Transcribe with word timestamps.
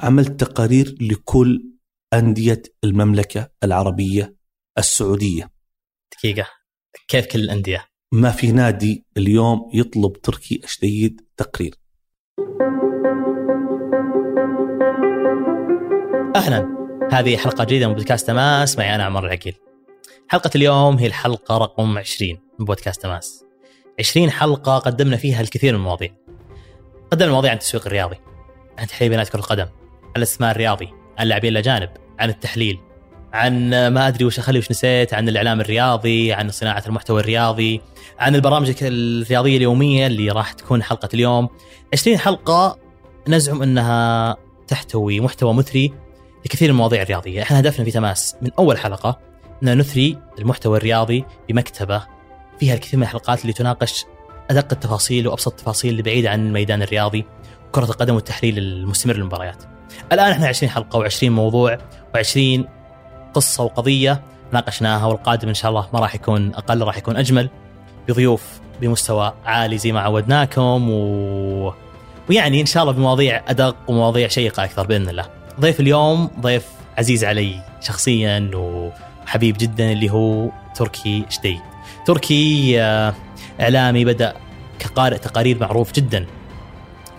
عملت 0.00 0.40
تقارير 0.44 0.96
لكل 1.00 1.64
أندية 2.14 2.62
المملكة 2.84 3.50
العربية 3.64 4.36
السعودية. 4.78 5.50
دقيقة. 6.12 6.46
كيف 7.08 7.26
كل 7.26 7.40
الأندية؟ 7.40 7.86
ما 8.12 8.30
في 8.30 8.52
نادي 8.52 9.06
اليوم 9.16 9.70
يطلب 9.74 10.12
تركي 10.12 10.60
أشديد 10.64 11.20
تقرير. 11.36 11.74
أهلا. 16.36 16.76
هذه 17.12 17.36
حلقة 17.36 17.64
جديدة 17.64 17.88
من 17.88 17.94
بودكاست 17.94 18.26
تماس. 18.26 18.78
معي 18.78 18.94
أنا 18.94 19.04
عمر 19.04 19.26
العقيل. 19.26 19.54
حلقة 20.28 20.50
اليوم 20.54 20.98
هي 20.98 21.06
الحلقة 21.06 21.58
رقم 21.58 21.98
20 21.98 22.38
من 22.58 22.64
بودكاست 22.64 23.02
تماس. 23.02 23.44
20 23.98 24.30
حلقة 24.30 24.78
قدمنا 24.78 25.16
فيها 25.16 25.40
الكثير 25.40 25.72
من 25.72 25.78
المواضيع. 25.78 26.14
قدمنا 27.10 27.32
مواضيع 27.32 27.50
عن 27.50 27.56
التسويق 27.56 27.86
الرياضي 27.86 28.16
عن 28.78 28.86
تحليل 28.86 29.10
بنات 29.10 29.28
كرة 29.28 29.38
القدم 29.38 29.66
عن 30.16 30.22
الاستثمار 30.22 30.50
الرياضي 30.50 30.88
عن 31.18 31.22
اللاعبين 31.22 31.52
الأجانب 31.52 31.88
عن 32.18 32.28
التحليل 32.28 32.78
عن 33.32 33.70
ما 33.88 34.08
أدري 34.08 34.24
وش 34.24 34.38
أخلي 34.38 34.58
وش 34.58 34.70
نسيت 34.70 35.14
عن 35.14 35.28
الإعلام 35.28 35.60
الرياضي 35.60 36.32
عن 36.32 36.50
صناعة 36.50 36.82
المحتوى 36.86 37.20
الرياضي 37.20 37.80
عن 38.18 38.34
البرامج 38.34 38.74
الرياضية 38.82 39.56
اليومية 39.56 40.06
اللي 40.06 40.30
راح 40.30 40.52
تكون 40.52 40.82
حلقة 40.82 41.08
اليوم 41.14 41.48
20 41.92 42.18
حلقة 42.18 42.78
نزعم 43.28 43.62
إنها 43.62 44.36
تحتوي 44.68 45.20
محتوى 45.20 45.54
مثري 45.54 45.92
لكثير 46.44 46.68
من 46.68 46.74
المواضيع 46.74 47.02
الرياضية، 47.02 47.42
إحنا 47.42 47.60
هدفنا 47.60 47.84
في 47.84 47.90
تماس 47.90 48.36
من 48.42 48.50
أول 48.58 48.78
حلقة 48.78 49.18
ان 49.62 49.78
نثري 49.78 50.18
المحتوى 50.38 50.78
الرياضي 50.78 51.24
بمكتبة 51.48 52.06
فيها 52.60 52.74
الكثير 52.74 52.96
من 52.96 53.02
الحلقات 53.02 53.42
اللي 53.42 53.52
تناقش 53.52 54.04
أدق 54.50 54.72
التفاصيل 54.72 55.28
وأبسط 55.28 55.52
التفاصيل 55.52 55.90
اللي 55.90 56.02
بعيده 56.02 56.30
عن 56.30 56.46
الميدان 56.46 56.82
الرياضي 56.82 57.24
كرة 57.72 57.84
القدم 57.84 58.14
والتحليل 58.14 58.58
المستمر 58.58 59.16
للمباريات. 59.16 59.75
الآن 60.12 60.30
إحنا 60.30 60.48
20 60.48 60.70
حلقة 60.70 61.08
و20 61.08 61.24
موضوع 61.24 61.78
و20 62.16 62.60
قصة 63.34 63.64
وقضية 63.64 64.22
ناقشناها 64.52 65.06
والقادم 65.06 65.48
إن 65.48 65.54
شاء 65.54 65.70
الله 65.70 65.88
ما 65.92 66.00
راح 66.00 66.14
يكون 66.14 66.54
أقل 66.54 66.82
راح 66.82 66.96
يكون 66.96 67.16
أجمل 67.16 67.50
بضيوف 68.08 68.60
بمستوى 68.80 69.32
عالي 69.44 69.78
زي 69.78 69.92
ما 69.92 70.00
عودناكم 70.00 70.90
و... 70.90 71.72
ويعني 72.30 72.60
إن 72.60 72.66
شاء 72.66 72.82
الله 72.82 72.92
بمواضيع 72.94 73.42
أدق 73.48 73.76
ومواضيع 73.88 74.28
شيقة 74.28 74.64
أكثر 74.64 74.86
بإذن 74.86 75.08
الله. 75.08 75.26
ضيف 75.60 75.80
اليوم 75.80 76.30
ضيف 76.40 76.66
عزيز 76.98 77.24
علي 77.24 77.60
شخصيا 77.80 78.50
وحبيب 78.54 79.56
جدا 79.58 79.92
اللي 79.92 80.10
هو 80.10 80.50
تركي 80.74 81.24
شدي. 81.28 81.60
تركي 82.06 82.74
آه، 82.82 83.14
إعلامي 83.60 84.04
بدأ 84.04 84.34
كقارئ 84.78 85.18
تقارير 85.18 85.58
معروف 85.60 85.92
جدا 85.92 86.26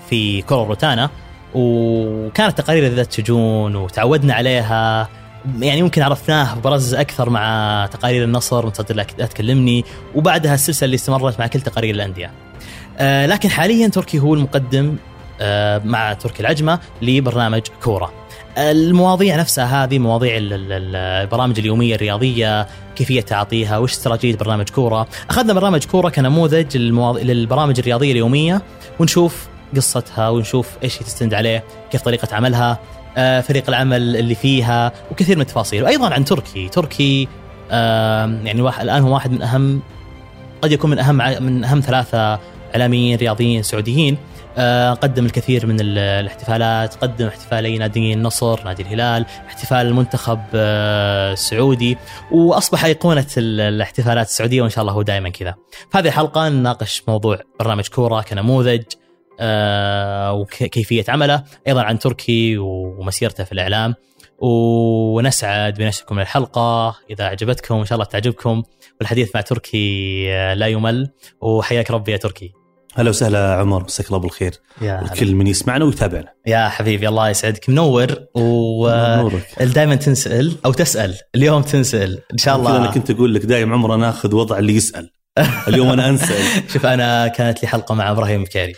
في 0.09 0.41
كرة 0.41 0.63
الروتانا 0.63 1.09
وكانت 1.53 2.57
تقارير 2.57 2.93
ذات 2.93 3.13
شجون 3.13 3.75
وتعودنا 3.75 4.33
عليها 4.33 5.09
يعني 5.59 5.81
ممكن 5.81 6.01
عرفناه 6.01 6.55
برز 6.55 6.93
أكثر 6.93 7.29
مع 7.29 7.89
تقارير 7.91 8.23
النصر 8.23 8.65
متصدر 8.65 8.95
لا 8.95 9.03
تكلمني 9.03 9.85
وبعدها 10.15 10.53
السلسلة 10.53 10.85
اللي 10.85 10.95
استمرت 10.95 11.39
مع 11.39 11.47
كل 11.47 11.61
تقارير 11.61 11.95
الأندية. 11.95 12.31
آه 12.97 13.25
لكن 13.25 13.49
حاليا 13.49 13.87
تركي 13.87 14.19
هو 14.19 14.33
المقدم 14.33 14.95
آه 15.41 15.81
مع 15.85 16.13
تركي 16.13 16.39
العجمة 16.39 16.79
لبرنامج 17.01 17.61
كورة. 17.83 18.13
المواضيع 18.57 19.35
نفسها 19.35 19.83
هذه 19.83 19.99
مواضيع 19.99 20.33
البرامج 20.37 21.59
اليومية 21.59 21.95
الرياضية 21.95 22.67
كيفية 22.95 23.21
تعاطيها 23.21 23.77
وش 23.77 23.91
استراتيجية 23.91 24.37
برنامج 24.37 24.69
كورة 24.69 25.07
أخذنا 25.29 25.53
برنامج 25.53 25.85
كورة 25.85 26.09
كنموذج 26.09 26.77
للبرامج 26.77 27.79
الرياضية 27.79 28.11
اليومية 28.11 28.61
ونشوف 28.99 29.47
قصتها 29.75 30.29
ونشوف 30.29 30.77
إيش 30.83 30.97
تستند 30.97 31.33
عليه 31.33 31.63
كيف 31.91 32.01
طريقة 32.01 32.35
عملها 32.35 32.79
آه، 33.17 33.41
فريق 33.41 33.63
العمل 33.69 34.15
اللي 34.15 34.35
فيها 34.35 34.91
وكثير 35.11 35.35
من 35.35 35.41
التفاصيل. 35.41 35.83
وأيضا 35.83 36.13
عن 36.13 36.25
تركي. 36.25 36.69
تركي 36.69 37.27
يعني 37.71 38.61
واحد 38.61 38.83
الآن 38.83 39.01
هو 39.01 39.13
واحد 39.13 39.31
من 39.31 39.41
أهم 39.41 39.81
قد 40.61 40.71
يكون 40.71 40.89
من 40.89 40.99
أهم 40.99 41.43
من 41.43 41.63
أهم 41.63 41.79
ثلاثة 41.79 42.39
إعلاميين 42.75 43.17
رياضيين 43.17 43.63
سعوديين. 43.63 44.17
آه، 44.57 44.93
قدم 44.93 45.25
الكثير 45.25 45.65
من 45.65 45.77
الاحتفالات 45.81 46.95
قدم 46.95 47.27
احتفالي 47.27 47.77
نادي 47.77 48.13
النصر 48.13 48.63
نادي 48.65 48.83
الهلال 48.83 49.25
احتفال 49.47 49.87
المنتخب 49.87 50.39
آه، 50.55 51.33
السعودي. 51.33 51.97
وأصبح 52.31 52.85
أيقونة 52.85 53.27
الاحتفالات 53.37 54.27
السعودية 54.27 54.61
وإن 54.61 54.69
شاء 54.69 54.81
الله 54.81 54.93
هو 54.93 55.01
دائما 55.01 55.29
كذا. 55.29 55.55
في 55.91 55.97
هذه 55.97 56.07
الحلقة 56.07 56.49
نناقش 56.49 57.03
موضوع 57.07 57.39
برنامج 57.59 57.87
كورة 57.87 58.21
كنموذج. 58.21 58.83
وكيفية 60.31 61.05
عمله 61.09 61.43
أيضا 61.67 61.81
عن 61.81 61.99
تركي 61.99 62.57
ومسيرته 62.57 63.43
في 63.43 63.51
الإعلام. 63.51 63.95
ونسعد 64.39 65.73
بنشركم 65.73 66.19
الحلقة. 66.19 66.95
إذا 67.09 67.23
عجبتكم 67.23 67.75
إن 67.75 67.85
شاء 67.85 67.95
الله 67.95 68.05
تعجبكم. 68.05 68.63
والحديث 68.99 69.35
مع 69.35 69.41
تركي 69.41 70.25
لا 70.53 70.67
يمل. 70.67 71.09
وحياك 71.41 71.91
ربي 71.91 72.11
يا 72.11 72.17
تركي. 72.17 72.51
هلا 72.95 73.09
وسهلا 73.09 73.53
عمر 73.53 73.83
مساك 73.83 74.07
الله 74.07 74.17
بالخير. 74.17 74.53
الكل 74.81 75.35
من 75.35 75.47
يسمعنا 75.47 75.85
ويتابعنا. 75.85 76.33
يا 76.47 76.69
حبيبي 76.69 77.07
الله 77.07 77.29
يسعدك. 77.29 77.69
منور. 77.69 78.15
ودائما 78.35 79.95
تنسأل 79.95 80.57
أو 80.65 80.73
تسأل. 80.73 81.15
اليوم 81.35 81.61
تنسأل. 81.61 82.21
إن 82.33 82.37
شاء 82.37 82.55
الله. 82.55 82.77
أنا 82.77 82.91
كنت 82.91 83.11
أقول 83.11 83.33
لك 83.35 83.45
دايم 83.45 83.73
عمر 83.73 83.95
ناخذ 83.95 84.35
وضع 84.35 84.57
اللي 84.57 84.75
يسأل. 84.75 85.09
اليوم 85.67 85.89
أنا 85.89 86.09
أنسأل. 86.09 86.63
شوف 86.73 86.85
أنا 86.85 87.27
كانت 87.27 87.63
لي 87.63 87.67
حلقة 87.67 87.95
مع 87.95 88.11
إبراهيم 88.11 88.41
الكاري 88.41 88.73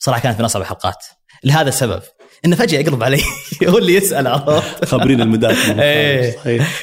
صراحة 0.00 0.20
كانت 0.20 0.38
من 0.38 0.44
أصعب 0.44 0.62
الحلقات. 0.62 1.04
لهذا 1.44 1.68
السبب. 1.68 2.02
إنه 2.44 2.56
فجأة 2.56 2.78
يقرب 2.80 3.02
علي. 3.02 3.22
هو 3.68 3.78
اللي 3.78 3.94
يسأل 3.94 4.26
عرفت 4.26 4.84
خبرين 4.84 5.20
المدات 5.20 5.56
إيه. 5.78 6.36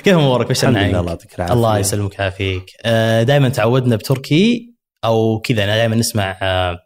كيف 0.04 0.14
أمورك؟ 0.14 0.50
وش 0.50 0.64
الحمد 0.64 0.78
لله 0.78 1.00
الله 1.00 1.12
يعطيك 1.12 1.36
العافية. 1.36 1.54
الله 1.54 1.78
يسلمك 1.78 2.20
ويعافيك. 2.20 2.72
آه، 2.86 3.24
دائما 3.24 3.50
تعودنا 3.50 3.96
بتركي 3.96 4.74
أو 5.06 5.40
كذا. 5.40 5.66
دائما 5.66 5.96
نسمع 5.96 6.40
آه، 6.42 6.78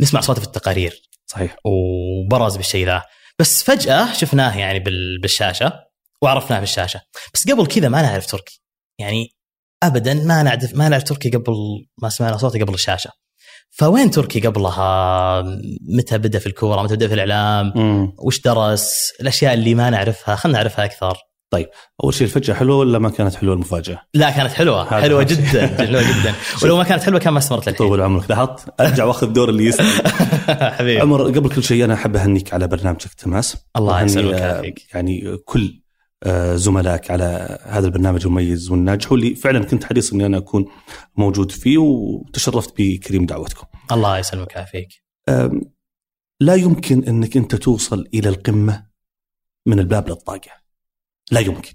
نسمع 0.00 0.20
صوته 0.20 0.40
في 0.40 0.46
التقارير. 0.46 1.02
صحيح. 1.26 1.56
وبرز 1.64 2.56
بالشيء 2.56 2.86
ذا. 2.86 3.02
بس 3.38 3.62
فجأة 3.62 4.12
شفناه 4.12 4.58
يعني 4.58 4.78
بالشاشة 5.22 5.72
وعرفناه 6.22 6.60
بالشاشه 6.60 7.00
بس 7.34 7.50
قبل 7.50 7.66
كذا 7.66 7.88
ما 7.88 8.02
نعرف 8.02 8.26
تركي. 8.26 8.62
يعني 8.98 9.28
ابدا 9.82 10.14
ما 10.14 10.42
نعرف 10.42 10.74
ما 10.74 10.88
نعرف 10.88 11.02
تركي 11.02 11.30
قبل 11.30 11.54
ما 12.02 12.08
سمعنا 12.08 12.36
صوته 12.36 12.60
قبل 12.60 12.74
الشاشة. 12.74 13.10
فوين 13.72 14.10
تركي 14.10 14.40
قبلها؟ 14.40 15.42
متى 15.88 16.18
بدأ 16.18 16.38
في 16.38 16.46
الكورة؟ 16.46 16.82
متى 16.82 16.96
بدأ 16.96 17.08
في 17.08 17.14
الإعلام؟ 17.14 17.72
مم. 17.76 18.12
وش 18.18 18.40
درس؟ 18.40 19.12
الأشياء 19.20 19.54
اللي 19.54 19.74
ما 19.74 19.90
نعرفها 19.90 20.36
خلينا 20.36 20.58
نعرفها 20.58 20.84
أكثر. 20.84 21.16
طيب 21.52 21.68
أول 22.04 22.14
شيء 22.14 22.26
الفجأة 22.26 22.54
حلوة 22.54 22.76
ولا 22.76 22.98
ما 22.98 23.10
كانت 23.10 23.34
حلوة 23.34 23.54
المفاجأة؟ 23.54 24.02
لا 24.14 24.30
كانت 24.30 24.52
حلوة 24.52 25.00
حلوة 25.00 25.22
جدا 25.22 25.66
حلوة 25.66 26.02
جدا 26.02 26.34
ولو 26.62 26.76
ما 26.76 26.84
كانت 26.84 27.02
حلوة 27.02 27.20
كان 27.20 27.32
ما 27.32 27.38
استمرت 27.38 27.68
للحين 27.68 27.88
طول 27.88 28.00
عمرك 28.00 28.30
لاحظت 28.30 28.80
أرجع 28.80 29.04
وأخذ 29.04 29.26
دور 29.32 29.48
اللي 29.48 29.64
يسأل 29.64 29.86
حبيبي 30.78 31.00
عمر 31.00 31.22
قبل 31.22 31.48
كل 31.50 31.62
شيء 31.62 31.84
أنا 31.84 31.94
أحب 31.94 32.16
أهنيك 32.16 32.54
على 32.54 32.68
برنامجك 32.68 33.14
تماس 33.14 33.56
الله 33.76 34.02
يسلمك 34.02 34.82
يعني 34.94 35.36
كل 35.44 35.60
آه، 35.60 35.81
زملائك 36.54 37.10
على 37.10 37.58
هذا 37.62 37.86
البرنامج 37.86 38.26
المميز 38.26 38.70
والناجح 38.70 39.12
واللي 39.12 39.34
فعلا 39.34 39.64
كنت 39.64 39.84
حريص 39.84 40.12
إني 40.12 40.26
أنا 40.26 40.38
أكون 40.38 40.66
موجود 41.16 41.50
فيه 41.50 41.78
وتشرفت 41.78 42.74
بكريم 42.78 43.26
دعوتكم. 43.26 43.66
الله 43.92 44.18
يسلمك 44.18 44.56
ويعافيك. 44.56 44.88
لا 46.40 46.54
يمكن 46.54 47.04
إنك 47.04 47.36
أنت 47.36 47.54
توصل 47.54 48.08
إلى 48.14 48.28
القمة 48.28 48.86
من 49.66 49.78
الباب 49.78 50.08
للطاقة. 50.08 50.50
لا 51.30 51.40
يمكن. 51.40 51.72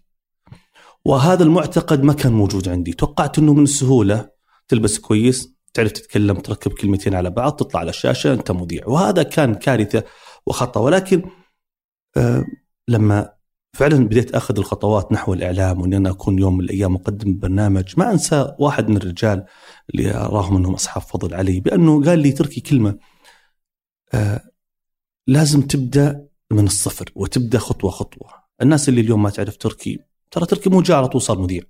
وهذا 1.06 1.44
المعتقد 1.44 2.04
ما 2.04 2.14
كان 2.14 2.32
موجود 2.32 2.70
عندي، 2.70 2.94
توقعت 2.94 3.40
إنه 3.40 3.54
من 3.54 3.64
السهوله 3.64 4.30
تلبس 4.68 5.00
كويس، 5.00 5.54
تعرف 5.74 5.92
تتكلم، 5.92 6.36
تركب 6.36 6.72
كلمتين 6.74 7.16
على 7.16 7.30
بعض، 7.30 7.52
تطلع 7.52 7.80
على 7.80 7.90
الشاشة 7.90 8.34
أنت 8.34 8.52
مذيع، 8.52 8.88
وهذا 8.88 9.24
كان 9.24 9.56
كارثة 9.56 10.04
وخطأ 10.46 10.80
ولكن 10.80 11.30
لما 12.88 13.37
فعلا 13.78 14.08
بديت 14.08 14.36
أخذ 14.36 14.58
الخطوات 14.58 15.12
نحو 15.12 15.34
الإعلام 15.34 15.82
وإن 15.82 15.94
أنا 15.94 16.10
أكون 16.10 16.40
يوم 16.40 16.58
من 16.58 16.64
الأيام 16.64 16.94
مقدم 16.94 17.40
برنامج. 17.40 17.94
ما 17.98 18.12
أنسى 18.12 18.56
واحد 18.60 18.90
من 18.90 18.98
الرجال 18.98 19.46
اللي 19.90 20.16
أراهم 20.16 20.56
إنهم 20.56 20.74
أصحاب 20.74 21.04
فضل 21.04 21.34
علي 21.34 21.60
بأنه 21.60 22.04
قال 22.04 22.20
لي 22.20 22.32
تركي 22.32 22.62
كلمة 22.62 22.98
آه 24.14 24.42
لازم 25.28 25.62
تبدأ 25.62 26.28
من 26.52 26.66
الصفر 26.66 27.12
وتبدأ 27.16 27.60
خطوة 27.60 27.92
خطوة. 27.92 28.30
الناس 28.62 28.90
اللي 28.90 29.02
اليوم 29.02 29.24
ما 29.24 29.30
تعرف 29.30 29.58
تركي 29.58 30.00
ترى 30.32 30.46
تركي 30.46 30.70
مو 30.70 30.82
جاء 30.82 30.98
على 30.98 31.08
طول 31.08 31.22
صار 31.22 31.40
مذيع. 31.40 31.64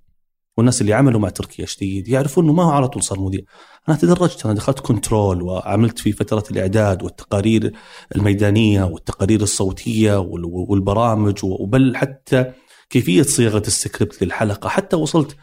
والناس 0.58 0.80
اللي 0.80 0.92
عملوا 0.92 1.20
مع 1.20 1.28
تركي 1.28 1.66
الشديد 1.66 2.08
يعرفون 2.08 2.44
إنه 2.44 2.52
ما 2.52 2.62
هو 2.62 2.70
على 2.70 2.88
طول 2.88 3.02
صار 3.02 3.20
مذيع. 3.20 3.40
أنا 3.88 3.96
تدرجت 3.96 4.44
أنا 4.44 4.54
دخلت 4.54 4.80
control 4.80 5.42
وعملت 5.42 5.98
في 5.98 6.12
فترة 6.12 6.44
الإعداد 6.50 7.02
والتقارير 7.02 7.72
الميدانية 8.16 8.82
والتقارير 8.84 9.42
الصوتية 9.42 10.18
والبرامج 10.18 11.38
وبل 11.44 11.96
حتى 11.96 12.52
كيفية 12.90 13.22
صياغة 13.22 13.62
السكريبت 13.66 14.22
للحلقة. 14.22 14.68
حتى 14.68 14.96
وصلت 14.96 15.36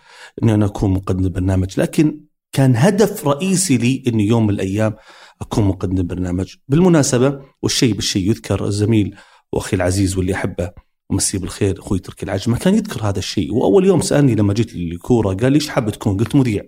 إني 0.44 0.54
أنا 0.54 0.66
أكون 0.66 0.92
مقدم 0.92 1.30
برنامج. 1.30 1.80
لكن 1.80 2.22
كان 2.52 2.76
هدف 2.76 3.28
رئيسي 3.28 3.78
لي 3.78 4.04
إني 4.08 4.28
يوم 4.28 4.44
من 4.44 4.54
الأيام 4.54 4.96
أكون 5.42 5.64
مقدم 5.64 6.08
برنامج. 6.08 6.56
بالمناسبة 6.68 7.42
والشيء 7.62 7.94
بالشيء 7.94 8.30
يذكر 8.30 8.66
الزميل 8.66 9.16
واخي 9.52 9.76
العزيز 9.76 10.18
واللي 10.18 10.34
أحبه. 10.34 10.85
ومسيه 11.10 11.40
بالخير 11.40 11.80
أخوي 11.80 12.00
تركي 12.00 12.26
العجمه 12.26 12.58
كان 12.58 12.76
يذكر 12.76 13.10
هذا 13.10 13.20
الشيء. 13.20 13.54
وأول 13.54 13.86
يوم 13.86 14.02
سألني 14.02 14.36
لما 14.36 14.54
جيت 14.54 14.76
الكوره 14.76 15.34
قال 15.34 15.52
لي 15.52 15.56
إيش 15.56 15.70
حاب 15.70 15.90
تكون؟ 15.90 16.18
قلت 16.18 16.36
مذيع. 16.36 16.64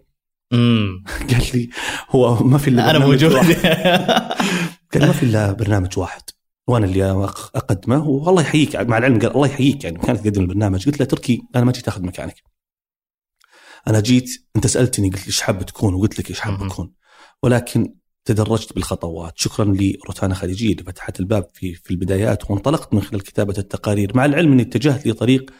امم 0.53 1.03
قال 1.31 1.43
لي 1.53 1.69
هو 2.09 2.43
ما 2.43 2.57
في 2.57 2.67
إلا 2.67 2.89
أنا 2.89 2.99
موجود. 2.99 3.33
قال 4.93 5.07
ما 5.07 5.11
في 5.11 5.23
إلا 5.23 5.51
برنامج 5.51 5.99
واحد. 5.99 6.21
وأنا 6.67 6.85
اللي 6.85 7.13
أقدمه 7.55 8.07
والله 8.07 8.41
يحييك. 8.41 8.75
مع 8.75 8.97
العلم 8.97 9.19
قال 9.19 9.31
الله 9.31 9.47
يحييك. 9.47 9.83
يعني 9.83 9.99
كانت 9.99 10.19
تقدم 10.19 10.41
البرنامج. 10.41 10.85
قلت 10.85 10.99
له 10.99 11.05
تركي 11.05 11.41
أنا 11.55 11.65
ما 11.65 11.71
جيت 11.71 11.87
أخذ 11.87 12.03
مكانك. 12.03 12.35
أنا 13.87 13.99
جيت 13.99 14.29
أنت 14.55 14.67
سألتني 14.67 15.09
قلت 15.09 15.21
لي 15.21 15.27
إيش 15.27 15.41
حاب 15.41 15.65
تكون؟ 15.65 15.93
وقلت 15.93 16.19
لك 16.19 16.29
إيش 16.29 16.39
حاب. 16.39 16.63
اكون 16.63 16.93
ولكن 17.43 17.93
تدرجت 18.27 18.74
بالخطوات. 18.74 19.33
شكرا 19.35 19.65
لروتانا 19.65 20.35
خليجيه 20.35 20.71
اللي 20.71 20.83
فتحت 20.83 21.19
الباب 21.19 21.47
في 21.53 21.74
في 21.74 21.91
البدايات 21.91 22.51
وانطلقت 22.51 22.94
من 22.94 23.01
خلال 23.01 23.24
كتابة 23.24 23.53
التقارير. 23.57 24.12
مع 24.15 24.25
العلم 24.25 24.51
إني 24.51 24.62
اتجهت 24.62 25.07
لطريق 25.07 25.51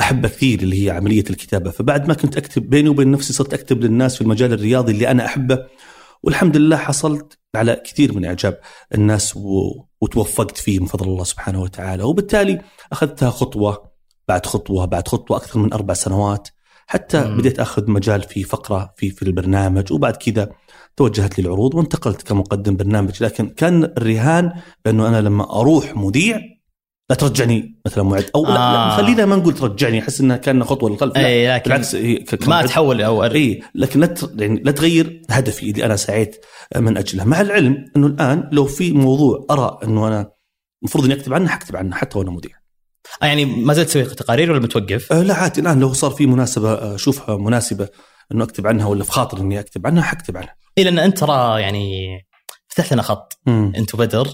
احبه 0.00 0.28
كثير 0.28 0.60
اللي 0.62 0.86
هي 0.86 0.90
عملية 0.90 1.24
الكتابة 1.30 1.70
فبعد 1.70 2.08
ما 2.08 2.14
كنت 2.14 2.36
أكتب 2.36 2.70
بيني 2.70 2.88
وبين 2.88 3.10
نفسي 3.10 3.32
صرت 3.32 3.54
أكتب 3.54 3.80
للناس 3.82 4.14
في 4.14 4.20
المجال 4.20 4.52
الرياضي 4.52 4.92
اللي 4.92 5.10
أنا 5.10 5.26
أحبه 5.26 5.66
والحمد 6.22 6.56
لله 6.56 6.76
حصلت 6.76 7.38
على 7.54 7.82
كثير 7.84 8.12
من 8.12 8.24
إعجاب 8.24 8.60
الناس 8.94 9.36
و... 9.36 9.72
وتوفقت 10.00 10.56
فيه 10.56 10.80
من 10.80 10.86
فضل 10.86 11.08
الله 11.08 11.24
سبحانه 11.24 11.62
وتعالى. 11.62 12.02
وبالتالي 12.02 12.60
أخذتها 12.92 13.30
خطوة 13.30 13.90
بعد 14.28 14.46
خطوة 14.46 14.84
بعد 14.84 15.08
خطوة 15.08 15.36
أكثر 15.36 15.58
من 15.58 15.72
أربع 15.72 15.94
سنوات 15.94 16.48
حتى 16.86 17.24
مم. 17.24 17.36
بديت 17.36 17.60
أخذ 17.60 17.90
مجال 17.90 18.22
في 18.22 18.44
فقرة 18.44 18.94
في 18.96 19.10
في 19.10 19.22
البرنامج 19.22 19.92
وبعد 19.92 20.16
كذا 20.16 20.48
توجهت 20.96 21.38
للعروض 21.38 21.74
وانتقلت 21.74 22.22
كمقدم 22.22 22.76
برنامج 22.76 23.22
لكن 23.22 23.48
كان 23.48 23.84
الرهان 23.84 24.52
بأنه 24.84 25.08
أنا 25.08 25.20
لما 25.20 25.60
أروح 25.60 25.96
مذيع 25.96 26.40
لا 27.10 27.16
ترجعني 27.16 27.80
مثلا 27.86 28.04
معد 28.04 28.30
أو 28.34 28.44
لا, 28.44 28.48
لا 28.48 28.58
آه. 28.58 28.96
خلينا 28.96 29.26
ما 29.26 29.36
نقول 29.36 29.54
ترجعني 29.54 30.00
أحس 30.00 30.20
إنها 30.20 30.36
كان 30.36 30.64
خطوة 30.64 30.90
للخلف 30.90 31.16
لا 31.16 31.56
لكن 31.56 31.70
بالعكس 31.70 31.94
هي 31.94 32.24
ما 32.46 32.66
تحول 32.66 33.02
أو 33.02 33.24
اي 33.24 33.62
لكن 33.74 34.00
لا 34.00 34.14
يعني 34.38 34.62
لا 34.64 34.72
تغير 34.72 35.22
هدفي 35.30 35.70
اللي 35.70 35.84
أنا 35.84 35.96
سعيت 35.96 36.44
من 36.76 36.96
أجله 36.96 37.24
مع 37.24 37.40
العلم 37.40 37.84
إنه 37.96 38.06
الآن 38.06 38.48
لو 38.52 38.64
في 38.64 38.92
موضوع 38.92 39.46
أرى 39.50 39.78
إنه 39.84 40.08
أنا 40.08 40.30
المفروض 40.82 41.04
إني 41.04 41.14
أكتب 41.14 41.34
عنه 41.34 41.48
حكتب 41.48 41.76
عنه 41.76 41.96
حتى 41.96 42.18
وأنا 42.18 42.30
مذيع 42.30 42.52
آه، 43.22 43.26
يعني 43.26 43.44
ما 43.44 43.74
زلت 43.74 43.88
تسوي 43.88 44.04
تقارير 44.04 44.50
ولا 44.50 44.60
متوقف؟ 44.60 45.12
أه 45.12 45.22
لا 45.22 45.34
عادي 45.34 45.60
الآن 45.60 45.80
لو 45.80 45.92
صار 45.92 46.10
في 46.10 46.26
مناسبة 46.26 46.72
آه، 46.72 46.94
أشوفها 46.94 47.36
مناسبة 47.36 47.88
إنه 48.32 48.44
أكتب 48.44 48.66
عنها 48.66 48.86
ولا 48.86 49.04
في 49.04 49.12
خاطر 49.12 49.38
إني 49.38 49.60
أكتب 49.60 49.86
عنها 49.86 50.02
حكتب 50.02 50.36
عنها 50.36 50.54
اي 50.78 50.84
لأن 50.84 50.98
أنت 50.98 51.18
ترى 51.18 51.62
يعني 51.62 52.08
فتحت 52.68 52.92
لنا 52.92 53.02
خط. 53.02 53.40
أنت 53.48 53.94
وبدر. 53.94 54.28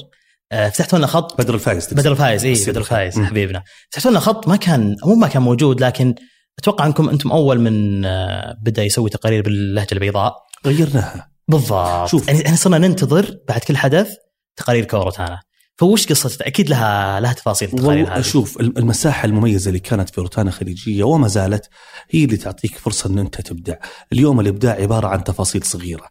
آه، 0.53 0.69
فتحتوا 0.69 0.99
لنا 0.99 1.07
خط. 1.07 1.41
بدر 1.41 1.55
الفايز. 1.55 1.95
بدر 1.95 2.13
الفايز 2.13 2.45
اي 2.45 2.73
بدر 2.73 2.81
الفايز 2.81 3.19
مم. 3.19 3.27
حبيبنا. 3.27 3.63
فتحتوا 3.91 4.11
لنا 4.11 4.21
خط 4.21 4.49
ما 4.49 4.57
كان 4.57 4.97
مو 5.05 5.15
ما 5.15 5.29
كان 5.29 5.43
موجود 5.43 5.81
لكن 5.81 6.15
أتوقع 6.59 6.87
أنكم 6.87 7.09
أنتم 7.09 7.33
أول 7.33 7.61
من 7.61 8.05
آه، 8.05 8.57
بدأ 8.63 8.83
يسوي 8.83 9.11
تقارير 9.11 9.43
باللهجة 9.43 9.93
البيضاء. 9.93 10.35
غيرناها. 10.67 11.31
بالضبط. 11.49 12.09
شوف. 12.09 12.29
يعني 12.29 12.47
إحنا 12.47 12.57
صرنا 12.57 12.79
ننتظر 12.79 13.37
بعد 13.49 13.61
كل 13.61 13.77
حدث 13.77 14.15
تقارير 14.57 14.85
ك 14.85 14.96
روتانا 14.96 15.41
فوش 15.83 16.07
قصة 16.07 16.39
أكيد 16.43 16.69
لها 16.71 17.21
لها 17.21 17.33
تفاصيل 17.33 17.69
والله 17.73 18.17
هذه. 18.17 18.21
شوف 18.23 18.61
الم- 18.61 18.75
المساحة 18.77 19.27
المميزة 19.27 19.69
اللي 19.69 19.79
كانت 19.81 20.11
في 20.11 20.21
روتانا 20.21 20.51
خليجية 20.51 21.05
وما 21.05 21.29
زالت 21.29 21.69
هي 22.11 22.25
اللي 22.25 22.37
تعطيك 22.37 22.79
فرصة 22.79 23.11
أن 23.11 23.19
أنت 23.19 23.41
تبدع. 23.41 23.75
اليوم 24.13 24.41
الإبداع 24.41 24.75
عبارة 24.75 25.07
عن 25.07 25.25
تفاصيل 25.25 25.63
صغيرة. 25.65 26.09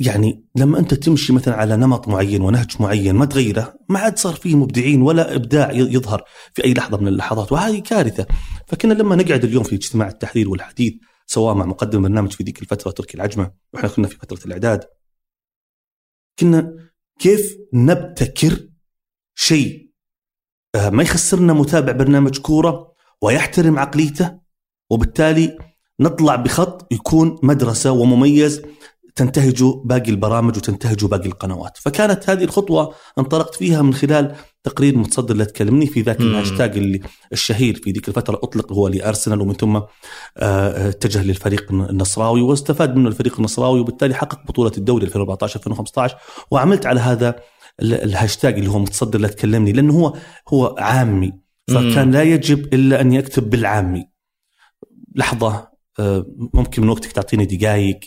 يعني 0.00 0.44
لما 0.56 0.78
أنت 0.78 0.94
تمشي 0.94 1.32
مثلا 1.32 1.54
على 1.56 1.76
نمط 1.76 2.08
معين 2.08 2.42
ونهج 2.42 2.70
معين 2.80 3.14
ما 3.14 3.24
تغيره 3.24 3.74
ما 3.88 3.98
عاد 3.98 4.18
صار 4.18 4.34
فيه 4.34 4.54
مبدعين 4.56 5.02
ولا 5.02 5.34
إبداع 5.34 5.72
ي- 5.72 5.76
يظهر 5.78 6.24
في 6.54 6.64
أي 6.64 6.74
لحظة 6.74 6.96
من 6.96 7.08
اللحظات 7.08 7.52
وهذه 7.52 7.78
كارثة. 7.80 8.26
فكنا 8.66 8.94
لما 8.94 9.16
نقعد 9.16 9.44
اليوم 9.44 9.62
في 9.64 9.74
اجتماع 9.74 10.08
التحرير 10.08 10.48
والحديث 10.48 10.94
سواء 11.26 11.54
مع 11.54 11.66
مقدم 11.66 12.02
برنامج 12.02 12.32
في 12.32 12.44
ذيك 12.44 12.62
الفترة 12.62 12.90
تركي 12.90 13.14
العجمة 13.14 13.50
وإحنا 13.74 13.88
كنا 13.88 14.08
في 14.08 14.16
فترة 14.16 14.38
الإعداد 14.46 14.84
كنا 16.38 16.72
كيف 17.18 17.56
نبتكر 17.74 18.58
شيء 19.36 19.90
آه، 20.74 20.90
ما 20.90 21.02
يخسرنا 21.02 21.52
متابع 21.52 21.92
برنامج 21.92 22.38
كورة 22.38 22.92
ويحترم 23.22 23.78
عقليته 23.78 24.38
وبالتالي 24.90 25.58
نطلع 26.00 26.36
بخط 26.36 26.92
يكون 26.92 27.38
مدرسة 27.42 27.90
ومميز 27.90 28.62
تنتهجه 29.14 29.82
باقي 29.84 30.10
البرامج 30.10 30.56
وتنتهجه 30.56 31.06
باقي 31.06 31.26
القنوات 31.26 31.76
فكانت 31.76 32.30
هذه 32.30 32.44
الخطوة 32.44 32.94
انطلقت 33.18 33.54
فيها 33.54 33.82
من 33.82 33.94
خلال 33.94 34.34
تقرير 34.64 34.98
متصدر 34.98 35.32
اللي 35.32 35.44
تكلمني 35.44 35.86
في 35.86 36.00
ذاك. 36.00 36.20
الهاشتاج 36.20 36.76
اللي 36.76 37.00
الشهير 37.32 37.80
في 37.84 37.90
ذيك 37.90 38.08
الفترة 38.08 38.40
أطلق 38.42 38.72
هو 38.72 38.88
لأرسنال 38.88 39.40
ومن 39.40 39.54
ثم 39.54 39.76
آه، 39.76 40.88
اتجه 40.88 41.22
للفريق 41.22 41.72
النصراوي 41.72 42.42
واستفاد 42.42 42.96
منه 42.96 43.08
الفريق 43.08 43.36
النصراوي 43.36 43.80
وبالتالي 43.80 44.14
حقق 44.14 44.46
بطولة 44.46 44.72
الدوري 44.78 45.04
2014 45.04 45.56
2015 45.56 46.16
وعملت 46.50 46.86
على 46.86 47.00
هذا 47.00 47.36
الهاشتاج 47.82 48.54
اللي 48.58 48.70
هو 48.70 48.78
متصدر 48.78 49.18
لا 49.18 49.28
تكلمني 49.28 49.72
لأنه 49.72 49.92
هو 49.94 50.16
هو 50.48 50.74
عامي 50.78 51.32
فكان. 51.70 52.10
لا 52.10 52.22
يجب 52.22 52.74
إلا 52.74 53.00
أن 53.00 53.12
يكتب 53.12 53.50
بالعامي 53.50 54.04
لحظة 55.14 55.68
آه، 55.98 56.26
ممكن 56.54 56.82
من 56.82 56.88
وقتك 56.88 57.12
تعطيني 57.12 57.44
دقائق. 57.46 58.00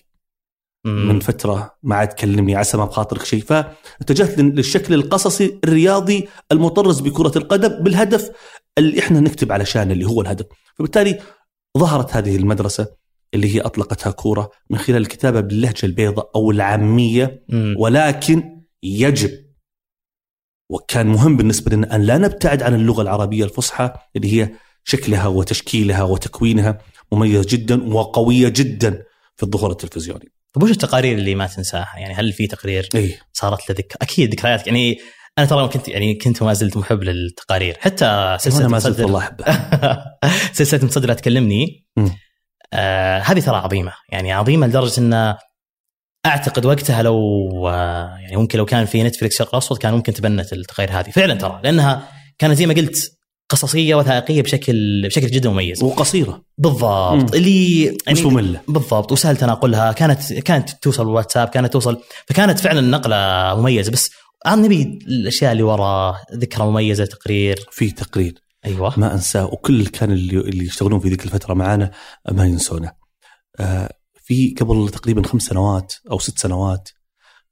من 0.85 1.19
فترة 1.19 1.77
ما 1.83 1.95
عاد 1.95 2.07
تكلمني 2.09 2.55
عسى 2.55 2.77
ما 2.77 2.85
بخاطرك 2.85 3.23
شيء 3.25 3.41
فاتجهت 3.43 4.39
لل- 4.39 4.55
للشكل 4.55 4.93
القصصي 4.93 5.59
الرياضي 5.63 6.27
المطرز 6.51 6.99
بكرة 6.99 7.37
القدم 7.37 7.83
بالهدف 7.83 8.31
اللي 8.77 8.99
إحنا 8.99 9.19
نكتب 9.19 9.51
علشان 9.51 9.91
اللي 9.91 10.05
هو 10.05 10.21
الهدف 10.21 10.45
فبالتالي 10.75 11.19
ظهرت 11.77 12.15
هذه 12.15 12.35
المدرسة 12.35 12.87
اللي 13.33 13.55
هي 13.55 13.61
أطلقتها 13.61 14.11
كورة 14.11 14.49
من 14.69 14.77
خلال 14.77 15.01
الكتابة 15.01 15.39
باللهجة 15.41 15.85
البيضاء 15.85 16.31
أو 16.35 16.51
العامية. 16.51 17.43
ولكن 17.77 18.61
يجب 18.83 19.31
وكان 20.69 21.07
مهم 21.07 21.37
بالنسبة 21.37 21.75
لنا 21.75 21.95
أن 21.95 22.01
لا 22.01 22.17
نبتعد 22.17 22.63
عن 22.63 22.75
اللغة 22.75 23.01
العربية 23.01 23.43
الفصحى 23.43 23.93
اللي 24.15 24.41
هي 24.41 24.49
شكلها 24.83 25.27
وتشكيلها 25.27 26.03
وتكوينها 26.03 26.77
مميز 27.11 27.45
جدا 27.45 27.93
وقوية 27.93 28.49
جدا 28.49 29.03
في 29.35 29.43
الظهور 29.43 29.71
التلفزيوني. 29.71 30.31
طيب 30.53 30.63
وش 30.63 30.71
التقارير 30.71 31.17
اللي 31.17 31.35
ما 31.35 31.47
تنساها؟ 31.47 31.93
يعني 31.97 32.13
هل 32.13 32.33
في 32.33 32.47
تقرير 32.47 32.89
اي 32.95 33.17
صارت 33.33 33.69
له 33.69 33.75
ذك... 33.75 33.93
أكيد 34.01 34.31
ذكريات 34.31 34.67
يعني 34.67 34.99
أنا 35.37 35.45
ترى 35.45 35.67
كنت 35.67 35.87
يعني 35.87 36.15
كنت 36.15 36.41
وما 36.41 36.53
زلت 36.53 36.77
محب 36.77 37.03
للتقارير 37.03 37.77
حتى 37.79 38.37
سلسلة 38.39 38.67
ما 38.67 38.79
زلت 38.79 38.99
والله 38.99 39.19
احبها. 39.19 40.19
سلسلة 40.53 40.85
مصدر 40.85 41.07
لا 41.07 41.13
تكلمني. 41.13 41.85
آه 42.73 43.19
هذه 43.19 43.39
ترى 43.39 43.55
عظيمة 43.55 43.93
يعني 44.11 44.31
عظيمة 44.31 44.67
لدرجة 44.67 44.99
إن 44.99 45.35
أعتقد 46.25 46.65
وقتها 46.65 47.03
لو 47.03 47.17
آه 47.67 48.17
يعني 48.17 48.37
ممكن 48.37 48.57
لو 48.57 48.65
كان 48.65 48.85
في 48.85 49.03
نتفلكس 49.03 49.37
شرق 49.37 49.47
الأوسط 49.47 49.77
كان 49.77 49.93
ممكن 49.93 50.13
تبنت 50.13 50.53
التقارير 50.53 50.99
هذه. 50.99 51.09
فعلا 51.09 51.33
ترى 51.33 51.59
لأنها 51.63 52.07
كانت 52.37 52.53
زي 52.53 52.65
ما 52.65 52.73
قلت 52.73 53.19
قصصية 53.49 53.95
وثائقية 53.95 54.41
بشكل 54.41 55.01
بشكل 55.07 55.27
جدا 55.27 55.49
مميز. 55.49 55.83
وقصيرة. 55.83 56.43
بالضبط. 56.57 57.13
مم. 57.13 57.25
اللي 57.33 57.97
مش 58.09 58.21
مملة. 58.21 58.61
بالضبط. 58.67 59.11
وسهل 59.11 59.37
تناقلها 59.37 59.91
كانت 59.91 60.33
كانت 60.33 60.69
توصل 60.69 61.03
الواتساب 61.03 61.47
كانت 61.47 61.73
توصل 61.73 62.01
فكانت 62.27 62.59
فعلا 62.59 62.81
نقلة 62.81 63.55
مميزة. 63.61 63.91
بس 63.91 64.11
الان 64.45 64.61
نبي 64.61 64.99
الأشياء 65.07 65.51
اللي 65.51 65.63
ورا 65.63 66.15
ذكرى 66.33 66.65
مميزة 66.65 67.05
تقرير. 67.05 67.59
في 67.71 67.91
تقرير. 67.91 68.33
أيوه. 68.65 68.99
ما 68.99 69.13
أنساه. 69.13 69.45
وكل 69.45 69.85
كان 69.85 70.11
اللي 70.11 70.37
اللي 70.37 70.65
يشتغلون 70.65 70.99
في 70.99 71.09
ذيك 71.09 71.25
الفترة 71.25 71.53
معانا 71.53 71.91
ما 72.31 72.45
ينسونه. 72.45 72.91
آه، 73.59 73.98
في 74.29 74.55
قبل 74.61 74.89
تقريبا 74.89 75.27
خمس 75.27 75.41
سنوات 75.41 75.93
أو 76.11 76.19
ست 76.19 76.39
سنوات 76.39 76.89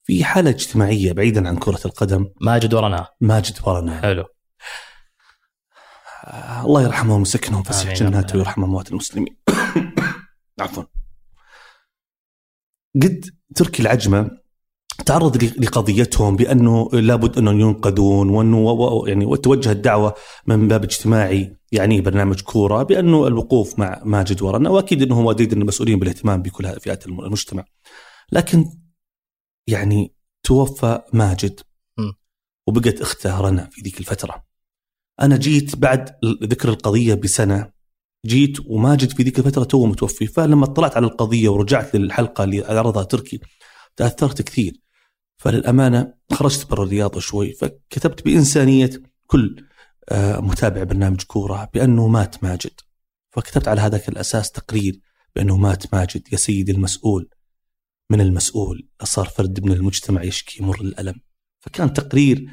في 0.04 0.24
حالة 0.24 0.50
اجتماعية 0.50 1.12
بعيدا 1.12 1.48
عن 1.48 1.58
كرة 1.58 1.80
القدم 1.86 2.30
ماجد 2.42 2.74
ورنا 2.74 3.08
ماجد 3.22 3.58
ورنا 3.64 4.02
حلو 4.02 4.26
آه، 6.24 6.66
الله 6.66 6.84
يرحمهم 6.84 7.20
ويسكنهم 7.20 7.64
في 7.64 7.84
آمين. 7.84 7.94
جناته 7.94 8.38
ويرحم 8.38 8.64
أموات 8.64 8.92
المسلمين. 8.92 9.38
عفوا. 10.62 10.84
قد 13.04 13.26
تركي 13.56 13.82
العجمة 13.82 14.32
تعرض 15.06 15.44
لقضيتهم 15.44 16.36
بأنه 16.36 16.90
لابد 16.94 17.38
أنهم 17.38 17.60
ينقذون 17.60 18.30
وأنه 18.30 19.04
يعني 19.08 19.26
وتوجه 19.26 19.72
الدعوة 19.72 20.16
من 20.48 20.68
باب 20.68 20.84
اجتماعي 20.84 21.58
يعني 21.72 22.02
برنامج 22.02 22.42
كورة 22.42 22.84
بأنه 22.84 23.28
الوقوف 23.28 23.80
مع 23.80 24.02
ماجد 24.06 24.42
ورنا 24.42 24.70
وأكيد 24.70 25.02
انهم 25.02 25.26
واكيد 25.26 25.54
انهم 25.54 25.68
مسؤولين 25.68 26.00
بالاهتمام 26.00 26.42
بكل 26.42 26.66
هذه 26.66 26.78
فئات 26.78 27.06
الم- 27.06 27.22
المجتمع. 27.22 27.66
لكن 28.32 28.66
يعني 29.68 30.14
توفى 30.44 31.02
ماجد. 31.14 31.60
وبقت 32.68 33.02
أخته 33.02 33.42
رنا 33.42 33.70
في 33.72 33.82
ذيك 33.82 34.00
الفترة. 34.00 34.44
أنا 35.22 35.38
جيت 35.38 35.76
بعد 35.76 36.10
ذكر 36.44 36.70
القضية 36.70 37.14
بسنة 37.14 37.72
جيت 38.26 38.58
وماجد 38.66 39.10
في 39.12 39.24
ذيك 39.24 39.40
الفترة 39.40 39.64
تو 39.64 39.86
متوفي 39.86 40.28
فلما 40.28 40.66
اطلعت 40.66 40.98
على 40.98 41.06
القضية 41.06 41.50
ورجعت 41.50 41.96
للحلقة 41.96 42.44
اللي 42.44 42.66
عرضها 42.66 43.04
تركي 43.04 43.40
تأثرت 43.96 44.42
كثير 44.42 44.74
فللأمانة 45.38 46.14
خرجت 46.34 46.70
برا 46.70 46.84
الرياضه 46.84 47.20
شوي 47.20 47.54
فكتبت 47.54 48.26
بإنسانية 48.26 48.90
كل 49.28 49.66
آه، 50.10 50.40
متابع 50.40 50.84
برنامج 50.84 51.22
كورة 51.24 51.70
بأنه 51.74 52.08
مات 52.08 52.44
ماجد. 52.44 52.72
فكتبت 53.32 53.68
على 53.68 53.82
هذاك 53.82 54.10
الأساس 54.10 54.52
تقرير 54.52 55.00
بأنه 55.36 55.58
مات 55.58 55.94
ماجد 55.94 56.34
يا 56.34 56.38
سيدي 56.38 56.72
المسؤول. 56.72 57.30
من 58.10 58.22
المسؤول؟ 58.22 58.90
صار 59.04 59.26
فرد 59.26 59.66
من 59.66 59.72
المجتمع 59.72 60.24
يشكي 60.24 60.64
مر 60.64 60.82
الالم 60.82 61.16
فكان 61.60 61.94
تقرير 61.94 62.50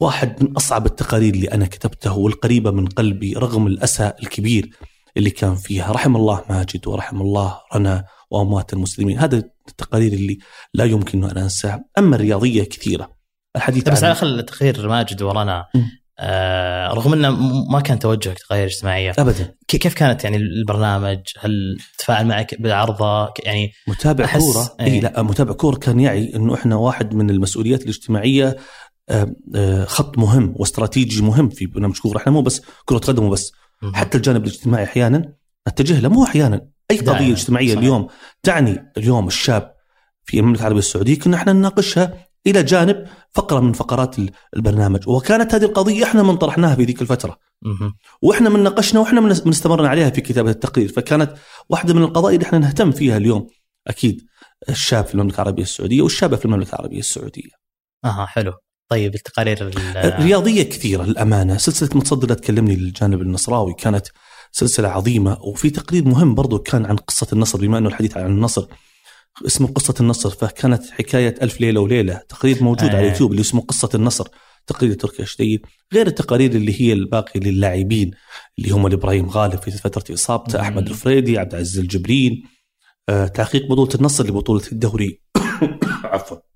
واحد 0.00 0.42
من 0.42 0.56
أصعب 0.56 0.86
التقارير 0.86 1.34
اللي 1.34 1.52
أنا 1.52 1.66
كتبته 1.66 2.16
والقريبة 2.16 2.70
من 2.70 2.86
قلبي 2.86 3.32
رغم 3.32 3.66
الأسى 3.66 4.12
الكبير 4.22 4.76
اللي 5.16 5.30
كان 5.30 5.54
فيها. 5.54 5.92
رحم 5.92 6.16
الله 6.16 6.44
ماجد 6.50 6.86
ورحم 6.86 7.20
الله 7.20 7.60
رنا 7.74 8.04
وأموات 8.30 8.72
المسلمين. 8.72 9.18
هذا 9.18 9.50
التقارير 9.68 10.12
اللي 10.12 10.38
لا 10.74 10.84
يمكن 10.84 11.24
أن 11.24 11.38
أنساها. 11.38 11.84
أما 11.98 12.16
الرياضية 12.16 12.64
كثيرة. 12.64 13.12
الحديث 13.56 13.88
بس 13.88 14.04
على 14.04 14.12
الأقل 14.12 14.42
تقرير 14.42 14.88
ماجد 14.88 15.22
ورنا 15.22 15.66
م. 15.74 15.80
آه 16.18 16.88
رغم 16.88 17.12
إنه 17.12 17.30
ما 17.70 17.80
كان 17.80 17.98
توجهك 17.98 18.38
تغير 18.38 18.66
اجتماعية. 18.66 19.12
ابدا. 19.18 19.54
كيف 19.68 19.94
كانت 19.94 20.24
يعني 20.24 20.36
البرنامج؟ 20.36 21.18
هل 21.40 21.78
تفاعل 21.98 22.26
معك 22.26 22.62
بالعرضة؟ 22.62 23.32
يعني 23.44 23.72
متابع 23.88 24.38
كورة. 24.38 24.76
إيه. 24.80 24.86
إي 24.86 25.00
لا 25.00 25.22
متابع 25.22 25.52
كورة 25.52 25.76
كان 25.76 26.00
يعي 26.00 26.36
إنه 26.36 26.54
إحنا 26.54 26.76
واحد 26.76 27.14
من 27.14 27.30
المسؤوليات 27.30 27.82
الاجتماعية 27.82 28.56
آه، 29.08 29.34
آه، 29.54 29.84
خط 29.84 30.18
مهم 30.18 30.54
واستراتيجي 30.56 31.22
مهم 31.22 31.48
في 31.48 31.66
برنامج 31.66 31.98
كورة. 31.98 32.18
إحنا 32.18 32.32
مو 32.32 32.42
بس 32.42 32.62
كرة 32.84 32.98
قدم 32.98 33.24
وبس. 33.24 33.52
حتى 33.94 34.16
الجانب 34.18 34.44
الاجتماعي 34.44 34.84
أحيانا 34.84 35.32
نتجه 35.68 36.00
له 36.00 36.08
مو 36.08 36.24
أحيانا. 36.24 36.71
أي. 37.00 37.06
قضية 37.06 37.32
اجتماعية 37.32 37.66
صحيح. 37.68 37.78
اليوم 37.78 38.08
تعني 38.42 38.92
اليوم 38.96 39.26
الشاب 39.26 39.74
في 40.24 40.38
المملكة 40.40 40.60
العربية 40.60 40.78
السعودية 40.78 41.18
كنا 41.18 41.36
إحنا 41.36 41.52
نناقشها 41.52 42.26
إلى 42.46 42.62
جانب 42.62 43.06
فقرة 43.32 43.60
من 43.60 43.72
فقرات 43.72 44.18
ال- 44.18 44.30
البرنامج 44.56 45.08
وكانت 45.08 45.54
هذه 45.54 45.64
القضية 45.64 46.04
إحنا 46.04 46.22
من 46.22 46.36
طرحناها 46.36 46.74
في 46.74 46.84
ذيك 46.84 47.02
الفترة. 47.02 47.38
وإحنا 48.22 48.48
من 48.50 48.62
ناقشنا 48.62 49.00
وإحنا 49.00 49.20
من 49.20 49.30
استمرنا 49.30 49.88
عليها 49.88 50.10
في 50.10 50.20
كتابة 50.20 50.50
التقرير 50.50 50.88
فكانت 50.88 51.34
واحدة 51.68 51.94
من 51.94 52.02
القضايا 52.02 52.34
اللي 52.36 52.46
إحنا 52.46 52.58
نهتم 52.58 52.90
فيها 52.90 53.16
اليوم 53.16 53.46
أكيد 53.86 54.26
الشاب 54.68 55.04
في 55.04 55.14
المملكة 55.14 55.34
العربية 55.42 55.62
السعودية 55.62 56.02
والشابة 56.02 56.36
في 56.36 56.44
المملكة 56.44 56.74
العربية 56.74 56.98
السعودية. 56.98 57.50
أها 58.04 58.26
حلو 58.26 58.52
طيب 58.88 59.14
التقارير 59.14 59.68
ال- 59.68 60.22
رياضية 60.22 60.62
كثيرة 60.62 61.02
للأمانة، 61.02 61.56
سلسلة 61.56 61.88
متصدرة 61.94 62.34
تكلمني 62.34 62.76
للجانب 62.76 63.20
النصراوي 63.22 63.74
كانت 63.74 64.06
سلسلة 64.52 64.88
عظيمة 64.88 65.38
وفي 65.42 65.70
تقرير 65.70 66.04
مهم 66.04 66.34
برضو 66.34 66.58
كان 66.58 66.86
عن 66.86 66.96
قصة 66.96 67.26
النصر 67.32 67.58
بما 67.58 67.78
أنه 67.78 67.88
الحديث 67.88 68.16
عن 68.16 68.30
النصر 68.30 68.66
اسمه 69.46 69.68
قصة 69.68 69.94
النصر 70.00 70.30
فكانت 70.30 70.90
حكاية 70.90 71.34
ألف 71.42 71.60
ليلة 71.60 71.80
وليلة 71.80 72.22
تقرير 72.28 72.62
موجود 72.62 72.88
آه. 72.88 72.96
على 72.96 73.06
اليوتيوب 73.06 73.30
اللي 73.30 73.40
اسمه 73.40 73.60
قصة 73.60 73.88
النصر 73.94 74.28
تقرير 74.66 74.94
تركي 74.94 75.26
شديد 75.26 75.66
غير 75.92 76.06
التقارير 76.06 76.50
اللي 76.50 76.80
هي 76.80 76.92
الباقي 76.92 77.40
للاعبين 77.40 78.10
اللي 78.58 78.70
هم 78.70 78.86
إبراهيم 78.86 79.28
غالب 79.28 79.58
في 79.58 79.70
فترة 79.70 80.14
إصابته. 80.14 80.60
أحمد 80.60 80.88
الفريدي 80.88 81.38
عبد 81.38 81.54
العزيز 81.54 81.78
الجبرين 81.78 82.42
آه، 83.08 83.26
تحقيق 83.26 83.66
بطولة 83.66 83.94
النصر 83.94 84.26
لبطولة 84.26 84.62
الدوري 84.72 85.20
عفوا 86.12 86.51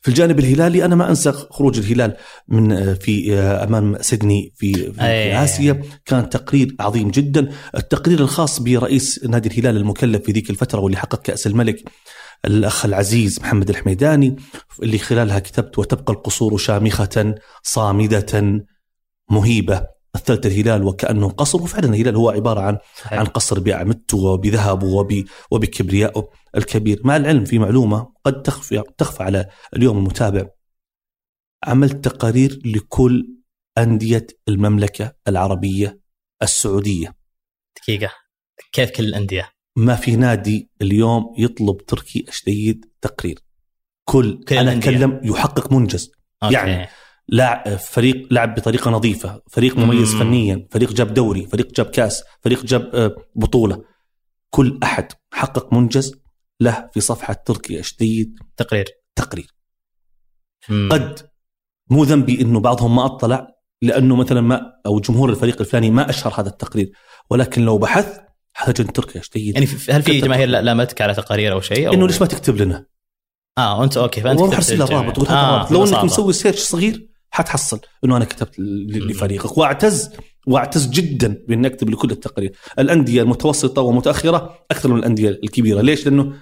في 0.00 0.08
الجانب 0.08 0.38
الهلالي 0.38 0.84
أنا 0.84 0.94
ما 0.94 1.08
انسى 1.08 1.32
خروج 1.32 1.78
الهلال 1.78 2.16
من 2.48 2.72
آه، 2.72 2.94
في 2.94 3.34
آه، 3.38 3.64
أمام 3.64 3.96
سيدني 4.00 4.52
في 4.56 4.72
في, 4.74 4.92
في 4.92 5.02
أي. 5.02 5.44
آسيا. 5.44 5.82
كان 6.04 6.28
تقرير 6.30 6.76
عظيم 6.80 7.10
جدا. 7.10 7.48
التقرير 7.76 8.20
الخاص 8.20 8.60
برئيس 8.60 9.24
نادي 9.24 9.48
الهلال 9.48 9.76
المكلف 9.76 10.22
في 10.22 10.32
ذيك 10.32 10.50
الفترة 10.50 10.80
واللي 10.80 10.98
حقق 10.98 11.22
كأس 11.22 11.46
الملك 11.46 11.84
الأخ 12.44 12.84
العزيز 12.84 13.40
محمد 13.40 13.68
الحميداني 13.68 14.36
اللي 14.82 14.98
خلالها 14.98 15.38
كتبت 15.38 15.78
وتبقى 15.78 16.12
القصور 16.12 16.56
شامخة 16.56 17.34
صامدة 17.62 18.62
مهيبة. 19.30 19.97
مثلت 20.18 20.46
الهلال 20.46 20.82
وكأنه 20.82 21.28
قصر 21.28 21.62
وفعلا 21.62 21.88
الهلال 21.88 22.16
هو 22.16 22.30
عبارة 22.30 22.60
عن. 22.60 22.78
عن 23.04 23.24
قصر 23.24 23.60
بأعمدته 23.60 24.18
وبذهبه 24.18 24.86
وب 24.86 25.24
وبكبريائه 25.50 26.28
الكبير 26.56 27.00
مع 27.04 27.16
العلم 27.16 27.44
في 27.44 27.58
معلومة 27.58 28.12
قد 28.24 28.42
تخفى 28.42 28.82
تخفى 28.98 29.22
على 29.22 29.48
اليوم 29.76 29.98
المتابع 29.98 30.46
عملت 31.64 32.04
تقارير 32.04 32.60
لكل 32.64 33.38
أندية 33.78 34.26
المملكة 34.48 35.12
العربية 35.28 36.00
السعودية 36.42 37.14
دقيقة 37.82 38.12
كيف 38.72 38.90
كل 38.90 39.04
الأندية؟ 39.04 39.50
ما 39.76 39.94
في 39.94 40.16
نادي 40.16 40.70
اليوم 40.82 41.34
يطلب 41.38 41.76
تركي 41.86 42.24
أشديد 42.28 42.84
تقرير 43.00 43.38
كل, 44.04 44.44
كل 44.48 44.58
أنا. 44.58 44.72
أتكلم 44.72 45.20
يحقق 45.22 45.72
منجز 45.72 46.10
أوكي. 46.42 46.54
يعني 46.54 46.88
لاعب 47.28 47.76
فريق 47.76 48.26
لعب 48.30 48.54
بطريقة 48.54 48.90
نظيفة، 48.90 49.42
فريق 49.50 49.76
مميز 49.76 50.14
مم. 50.14 50.20
فنيا، 50.20 50.68
فريق 50.70 50.92
جاب 50.92 51.14
دوري، 51.14 51.46
فريق 51.46 51.72
جاب 51.72 51.86
كأس، 51.86 52.24
فريق 52.40 52.64
جاب 52.64 52.90
آه، 52.94 53.16
بطولة. 53.34 53.84
كل 54.50 54.78
أحد 54.82 55.12
حقق 55.32 55.72
منجز 55.72 56.14
له 56.60 56.90
في 56.94 57.00
صفحة 57.00 57.32
تركي 57.32 57.80
الشديد 57.80 58.38
تقرير 58.56 58.86
تقرير. 59.16 59.54
مم. 60.68 60.88
قد 60.92 61.28
مو 61.90 62.04
ذنبي 62.04 62.40
إنه 62.40 62.60
بعضهم 62.60 62.96
ما 62.96 63.04
أطلع 63.04 63.48
لأنه 63.82 64.16
مثلا 64.16 64.40
ما 64.40 64.72
أو 64.86 65.00
جمهور 65.00 65.30
الفريق 65.30 65.60
الفلاني 65.60 65.90
ما 65.90 66.10
أشهر 66.10 66.40
هذا 66.40 66.48
التقرير، 66.48 66.92
ولكن 67.30 67.62
لو 67.64 67.78
بحث 67.78 68.18
حتجد 68.54 68.90
تركي 68.90 69.18
الشديد 69.18 69.54
يعني 69.54 69.66
هل 69.90 70.02
في 70.02 70.20
جماهير 70.20 70.48
لامتك 70.48 71.02
على 71.02 71.14
تقارير 71.14 71.52
أو 71.52 71.60
شيء؟ 71.60 71.88
أو... 71.88 71.92
انه 71.92 72.06
ليش 72.06 72.20
ما 72.20 72.26
تكتب 72.26 72.56
لنا؟ 72.56 72.86
آه 73.58 73.80
وانت 73.80 73.96
okay 73.96 74.20
فأنت 74.20 74.40
ارسل 74.40 74.78
للجميع. 74.78 75.00
الرابط 75.00 75.30
آه 75.30 75.72
لو 75.72 75.84
إنك. 75.84 76.04
مسوي 76.04 76.32
search 76.32 76.58
صغير 76.58 77.08
حتحصل 77.30 77.80
إنه 78.04 78.16
أنا 78.16 78.24
كتبت. 78.24 78.54
لفريقك 78.58 79.58
واعتز 79.58 80.10
واعتز 80.46 80.86
جدا 80.90 81.44
باني 81.48 81.66
اكتب 81.66 81.90
لكل 81.90 82.10
التقارير، 82.10 82.52
الأندية 82.78 83.22
المتوسطة 83.22 83.82
ومتأخرة 83.82 84.58
أكثر 84.70 84.88
من 84.88 84.98
الأندية 84.98 85.28
الكبيرة، 85.28 85.80
ليش؟ 85.80 86.06
لأنه 86.06 86.32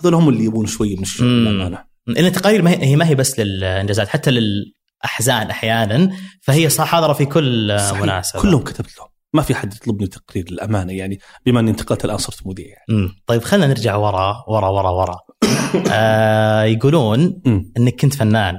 هذول 0.00 0.14
هم 0.14 0.28
اللي 0.28 0.44
يبون 0.44 0.66
شوي 0.66 0.96
من 0.96 1.02
الشغل. 1.02 1.28
للأمانة. 1.28 1.84
لأن 2.06 2.24
التقارير 2.24 2.62
ما 2.62 2.70
هي 2.70 2.96
ما 2.96 3.08
هي 3.08 3.14
بس 3.14 3.40
للإنجازات 3.40 4.08
حتى 4.08 4.30
للأحزان 4.30 5.50
أحيانا 5.50 6.16
فهي 6.42 6.68
صح 6.68 6.86
حاضره 6.86 7.12
في 7.12 7.24
كل 7.24 7.76
صحيح. 7.80 8.02
مناسبة 8.02 8.42
كلهم 8.42 8.62
كتبت 8.62 8.98
لهم، 8.98 9.08
ما 9.34 9.42
في 9.42 9.54
حد 9.54 9.74
يطلبني 9.74 10.06
تقرير 10.06 10.50
للأمانة 10.50 10.92
يعني 10.92 11.18
بما 11.46 11.60
اني 11.60 11.70
انتقلت 11.70 12.04
الان 12.04 12.18
صرت 12.18 12.46
مذيع 12.46 12.66
يعني. 12.66 12.84
مم. 12.88 13.14
طيب 13.26 13.42
خلينا 13.42 13.66
نرجع 13.66 13.96
ورا 13.96 14.44
ورا 14.48 14.68
ورا 14.68 14.90
ورا 14.90 15.16
آه 15.92 16.62
يقولون 16.62 17.42
مم. 17.46 17.72
إنك 17.76 18.00
كنت 18.00 18.14
فنان 18.14 18.54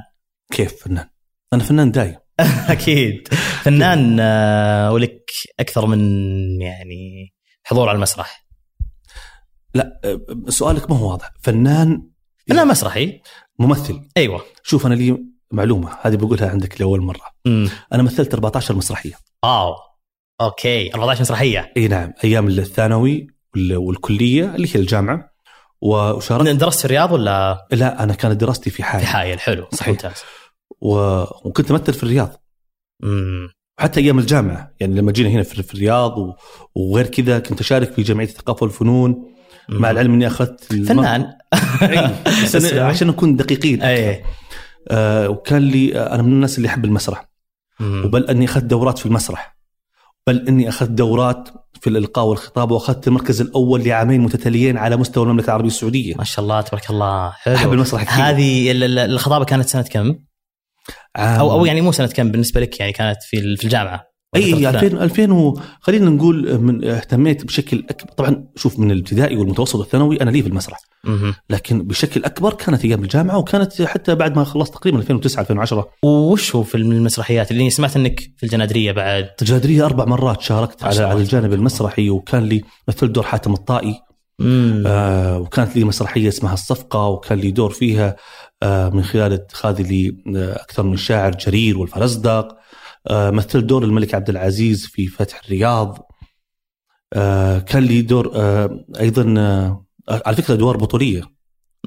كيف 0.52 0.84
فنان؟ 0.84 1.08
أنا 1.54 1.64
فنان 1.64 1.92
دايم. 1.92 2.16
أكيد. 2.70 3.28
فنان 3.64 4.18
آه 4.20 4.92
ولك 4.92 5.32
أكثر 5.60 5.86
من 5.86 6.00
يعني 6.62 7.34
حضور 7.64 7.90
على 7.90 7.96
المسرح. 7.96 8.46
لا 9.76 10.00
أه، 10.06 10.22
سؤالك 10.50 10.92
ما 10.92 10.98
هو 10.98 11.12
واضح، 11.12 11.32
فنان 11.42 12.08
فنان 12.50 12.68
مسرحي. 12.68 13.22
ممثل، 13.60 14.02
أيوه. 14.18 14.42
شوف 14.64 14.86
أنا 14.86 14.94
لي 14.94 15.18
معلومة 15.52 15.98
هذه 16.02 16.16
بقولها 16.16 16.50
عندك 16.50 16.82
لأول 16.82 17.02
مرة، 17.02 17.22
امم 17.48 17.70
أنا 17.94 18.04
مثلت 18.04 18.34
14 18.34 18.76
مسرحية. 18.76 19.14
wow 19.44 19.74
okay. 20.42 20.94
14 20.94 21.22
مسرحية. 21.22 21.74
إي 21.78 21.88
نعم. 21.88 22.14
أيام 22.24 22.48
الثانوي 22.48 23.28
وال- 23.56 23.78
والكلية 23.78 24.56
اللي 24.56 24.68
هي 24.76 24.80
الجامعة. 24.80 25.32
وشاركت 25.82 26.50
درست 26.50 26.80
في 26.80 26.86
الرياض 26.86 27.12
ولا؟ 27.12 27.68
لا 27.72 28.04
أنا 28.04 28.14
كانت 28.14 28.42
دراستي 28.42 28.70
في 28.70 28.76
في 28.78 28.84
حائل 28.84 29.40
حلو. 29.40 29.68
صحيح. 29.74 29.90
ممتاز. 29.90 30.14
و... 30.82 31.22
وكنت 31.46 31.72
أمثل 31.72 31.94
في 31.94 32.04
الرياض. 32.04 32.44
امم 33.04 33.50
حتى 33.80 34.00
أيام 34.00 34.20
الجامعة 34.20 34.72
يعني 34.80 34.96
لما 34.96 35.12
جينا 35.12 35.30
هنا 35.30 35.44
في, 35.44 35.74
الرياض 35.74 36.18
و... 36.18 36.34
وغير 36.76 37.08
كذا 37.08 37.40
كنت 37.40 37.60
أشارك 37.60 37.94
في 37.94 38.02
جمعية 38.02 38.28
الثقافه 38.28 38.64
والفنون 38.64 39.26
مع 39.70 39.92
العلم 39.92 40.14
إني 40.14 40.28
أخذت 40.28 40.64
فنان. 40.64 41.34
أي، 41.82 42.80
عشان 42.90 43.08
نكون 43.08 43.36
دقيقين. 43.36 43.82
إي. 43.82 44.24
آه 44.90 45.30
وكان 45.30 45.62
لي 45.62 46.00
أنا 46.00 46.22
من 46.22 46.32
الناس 46.32 46.58
اللي 46.58 46.68
يحب 46.68 46.86
المسرح. 46.86 47.30
مم. 47.80 48.06
وبل 48.06 48.24
أني 48.26 48.46
أخذت 48.46 48.64
دورات 48.64 48.98
في 48.98 49.06
المسرح. 49.06 49.58
بل 50.28 50.48
أني 50.48 50.70
أخذت 50.70 50.90
دورات 50.90 51.50
في 51.82 51.90
الإلقاء 51.90 52.26
والخطابه 52.26 52.74
وأخذت 52.76 53.08
المركز 53.08 53.42
الأول 53.42 53.84
لعامين 53.84 54.22
متتاليين 54.22 54.78
على 54.78 54.98
مستوى 54.98 55.24
المملكة 55.24 55.46
العربية 55.46 55.68
السعودية. 55.68 56.16
ما 56.16 56.24
شاء 56.24 56.44
الله 56.44 56.62
تبارك 56.62 56.90
الله. 56.90 57.32
حلو. 57.32 57.56
أحب 57.56 57.74
المسرح 57.74 58.04
كثير 58.04 58.24
هذه 58.24 58.72
ال- 58.72 58.84
ال- 58.84 59.00
الخطابة 59.00 59.46
كانت 59.46 59.68
سنة 59.68 59.82
كم؟ 59.82 60.16
عام 61.16 61.40
أو 61.40 61.52
أو 61.52 61.66
يعني 61.66 61.82
مو 61.82 61.92
سنة 61.92 62.08
كم 62.08 62.32
بالنسبة 62.32 62.62
لك 62.62 62.80
يعني 62.80 62.92
كانت 62.92 63.24
في 63.24 63.56
في 63.56 63.64
الجامعة؟ 63.64 64.12
اي 64.36 64.56
فترة 64.56 64.70
2000 64.70 65.04
2000 65.04 65.32
و... 65.34 65.60
خلينا 65.82 66.10
نقول 66.10 66.58
من 66.62 66.86
اهتميت 66.86 67.46
بشكل 67.46 67.84
أكبر 67.90 68.12
طبعا 68.12 68.46
شوف 68.56 68.80
من 68.80 68.92
الابتدائي 68.92 69.38
والمتوسط 69.38 69.76
والثانوي 69.76 70.22
أنا 70.22 70.30
لي 70.30 70.42
في 70.42 70.48
المسرح. 70.48 70.80
لكن 71.50 71.88
بشكل 71.88 72.24
أكبر 72.24 72.54
كانت 72.54 72.86
أيام 72.86 73.04
الجامعة 73.04 73.38
وكانت 73.38 73.82
حتى 73.82 74.16
بعد 74.16 74.36
ما 74.36 74.44
خلصت 74.44 74.74
تقريبا 74.74 75.00
2009 75.00 75.42
2010 75.42 75.90
وش 76.04 76.56
هو 76.56 76.64
في 76.64 76.76
المسرحيات؟ 76.76 77.52
اللي 77.52 77.70
سمعت 77.70 77.96
إنك 77.96 78.20
في 78.38 78.44
الجنادرية 78.44 78.92
بعد. 78.92 79.30
الجادريه 79.42 79.86
أربع 79.86 80.06
مرات 80.06 80.42
شاركت 80.42 80.84
على 80.84 81.04
على. 81.04 81.22
الجانب 81.22 81.54
المسرحي 81.54 82.10
وكان 82.10 82.44
لي 82.44 82.62
مثلت 82.88 83.12
دور 83.12 83.24
حاتم 83.24 83.54
الطائي. 83.54 83.96
آه 84.88 85.40
وكانت 85.40 85.76
لي 85.76 85.84
مسرحية 85.84 86.28
اسمها 86.28 86.54
الصفقة 86.54 87.08
وكان 87.08 87.38
لي 87.40 87.52
دور 87.52 87.70
فيها 87.70 88.16
آه 88.64 88.90
من 88.90 89.04
خلال 89.04 89.34
اتخاذي 89.34 89.84
لي 89.84 90.18
آه 90.38 90.62
أكثر 90.62 90.84
من 90.84 90.98
شاعر 90.98 91.32
جرير 91.32 91.78
والفرزدق. 91.78 92.58
آه، 93.08 93.30
مثلت 93.30 93.64
دور 93.66 93.84
الملك 93.84 94.16
عبد 94.16 94.30
العزيز 94.30 94.86
في 94.86 95.08
فتح 95.08 95.42
الرياض. 95.46 96.10
آه، 97.14 97.60
كان 97.60 97.84
لي 97.84 98.02
دور 98.02 98.32
آه، 98.36 98.86
أيضا 99.00 99.34
آه، 99.38 99.86
على 100.26 100.36
فكرة 100.36 100.54
أدوار 100.54 100.78
بطولية. 100.78 101.22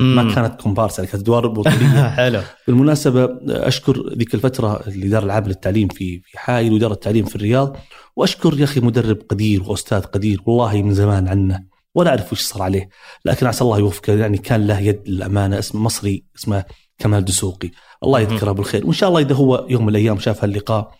ما 0.00 0.23
مم. 0.23 0.34
كانت 0.34 0.61
كومبارس 0.61 0.99
يعني 0.99 1.11
كانت 1.11 1.23
أدوار 1.23 1.46
بطولية. 1.58 2.08
حلو. 2.08 2.40
بالمناسبة 2.66 3.38
أشكر 3.49 4.14
ذيك 4.18 4.34
الفترة 4.34 4.80
الاداره 4.88 5.25
العامه 5.25 5.49
للتعليم 5.49 5.88
في 5.88 6.20
في 6.20 6.38
حائل 6.38 6.73
وإدارة 6.73 6.92
التعليم 6.92 7.25
في 7.25 7.37
الرياض. 7.37 7.76
وأشكر 8.16 8.58
يا 8.58 8.64
أخي 8.64 8.80
مدرب 8.80 9.18
قدير 9.28 9.62
وأستاذ 9.62 10.00
قدير 10.00 10.40
والله 10.46 10.82
من 10.82 10.94
زمان 10.94 11.28
عنه. 11.28 11.74
ولا 11.94 12.10
أعرف 12.10 12.32
وش 12.32 12.40
صار 12.40 12.62
عليه. 12.62 12.88
لكن 13.24 13.46
عسى 13.46 13.64
الله 13.64 13.78
يوفقه 13.78 14.18
يعني 14.18 14.38
كان 14.38 14.66
له 14.66 14.80
يد 14.80 15.08
للأمانة 15.08 15.58
اسمه 15.58 15.80
مصري 15.80 16.24
اسمه 16.36 16.64
كمال 16.98 17.24
دسوقي. 17.24 17.70
الله 18.02 18.20
يذكره 18.20 18.52
بالخير. 18.52 18.86
وإن 18.86 18.92
شاء 18.92 19.08
الله 19.08 19.20
إذا 19.20 19.34
هو 19.34 19.66
يوم 19.70 19.82
من 19.82 19.88
الأيام 19.88 20.18
شاف 20.18 20.44
هاللقاء 20.44 20.94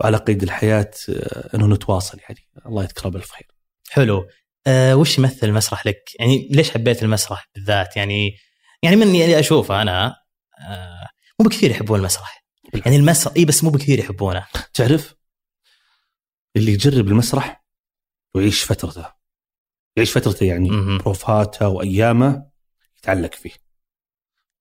وعلى 0.00 0.16
قيد 0.16 0.42
الحياة 0.42 0.90
آه، 1.08 1.56
إنه 1.56 1.66
نتواصل 1.66 2.18
يعني. 2.18 2.48
الله 2.66 2.82
يذكره 2.82 3.08
بالف 3.08 3.30
خير 3.30 3.46
حلو. 3.90 4.28
أه 4.66 4.96
وش 4.96 5.18
يمثل 5.18 5.46
المسرح 5.46 5.86
لك؟ 5.86 6.10
يعني 6.18 6.48
ليش 6.50 6.70
حبيت 6.70 7.02
المسرح 7.02 7.48
بالذات؟ 7.54 7.96
يعني 7.96 8.36
يعني 8.82 8.96
من 8.96 9.02
اللي 9.02 9.40
أشوفه 9.40 9.82
أنا 9.82 10.16
أه 10.60 11.08
مو 11.40 11.46
بكثير 11.46 11.70
يحبون 11.70 11.98
المسرح. 11.98 12.46
يعني 12.74 12.96
المسرح 12.96 13.32
إي 13.36 13.44
بس 13.44 13.64
مو 13.64 13.70
بكثير 13.70 13.98
يحبونه. 13.98 14.46
تعرف 14.74 15.14
اللي 16.56 16.72
يجرب 16.72 17.08
المسرح 17.08 17.64
ويعيش 18.34 18.62
فترته. 18.62 19.15
يعيش 19.96 20.12
فترته 20.12 20.46
يعني. 20.46 20.70
بروفاته 20.98 21.68
وأيامه 21.68 22.46
يتعلق 22.98 23.34
فيه. 23.34 23.50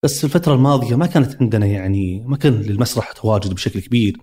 بس 0.03 0.25
الفترة 0.25 0.53
الماضية 0.53 0.95
ما 0.95 1.05
كانت 1.05 1.41
عندنا 1.41 1.65
يعني 1.65 2.23
ما 2.27 2.37
كان 2.37 2.53
للمسرح 2.53 3.11
تواجد 3.11 3.53
بشكل 3.53 3.79
كبير. 3.79 4.17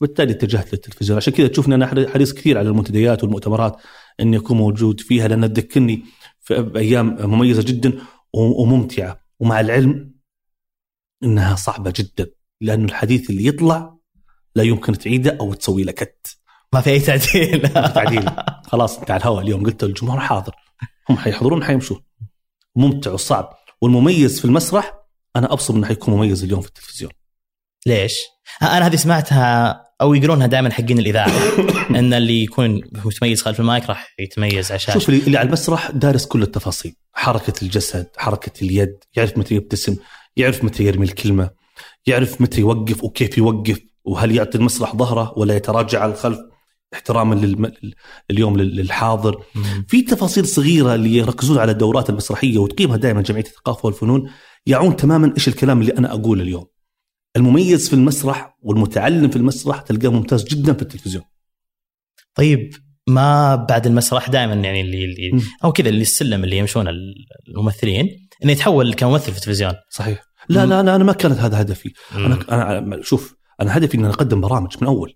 وبالتالي 0.00 0.32
اتجهت 0.32 0.72
للتلفزيون. 0.72 1.16
عشان 1.16 1.32
كذا 1.32 1.48
تشوفني 1.48 1.74
أنا 1.74 2.08
حريص 2.08 2.32
كثير 2.32 2.58
على 2.58 2.68
المنتديات 2.68 3.24
والمؤتمرات 3.24 3.76
اني 4.20 4.36
اكون 4.36 4.56
موجود 4.56 5.00
فيها 5.00 5.28
لأنها 5.28 5.48
تذكرني 5.48 6.02
في 6.40 6.62
بايام 6.62 7.16
مميزة 7.30 7.62
جدا 7.62 7.92
وممتعة. 8.32 9.20
ومع 9.40 9.60
العلم 9.60 10.14
إنها 11.22 11.54
صعبة 11.54 11.92
جدا 11.96 12.30
لأنه 12.60 12.84
الحديث 12.84 13.30
اللي 13.30 13.46
يطلع 13.46 13.96
لا 14.54 14.62
يمكن 14.62 14.98
تعيده 14.98 15.36
أو 15.40 15.54
تسوي 15.54 15.82
له 15.82 15.92
كت. 15.92 16.38
ما 16.74 16.80
في 16.80 16.90
أي 16.90 17.00
تعديل. 17.00 17.68
تعديل. 17.94 18.30
خلاص 18.66 18.98
انت 18.98 19.10
على 19.10 19.20
الهواء 19.20 19.42
اليوم 19.42 19.66
قلت 19.66 19.82
الجمهور 19.82 20.20
حاضر. 20.20 20.54
هم 21.10 21.16
حيحضرون 21.16 21.64
حيمشون 21.64 22.00
ممتع 22.76 23.10
وصعب. 23.10 23.54
والمميز 23.80 24.38
في 24.38 24.44
المسرح 24.44 24.94
أنا 25.36 25.52
ابصر 25.52 25.74
إنه 25.74 25.86
حيكون 25.86 26.14
مميز 26.14 26.44
اليوم 26.44 26.60
في 26.60 26.68
التلفزيون. 26.68 27.10
ليش؟ 27.86 28.22
أنا 28.62 28.86
هذه 28.86 28.96
سمعتها 28.96 29.80
أو 30.00 30.14
يقولونها 30.14 30.46
دائما 30.46 30.70
حقين 30.72 30.98
الإذاعة. 30.98 31.30
إن 31.98 32.14
اللي 32.14 32.42
يكون 32.42 32.80
متميز 33.04 33.42
خلف 33.42 33.60
المايك 33.60 33.88
راح 33.88 34.14
يتميز 34.18 34.72
الشاشه 34.72 34.98
شوف 34.98 35.08
اللي 35.08 35.38
على 35.38 35.46
المسرح 35.46 35.90
دارس 35.90 36.26
كل 36.26 36.42
التفاصيل. 36.42 36.94
حركة 37.12 37.62
الجسد 37.62 38.06
حركة 38.16 38.64
اليد 38.64 39.04
يعرف 39.16 39.38
متى 39.38 39.54
يبتسم 39.54 39.96
يعرف 40.36 40.64
متى 40.64 40.84
يرمي 40.84 41.06
الكلمة 41.06 41.50
يعرف 42.06 42.40
متى 42.40 42.60
يوقف 42.60 43.04
وكيف 43.04 43.38
يوقف 43.38 43.78
وهل 44.04 44.36
يعطي 44.36 44.58
المسرح 44.58 44.96
ظهره 44.96 45.32
ولا 45.36 45.56
يتراجع 45.56 46.00
على 46.00 46.12
الخلف. 46.12 46.53
احتراما 46.94 47.34
للم... 47.34 47.72
اليوم 48.30 48.56
للحاضر 48.56 49.44
مم. 49.54 49.84
في 49.88 50.02
تفاصيل 50.02 50.46
صغيرة 50.46 50.94
اللي 50.94 51.16
يركزون 51.16 51.58
على 51.58 51.72
الدورات 51.72 52.10
المسرحية 52.10 52.58
وتقيمها 52.58 52.96
دائما 52.96 53.22
جمعية 53.22 53.44
الثقافة 53.44 53.86
والفنون 53.86 54.30
يعون 54.66 54.96
تماما 54.96 55.32
إيش 55.34 55.48
الكلام 55.48 55.80
اللي 55.80 55.92
أنا 55.98 56.12
أقوله 56.12 56.42
اليوم. 56.42 56.66
المميز 57.36 57.88
في 57.88 57.94
المسرح 57.94 58.58
والمتعلم 58.62 59.28
في 59.28 59.36
المسرح 59.36 59.80
تلقاه 59.80 60.08
ممتاز 60.08 60.44
جدا 60.44 60.72
في 60.72 60.82
التلفزيون. 60.82 61.24
طيب 62.34 62.74
ما 63.08 63.54
بعد 63.54 63.86
المسرح 63.86 64.28
دائما 64.28 64.54
يعني 64.54 64.80
اللي, 64.80 65.04
اللي. 65.04 65.42
أو 65.64 65.72
كذا 65.72 65.88
اللي 65.88 66.02
السلم 66.02 66.44
اللي 66.44 66.58
يمشون 66.58 66.86
الممثلين 67.48 68.28
إنه 68.44 68.52
يتحول 68.52 68.94
كممثل 68.94 69.32
في 69.32 69.38
التلفزيون 69.38 69.72
صحيح. 69.90 70.24
لا. 70.48 70.66
لا 70.66 70.80
أنا 70.80 70.96
أنا 70.96 71.04
ما 71.04 71.12
كانت 71.12 71.38
هذا 71.38 71.60
هدفي،. 71.60 71.92
أنا 72.14 72.38
أنا 72.78 73.02
شوف 73.02 73.34
أنا 73.60 73.76
هدفي 73.76 73.96
ان 73.96 74.04
أقدم 74.04 74.40
برامج 74.40 74.76
من 74.80 74.86
أول. 74.86 75.14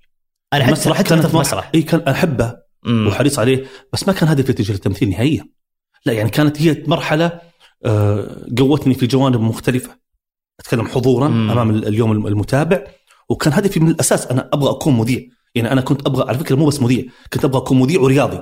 أنا 0.53 0.63
حتى 0.65 0.73
المسرح 0.73 0.97
حتى 0.97 1.09
كانت 1.09 1.27
في 1.27 1.37
مسرح 1.37 1.71
إي 1.75 1.83
كان 1.83 2.01
أحبه. 2.01 2.57
وحريص 3.07 3.39
عليه 3.39 3.65
بس 3.93 4.07
ما 4.09 4.13
كان 4.15 4.29
هدفي 4.29 4.53
اتجاه 4.53 4.75
التمثيل 4.75 5.11
نهائيا. 5.11 5.49
لا 6.07 6.13
يعني 6.13 6.31
كانت 6.31 6.63
هي 6.63 6.83
مرحلة 6.87 7.41
آه، 7.85 8.47
قوتني 8.59 8.95
في 8.95 9.07
جوانب 9.07 9.41
مختلفة. 9.41 9.99
أتكلم 10.61 10.87
حضورا 10.87 11.29
مم. 11.29 11.51
أمام 11.51 11.71
ال- 11.71 11.87
اليوم 11.89 12.27
المتابع 12.27 12.85
وكان 13.29 13.53
هدفي 13.53 13.81
من 13.81 13.91
الأساس 13.91 14.27
أنا 14.27 14.49
أبغى 14.53 14.71
أكون 14.71 14.97
مذيع 14.99 15.21
يعني 15.55 15.73
أنا 15.73 15.81
كنت 15.81 16.07
أبغى 16.07 16.29
على 16.29 16.39
فكرة 16.39 16.57
مو 16.57 16.67
بس 16.67 16.83
مذيع 16.83 17.05
كنت 17.33 17.45
أبغى 17.45 17.59
أكون 17.59 17.79
مذيع 17.79 18.01
ورياضي 18.01 18.37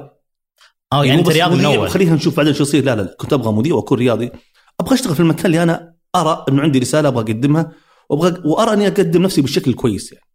آه 0.93 1.05
يعني 1.05 1.23
مو 1.23 1.29
أنت 1.29 1.37
رياضي 1.37 1.57
من 1.57 1.65
اول 1.65 1.91
خلينا 1.91 2.15
نشوف 2.15 2.37
بعدين 2.37 2.55
شو 2.55 2.63
يصير 2.63 2.85
لا 2.85 2.97
لا 2.97 3.03
لا 3.03 3.17
كنت 3.19 3.33
أبغى 3.33 3.53
مذيع 3.53 3.75
وأكون 3.75 3.99
رياضي 3.99 4.31
أبغى 4.81 4.95
أشتغل 4.95 5.15
في 5.15 5.21
المكان 5.21 5.47
اللي 5.47 5.63
أنا 5.63 5.95
أرى 6.17 6.45
إنه 6.49 6.63
عندي 6.63 6.79
رسالة 6.79 7.09
أبغى 7.09 7.23
أقدمها 7.33 7.73
وابغى 8.11 8.43
وأرى 8.45 8.73
أني 8.73 8.87
أقدم 8.87 9.23
نفسي 9.23 9.41
بالشكل 9.43 9.71
الكويس 9.71 10.13
يعني. 10.13 10.26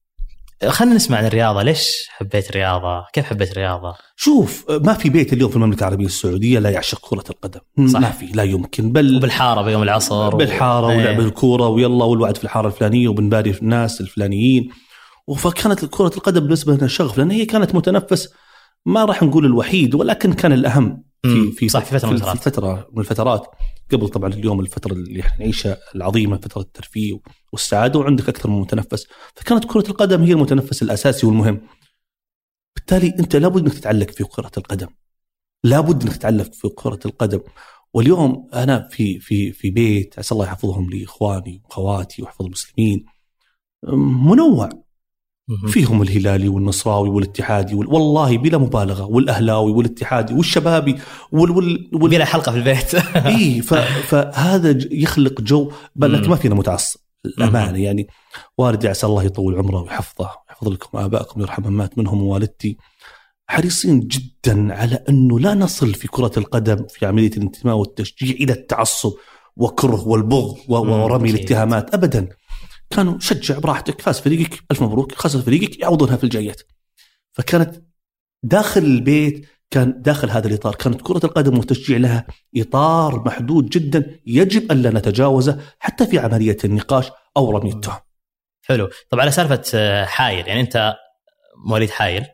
خلينا 0.67 0.95
نسمع 0.95 1.17
عن 1.17 1.25
الرياضة 1.25 1.63
ليش 1.63 2.07
حبيت 2.09 2.49
الرياضة؟ 2.49 3.05
كيف 3.13 3.25
حبيت 3.25 3.51
الرياضة؟ 3.51 3.95
شوف 4.15 4.65
ما 4.69 4.93
في 4.93 5.09
بيت 5.09 5.33
اليوم 5.33 5.49
في 5.49 5.55
المملكة 5.55 5.79
العربية 5.79 6.05
السعودية 6.05 6.59
لا 6.59 6.69
يعشق 6.69 6.99
كرة 7.09 7.23
القدم 7.29 7.59
صح. 7.87 7.99
ما 7.99 8.11
في 8.11 8.25
لا 8.25 8.43
يمكن 8.43 8.91
بل 8.91 9.17
وبالحارة 9.17 9.61
بيوم 9.61 9.83
العصر 9.83 10.35
بالحارة 10.35 10.87
و... 10.87 10.89
ولعب 10.89 11.19
إيه. 11.19 11.25
الكورة 11.25 11.67
ويلا 11.67 12.05
والوعد 12.05 12.37
في 12.37 12.43
الحارة 12.43 12.67
الفلانية 12.67 13.07
وبنباري 13.07 13.53
في 13.53 13.61
الناس 13.61 14.01
الفلانيين 14.01 14.69
فكانت 15.37 15.85
كرة 15.85 16.11
القدم 16.17 16.39
بالنسبة 16.39 16.73
لنا 16.73 16.87
شغف 16.87 17.17
لأن 17.17 17.31
هي 17.31 17.45
كانت 17.45 17.75
متنفس 17.75 18.29
ما 18.85 19.05
راح 19.05 19.23
نقول 19.23 19.45
الوحيد 19.45 19.95
ولكن 19.95 20.33
كان 20.33 20.53
الأهم 20.53 21.03
في. 21.23 21.51
في 21.51 21.69
صح 21.69 21.83
في 21.83 21.99
فترة 21.99 22.09
من 22.09 22.15
الفترات 22.15 22.37
فترة 22.37 22.87
من 22.93 22.99
الفترات 22.99 23.47
قبل 23.91 24.09
طبعا 24.09 24.33
اليوم 24.33 24.59
الفترة 24.59 24.93
اللي 24.93 25.19
إحنا 25.21 25.39
نعيشها 25.39 25.77
العظيمة 25.95 26.37
فترة 26.37 26.61
الترفيه 26.61 27.19
والسعادة 27.53 27.99
وعندك 27.99 28.29
أكثر 28.29 28.49
من 28.49 28.59
متنفس. 28.59 29.07
فكانت 29.35 29.65
كرة 29.65 29.89
القدم 29.89 30.23
هي 30.23 30.33
المتنفس 30.33 30.83
الأساسي 30.83 31.27
والمهم. 31.27 31.61
بالتالي 32.75 33.07
أنت 33.19 33.35
لابد 33.35 33.61
إنك 33.61 33.73
تتعلق 33.73 34.11
في 34.11 34.23
كرة 34.23 34.51
القدم. 34.57 34.87
لابد 35.63 36.03
إنك 36.03 36.17
تتعلق 36.17 36.53
في 36.53 36.69
كرة 36.69 36.99
القدم. 37.05 37.39
واليوم 37.93 38.49
أنا 38.53 38.87
في 38.91 39.19
في 39.19 39.51
في 39.51 39.69
بيت 39.69 40.19
عسى 40.19 40.35
الله 40.35 40.45
يحفظهم 40.45 40.89
لإخواني 40.89 41.61
وأخواتي 41.65 42.21
ويحفظ 42.21 42.45
المسلمين. 42.45 43.05
منوع. 44.25 44.69
فيهم 45.67 46.01
الهلالي 46.01 46.47
والنصراوي 46.47 47.09
والاتحادي 47.09 47.75
وال... 47.75 47.87
والله 47.87 48.37
بلا 48.37 48.57
مبالغة 48.57 49.05
والأهلاوي 49.05 49.71
والاتحادي 49.71 50.33
والشبابي 50.33 50.95
وال 51.31 51.51
وال, 51.51 51.89
وال... 51.93 52.09
بلا 52.09 52.25
حلقة 52.25 52.51
في 52.51 52.57
البيت. 52.57 52.95
اي 53.15 53.61
ف... 53.61 53.73
فهذا 53.73 54.77
يخلق 54.91 55.41
جو 55.41 55.71
بل. 55.95 56.29
ما 56.29 56.35
فينا 56.35 56.55
متعصب 56.55 56.99
الامانه 57.25 57.79
يعني 57.83 58.07
والدي 58.57 58.87
عسى 58.87 59.07
الله 59.07 59.23
يطول 59.23 59.55
عمره 59.55 59.81
ويحفظه 59.81 60.29
ويحفظ 60.49 60.67
لكم 60.67 60.97
آبائكم 60.97 61.39
ويرحم 61.39 61.63
من 61.67 61.71
مات 61.71 61.97
منهم 61.97 62.21
ووالدتي. 62.21 62.77
حريصين 63.47 63.99
جدا 63.99 64.73
على 64.73 65.03
أنه 65.09 65.39
لا 65.39 65.53
نصل 65.53 65.93
في 65.93 66.07
كرة 66.07 66.31
القدم 66.37 66.85
في 66.89 67.05
عملية 67.05 67.31
الانتماء 67.37 67.75
والتشجيع 67.75 68.35
إلى 68.35 68.53
التعصب 68.53 69.11
وكره 69.55 70.07
والبغض 70.07 70.57
ورمي. 70.67 71.29
الاتهامات 71.29 71.93
ابدا. 71.93 72.29
كانوا 72.91 73.19
شجع 73.19 73.59
براحتك 73.59 74.01
فاز 74.01 74.19
فريقك 74.19 74.63
ألف 74.71 74.81
مبروك 74.81 75.13
خسر 75.15 75.41
فريقك 75.41 75.79
يعوضونها 75.79 76.15
في 76.15 76.23
الجايات 76.23 76.61
فكانت 77.33 77.83
داخل 78.43 78.81
البيت 78.81 79.47
كان 79.71 80.01
داخل 80.01 80.29
هذا 80.29 80.47
الإطار 80.47 80.75
كانت 80.75 81.01
كرة 81.01 81.25
القدم 81.25 81.57
والتشجيع 81.57 81.97
لها 81.97 82.27
إطار 82.57 83.23
محدود 83.25 83.69
جدا 83.69 84.19
يجب 84.25 84.71
أن 84.71 84.81
لا 84.81 84.89
نتجاوزه 84.89 85.59
حتى 85.79 86.07
في 86.07 86.19
عملية 86.19 86.57
النقاش 86.65 87.11
أو 87.37 87.51
رمي 87.51 87.71
التهم 87.71 87.99
حلو 88.65 88.89
طب 89.09 89.19
على 89.19 89.31
سالفة 89.31 89.61
آه، 89.75 90.05
حايل 90.05 90.47
يعني 90.47 90.61
أنت 90.61 90.95
مواليد 91.65 91.89
حايل 91.89 92.25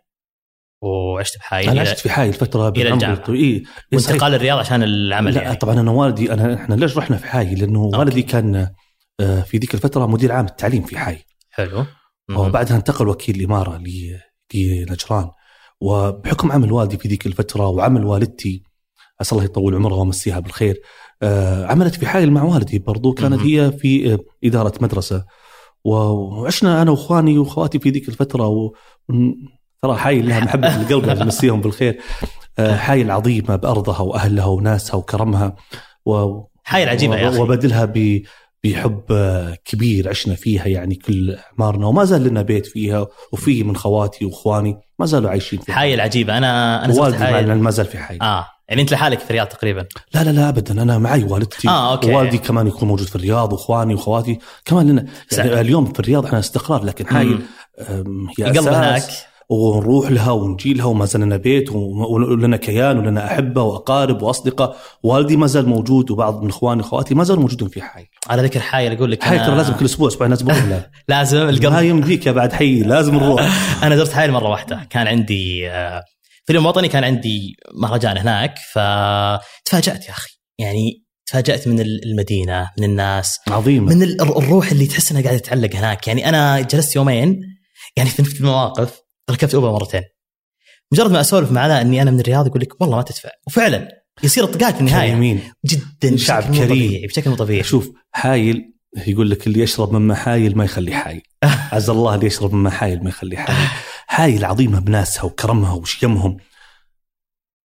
وعشت 0.81 1.37
بحايل 1.37 1.69
أنا 1.69 1.81
عشت 1.81 1.99
في 1.99 2.09
حايل 2.09 2.33
فترة 2.33 2.69
بالعمر 2.69 2.93
الجامعة. 2.93 3.15
الطويل. 3.15 3.41
إيه 3.41 3.63
وانتقال 3.93 4.35
الرياض 4.35 4.59
عشان 4.59 4.83
العمل 4.83 5.33
لا 5.33 5.41
يعني 5.41 5.55
طبعا 5.55 5.79
أنا 5.79 5.91
والدي 5.91 6.33
أنا 6.33 6.53
إحنا 6.53 6.75
ليش 6.75 6.97
رحنا 6.97 7.17
في 7.17 7.27
حايل؟ 7.27 7.55
لأنه 7.55 7.83
okay. 7.83 7.97
والدي 7.97 8.21
كان 8.21 8.69
في 9.17 9.57
ذيك 9.57 9.73
الفترة 9.73 10.05
مدير 10.05 10.31
عام 10.31 10.45
التعليم 10.45 10.83
في 10.83 10.97
حايل. 10.97 11.17
حلو. 11.49 11.85
وبعدها 12.35 12.77
انتقل 12.77 13.07
وكيل 13.07 13.35
الإمارة 13.35 13.83
لنجران 14.53 15.29
وبحكم 15.81 16.51
عمل 16.51 16.71
والدي 16.71 16.97
في 16.97 17.07
ذيك 17.07 17.25
الفترة 17.25 17.67
وعمل 17.67 18.05
والدتي 18.05 18.63
عسى 19.21 19.31
الله 19.31 19.43
يطول 19.43 19.75
عمرها 19.75 19.97
ويمسيها 19.97 20.39
بالخير 20.39 20.81
آه، 21.23 21.65
عملت 21.65 21.95
في 21.95 22.07
حائل 22.07 22.31
مع 22.31 22.43
والدي 22.43 22.79
برضو. 22.79 23.13
كانت. 23.13 23.41
هي 23.41 23.71
في 23.71 24.13
آه، 24.13 24.19
إدارة 24.43 24.73
مدرسة. 24.81 25.25
وعشنا 25.83 26.81
أنا 26.81 26.91
وإخواني 26.91 27.37
وأخواتي 27.37 27.79
في 27.79 27.89
ذيك 27.89 28.09
الفترة 28.09 28.47
و... 28.47 28.73
ترى 29.81 29.95
حايل 29.95 30.27
لها 30.29 30.39
محبة 30.39 30.69
في 30.69 30.77
القلب 30.81 31.03
الله 31.09 31.23
يمسيهم 31.23 31.61
بالخير. 31.61 32.01
آه، 32.59 32.75
حايل 32.75 33.11
عظيمه 33.11 33.55
بأرضها 33.55 33.99
وأهلها 33.99 34.45
وناسها 34.45 34.95
وكرمها. 34.95 35.55
و... 36.05 36.41
حايل 36.63 36.89
عجيبة 36.89 37.17
يا 37.17 37.29
أخي. 37.29 37.39
وبدلها 37.39 37.85
ب... 37.85 38.21
بحب 38.73 39.03
كبير 39.65 40.09
عشنا 40.09 40.35
فيها 40.35 40.67
يعني 40.67 40.95
كل 40.95 41.35
أعمارنا 41.35 41.87
وما 41.87 42.03
زال 42.03 42.23
لنا 42.23 42.41
بيت 42.41 42.65
فيها 42.65 43.07
وفي 43.31 43.63
من 43.63 43.75
خواتي 43.75 44.25
وإخواني 44.25 44.77
ما 44.99 45.05
زالوا 45.05 45.29
عايشين 45.29 45.59
فيها. 45.59 45.75
حايل 45.75 46.01
عجيبة. 46.01 46.37
أنا 46.37 46.85
أنا 46.85 46.93
والدي 46.93 47.17
حايل. 47.17 47.55
ما 47.55 47.71
زال 47.71 47.85
في 47.85 47.97
حي 47.97 48.17
آه. 48.21 48.45
يعني 48.69 48.81
أنت 48.81 48.91
لحالك 48.91 49.19
في 49.19 49.25
الرياض 49.29 49.47
تقريبا؟ 49.47 49.85
لا 50.13 50.23
لا 50.23 50.29
لا 50.29 50.49
ابدا. 50.49 50.81
أنا 50.81 50.97
معي 50.97 51.23
والدتي. 51.23 51.67
آه، 51.67 51.91
أوكي. 51.91 52.13
ووالدي 52.13 52.37
كمان 52.37 52.67
يكون 52.67 52.87
موجود 52.87 53.07
في 53.07 53.15
الرياض 53.15 53.53
وإخواني 53.53 53.93
واخواتي 53.93 54.39
كمان 54.65 54.89
لنا 54.89 55.05
يعني. 55.31 55.61
اليوم 55.61 55.93
في 55.93 55.99
الرياض 55.99 56.25
إحنا 56.25 56.39
استقرار 56.39 56.83
لكن 56.83 57.07
حايل 57.07 57.41
هي 58.39 58.51
أساس. 58.51 58.67
هناك. 58.67 59.03
ونروح 59.49 60.11
لها 60.11 60.31
ونجي 60.31 60.73
لها 60.73 60.85
وما 60.85 61.05
زال 61.05 61.21
لنا 61.21 61.37
بيت 61.37 61.71
ولنا 61.71 62.57
كيان 62.57 62.97
ولنا 62.97 63.25
أحبة 63.25 63.61
وأقارب 63.61 64.21
وأصدقاء. 64.21 64.77
والدي 65.03 65.37
ما 65.37 65.47
زال 65.47 65.69
موجود 65.69 66.11
وبعض 66.11 66.43
من 66.43 66.49
إخواني 66.49 66.81
وأخواتي 66.81 67.15
ما 67.15 67.23
زالوا 67.23 67.41
موجودين 67.41 67.67
في 67.67 67.81
حي. 67.81 68.05
على 68.27 68.41
ذكر 68.41 68.59
حايل 68.59 68.91
أقول 68.93 69.11
لك 69.11 69.23
حي 69.23 69.37
ترى 69.39 69.55
لازم 69.55 69.73
كل 69.73 69.85
أسبوع 69.85 70.07
أسبوعين 70.07 70.31
لازم 70.33 70.45
نروح 70.47 70.63
لها 70.65 70.91
لازم 71.07 71.37
ما 71.37 71.49
القلب 71.49 71.85
يمديك 71.85 72.25
يا 72.25 72.31
بعد 72.31 72.53
حي 72.53 72.79
لازم 72.79 73.15
نروح. 73.15 73.41
أنا 73.83 73.95
زرت 73.95 74.11
حايل 74.11 74.31
مرة 74.31 74.49
واحدة 74.49 74.87
كان 74.89 75.07
عندي 75.07 75.69
آه، 75.69 76.03
في 76.45 76.49
اليوم 76.49 76.63
الوطني 76.65 76.87
كان 76.87 77.03
عندي 77.03 77.55
مهرجان 77.81 78.17
هناك 78.17 78.55
فتفاجأت 78.73 80.05
يا 80.05 80.09
أخي. 80.11 80.29
يعني 80.59 81.03
تفاجأت 81.25 81.67
من 81.67 81.79
المدينة 81.81 82.69
من 82.79 82.83
الناس 82.83 83.39
عظيمة. 83.47 83.95
من 83.95 84.03
ال- 84.03 84.21
الروح 84.21 84.71
اللي 84.71 84.85
تحس 84.85 85.11
إنها 85.11 85.23
قاعدة 85.23 85.37
تتعلق 85.37 85.75
هناك. 85.75 86.07
يعني 86.07 86.29
أنا 86.29 86.59
جلست 86.61 86.95
يومين 86.95 87.39
يعني 87.97 88.09
في 88.09 88.39
المواقف 88.39 89.06
ركبت 89.31 89.55
اوبر 89.55 89.71
مرتين. 89.71 90.03
مجرد 90.91 91.11
ما 91.11 91.21
أسولف 91.21 91.51
مع 91.51 91.61
علاء 91.61 91.81
إني 91.81 92.01
أنا 92.01 92.11
من 92.11 92.19
الرياض 92.19 92.47
يقول 92.47 92.61
لك 92.61 92.81
والله 92.81 92.95
ما 92.95 93.01
تدفع. 93.01 93.29
وفعلا 93.47 94.03
يصير 94.23 94.43
الطقاق 94.43 94.73
في 94.73 94.79
النهايه 94.79 95.09
كريمين 95.09 95.41
جدا. 95.65 96.17
شعب 96.17 96.55
كريم. 96.55 97.07
بشكل 97.07 97.29
مو 97.29 97.35
طبيعي. 97.35 97.63
شوف 97.63 97.91
حايل 98.11 98.73
يقول 99.07 99.29
لك 99.29 99.47
اللي 99.47 99.59
يشرب 99.59 99.93
من 99.93 100.07
محايل 100.07 100.57
ما 100.57 100.65
يخليه 100.65 100.93
حايل. 100.93 101.21
عز 101.73 101.89
الله 101.89 102.15
اللي 102.15 102.25
يشرب 102.25 102.53
من 102.53 102.63
محايل 102.63 103.03
ما 103.03 103.09
يخليه 103.09 103.37
حايل. 103.37 103.67
حايل 104.07 104.45
عظيمة 104.45 104.79
بناسها 104.79 105.23
وكرمها 105.23 105.73
وشيمهم. 105.73 106.37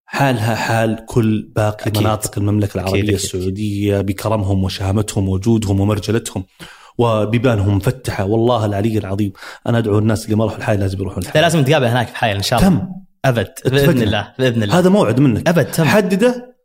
حالها 0.06 0.56
حال 0.56 1.06
كل 1.06 1.52
باقي 1.56 1.88
أكيد. 1.88 1.98
مناطق 1.98 2.38
المملكة 2.38 2.76
العربية 2.76 3.02
أكيد. 3.02 3.14
السعودية 3.14 4.02
بكرمهم 4.02 4.64
وشهامتهم 4.64 5.30
ووجودهم 5.30 5.80
ومرجلتهم. 5.80 6.46
وبيبانهم 7.02 7.78
مفتحة. 7.78 8.26
والله 8.26 8.66
العلي 8.66 8.98
العظيم 8.98 9.32
أنا 9.68 9.78
أدعو 9.78 9.98
الناس 10.00 10.26
اللي 10.26 10.36
ما 10.36 10.46
راحوا 10.46 10.58
الحايل 10.58 10.80
لازم 10.80 11.00
يروحون 11.00 11.24
لا 11.24 11.28
الحايل 11.28 11.44
لازم 11.44 11.60
نتقابل 11.60 11.86
هناك 11.86 12.08
في 12.08 12.16
حايل 12.16 12.36
إن 12.36 12.44
شاء 12.44 12.60
الله. 12.60 12.70
تم. 12.70 12.88
أبد. 13.26 13.54
بإذن. 13.66 14.02
الله. 14.02 14.34
بإذن 14.40 14.64
الله. 14.64 14.80
هذا 14.80 14.90
موعد 14.90 15.20
منك. 15.20 15.50
أبد 15.50 15.66
تم. 15.66 15.84
حدده 15.86 16.56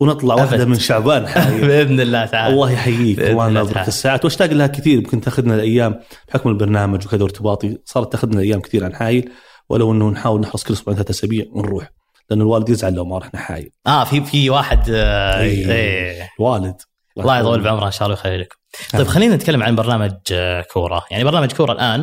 ونطلع 0.00 0.34
واحدة 0.34 0.62
أبد. 0.62 0.68
من 0.68 0.78
شعبان 0.78 1.22
بإذن 1.66 2.00
الله 2.00 2.26
تعالى. 2.26 2.54
الله 2.54 2.70
يحييك. 2.70 3.18
والله 3.18 3.70
تعالى. 3.70 3.88
الساعات. 3.88 4.24
واشتاق 4.24 4.50
لها 4.50 4.66
كثير. 4.66 4.98
يمكن 4.98 5.20
تأخذنا 5.20 5.54
الأيام 5.54 6.00
بحكم 6.28 6.48
البرنامج 6.48 7.06
وكذا 7.06 7.22
وارتباطي. 7.22 7.78
صارت 7.84 8.12
تأخذنا 8.12 8.40
أيام 8.40 8.60
كثير 8.60 8.84
عن 8.84 8.94
حايل. 8.94 9.30
ولو 9.68 9.92
إنه 9.92 10.10
نحاول 10.10 10.40
نحرص 10.40 10.64
كل 10.64 10.74
أسبوعين 10.74 10.96
ثلاث 10.96 11.10
أسابيع 11.10 11.44
ونروح. 11.52 11.90
لأن 12.30 12.40
الوالد 12.40 12.68
يزعل 12.68 12.94
لو 12.94 13.04
ما 13.04 13.18
رحنا 13.18 13.40
حايل. 13.40 13.70
آه 13.86 14.04
في 14.04 14.20
في 14.20 14.50
واحد 14.50 14.90
آه 14.90 15.40
إيه. 15.40 15.72
إيه. 15.72 16.28
والد. 16.38 16.76
الله 17.18 17.38
يطول 17.38 17.60
بعمره 17.60 17.86
إن 17.86 17.92
شاء 17.92 18.02
الله 18.02 18.16
ويخلي 18.16 18.36
لكم. 18.36 18.56
طيب 18.92 19.06
خلينا 19.06 19.36
نتكلم 19.36 19.62
عن 19.62 19.76
برنامج 19.76 20.12
آه، 20.32 20.62
كورة، 20.62 21.04
يعني 21.10 21.24
برنامج 21.24 21.52
كورة 21.52 21.72
الآن 21.72 22.00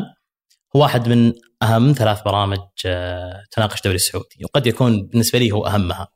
هو 0.76 0.82
واحد 0.82 1.10
من 1.10 1.34
أهم 1.64 1.94
ثلاث 1.94 2.22
برامج 2.22 2.60
آه، 2.86 3.44
تناقش 3.52 3.78
الدوري 3.78 3.96
السعودي، 3.96 4.46
وقد 4.46 4.68
يكون 4.68 5.08
بالنسبة 5.08 5.40
لي 5.40 5.52
هو 5.52 5.68
أهمها. 5.68 6.08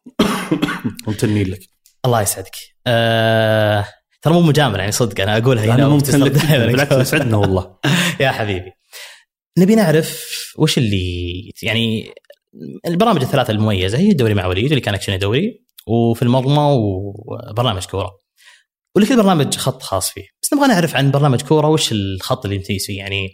ممتنين 1.07 1.47
لك 1.47 1.59
الله 2.05 2.21
يسعدك. 2.21 2.55
آه 2.87 3.85
ترى 4.21 4.33
مو 4.33 4.41
مجامله 4.41 4.79
يعني 4.79 4.91
صدق 4.91 5.21
أنا 5.21 5.37
أقولها 5.37 5.65
هنا 5.65 5.73
أنا 5.73 5.87
ممتن 5.87 6.23
لك 6.23 6.31
بالعكس 6.31 6.91
يسعدنا 6.91 7.37
والله 7.37 7.75
يا 8.19 8.31
حبيبي. 8.31 8.71
نبي 9.57 9.75
نعرف 9.75 10.23
وش 10.57 10.77
اللي 10.77 11.51
يعني 11.63 12.13
البرامج 12.87 13.21
الثلاثة 13.21 13.51
المميزة 13.51 13.97
هي 13.97 14.11
الدوري 14.11 14.33
مع 14.33 14.45
وليد 14.45 14.65
اللي 14.65 14.81
كان 14.81 14.93
أكشن 14.93 15.19
دوري 15.19 15.65
وفي 15.87 16.21
المرمى 16.21 16.77
وبرنامج 16.77 17.85
كورة. 17.85 18.11
ولكل 18.95 19.17
برنامج 19.17 19.57
خط 19.57 19.81
خاص 19.81 20.09
فيه، 20.09 20.25
بس 20.43 20.53
نبغى 20.53 20.67
نعرف 20.67 20.95
عن 20.95 21.11
برنامج 21.11 21.41
كورة 21.41 21.67
وش 21.67 21.91
الخط 21.91 22.45
اللي 22.45 22.55
يمتيز 22.55 22.85
فيه 22.85 22.97
يعني 22.97 23.29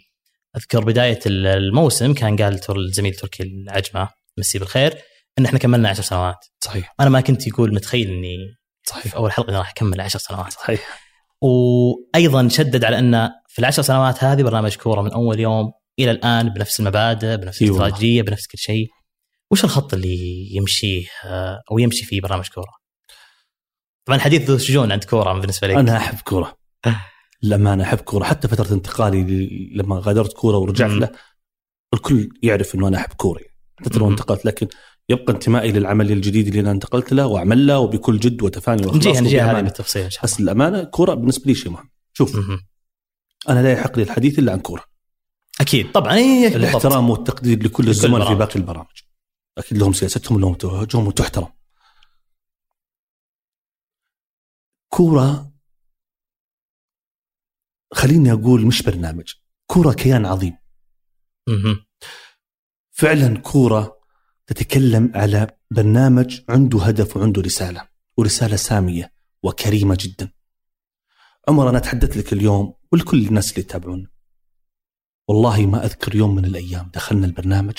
أذكر 0.56 0.84
بداية 0.84 1.18
الموسم 1.26 2.14
كان 2.14 2.36
قال 2.36 2.60
الزميل 2.76 3.14
تركي 3.14 3.42
العجمة 3.42 4.08
مسي 4.38 4.58
بالخير 4.58 4.98
إن 5.38 5.44
إحنا 5.44 5.58
كملنا 5.58 5.88
10 5.88 6.02
سنوات، 6.02 6.36
صحيح. 6.64 6.94
أنا 7.00 7.10
ما 7.10 7.20
كنت 7.20 7.46
يقول 7.46 7.74
متخيل 7.74 8.10
إني 8.10 8.36
في 8.82 8.90
صحيح 8.90 9.14
أول 9.14 9.32
حلقة 9.32 9.58
راح 9.58 9.70
أكمل 9.70 10.00
10 10.00 10.20
سنوات. 10.20 10.52
صحيح. 10.52 11.00
وأيضا 11.40 12.48
شدد 12.48 12.84
على 12.84 12.98
إن 12.98 13.30
في 13.48 13.58
العشر 13.58 13.82
سنوات 13.82 14.24
هذه 14.24 14.42
برنامج 14.42 14.76
كورة 14.76 15.02
من 15.02 15.12
أول 15.12 15.40
يوم 15.40 15.72
إلى 15.98 16.10
الآن 16.10 16.48
بنفس 16.48 16.80
المبادئ 16.80 17.36
بنفس 17.36 17.62
والله. 17.62 17.76
الاستراتيجية 17.76 18.22
بنفس 18.22 18.46
كل 18.46 18.58
شيء. 18.58 18.88
وش 19.50 19.64
الخط 19.64 19.94
اللي 19.94 20.48
يمشيه 20.56 21.06
آه، 21.24 21.62
أو 21.70 21.78
يمشي 21.78 22.04
فيه 22.04 22.20
برنامج 22.20 22.48
كورة؟ 22.48 22.72
طبعا 24.06 24.18
حديث 24.18 24.50
ذو 24.50 24.58
شجون 24.58 24.92
عند 24.92 25.04
كورة 25.04 25.40
بالنسبة 25.40 25.68
لك 25.68 25.74
أنا 25.76 25.96
أحب 25.96 26.18
كورة 26.24 26.56
للامانه 27.42 27.84
أحب 27.84 27.98
كورة 27.98 28.24
حتى 28.24 28.48
فترة 28.48 28.74
انتقالي 28.74 29.22
لما 29.74 30.00
غادرت 30.04 30.32
كورة 30.32 30.56
ورجعت 30.56 30.90
مم. 30.90 31.00
له 31.00 31.10
الكل 31.94 32.28
يعرف 32.42 32.74
إنه 32.74 32.88
أنا 32.88 32.96
أحب 32.96 33.12
كورة 33.12 33.40
حتى 33.76 33.98
لو 33.98 34.04
مم. 34.04 34.10
انتقلت 34.10 34.44
لكن 34.44 34.68
يبقى 35.08 35.32
انتمائي 35.32 35.72
للعمل 35.72 36.12
الجديد 36.12 36.46
اللي 36.46 36.60
أنا 36.60 36.70
انتقلت 36.70 37.12
له 37.12 37.26
وأعمل 37.26 37.66
له 37.66 37.78
وبكل 37.78 38.18
جد 38.18 38.42
وتفاني 38.42 38.86
وأخلاص 38.86 39.06
نجيها 39.06 39.20
نجيها 39.20 39.52
هذه. 39.52 39.60
بالتفصيل 39.62 40.08
بس 40.22 40.40
الأمانة 40.40 40.84
كورة 40.84 41.14
بالنسبة 41.14 41.44
لي 41.46 41.54
شيء 41.54 41.72
مهم 41.72 41.90
شوف 42.12 42.36
مهم. 42.36 42.66
أنا 43.48 43.62
لا 43.62 43.72
يحق 43.72 43.96
لي 43.96 44.02
الحديث 44.02 44.38
إلا 44.38 44.52
عن 44.52 44.60
كورة 44.60 44.84
أكيد 45.60 45.92
طبعا. 45.92 46.18
الاحترام 46.46 47.10
والتقدير 47.10 47.64
لكل 47.64 47.88
الزملاء 47.88 48.28
في. 48.28 48.34
باقي 48.34 48.56
البرامج 48.56 48.86
أكيد 49.58 49.78
لهم 49.78 49.92
سياستهم 49.92 50.40
لهم 50.40 50.54
توجههم 50.54 51.06
وتحترم 51.06 51.48
كورة 54.96 55.52
خليني 57.92 58.32
أقول 58.32 58.66
مش 58.66 58.82
برنامج 58.82 59.34
كورة 59.66 59.92
كيان 59.92 60.26
عظيم. 60.26 60.58
فعلا 62.90 63.38
كورة 63.38 64.00
تتكلم 64.46 65.12
على 65.14 65.58
برنامج 65.70 66.40
عنده 66.48 66.82
هدف 66.82 67.16
وعنده 67.16 67.42
رسالة 67.42 67.88
ورسالة 68.16 68.56
سامية 68.56 69.12
وكريمة 69.42 69.98
جدا. 70.00 70.32
عمر 71.48 71.70
أنا 71.70 71.78
أتحدث 71.78 72.16
لك 72.16 72.32
اليوم 72.32 72.74
ولكل 72.92 73.26
الناس 73.26 73.50
اللي 73.50 73.60
يتابعونا 73.60 74.10
والله 75.28 75.66
ما 75.66 75.84
أذكر 75.84 76.14
يوم 76.14 76.34
من 76.34 76.44
الأيام 76.44 76.90
دخلنا 76.94 77.26
البرنامج 77.26 77.78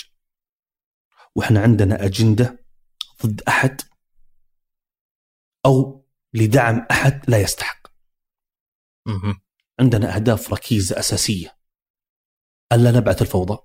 وإحنا 1.36 1.60
عندنا 1.60 2.06
أجندة 2.06 2.66
ضد 3.26 3.42
أحد 3.42 3.82
أو 5.66 6.07
لدعم 6.34 6.88
أحد 6.92 7.30
لا 7.30 7.42
يستحق. 7.42 7.88
عندنا 9.80 10.16
أهداف 10.16 10.54
ركيزة 10.54 11.00
أساسية. 11.00 11.58
ألا 12.72 12.92
نبعث 12.92 13.22
الفوضى. 13.22 13.58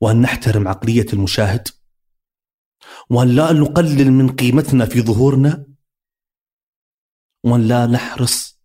وأن 0.00 0.20
نحترم 0.20 0.68
عقلية 0.68 1.06
المشاهد. 1.12 1.68
وأن 3.10 3.36
لا 3.36 3.52
نقلل 3.52 4.12
من 4.12 4.36
قيمتنا 4.36 4.86
في 4.86 5.02
ظهورنا. 5.02 5.66
وأن 7.44 7.68
لا 7.68 7.86
نحرص 7.86 8.60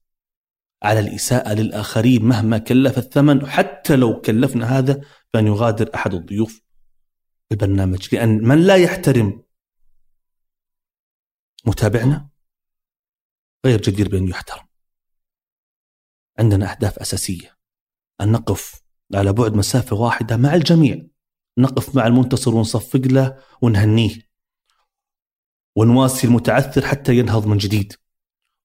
على 0.83 0.99
الإساءة 0.99 1.53
للآخرين 1.53 2.25
مهما 2.25 2.57
كلف 2.57 2.97
الثمن. 2.97 3.47
حتى 3.47 3.95
لو 3.95 4.21
كلفنا 4.21 4.77
هذا 4.77 5.01
فأن 5.33 5.47
يغادر 5.47 5.95
أحد 5.95 6.13
الضيوف 6.13 6.61
البرنامج. 7.51 8.15
لأن 8.15 8.29
من 8.29 8.61
لا 8.67 8.75
يحترم 8.75 9.43
متابعنا 11.65 12.28
غير 13.65 13.81
جدير 13.81 14.09
بأن 14.09 14.27
يحترم. 14.27 14.65
عندنا 16.39 16.71
أهداف 16.71 16.99
أساسية. 16.99 17.57
أن 18.21 18.31
نقف 18.31 18.81
على 19.15 19.33
بعد 19.33 19.53
مسافة 19.53 19.95
واحدة 19.95 20.37
مع 20.37 20.55
الجميع. 20.55 21.05
نقف 21.57 21.95
مع 21.95 22.07
المنتصر 22.07 22.55
ونصفق 22.55 22.99
له 22.99 23.37
ونهنيه. 23.61 24.29
ونواسي 25.75 26.27
المتعثر 26.27 26.85
حتى 26.85 27.17
ينهض 27.17 27.47
من 27.47 27.57
جديد. 27.57 27.93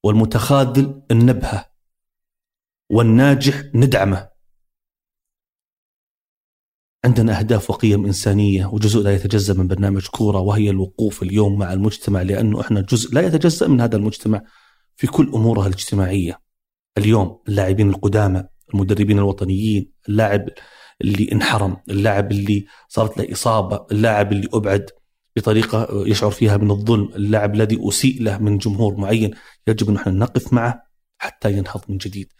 والمتخاذل 0.04 1.02
ننبهه 1.12 1.70
والناجح 2.90 3.62
ندعمه. 3.74 4.34
عندنا 7.04 7.38
أهداف 7.38 7.70
وقيم 7.70 8.04
إنسانية 8.06 8.66
وجزء 8.66 9.00
لا 9.00 9.14
يتجزأ 9.14 9.54
من 9.54 9.68
برنامج 9.68 10.06
كورة 10.06 10.38
وهي 10.38 10.70
الوقوف 10.70 11.22
اليوم 11.22 11.58
مع 11.58 11.72
المجتمع 11.72 12.22
لأنه 12.22 12.60
إحنا 12.60 12.80
جزء 12.80 13.14
لا 13.14 13.20
يتجزأ 13.20 13.68
من 13.68 13.80
هذا 13.80 13.96
المجتمع. 13.96 14.42
في 14.96 15.06
كل 15.06 15.32
أمورها 15.34 15.66
الاجتماعية. 15.66 16.40
اليوم 16.98 17.42
اللاعبين 17.48 17.90
القدامى 17.90 18.44
المدربين 18.74 19.18
الوطنيين 19.18 19.92
اللاعب 20.08 20.48
اللي 21.00 21.32
انحرم 21.32 21.76
اللاعب 21.88 22.32
اللي 22.32 22.66
صارت 22.88 23.18
له 23.18 23.32
إصابة 23.32 23.86
اللاعب 23.92 24.32
اللي 24.32 24.48
أبعد 24.54 24.90
بطريقة 25.36 25.88
يشعر 26.06 26.30
فيها 26.30 26.56
من 26.56 26.70
الظلم 26.70 27.08
اللاعب 27.14 27.54
الذي 27.54 27.88
أسيء 27.88 28.22
له 28.22 28.38
من 28.38 28.58
جمهور 28.58 28.96
معين. 28.96 29.34
يجب 29.68 29.90
أن 29.90 29.96
إحنا 29.96 30.12
نقف 30.12 30.52
معه 30.52 30.82
حتى 31.18 31.52
ينهض 31.52 31.84
من 31.88 31.96
جديد. 31.96 32.32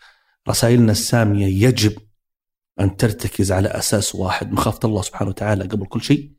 رسائلنا 0.48 0.92
السامية 0.92 1.66
يجب 1.68 1.98
أن 2.80 2.96
ترتكز 2.96 3.52
على 3.52 3.68
أساس 3.68 4.14
واحد. 4.14 4.52
مخافة 4.52 4.80
الله 4.84 5.02
سبحانه 5.02 5.30
وتعالى 5.30 5.64
قبل 5.64 5.86
كل 5.86 6.02
شيء 6.02 6.32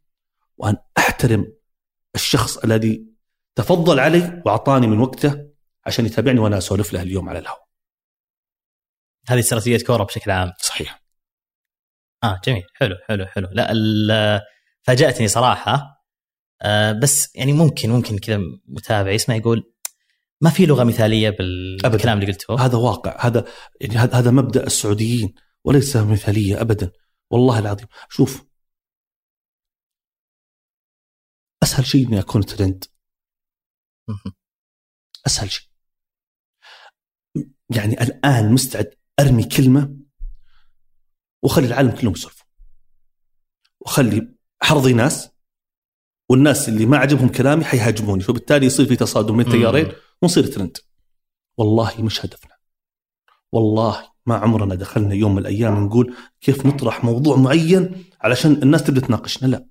وأن 0.57 0.75
أحترم 0.97 1.53
الشخص 2.15 2.57
الذي 2.57 3.05
تفضل 3.55 3.99
علي 3.99 4.41
وأعطاني 4.45 4.87
من 4.87 4.99
وقته 4.99 5.54
عشان 5.87 6.05
يتابعني 6.05 6.39
وأنا 6.39 6.57
أسولف 6.57 6.93
له 6.93 7.01
اليوم 7.01 7.29
على 7.29 7.39
الهواء. 7.39 7.67
هذه 9.27 9.39
استراتيجيه 9.39 9.85
كورة 9.85 10.03
بشكل 10.03 10.31
عام. 10.31 10.53
صحيح. 10.59 11.03
آه 12.23 12.41
جميل. 12.45 12.63
حلو 12.73 12.95
حلو 13.07 13.25
حلو. 13.25 13.47
لا 13.51 14.41
فاجأتني 14.81 15.27
صراحة. 15.27 16.05
آه 16.61 16.91
بس 16.91 17.35
يعني 17.35 17.53
ممكن 17.53 17.89
ممكن 17.89 18.17
كذا 18.17 18.39
متابع 18.65 19.11
يسمع 19.11 19.35
يقول 19.35 19.73
ما 20.41 20.49
في 20.49 20.65
لغة 20.65 20.83
مثالية 20.83 21.29
بالكلام 21.29 22.19
اللي 22.19 22.31
قلته. 22.31 22.65
هذا 22.65 22.77
واقع. 22.77 23.25
هذا 23.25 23.45
يعني 23.81 23.95
هذا 23.97 24.31
مبدأ 24.31 24.63
السعوديين 24.63 25.35
وليس 25.63 25.95
مثالية 25.97 26.61
ابدا. 26.61 26.91
والله 27.29 27.59
العظيم. 27.59 27.87
شوف. 28.09 28.45
أسهل 31.63 31.85
شيء 31.85 32.07
إني 32.07 32.19
أكون 32.19 32.45
ترند. 32.45 32.85
أسهل 35.25 35.51
شيء. 35.51 35.67
يعني 37.69 38.03
الآن 38.03 38.53
مستعد 38.53 38.93
أرمي 39.19 39.43
كلمة 39.43 39.97
وخلي 41.43 41.67
العالم 41.67 41.91
كلهم 41.91 42.13
يسولفوا 42.13 42.45
وخلي 43.81 44.35
حرضي 44.61 44.93
ناس 44.93 45.29
والناس 46.29 46.69
اللي 46.69 46.85
ما 46.85 46.97
عجبهم 46.97 47.29
كلامي 47.29 47.63
حيهاجموني 47.63 48.23
فبالتالي 48.23 48.65
يصير 48.65 48.85
في 48.85 48.95
تصادم 48.95 49.37
بين 49.37 49.45
التيارين 49.45 49.91
ونصير 50.21 50.45
ترند. 50.45 50.77
والله 51.57 52.01
مش 52.01 52.25
هدفنا. 52.25 52.55
والله 53.51 54.11
ما 54.25 54.35
عمرنا 54.35 54.75
دخلنا 54.75 55.13
يوم 55.13 55.31
من 55.31 55.41
الأيام 55.41 55.85
نقول 55.85 56.15
كيف 56.41 56.65
نطرح 56.65 57.03
موضوع 57.03 57.35
معين 57.35 58.05
علشان 58.21 58.51
الناس 58.51 58.83
تبدأ 58.83 59.01
تناقشنا. 59.01 59.47
لا. 59.47 59.67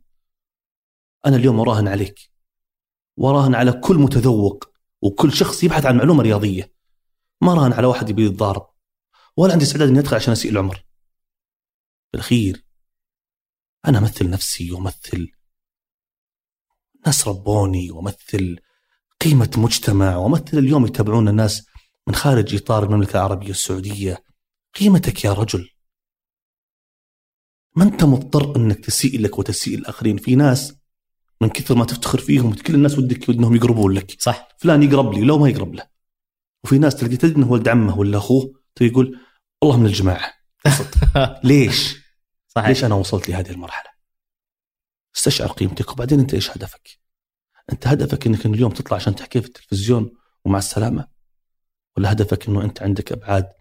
أنا 1.26 1.36
اليوم 1.36 1.60
أراهن 1.60 1.88
عليك. 1.88 2.30
وراهن 3.16 3.54
على 3.54 3.72
كل 3.72 3.96
متذوق 3.98 4.70
وكل 5.02 5.32
شخص 5.32 5.64
يبحث 5.64 5.86
عن 5.86 5.96
معلومة 5.96 6.22
رياضية. 6.22 6.73
ما 7.44 7.54
راهن 7.54 7.72
على 7.72 7.86
واحد 7.86 8.10
يبي 8.10 8.26
يتضارب. 8.26 8.66
ولا 9.36 9.52
عندي 9.52 9.64
استعداد 9.64 9.88
إني 9.88 9.98
أدخل 9.98 10.16
عشان 10.16 10.32
أسيء 10.32 10.50
العمر. 10.50 10.84
بالاخير 12.12 12.64
أنا 13.86 13.98
أمثل 13.98 14.30
نفسي 14.30 14.72
وأمثل 14.72 15.32
ناس 17.06 17.28
ربوني 17.28 17.90
وأمثل 17.90 18.58
قيمة 19.20 19.50
مجتمع 19.56 20.16
وأمثل 20.16 20.58
اليوم 20.58 20.86
يتابعون 20.86 21.28
الناس 21.28 21.66
من 22.06 22.14
خارج 22.14 22.54
إطار 22.54 22.84
المملكة 22.84 23.16
العربية 23.16 23.50
السعودية. 23.50 24.24
قيمتك 24.74 25.24
يا 25.24 25.32
رجل. 25.32 25.70
ما 27.76 27.84
أنت 27.84 28.04
مضطر 28.04 28.56
إنك 28.56 28.84
تسيء 28.84 29.20
لك 29.20 29.38
وتسيء 29.38 29.78
الآخرين. 29.78 30.16
في 30.16 30.34
ناس 30.34 30.74
من 31.40 31.48
كثر 31.48 31.74
ما 31.74 31.84
تفتخر 31.84 32.18
فيهم 32.18 32.54
كل 32.54 32.74
الناس 32.74 32.98
ودك 32.98 33.30
انهم 33.30 33.56
يقربون 33.56 33.92
لك. 33.92 34.20
صح. 34.20 34.48
فلان 34.58 34.82
يقرب 34.82 35.12
لي 35.12 35.24
لو 35.24 35.38
ما 35.38 35.48
يقرب 35.48 35.74
له. 35.74 35.93
وفي 36.64 36.78
ناس 36.78 36.96
تلقى 36.96 37.16
تدري 37.16 37.36
إنه 37.36 37.52
ولد 37.52 37.68
عمه 37.68 37.98
ولا 37.98 38.18
أخوه 38.18 38.52
يقول 38.80 39.20
والله 39.62 39.76
من 39.76 39.86
الجماعة 39.86 40.32
ليش؟ 41.44 41.96
صحيح 42.48 42.68
ليش 42.68 42.84
أنا 42.84 42.94
وصلت 42.94 43.28
لهذه 43.28 43.50
المرحلة؟ 43.50 43.90
استشعر 45.16 45.48
قيمتك 45.48 45.92
وبعدين 45.92 46.20
أنت 46.20 46.34
إيش 46.34 46.50
هدفك؟ 46.50 46.98
أنت 47.72 47.86
هدفك 47.86 48.26
إنك 48.26 48.46
اليوم 48.46 48.72
تطلع 48.72 48.96
عشان 48.96 49.14
تحكي 49.14 49.40
في 49.40 49.46
التلفزيون 49.46 50.12
ومع 50.44 50.58
السلامة؟ 50.58 51.08
ولا 51.96 52.12
هدفك 52.12 52.48
إنه 52.48 52.64
أنت 52.64 52.82
عندك 52.82 53.12
أبعاد 53.12 53.52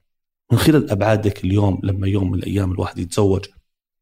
من 0.52 0.58
خلال 0.58 0.92
أبعادك 0.92 1.44
اليوم 1.44 1.80
لما 1.84 2.08
يوم 2.08 2.32
من 2.32 2.40
الأيام 2.40 2.72
الواحد 2.72 3.00
يتزوج 3.00 3.46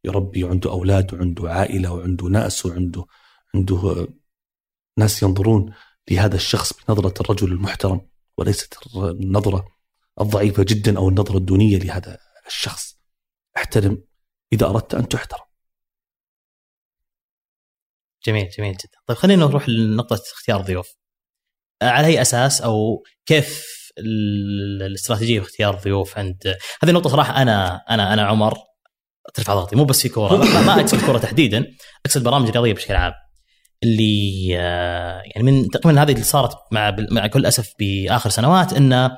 يربي 0.04 0.44
وعنده 0.44 0.72
أولاد 0.72 1.14
وعنده 1.14 1.52
عائلة 1.54 1.94
وعنده 1.94 2.28
ناس 2.28 2.66
وعنده 2.66 3.06
عنده 3.56 4.08
ناس 4.98 5.24
ينظرون 5.24 5.74
لهذا 6.12 6.36
الشخص 6.36 6.74
بنظرة 6.74 7.22
الرجل 7.22 7.52
المحترم 7.52 8.11
وليست 8.38 8.78
النظرة 8.96 9.66
الضعيفة 10.22 10.64
جدا 10.64 10.98
أو 10.98 11.10
النظرة 11.10 11.38
الدونية 11.38 11.78
لهذا 11.78 12.18
الشخص. 12.48 12.98
احترم 13.58 14.04
إذا 14.54 14.66
أردت 14.66 14.94
أن 14.96 15.08
تحترم. 15.08 15.46
جميل 18.26 18.50
جميل 18.58 18.74
جدا 18.74 18.98
طيب 19.08 19.18
خلينا 19.18 19.46
نروح 19.46 19.70
لنقطة 19.70 20.22
اختيار 20.34 20.60
الضيوف 20.60 20.90
آه، 21.82 21.86
على 21.90 22.08
أي 22.08 22.22
أساس 22.22 22.62
أو 22.62 23.04
كيف 23.26 23.72
ال- 23.98 24.84
الاستراتيجية 24.84 25.40
في 25.40 25.46
اختيار 25.46 25.78
الضيوف 25.78 26.18
عند 26.18 26.48
هذه 26.84 26.90
النقطه 26.90 27.10
صراحة 27.10 27.42
أنا 27.42 27.76
أنا 27.90 28.14
أنا 28.14 28.22
عمر 28.26 28.58
ترفع 29.34 29.54
ضغطي 29.54 29.76
مو 29.76 29.84
بس 29.86 30.02
في 30.02 30.10
كورة 30.10 30.38
ما 30.38 30.82
أقصد 30.82 31.06
كورة 31.06 31.18
تحديدا 31.18 31.66
أقصد 32.06 32.24
برامج 32.24 32.50
رياضية 32.50 32.74
بشكل 32.74 32.96
عام 32.96 33.14
اللي 33.84 34.48
آه، 34.60 35.22
يعني 35.26 35.52
من 35.52 35.70
تقريبا 35.70 36.02
هذه 36.04 36.12
اللي 36.12 36.24
صارت 36.24 36.58
مع 36.72 36.96
مع 37.12 37.28
كل 37.28 37.46
أسف 37.46 37.74
بآخر 37.80 38.30
سنوات 38.30 38.74
إن 38.74 38.94
ال- 38.94 39.18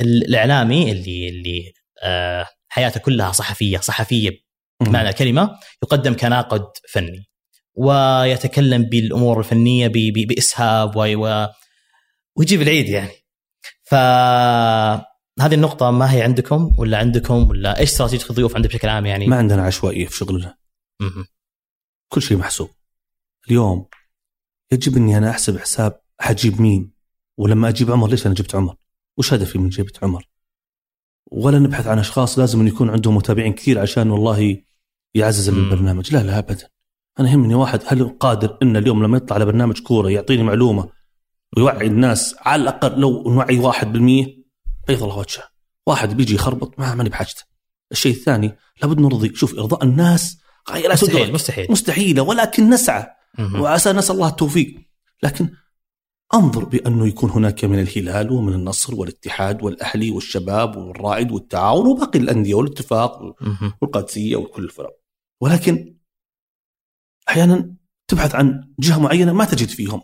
الإعلامي 0.00 0.92
اللي 0.92 1.28
اللي 1.28 1.72
آه، 2.02 2.46
حياته 2.68 3.00
كلها 3.00 3.32
صحفية 3.32 3.78
صحفية 3.78 4.30
بمعنى 4.86 5.08
الكلمة 5.08 5.58
يقدم 5.82 6.14
كناقد 6.14 6.64
فني 6.92 7.28
ويتكلم 7.74 8.82
بالأمور 8.82 9.38
الفنية 9.38 9.88
بإسهاب 10.28 10.96
و... 10.96 11.46
ويجيب 12.36 12.62
العيد 12.62 12.88
يعني 12.88 13.12
فهذه 13.82 15.54
النقطة 15.54 15.90
ما 15.90 16.14
هي 16.14 16.22
عندكم 16.22 16.74
ولا 16.78 16.98
عندكم 16.98 17.48
ولا 17.48 17.78
إيش 17.78 17.90
استراتيجية 17.90 18.30
الضيوف 18.30 18.56
عندك 18.56 18.68
بشكل 18.68 18.88
عام 18.88 19.06
يعني؟ 19.06 19.26
ما 19.26 19.36
عندنا 19.36 19.62
عشوائية 19.62 20.06
في 20.06 20.16
شغلنا،. 20.16 20.56
كل 22.12 22.22
شيء 22.22 22.36
محسوب. 22.36 22.70
اليوم 23.48 23.86
يجب 24.72 24.96
إني 24.96 25.18
أنا 25.18 25.30
أحسب 25.30 25.58
حساب 25.58 26.00
حجيب 26.20 26.60
مين؟ 26.60 26.92
ولما 27.36 27.68
أجيب 27.68 27.90
عمر 27.90 28.08
ليش 28.08 28.26
أنا 28.26 28.34
جبت 28.34 28.54
عمر؟ 28.54 28.74
وش 29.16 29.32
هدفي 29.32 29.58
من 29.58 29.68
جبت 29.68 30.04
عمر؟ 30.04 30.28
ولا 31.30 31.58
نبحث 31.58 31.86
عن 31.86 31.98
أشخاص 31.98 32.38
لازم 32.38 32.60
أن 32.60 32.66
يكون 32.66 32.90
عندهم 32.90 33.16
متابعين 33.16 33.52
كثير 33.52 33.78
عشان 33.78 34.10
والله 34.10 34.56
يعزز. 35.14 35.48
البرنامج، 35.48 36.14
لا 36.14 36.22
لا 36.22 36.38
ابدا. 36.38 36.68
أنا 37.20 37.30
يهمني 37.30 37.54
واحد 37.54 37.80
هل 37.86 38.08
قادر 38.08 38.58
إن 38.62 38.76
اليوم 38.76 39.04
لما 39.04 39.16
يطلع 39.16 39.34
على 39.34 39.44
برنامج 39.44 39.80
كورة 39.80 40.10
يعطيني 40.10 40.42
معلومة 40.42 40.88
ويوعي 41.56 41.86
الناس 41.86 42.34
على 42.38 42.62
الأقل 42.62 43.00
لو 43.00 43.30
نوعي 43.32 43.58
1% 43.58 43.82
بيض 44.88 45.02
الله 45.02 45.18
وجهه. 45.18 45.48
واحد 45.86 46.16
بيجي 46.16 46.34
يخربط 46.34 46.78
ما 46.78 46.94
ماني 46.94 47.08
بحاجته. 47.08 47.42
الشيء 47.92 48.12
الثاني 48.12 48.56
لابد 48.82 49.00
نرضي، 49.00 49.34
شوف 49.34 49.58
إرضاء 49.58 49.84
الناس 49.84 50.38
غايه 50.70 50.88
لا 50.88 50.94
مستحيل 50.94 51.32
مستحيل 51.32 51.66
مستحيلة 51.70 52.22
ولكن 52.22 52.70
نسعى. 52.70 53.17
وعسى 53.38 53.92
نسأل 53.92 54.14
الله 54.14 54.28
التوفيق. 54.28 54.74
لكن 55.22 55.50
انظر 56.34 56.64
بأنه 56.64 57.06
يكون 57.06 57.30
هناك 57.30 57.64
من 57.64 57.80
الهلال 57.80 58.32
ومن 58.32 58.52
النصر 58.52 58.94
والاتحاد 58.94 59.62
والأهلي 59.62 60.10
والشباب 60.10 60.76
والرائد 60.76 61.32
والتعاون 61.32 61.86
وباقي 61.86 62.18
الأندية 62.18 62.54
والاتفاق. 62.54 63.34
والقادسية 63.82 64.36
وكل 64.36 64.64
الفرق. 64.64 64.92
ولكن 65.40 65.94
أحيانا 67.28 67.74
تبحث 68.08 68.34
عن 68.34 68.68
جهة 68.78 68.98
معينة 68.98 69.32
ما 69.32 69.44
تجد 69.44 69.68
فيهم 69.68 70.02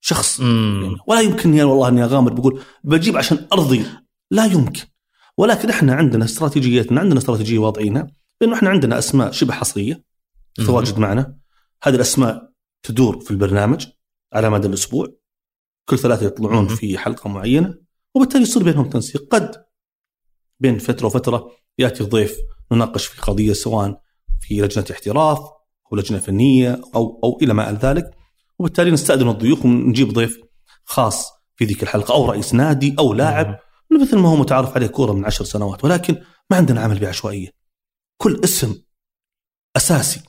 شخص. 0.00 0.40
مم. 0.40 0.96
ولا 1.06 1.20
يمكن 1.20 1.54
يا 1.54 1.64
والله 1.64 1.88
أني 1.88 2.04
أغامر 2.04 2.32
بقول 2.32 2.62
بجيب 2.84 3.16
عشان 3.16 3.46
أرضي. 3.52 3.86
لا 4.30 4.44
يمكن. 4.44 4.82
ولكن 5.38 5.70
إحنا 5.70 5.94
عندنا 5.94 6.24
استراتيجيتنا 6.24 7.00
عندنا 7.00 7.18
استراتيجية 7.18 7.58
واضعينها 7.58 8.06
بأنه 8.40 8.54
إحنا 8.54 8.70
عندنا 8.70 8.98
أسماء 8.98 9.30
شبه 9.30 9.52
حصرية 9.52 10.04
تتواجد 10.54 10.98
معنا. 10.98 11.36
هذه 11.82 11.94
الأسماء 11.94 12.53
تدور 12.84 13.20
في 13.20 13.30
البرنامج 13.30 13.86
على 14.32 14.50
مدى 14.50 14.68
الأسبوع. 14.68 15.06
كل 15.88 15.98
ثلاثة 15.98 16.26
يطلعون. 16.26 16.68
في 16.68 16.98
حلقة 16.98 17.28
معينة 17.28 17.74
وبالتالي 18.14 18.42
يصير 18.42 18.62
بينهم 18.62 18.88
تنسيق. 18.88 19.34
قد 19.34 19.64
بين 20.60 20.78
فترة 20.78 21.06
وفترة 21.06 21.50
يأتي 21.78 22.04
ضيف 22.04 22.36
نناقش 22.72 23.06
في 23.06 23.20
قضية 23.20 23.52
سواء 23.52 24.00
في 24.40 24.60
لجنة 24.60 24.84
احتراف 24.90 25.38
أو 25.92 25.96
لجنة 25.96 26.18
فنية 26.18 26.80
أو 26.94 27.20
أو 27.24 27.38
إلى 27.42 27.54
ما 27.54 27.70
إلى 27.70 27.78
ذلك. 27.82 28.10
وبالتالي 28.58 28.90
نستأذن 28.90 29.28
الضيوف 29.28 29.64
ونجيب 29.64 30.12
ضيف 30.12 30.38
خاص 30.84 31.32
في 31.56 31.64
ذيك 31.64 31.82
الحلقة 31.82 32.14
أو 32.14 32.26
رئيس 32.26 32.54
نادي 32.54 32.96
أو 32.98 33.14
لاعب. 33.14 33.58
مثل 34.02 34.18
ما 34.18 34.28
هو 34.28 34.36
متعارف 34.36 34.74
عليه 34.74 34.86
كورة 34.86 35.12
من 35.12 35.24
عشر 35.24 35.44
سنوات 35.44 35.84
ولكن 35.84 36.22
ما 36.50 36.56
عندنا 36.56 36.80
عمل 36.80 36.98
بعشوائية. 36.98 37.50
كل 38.16 38.40
اسم 38.44 38.82
أساسي 39.76 40.20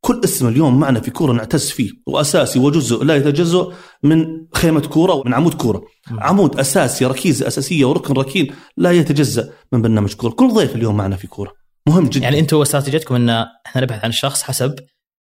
كل 0.00 0.20
اسم 0.24 0.48
اليوم 0.48 0.80
معنا 0.80 1.00
في 1.00 1.10
كورة 1.10 1.32
نعتز 1.32 1.70
فيه 1.70 1.90
وأساسي 2.06 2.58
وجزء 2.58 3.04
لا 3.04 3.16
يتجزأ 3.16 3.66
من 4.02 4.26
خيمة 4.54 4.80
كورة 4.80 5.12
ومن 5.14 5.34
عمود 5.34 5.54
كورة. 5.54 5.82
عمود 6.18 6.58
أساسي 6.60 7.04
ركيزة 7.06 7.46
أساسية 7.46 7.84
وركن 7.84 8.14
ركين 8.14 8.54
لا 8.76 8.90
يتجزأ 8.92 9.50
من 9.72 9.82
برنامج 9.82 10.14
كورة. 10.14 10.32
كل 10.32 10.48
ضيف 10.54 10.76
اليوم 10.76 10.96
معنا 10.96 11.16
في 11.16 11.26
كورة. 11.26 11.52
مهم 11.88 12.08
جدا. 12.08 12.24
يعني 12.24 12.38
أنتم 12.38 12.60
استراتيجيتكم 12.60 13.14
إن 13.14 13.30
إحنا 13.66 13.82
نبحث 13.82 14.04
عن 14.04 14.10
الشخص 14.10 14.42
حسب 14.42 14.74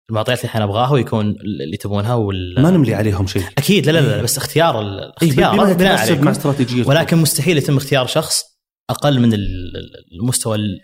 المعطيات 0.09 0.39
اللي 0.39 0.49
إحنا 0.49 0.65
نبغاها 0.65 0.91
ويكون 0.91 1.25
اللي 1.63 1.77
تبونها 1.77 2.13
وال 2.13 2.55
ما 2.61 2.71
نملي 2.71 2.95
عليهم 2.95 3.27
شيء. 3.27 3.43
أكيد 3.57 3.85
لا 3.85 3.91
لا 3.91 3.99
لا 4.17 4.21
بس 4.21 4.37
اختيار 4.37 4.81
ال- 4.81 5.11
إيه، 5.23 5.31
بناء 5.31 5.71
يتناسب 5.71 6.21
مع 6.21 6.31
استراتيجيه 6.31 6.85
ولكن 6.87 7.17
مستحيل 7.17 7.57
يتم 7.57 7.77
اختيار 7.77 8.07
شخص 8.07 8.43
أقل 8.89 9.19
من 9.19 9.33
ال- 9.33 9.39
ال- 9.77 10.19
المستوى 10.21 10.55
ال- 10.55 10.79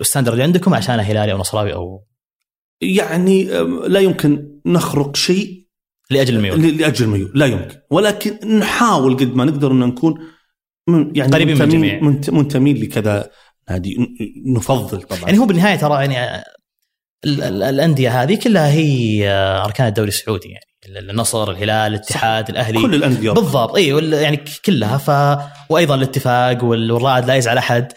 الستاندرد 0.00 0.32
اللي 0.32 0.44
عندكم 0.44 0.74
عشان 0.74 1.00
هلالي 1.00 1.32
أو 1.32 1.38
نصراوي 1.38 1.74
أو 1.74 2.04
يعني 2.80 3.44
لا 3.88 4.00
يمكن 4.00 4.60
نخرق 4.66 5.16
شيء 5.16 5.64
لأجل 6.10 6.36
الميول. 6.36 6.76
لأجل 6.78 7.04
الميول. 7.04 7.32
لا 7.34 7.46
يمكن. 7.46 7.76
ولكن 7.90 8.58
نحاول 8.58 9.16
قد 9.16 9.34
ما 9.36 9.44
نقدر 9.44 9.72
أن 9.72 9.78
نكون 9.80 10.14
يعني 10.88 11.32
قريبين 11.32 11.54
من 11.56 11.62
الجميع. 11.62 12.00
منت- 12.00 12.30
منتمين 12.30 12.76
لكذا 12.76 13.30
نادي. 13.70 13.96
نفضل 14.46 15.02
طبعا. 15.02 15.20
يعني 15.20 15.38
هو 15.38 15.46
بالنهاية 15.46 15.76
ترى 15.76 15.94
يعني 15.94 16.42
ال- 17.24 17.42
ال- 17.42 17.62
الأندية 17.62 18.22
هذه 18.22 18.34
كلها 18.34 18.70
هي 18.72 19.28
آه، 19.30 19.64
أركان 19.64 19.86
الدوري 19.86 20.08
السعودي 20.08 20.48
يعني. 20.48 20.64
النصر 21.10 21.50
الهلال 21.50 21.70
الاتحاد 21.70 22.48
الأهلي. 22.48 22.82
كل 22.82 22.94
الأندية. 22.94 23.30
بالضبط. 23.30 23.74
اي 23.76 23.86
يعني 24.22 24.44
كلها. 24.64 24.96
ف 24.98 25.10
وأيضا 25.70 25.94
الاتفاق 25.94 26.64
وال- 26.64 26.92
والرائد 26.92 27.24
لا 27.24 27.34
يزعل 27.34 27.58
أحد. 27.58 27.92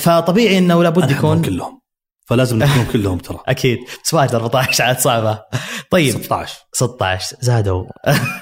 فطبيعي 0.00 0.58
إنه 0.58 0.82
لابد 0.82 1.10
يكون 1.10 1.42
كلهم. 1.42 1.79
فلازم 2.30 2.58
نحبهم 2.58 2.92
كلهم 2.92 3.18
ترى. 3.18 3.38
أكيد. 3.48 3.78
بس 4.04 4.14
واجد 4.14 4.34
14 4.34 4.84
عاد 4.84 4.98
صعبة. 4.98 5.42
طيب. 5.90 6.10
16 6.10 6.58
16 6.72 7.36
زادوا. 7.40 7.84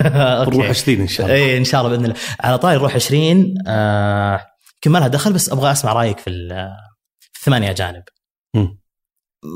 نروح 0.48 0.66
20 0.68 1.00
إن 1.00 1.08
شاء 1.08 1.26
الله. 1.26 1.36
اي 1.38 1.58
إن 1.58 1.64
شاء 1.64 1.80
الله 1.80 1.92
بإذن 1.96 2.04
الله. 2.04 2.16
على 2.40 2.58
طاري 2.58 2.76
نروح 2.76 2.94
20 2.94 3.54
آه 3.66 4.46
يمكن 4.74 4.90
ما 4.90 4.98
لها 4.98 5.08
دخل 5.08 5.32
بس 5.32 5.50
أبغى 5.52 5.72
أسمع 5.72 5.92
رأيك 5.92 6.18
في 6.18 6.30
ال- 6.30 6.70
في 7.20 7.38
الثمانيه 7.38 7.70
اجانب. 7.70 8.02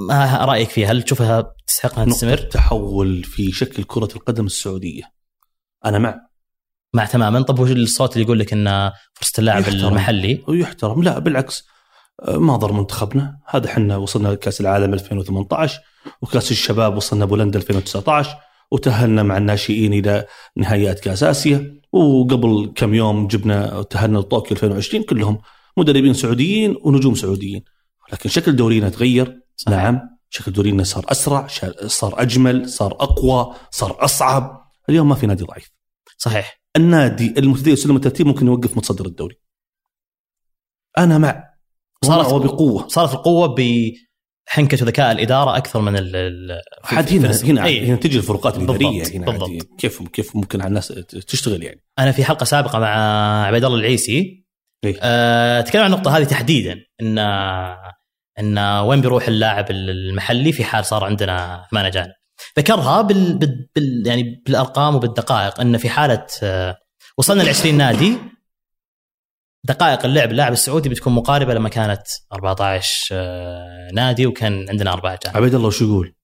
ما 0.08 0.44
رأيك 0.44 0.68
فيها؟ 0.70 0.90
هل 0.92 1.02
تشوفها 1.02 1.54
تستحق 1.66 1.98
انها 1.98 2.14
تستمر؟ 2.14 2.36
تحول 2.36 3.24
في 3.24 3.52
شكل 3.52 3.84
كرة 3.84 4.08
القدم 4.16 4.46
السعودية. 4.46 5.02
أنا 5.84 5.98
مع. 5.98 6.14
مع 6.94 7.04
تماما. 7.04 7.42
طب 7.42 7.58
وش 7.58 7.70
الصوت 7.70 8.12
اللي 8.12 8.24
يقول 8.24 8.38
لك 8.38 8.52
إن 8.52 8.92
فرصة 9.14 9.32
اللاعب 9.38 9.60
يحترم. 9.60 9.74
المحلي؟ 9.88 10.44
ويحترم 10.48 11.02
لا 11.02 11.18
بالعكس. 11.18 11.64
ما 12.28 12.56
ضر 12.56 12.72
منتخبنا. 12.72 13.38
هذا 13.46 13.66
إحنا 13.66 13.96
وصلنا 13.96 14.28
لكأس 14.28 14.60
العالم 14.60 14.94
2018 14.94 15.80
وكأس 16.22 16.50
الشباب 16.50 16.96
وصلنا 16.96 17.24
بولندا 17.24 17.58
2019 17.58 18.36
وتأهلنا 18.70 19.22
مع 19.22 19.36
الناشئين 19.36 19.92
إلى 19.92 20.26
نهائيات 20.56 21.00
كأس 21.00 21.22
آسيا. 21.22 21.80
وقبل 21.92 22.72
كم 22.76 22.94
يوم 22.94 23.26
جبنا 23.26 23.82
تأهلنا 23.82 24.18
لطوكيو 24.18 24.56
2020 24.56 25.02
كلهم 25.04 25.38
مدربين 25.76 26.14
سعوديين 26.14 26.76
ونجوم 26.82 27.14
سعوديين. 27.14 27.64
لكن 28.12 28.28
شكل 28.28 28.56
دورينا 28.56 28.88
تغير. 28.88 29.40
صحيح. 29.56 29.78
نعم 29.78 30.00
شكل 30.30 30.52
دورينا 30.52 30.84
صار 30.84 31.04
أسرع 31.08 31.46
شا- 31.46 31.86
صار 31.88 32.22
أجمل 32.22 32.68
صار 32.68 32.92
أقوى 32.92 33.54
صار 33.70 34.04
أصعب. 34.04 34.62
اليوم 34.88 35.08
ما 35.08 35.14
في 35.14 35.26
نادي 35.26 35.44
ضعيف. 35.44 35.70
صحيح. 36.18 36.62
النادي 36.76 37.34
المتدين 37.38 37.76
سلم 37.76 37.96
الترتيب 37.96 38.26
ممكن 38.26 38.46
يوقف 38.46 38.76
متصدر 38.76 39.06
الدوري. 39.06 39.38
أنا 40.98 41.18
مع 41.18 41.51
صارت- 42.04 42.26
صارت 42.26 42.32
وبقوه 42.44 42.88
صارت 42.88 43.14
القوة 43.14 43.54
بحنكه 43.54 44.78
وذكاء 44.82 45.12
الإدارة 45.12 45.56
أكثر 45.56 45.80
من 45.80 45.96
ال 45.96 46.10
في- 46.84 47.18
هنا 47.18 47.32
هنا 47.44 47.64
أي. 47.64 47.86
هنا 47.86 47.96
تجي 47.96 48.18
الفروقات 48.18 48.56
الاداريه 48.56 48.88
بالضبط، 49.00 49.14
هنا 49.16 49.26
بالضبط. 49.26 49.68
كيف 49.78 50.02
كيف 50.02 50.36
ممكن 50.36 50.60
على 50.60 50.68
الناس 50.68 50.88
تشتغل 51.28 51.62
يعني 51.62 51.80
أنا 51.98 52.12
في 52.12 52.24
حلقة 52.24 52.44
سابقة 52.44 52.78
مع 52.78 52.88
عبيد 53.46 53.64
الله 53.64 53.78
العيسي 53.78 54.44
إيه. 54.84 54.96
أه 55.02 55.60
تكلم 55.60 55.82
عن 55.82 55.92
النقطة 55.92 56.16
هذه 56.16 56.24
تحديدا 56.24 56.76
إن 57.02 57.18
إن 58.38 58.58
وين 58.58 59.00
بيروح 59.00 59.28
اللاعب 59.28 59.70
المحلي 59.70 60.52
في 60.52 60.64
حال 60.64 60.84
صار 60.84 61.04
عندنا 61.04 61.66
ثمان 61.70 61.84
اجانب 61.84 62.12
ذكرها 62.58 63.02
بال, 63.02 63.38
بال, 63.38 63.68
بال 63.76 64.02
يعني 64.06 64.42
بالأرقام 64.46 64.94
وبالدقائق 64.94 65.60
إن 65.60 65.76
في 65.76 65.88
حالة 65.88 66.26
آه، 66.42 66.76
وصلنا 67.18 67.42
ل 67.42 67.48
20 67.48 67.74
نادي 67.76 68.16
دقائق 69.64 70.04
اللعب 70.04 70.30
اللاعب 70.30 70.52
السعودي 70.52 70.88
بتكون 70.88 71.12
مقاربة 71.12 71.54
لما 71.54 71.68
كانت 71.68 72.02
14 72.32 73.08
آه، 73.12 73.90
نادي 73.92 74.26
وكان 74.26 74.66
عندنا 74.68 74.92
أربعة 74.92 75.14
اجانب 75.14 75.36
عبيد 75.36 75.54
الله 75.54 75.66
وش 75.66 75.82
يقول؟ 75.82 76.14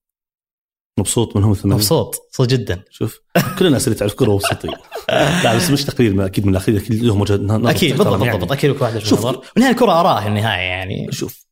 مبسوط 0.98 1.37
منهم 1.37 1.55
ثمانية 1.55 1.77
مبسوط 1.77 2.14
مبسوط 2.29 2.48
جدا. 2.48 2.83
شوف 2.90 3.18
كل 3.59 3.66
الناس 3.66 3.88
اللي 3.88 3.98
تعرف 3.98 4.14
كرة 4.14 4.35
مبسوطين 4.35 4.70
لا 5.44 5.57
بس 5.57 5.70
مش 5.70 5.85
تقرير 5.85 6.14
ما- 6.14 6.27
أكيد 6.27 6.44
من 6.46 6.53
الأخير 6.53 6.77
أكيد 6.77 7.03
لهم 7.03 7.20
وجهه 7.20 7.37
نظر 7.37 7.70
أكيد 7.70 7.96
بالضبط 7.96 8.22
يعني. 8.24 8.33
بالضبط. 8.38 8.53
أكيد 8.53 8.72
كل 8.74 8.83
واحد 8.85 8.98
شوف. 8.98 9.18
نظر. 9.18 9.37
والنهايه 9.57 9.72
الكرة 9.74 9.92
آراء 10.01 10.27
النهاية 10.27 10.61
يعني. 10.68 11.07
شوف 11.12 11.46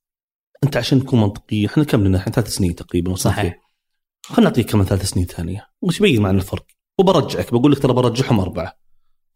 أنت 0.64 0.77
عشان 0.77 1.01
تكون 1.01 1.20
منطقي 1.20 1.66
إحنا 1.66 1.85
كم 1.85 2.05
لنا؟ 2.05 2.18
إحنا 2.18 2.33
ثلاث 2.33 2.49
سنين 2.49 2.75
تقريبا 2.75 3.14
صحيح. 3.14 3.61
خلينا 4.27 4.51
نعطيك 4.51 4.70
كمان 4.70 4.87
ثلاث 4.87 5.03
سنين 5.11 5.27
ثانية. 5.27 5.66
وش 5.83 6.01
يبين 6.01 6.22
معنا 6.22 6.38
الفرق. 6.38 6.66
وبرجعك 6.99 7.53
بقول 7.53 7.72
لك 7.72 7.79
ترى 7.79 7.92
برجعهم 7.92 8.40
أربعة. 8.40 8.79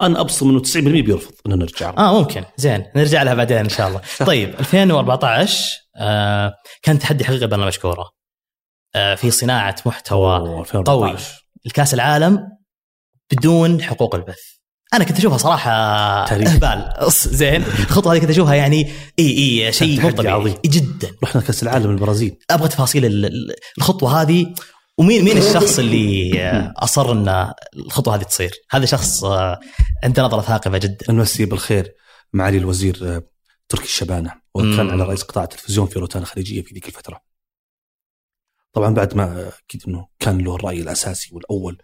أنا 0.02 0.20
ابصم 0.20 0.48
إنه 0.50 0.62
90% 0.62 0.78
بيرفض 0.78 1.32
إنه 1.46 1.56
نرجع. 1.56 1.94
آه 1.98 2.18
ممكن. 2.20 2.44
زين 2.56 2.84
نرجع 2.96 3.22
لها 3.22 3.34
بعدين 3.34 3.56
إن 3.56 3.68
شاء 3.68 3.88
الله. 3.88 4.00
طيب 4.26 4.54
2014 4.60 5.70
آه 5.96 6.54
كان 6.82 6.98
تحدي 6.98 7.24
حقيقي 7.24 7.46
برنامج 7.46 7.76
كوره 7.76 8.10
آه 8.94 9.14
في 9.14 9.30
صناعة 9.30 9.76
محتوى 9.86 10.36
2014. 10.60 11.44
الكأس 11.66 11.94
العالم 11.94 12.48
بدون 13.32 13.82
حقوق 13.82 14.14
البث. 14.14 14.38
أنا 14.94 15.04
كنت 15.04 15.18
أشوفها 15.18 15.38
صراحة 15.38 16.24
تاريخ. 16.24 16.48
إهبال. 16.52 16.92
زين. 17.10 17.62
الخطوة 17.62 18.12
هذه 18.14 18.18
كنت 18.20 18.30
أشوفها 18.30 18.54
يعني 18.54 18.92
إي 19.18 19.38
إي 19.38 19.72
شيء 19.72 20.00
مو 20.02 20.10
طبيعي 20.10 20.34
عظيم. 20.34 20.54
جدا. 20.66 21.10
رحنا 21.24 21.40
كأس 21.42 21.62
العالم 21.62 21.90
البرازيل. 21.90 22.36
أبغى 22.50 22.68
تفاصيل 22.68 23.04
ال- 23.04 23.26
ال- 23.26 23.54
الخطوة 23.78 24.22
هذه. 24.22 24.54
ومين 25.00 25.24
مين 25.24 25.38
الشخص 25.38 25.78
اللي 25.78 26.32
آه، 26.42 26.74
أصر 26.76 27.12
إن 27.12 27.52
الخطوة 27.76 28.14
هذه 28.14 28.22
تصير؟ 28.22 28.50
هذا 28.70 28.84
شخص 28.84 29.24
آه، 29.24 29.60
عنده 30.04 30.22
نظرة 30.22 30.40
ثاقبة 30.40 30.78
جدا 30.78 31.12
نمسي 31.12 31.44
بالخير 31.44 31.94
معالي 32.32 32.58
الوزير 32.58 32.98
آه، 33.02 33.22
تركي 33.68 33.84
الشبانة 33.84 34.34
وكان. 34.54 34.90
على 34.90 35.02
رئيس 35.04 35.22
قطاع 35.22 35.44
التلفزيون 35.44 35.86
في 35.86 35.98
روتانا 35.98 36.24
الخليجيه 36.24 36.62
في 36.62 36.74
ذيك 36.74 36.88
الفترة. 36.88 37.20
طبعا 38.72 38.94
بعد 38.94 39.14
ما 39.16 39.50
أكيد 39.64 39.82
إنه 39.88 40.06
كان 40.18 40.38
له 40.38 40.54
الرأي 40.54 40.80
الأساسي 40.80 41.34
والأول 41.34 41.78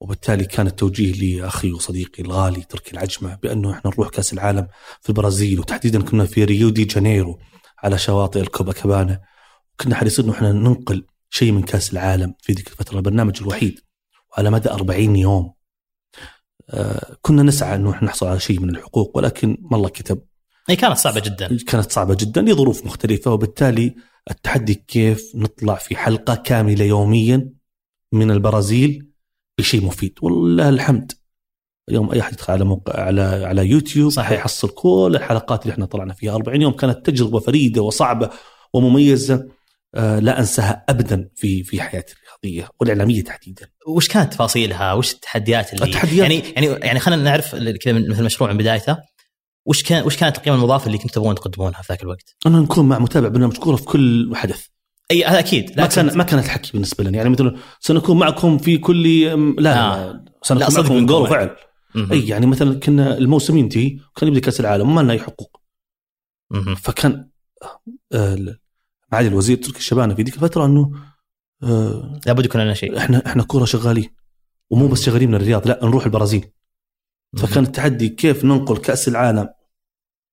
وبالتالي 0.00 0.44
كان 0.44 0.66
التوجيه 0.66 1.12
لأخي 1.12 1.72
وصديقي 1.72 2.22
الغالي 2.22 2.60
تركي 2.60 2.92
العجمة 2.92 3.34
بأنه 3.34 3.72
إحنا 3.72 3.90
نروح 3.90 4.08
كأس 4.08 4.32
العالم 4.32 4.68
في 5.00 5.08
البرازيل 5.08 5.60
وتحديدا 5.60 6.02
كنا 6.02 6.26
في 6.26 6.44
ريو 6.44 6.70
دي 6.70 6.84
جانيرو 6.84 7.38
على 7.78 7.98
شواطئ 7.98 8.40
الكوبا 8.40 8.72
كابانا 8.72 9.20
كنا 9.80 9.94
حريصين 9.94 10.24
إنه 10.24 10.34
إحنا 10.34 10.52
ننقل 10.52 11.06
شيء 11.32 11.52
من 11.52 11.62
كأس 11.62 11.92
العالم 11.92 12.34
في 12.42 12.52
ذيك 12.52 12.68
الفترة 12.68 12.96
البرنامج 12.96 13.38
الوحيد 13.40 13.80
وعلى 14.32 14.50
مدى 14.50 14.70
40 14.70 15.16
يوم. 15.16 15.52
آه، 16.70 17.16
كنا 17.22 17.42
نسعى 17.42 17.74
إنه 17.74 17.90
إحنا 17.90 18.08
نحصل 18.08 18.26
على 18.26 18.40
شيء 18.40 18.60
من 18.60 18.70
الحقوق 18.70 19.16
ولكن 19.16 19.58
ما 19.60 19.76
الله 19.76 19.88
كتب. 19.88 20.22
هي 20.68 20.76
كانت 20.76 20.96
صعبة 20.96 21.20
جدا. 21.20 21.58
كانت 21.66 21.92
صعبة 21.92 22.16
جدا 22.20 22.42
لظروف 22.42 22.86
مختلفة 22.86 23.32
وبالتالي 23.32 23.94
التحدي 24.30 24.74
كيف 24.74 25.32
نطلع 25.34 25.74
في 25.74 25.96
حلقة 25.96 26.34
كاملة 26.34 26.84
يوميا 26.84 27.50
من 28.12 28.30
البرازيل 28.30 29.12
بشيء 29.58 29.84
مفيد. 29.84 30.18
والله 30.22 30.68
الحمد. 30.68 31.12
اليوم 31.88 32.12
أي 32.12 32.20
أحد 32.20 32.32
يدخل 32.32 32.52
على 32.52 32.64
موقع 32.64 33.00
على 33.00 33.22
على 33.22 33.66
يوتيوب 33.66 34.10
صحيح. 34.10 34.32
يحصل 34.38 34.68
كل 34.68 35.12
الحلقات 35.16 35.62
اللي 35.62 35.72
إحنا 35.72 35.86
طلعنا 35.86 36.14
فيها. 36.14 36.34
40 36.34 36.62
يوم 36.62 36.72
كانت 36.72 37.06
تجربة 37.06 37.40
فريدة 37.40 37.82
وصعبة 37.82 38.30
ومميزة. 38.72 39.48
لا 39.94 40.38
أنساها 40.38 40.84
ابدا 40.88 41.28
في 41.36 41.64
في 41.64 41.80
حياتي 41.82 42.14
الرياضية 42.14 42.68
والإعلامية 42.80 43.24
تحديدا 43.24 43.66
وش 43.86 44.08
كانت 44.08 44.32
تفاصيلها؟ 44.32 44.92
وش 44.92 45.12
التحديات 45.12 45.72
اللي 45.74 45.86
التحديات- 45.86 46.18
يعني 46.30 46.38
يعني 46.56 46.66
يعني 46.66 47.00
خلينا 47.00 47.22
نعرف 47.22 47.54
كذا 47.54 47.92
من- 47.92 48.10
مثل 48.10 48.20
المشروع 48.20 48.52
من 48.52 48.58
بدايته 48.58 48.96
وش 49.66 49.82
كان 49.82 50.04
وش 50.04 50.16
كانت 50.16 50.36
القيمة 50.38 50.56
المضافة 50.56 50.86
اللي 50.86 50.98
كنتوا 50.98 51.10
تبغون 51.14 51.34
تقدمونها 51.34 51.82
في 51.82 51.92
ذاك 51.92 52.02
الوقت؟ 52.02 52.36
انه 52.46 52.60
نكون 52.60 52.88
مع 52.88 52.98
متابع 52.98 53.28
برنامج 53.28 53.56
كورة 53.56 53.76
في 53.76 53.84
كل 53.84 54.32
حدث 54.36 54.66
أي 55.10 55.24
هذا 55.24 55.38
أكيد 55.38 55.80
ما 55.80 55.86
كان 55.86 56.16
ما 56.18 56.24
كان 56.24 56.38
الحكي 56.38 56.70
بالنسبة 56.72 57.04
لنا 57.04 57.16
يعني 57.16 57.28
مثلا 57.30 57.56
سنكون 57.80 58.18
معكم 58.18 58.58
في 58.58 58.78
كل 58.78 59.24
لا 59.62 59.78
آه. 59.94 60.24
سنكون 60.42 60.64
لا، 60.64 60.70
صدق 60.70 60.88
قول 60.88 60.98
يعني. 61.00 61.12
وفعل. 61.12 61.56
أي 62.12 62.28
يعني 62.28 62.46
مثلا 62.46 62.80
كنا 62.80 63.18
الموسم 63.18 63.56
ينتهي 63.56 63.98
كان 64.16 64.28
يبدأ 64.28 64.40
كأس 64.40 64.60
العالم 64.60 64.90
وما 64.90 65.00
لنا 65.00 65.12
أي 65.12 65.18
حقوق 65.18 65.60
مهم. 66.50 66.74
فكان 66.74 67.28
معالي 69.12 69.28
الوزير 69.28 69.56
تركي 69.56 69.78
الشبانه 69.78 70.14
في 70.14 70.22
ذيك 70.22 70.34
الفترة 70.34 70.66
إنه 70.66 70.92
آه، 71.62 72.20
لابد 72.26 72.44
يكون 72.44 72.60
لنا 72.60 72.74
شيء. 72.74 72.98
إحنا 72.98 73.26
إحنا 73.26 73.42
كوره 73.42 73.64
شغالين 73.64 74.14
ومو 74.70 74.88
بس 74.88 75.02
شغالين 75.02 75.28
من 75.28 75.34
الرياض 75.34 75.68
لا 75.68 75.80
نروح 75.82 76.04
البرازيل. 76.04 76.50
فكان 77.36 77.64
التحدي 77.64 78.08
كيف 78.08 78.44
ننقل 78.44 78.76
كأس 78.76 79.08
العالم. 79.08 79.48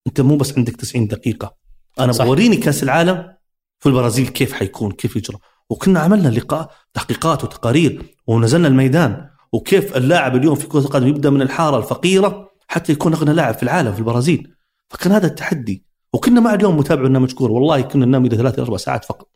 أنت 0.08 0.22
مو 0.22 0.38
بس 0.38 0.58
عندك 0.58 0.76
90 0.76 1.08
دقيقة. 1.08 1.56
أنا. 2.00 2.12
بوريني 2.12 2.58
كأس 2.58 2.84
العالم 2.84 3.34
في 3.80 3.90
البرازيل 3.90 4.28
كيف 4.28 4.54
حيكون 4.54 4.92
كيف 4.92 5.16
يجرى. 5.16 5.38
وكنا 5.70 6.00
عملنا 6.00 6.30
لقاء 6.30 6.72
تحقيقات 6.94 7.44
وتقارير 7.44 8.16
ونزلنا 8.28 8.68
الميدان. 8.68 9.30
وكيف 9.54 9.98
اللاعب 9.98 10.36
اليوم 10.36 10.56
في 10.56 10.68
كرة 10.68 10.80
القدم 10.80 11.08
يبدأ 11.08 11.30
من 11.30 11.42
الحارة 11.42 11.78
الفقيرة 11.78 12.50
حتى 12.68 12.92
يكون 12.92 13.14
أغنى 13.14 13.34
لاعب 13.34 13.54
في 13.54 13.64
العالم 13.64 13.94
في 13.94 14.00
البرازيل. 14.00 14.56
فكان 14.90 15.12
هذا 15.12 15.28
التحدي. 15.28 15.89
وكنا 16.14 16.40
مع 16.42 16.54
اليوم 16.54 16.78
متابع 16.78 17.02
برنامج 17.02 17.34
كوره 17.34 17.52
والله 17.52 17.82
كنا 17.82 18.06
ننام 18.06 18.26
إلى 18.26 18.38
ثلاث 18.38 18.60
أربع 18.60 18.78
ساعات 18.78 19.06
فقط. 19.06 19.30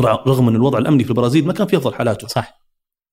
رغم 0.00 0.48
إن 0.48 0.56
الوضع 0.56 0.78
الأمني 0.78 1.04
في 1.04 1.10
البرازيل 1.10 1.46
ما 1.46 1.52
كان 1.52 1.66
في 1.66 1.76
أفضل 1.76 1.94
حالاته. 1.94 2.26
صح. 2.28 2.60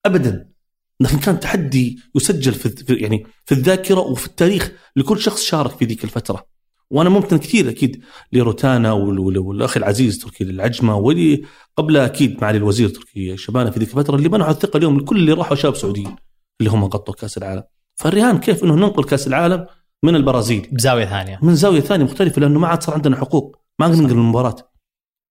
ابدا. 0.06 0.52
لكن 1.00 1.20
كان 1.20 1.40
تحدي 1.40 2.00
يسجل 2.16 2.54
في 2.54 2.96
يعني 2.96 3.26
في 3.46 3.52
الذاكرة 3.52 4.00
وفي 4.00 4.28
التاريخ 4.28 4.72
لكل 4.96 5.20
شخص 5.20 5.42
شارك 5.42 5.72
في 5.72 5.86
ذيك 5.86 6.04
الفترة. 6.04 6.46
وأنا 6.90 7.10
ممكن 7.10 7.38
كثير 7.38 7.70
أكيد 7.70 8.04
لروتانا 8.34 8.92
وال- 8.92 9.20
وال- 9.20 9.38
والأخ 9.38 9.78
العزيز 9.78 10.20
تركي 10.20 10.44
العجمه 10.44 10.96
واللي 10.98 11.44
قبل 11.78 11.98
أكيد 11.98 12.42
معالي 12.42 12.58
الوزير 12.58 12.90
تركي 12.90 13.38
شبانة 13.38 13.70
في 13.70 13.80
ذيك 13.80 13.90
الفترة 13.90 14.16
اللي 14.16 14.30
منحوا 14.30 14.52
الثقة 14.52 14.78
اليوم 14.78 15.00
لكل 15.00 15.16
اللي 15.18 15.34
راحوا 15.34 15.56
شباب 15.56 15.76
سعوديين 15.76 16.16
اللي 16.60 16.72
هم 16.72 16.84
غطوا 16.84 17.14
كأس 17.14 17.38
العالم. 17.38 17.64
فالرهان 17.96 18.38
كيف 18.40 18.64
إنه 18.64 18.76
ننقل 18.76 19.04
كأس 19.04 19.28
العالم 19.28 19.68
من 20.04 20.16
البرازيل. 20.16 20.70
بزاوية 20.72 21.06
ثانية. 21.06 21.40
من 21.42 21.56
زاوية 21.56 21.82
ثانية 21.82 22.06
مختلفة 22.06 22.42
لأنه 22.42 22.60
ما 22.60 22.68
عاد 22.68 22.84
صار 22.84 22.96
عندنا 22.96 23.16
حقوق. 23.18 23.58
ما 23.80 23.88
نقدر 23.88 24.02
ننقل 24.02 24.14
المباراة. 24.14 24.56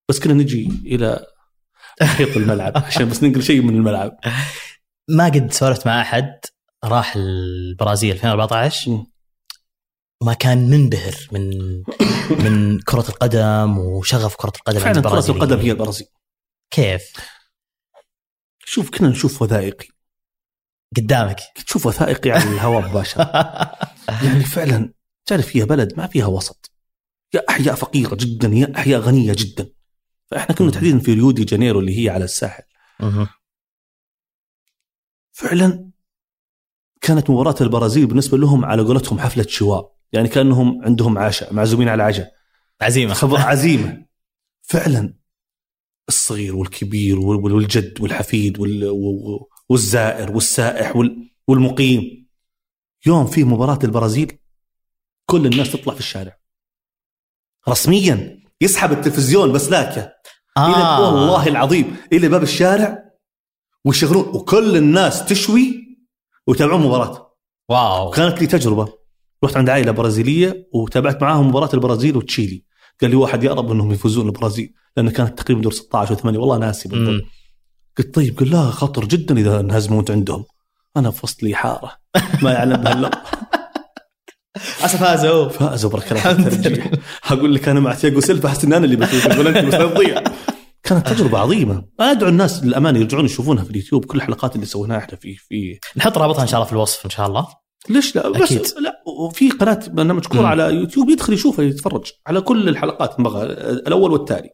بس 0.09 0.21
كنا 0.21 0.33
نجي 0.35 0.68
إلى 0.87 1.27
محيط 2.03 2.37
الملعب 2.37 2.73
عشان 2.87 3.09
بس 3.09 3.23
ننقل 3.23 3.43
شيء 3.43 3.62
من 3.62 3.75
الملعب. 3.75 4.18
ما 5.09 5.25
قد 5.25 5.53
سولفت 5.53 5.87
مع 5.87 6.01
أحد 6.01 6.41
راح 6.85 7.16
البرازيل 7.16 8.12
2014 8.12 8.91
مم. 8.91 9.07
وما 10.23 10.35
كان 10.35 10.71
منبهر 10.71 11.14
من 11.33 11.51
من 12.31 12.81
كرة 12.81 13.09
القدم 13.09 13.79
وشغف 13.79 14.37
كرة 14.37 14.53
القدم 14.57 14.79
فعلا 14.79 15.01
كرة. 15.01 15.31
القدم 15.31 15.59
هي 15.59 15.71
البرازيل. 15.71 16.07
كيف؟ 16.71 17.12
شوف 18.64 18.91
كنا 18.91 19.09
نشوف 19.09 19.43
وثائقي 19.43 19.89
قدامك. 20.97 21.36
تشوف 21.66 21.86
وثائقي 21.86 22.30
على 22.30 22.43
الهواء 22.45 22.88
مباشرة. 22.91 23.22
يعني 24.24 24.45
فعلا 24.45 24.93
تعرف 25.26 25.57
هي 25.57 25.64
بلد 25.64 25.95
ما 25.97 26.07
فيها 26.07 26.26
وسط. 26.26 26.70
يا 27.34 27.43
أحياء 27.49 27.74
فقيرة 27.74 28.14
جدا 28.20 28.49
يا 28.49 28.72
أحياء 28.76 29.01
غنية 29.01 29.32
جدا. 29.38 29.72
فإحنا 30.30 30.55
كنا. 30.55 30.70
تحديدا 30.70 30.99
في 30.99 31.14
ريو 31.14 31.30
دي 31.30 31.45
جانيرو 31.45 31.80
اللي 31.80 32.05
هي 32.05 32.09
على 32.11 32.24
الساحل. 32.24 32.62
فعلا 35.32 35.91
كانت 37.01 37.30
مباراة 37.30 37.55
البرازيل 37.61 38.07
بالنسبة 38.07 38.38
لهم 38.38 38.64
على 38.64 38.82
قولتهم 38.82 39.18
حفلة 39.20 39.47
شواء. 39.49 39.97
يعني 40.12 40.28
كأنهم 40.28 40.84
عندهم 40.84 41.18
عشاء 41.18 41.53
معزومين 41.55 41.88
على 41.88 42.03
عشاء. 42.03 42.32
عزيمة. 42.80 43.14
خبر 43.14 43.41
عزيمة. 43.51 44.07
فعلا 44.62 45.14
الصغير 46.09 46.57
والكبير 46.57 47.18
وال- 47.18 47.53
والجد 47.53 48.01
والحفيد 48.01 48.59
وال- 48.59 49.38
والزائر 49.71 50.33
والسائح 50.33 50.97
وال- 50.97 51.31
والمقيم. 51.49 52.29
يوم 53.07 53.27
في 53.27 53.45
مباراة 53.45 53.79
البرازيل 53.85 54.39
كل 55.27 55.47
الناس 55.47 55.73
تطلع 55.73 55.95
في 55.95 56.01
الشارع. 56.01 56.37
رسميا 57.68 58.41
يسحب 58.61 58.93
التلفزيون 58.93 59.53
بس 59.53 59.71
لاكه 59.71 60.12
إلى 60.59 61.05
والله 61.05 61.49
العظيم 61.49 61.97
إلى 62.12 62.29
باب 62.29 62.43
الشارع 62.43 63.05
ويشغلون 63.85 64.29
وكل 64.29 64.77
الناس 64.77 65.25
تشوي 65.25 65.97
ويتابعون 66.47 66.83
مباراه 66.83 67.37
واو. 67.68 68.09
وكانت 68.09 68.41
لي 68.41 68.47
تجربة. 68.47 68.93
رحت 69.45 69.57
عند 69.57 69.68
عائلة 69.71 69.93
برازيلية 69.93 70.68
وتابعت 70.75 71.23
معاهم 71.23 71.49
مباراة 71.49 71.71
البرازيل 71.75 72.16
وتشيلي. 72.16 72.64
قال 73.01 73.11
لي 73.11 73.16
واحد 73.16 73.45
يقرب 73.45 73.71
إنهم 73.73 73.93
يفوزون 73.93 74.27
البرازيل 74.27 74.75
لأن 74.97 75.11
كانت 75.11 75.39
تقريبا 75.39 75.61
دور 75.62 75.73
16 75.73 76.16
و8 76.16 76.25
والله 76.25 76.59
ناسي 76.59 76.89
بالضبط. 76.89 77.25
قلت 77.99 78.14
طيب 78.14 78.38
قال 78.38 78.51
لا 78.51 78.62
خطر 78.62 79.05
جدا 79.05 79.38
إذا 79.38 79.61
انهزموا 79.61 80.01
انت 80.01 80.11
عندهم. 80.11 80.45
أنا 80.97 81.11
في 81.11 81.20
وسط 81.24 81.43
لي 81.43 81.55
حارة. 81.55 81.93
ما 82.43 82.53
يعلم 82.53 82.76
بها 82.76 82.93
إلا. 82.93 83.11
أسف 84.84 85.01
فازوا 85.01 85.49
فأزوا 85.49 85.91
بركة 85.91 86.11
الله 86.11 86.20
في 86.20 86.28
الحمد 86.30 86.47
الترجيح 86.53 86.91
أقول 87.24 87.55
لك 87.55 87.68
أنا 87.68 87.80
مع 87.80 87.95
تياجو 87.95 88.20
سيلفا 88.20 88.49
احس 88.49 88.64
إن 88.64 88.72
أنا 88.72 88.84
اللي 88.84 88.97
بفوز 88.97 89.26
أقول 89.26 89.49
أنت 89.57 89.74
تضيع. 89.74 90.22
كانت 90.82 91.09
تجربة 91.09 91.38
عظيمة. 91.38 91.84
أدعو 92.01 92.28
الناس 92.28 92.64
للامانه 92.64 92.99
يرجعون 92.99 93.24
يشوفونها 93.24 93.64
في 93.64 93.70
اليوتيوب 93.70 94.05
كل 94.05 94.18
الحلقات 94.18 94.55
اللي 94.55 94.66
سويناها 94.66 94.99
إحنا 94.99 95.16
في 95.16 95.36
في 95.36 95.78
نحط 95.97 96.18
رابطها 96.18 96.43
إن 96.43 96.47
شاء 96.47 96.55
الله 96.57 96.66
في 96.66 96.72
الوصف 96.72 97.05
إن 97.05 97.11
شاء 97.11 97.26
الله. 97.26 97.47
ليش 97.88 98.16
لا؟ 98.16 98.28
بس 98.28 98.41
أكيد. 98.41 98.66
لا 98.80 99.03
وفي 99.07 99.51
قناة 99.51 99.80
برنامج 99.88 100.26
كورة. 100.26 100.47
على 100.47 100.62
يوتيوب 100.62 101.11
يدخل 101.11 101.32
يشوفها 101.32 101.64
يتفرج 101.64 102.12
على 102.26 102.41
كل 102.41 102.68
الحلقات 102.68 103.20
الأول 103.20 104.12
والتالي. 104.12 104.51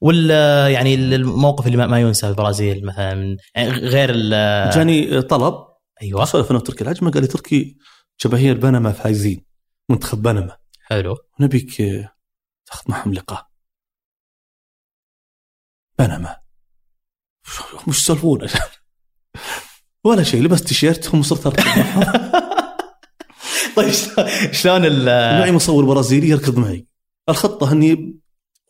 وال 0.00 0.30
يعني 0.72 0.94
الموقف 0.94 1.66
اللي 1.66 1.86
ما- 1.86 2.00
ينسى 2.00 2.20
في 2.26 2.30
البرازيل 2.30 2.86
مثلا 2.86 3.14
من- 3.14 3.36
يعني 3.54 3.70
غير 3.70 4.10
ال- 4.14 4.70
جاني 4.70 5.22
طلب. 5.22 5.54
أيوه. 6.02 6.24
سولف 6.24 6.50
أنا 6.50 6.58
وتركي 6.58 6.84
العجمه 6.84 7.10
قال 7.10 7.22
لي 7.22 7.28
تركي 7.28 7.76
جماهير 8.24 8.58
بنما 8.58 8.92
فايزين 8.92 9.44
منتخب 9.88 10.22
بنما. 10.22 10.56
حلو. 10.82 11.16
نبيك 11.40 11.76
تاخذ 12.66 12.84
معهم 12.90 13.12
لقاء. 13.14 13.46
بنما. 15.98 16.36
مش 17.88 17.98
يسولفون. 17.98 18.40
ولا 20.04 20.22
شيء 20.22 20.42
لبست 20.42 20.68
تيشيرت 20.68 21.08
هم 21.14 21.22
صرت 21.22 21.46
أركض 21.46 21.66
معهم. 21.66 22.04
طيب 23.76 23.92
شلون 24.52 24.84
ال 24.84 25.04
معي 25.40 25.52
مصور 25.52 25.84
برازيلي 25.84 26.28
يركض 26.28 26.58
معي. 26.58 26.86
الخطة 27.28 27.72
إني 27.72 28.18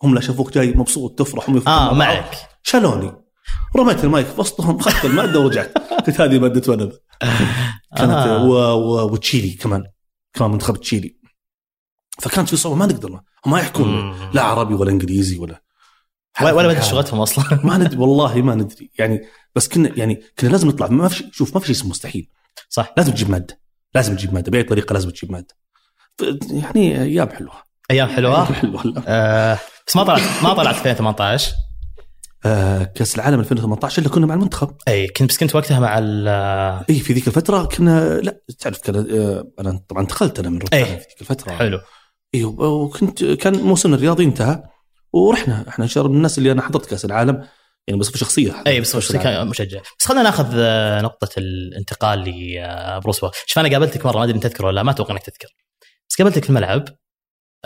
هم 0.03 0.14
لا 0.14 0.20
شافوك 0.20 0.53
جاي 0.53 0.72
مبسوط 0.72 1.18
تفرح 1.18 1.51
هم 1.51 1.68
آه. 1.68 1.94
معك. 1.94 2.36
شالوني. 2.62 3.12
رميت 3.76 4.05
المايك 4.05 4.26
في 4.26 4.40
وسطهم 4.40 4.76
أخذت 4.76 5.05
الماده 5.05 5.40
ورجعت. 5.40 5.78
قلت 6.07 6.20
هذه 6.20 6.38
ماده 6.38 6.74
بنما 6.74 6.92
كانت 7.97 8.12
آه. 8.12 8.44
و... 8.44 8.53
و... 8.53 9.12
وتشيلي 9.12 9.51
كمان. 9.51 9.84
كمان 10.32 10.51
منتخب 10.51 10.76
تشيلي. 10.76 11.16
فكانت 12.18 12.49
في 12.49 12.57
صعوبه 12.57 12.78
ما 12.78 12.86
نقدر 12.86 13.20
ما 13.47 13.59
يحكون. 13.59 14.14
لا 14.32 14.42
عربي 14.42 14.74
ولا 14.74 14.90
إنجليزي 14.90 15.38
ولا. 15.38 15.62
ولا 16.42 16.68
بدري 16.68 16.82
شغلتهم 16.82 17.20
أصلا. 17.20 17.61
ما 17.64 17.78
ندري 17.78 17.97
والله 18.03 18.42
ما 18.42 18.55
ندري. 18.55 18.90
يعني 18.99 19.20
بس 19.55 19.68
كنا 19.68 19.92
يعني 19.99 20.22
كنا 20.38 20.49
لازم 20.49 20.68
نطلع. 20.68 20.86
ما 20.86 21.09
في 21.09 21.24
شوف 21.32 21.55
ما 21.55 21.61
في 21.61 21.66
شيء 21.66 21.76
اسمه 21.76 21.90
مستحيل. 21.90 22.30
صح. 22.68 22.94
لازم 22.97 23.12
تجيب 23.12 23.30
مادة. 23.30 23.61
لازم 23.94 24.16
تجيب 24.16 24.34
مادة. 24.34 24.51
بأي 24.51 24.62
طريقة 24.62 24.92
لازم 24.92 25.11
تجيب 25.11 25.32
مادة. 25.32 25.57
يعني 26.51 27.03
أيام 27.03 27.28
حلوة. 27.28 27.66
أيام 27.91 28.09
حلوة. 28.09 28.45
حلوة 28.53 29.03
آه 29.09 29.59
بس 29.87 29.97
ما 29.97 30.03
طلعت 30.05 30.20
ما 30.43 30.55
طلعت 30.55 30.74
2018 30.74 31.53
آه 32.47 32.82
كأس 32.82 33.14
العالم 33.16 33.41
2018 33.41 33.99
اللي 33.99 34.09
كنا 34.11 34.26
مع 34.26 34.34
المنتخب. 34.34 34.76
إي 34.89 35.07
كنت 35.09 35.28
بس 35.30 35.39
كنت 35.39 35.55
وقتها 35.57 35.80
مع 35.80 35.99
ال 35.99 36.28
إي 36.91 37.01
في 37.01 37.12
ذيك 37.12 37.26
الفترة 37.28 37.64
كنا 37.64 38.20
لا 38.20 38.41
تعرف 38.59 38.78
كان 38.80 38.97
آه 38.97 39.45
أنا 39.61 39.80
طبعا 39.89 40.03
انتقلت 40.03 40.39
أنا 40.39 40.51
من 40.51 40.59
روتانا 40.59 40.82
إيه. 40.87 40.97
في 40.97 41.07
ذيك 41.09 41.20
الفترة. 41.20 41.53
حلو. 41.53 41.80
أيوه 42.34 42.61
وكنت 42.68 43.24
كان 43.24 43.55
موسمنا 43.57 43.97
الرياضي 43.97 44.24
انتهى 44.24 44.62
ورحنا. 45.12 45.64
إحنا 45.68 45.87
شر 45.87 46.09
من 46.09 46.16
الناس 46.16 46.39
اللي 46.39 46.53
أنا 46.53 46.62
حضرت 46.62 46.87
كأس 46.87 47.05
العالم 47.05 47.45
يعني 47.89 48.01
بصفة 48.01 48.18
شخصية 48.18 48.62
إي 48.66 48.80
بس 48.80 49.11
العالم. 49.11 49.22
كان 49.24 49.47
مشجع. 49.49 49.80
بس 49.99 50.07
خلينا 50.07 50.22
ناخذ 50.22 50.47
آه، 50.55 51.01
نقطة 51.03 51.28
الانتقال 51.39 52.18
لبروس 52.18 53.24
ويلس 53.24 53.34
شوف 53.47 53.59
أنا 53.59 53.68
قابلتك 53.68 54.07
مرة 54.07 54.16
ما 54.18 54.24
أدري 54.24 54.34
انت 54.37 54.47
تذكر 54.47 54.66
ولا 54.66 54.74
لا 54.74 54.82
ما 54.82 54.91
أتوقع 54.91 55.12
إنك 55.12 55.22
تذكر. 55.22 55.49
بس 56.11 56.16
قابلتك 56.18 56.45
في 56.45 56.51
الملعب 56.51 56.84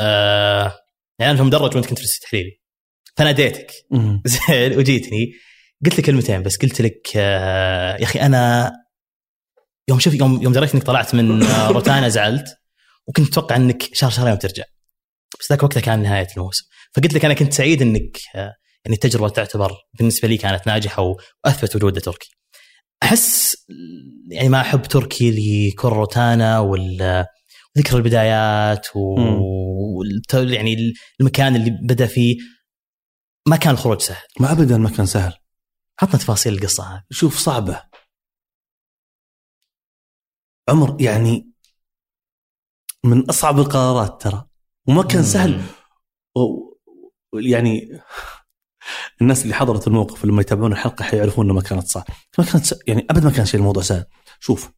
آه 0.01 0.79
يعني 1.19 1.31
أنا 1.31 1.37
في 1.37 1.43
المدرج 1.43 1.77
وأنت 1.77 1.87
كنت 1.87 1.99
في 1.99 2.05
التحليلي 2.05 2.61
فناديتك. 3.17 3.73
زين 4.25 4.79
وجيتني. 4.79 5.33
قلت 5.85 5.99
لك 5.99 6.05
كلمتين 6.07 6.43
بس. 6.43 6.57
قلت 6.57 6.81
لك 6.81 7.09
آه 7.17 7.97
يا 7.97 8.05
أخي 8.05 8.21
أنا 8.21 8.73
يوم 9.89 9.99
شوف 9.99 10.15
يوم 10.15 10.43
يوم 10.43 10.53
دريت 10.53 10.75
إنك 10.75 10.83
طلعت 10.83 11.15
من 11.15 11.43
آه، 11.43 11.71
روتانا 11.77 12.09
زعلت 12.09 12.45
وكنت 13.07 13.29
أتوقع 13.29 13.57
إنك 13.57 13.95
شهر 13.95 14.11
شهرين 14.11 14.33
وترجع. 14.33 14.65
بس 15.41 15.53
ذاك 15.53 15.63
وقتها 15.63 15.81
كان 15.81 16.03
نهاية 16.03 16.29
الموسم. 16.37 16.65
فقلت 16.95 17.15
لك 17.15 17.25
أنا 17.25 17.35
كنت 17.35 17.53
سعيد 17.53 17.83
إنك 17.83 18.19
آه 18.35 18.55
يعني 18.85 18.95
التجربة 18.95 19.29
تعتبر 19.29 19.73
بالنسبة 19.99 20.29
لي 20.29 20.37
كانت 20.37 20.67
ناجحة 20.67 21.15
واثبت 21.45 21.77
وجود 21.77 22.01
تركي. 22.01 22.31
أحس 23.03 23.57
يعني 24.31 24.49
ما 24.49 24.61
أحب 24.61 24.83
تركي 24.83 25.31
لكرة 25.71 25.89
روتانا 25.89 26.59
وال 26.59 27.27
ذكر 27.79 27.97
البدايات 27.97 28.87
و... 28.97 29.17
مم. 29.17 30.53
يعني 30.53 30.95
المكان 31.21 31.57
اللي 31.57 31.71
بدا 31.71 32.07
فيه. 32.07 32.37
ما 33.49 33.57
كان 33.57 33.73
الخروج 33.75 34.01
سهل. 34.01 34.27
ما 34.41 34.53
ابدا 34.53 34.79
ما 34.79 34.91
كان 34.91 35.07
سهل. 35.07 35.33
عطنا 36.03 36.17
تفاصيل 36.17 36.53
القصة 36.55 36.85
هذه. 36.85 37.03
شوف 37.11 37.39
صعبة. 37.39 37.83
عمر 40.69 41.03
يعني 41.03 41.53
من 43.05 43.29
أصعب 43.31 43.59
القرارات 43.59 44.23
ترى. 44.23 44.45
وما 44.89 45.03
كان 45.03 45.23
سهل. 45.23 45.63
و- 46.37 46.71
يعني 47.35 48.01
الناس 49.21 49.43
اللي 49.43 49.55
حضرت 49.55 49.87
الموقف 49.87 50.25
لما 50.25 50.41
يتابعون 50.41 50.73
الحلقة 50.73 51.03
حيعرفون 51.03 51.45
إنه 51.45 51.55
ما 51.55 51.63
كانت 51.63 51.87
صعبه 51.87 52.15
ما 52.39 52.45
كانت 52.45 52.65
س... 52.65 52.75
يعني 52.87 53.07
ابد 53.11 53.25
ما 53.25 53.31
كان 53.31 53.47
شيء 53.47 53.61
الموضوع 53.61 53.83
سهل. 53.83 54.07
شوف. 54.41 54.73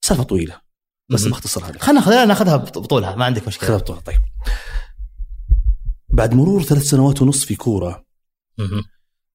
سالفة 0.00 0.22
طويلة. 0.22 0.65
بس 1.08 1.22
مهم. 1.22 1.30
بختصرها 1.30 1.70
لك 1.72 1.82
خلينا 1.82 2.00
خلينا 2.00 2.24
ناخذها 2.24 2.56
بط- 2.56 2.78
بطولها 2.78 3.14
ما 3.14 3.24
عندك 3.24 3.40
خذها 3.40 3.48
مشكله 3.48 3.76
بطولة 3.76 4.00
طيب 4.00 4.18
بعد 6.08 6.34
مرور 6.34 6.62
ثلاث 6.62 6.82
سنوات 6.82 7.22
ونص 7.22 7.44
في 7.44 7.56
كورة. 7.56 8.04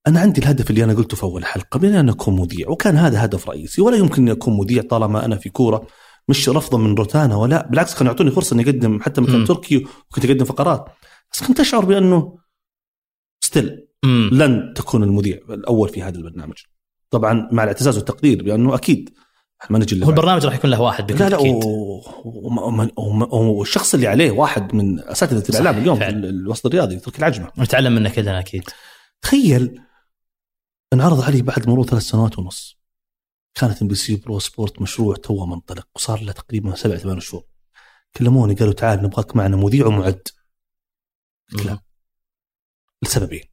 أنا 0.08 0.20
عندي 0.20 0.42
الهدف 0.42 0.70
اللي 0.70 0.84
أنا 0.84 0.94
قلته 0.94 1.18
في 1.18 1.24
أول 1.24 1.46
حلقة 1.46 1.78
باني 1.80 2.00
أنا 2.00 2.12
اكون 2.12 2.36
مذيع 2.40 2.70
وكان 2.70 2.98
هذا 2.98 3.26
هدف 3.26 3.50
رئيسي 3.50 3.82
ولا 3.82 3.98
يمكن 3.98 4.22
اني 4.22 4.32
اكون 4.32 4.58
مذيع 4.58 4.84
طالما 4.90 5.26
أنا 5.26 5.36
في 5.36 5.50
كورة 5.50 5.88
مش 6.28 6.50
رفضا 6.50 6.78
من 6.78 6.96
روتانا 6.96 7.36
ولا 7.36 7.68
بالعكس 7.68 7.96
كانوا 7.96 8.12
يعطوني 8.12 8.32
فرصة 8.32 8.54
إني 8.54 8.64
أقدم 8.64 9.00
حتى 9.02 9.22
مكان. 9.22 9.46
تركي 9.46 9.78
وكنت 10.12 10.26
أقدم 10.26 10.46
فقرات 10.46 10.86
بس 11.34 11.44
كنت 11.44 11.60
أشعر 11.60 11.86
بأنه 11.86 12.38
ستيل. 13.44 13.88
لن 14.32 14.74
تكون 14.76 15.04
المذيع 15.04 15.38
الأول 15.50 15.90
في 15.90 16.04
هذا 16.04 16.18
البرنامج 16.18 16.56
طبعا 17.10 17.50
مع 17.52 17.64
الاعتزاز 17.64 17.98
والتقدير 17.98 18.44
بأنه 18.44 18.76
أكيد 18.76 19.10
هو 19.70 19.76
اللي 19.94 20.06
بعد. 20.06 20.10
البرنامج 20.10 20.46
راح 20.46 20.56
يكون 20.56 20.70
له 20.70 20.82
واحد 20.82 21.08
بكل 21.08 21.20
لا 21.20 21.30
لا 21.30 21.38
والشخص 23.34 23.94
اللي 23.94 24.08
عليه 24.08 24.32
واحد 24.32 24.76
من 24.76 25.00
أساتذة 25.00 25.50
الإعلام 25.50 25.78
اليوم 25.78 25.96
في 25.96 26.02
فعلا. 26.02 26.18
ال- 26.18 26.26
الوسط 26.26 26.66
الرياضي 26.66 27.00
تركي 27.00 27.20
العجمة. 27.20 27.52
نتعلم 27.60 27.96
منه 27.96 28.10
كلنا 28.10 28.40
أكيد. 28.40 28.64
تخيل 29.22 29.82
انعرض 30.94 31.22
علي 31.22 31.42
بعد 31.42 31.70
مرور 31.70 31.86
ثلاث 31.86 32.02
سنوات 32.04 32.40
ونص. 32.40 32.78
كانت 33.56 33.82
MBC 33.82 34.16
Pro 34.16 34.40
Sport 34.40 34.82
مشروع 34.82 35.16
توه 35.16 35.46
منطلق 35.46 35.88
وصار 35.96 36.22
له 36.22 36.32
تقريبا 36.32 36.76
سبع 36.76 36.98
ثمان 36.98 37.20
شهور. 37.20 37.44
كلموني 38.16 38.54
قالوا 38.54 38.74
تعال 38.74 39.04
نبغاك 39.04 39.36
معنا 39.36 39.58
مذيع 39.58 39.88
ومعد. 39.88 40.28
قلت 41.54 41.66
لا 41.66 41.80
لسببين. 43.04 43.44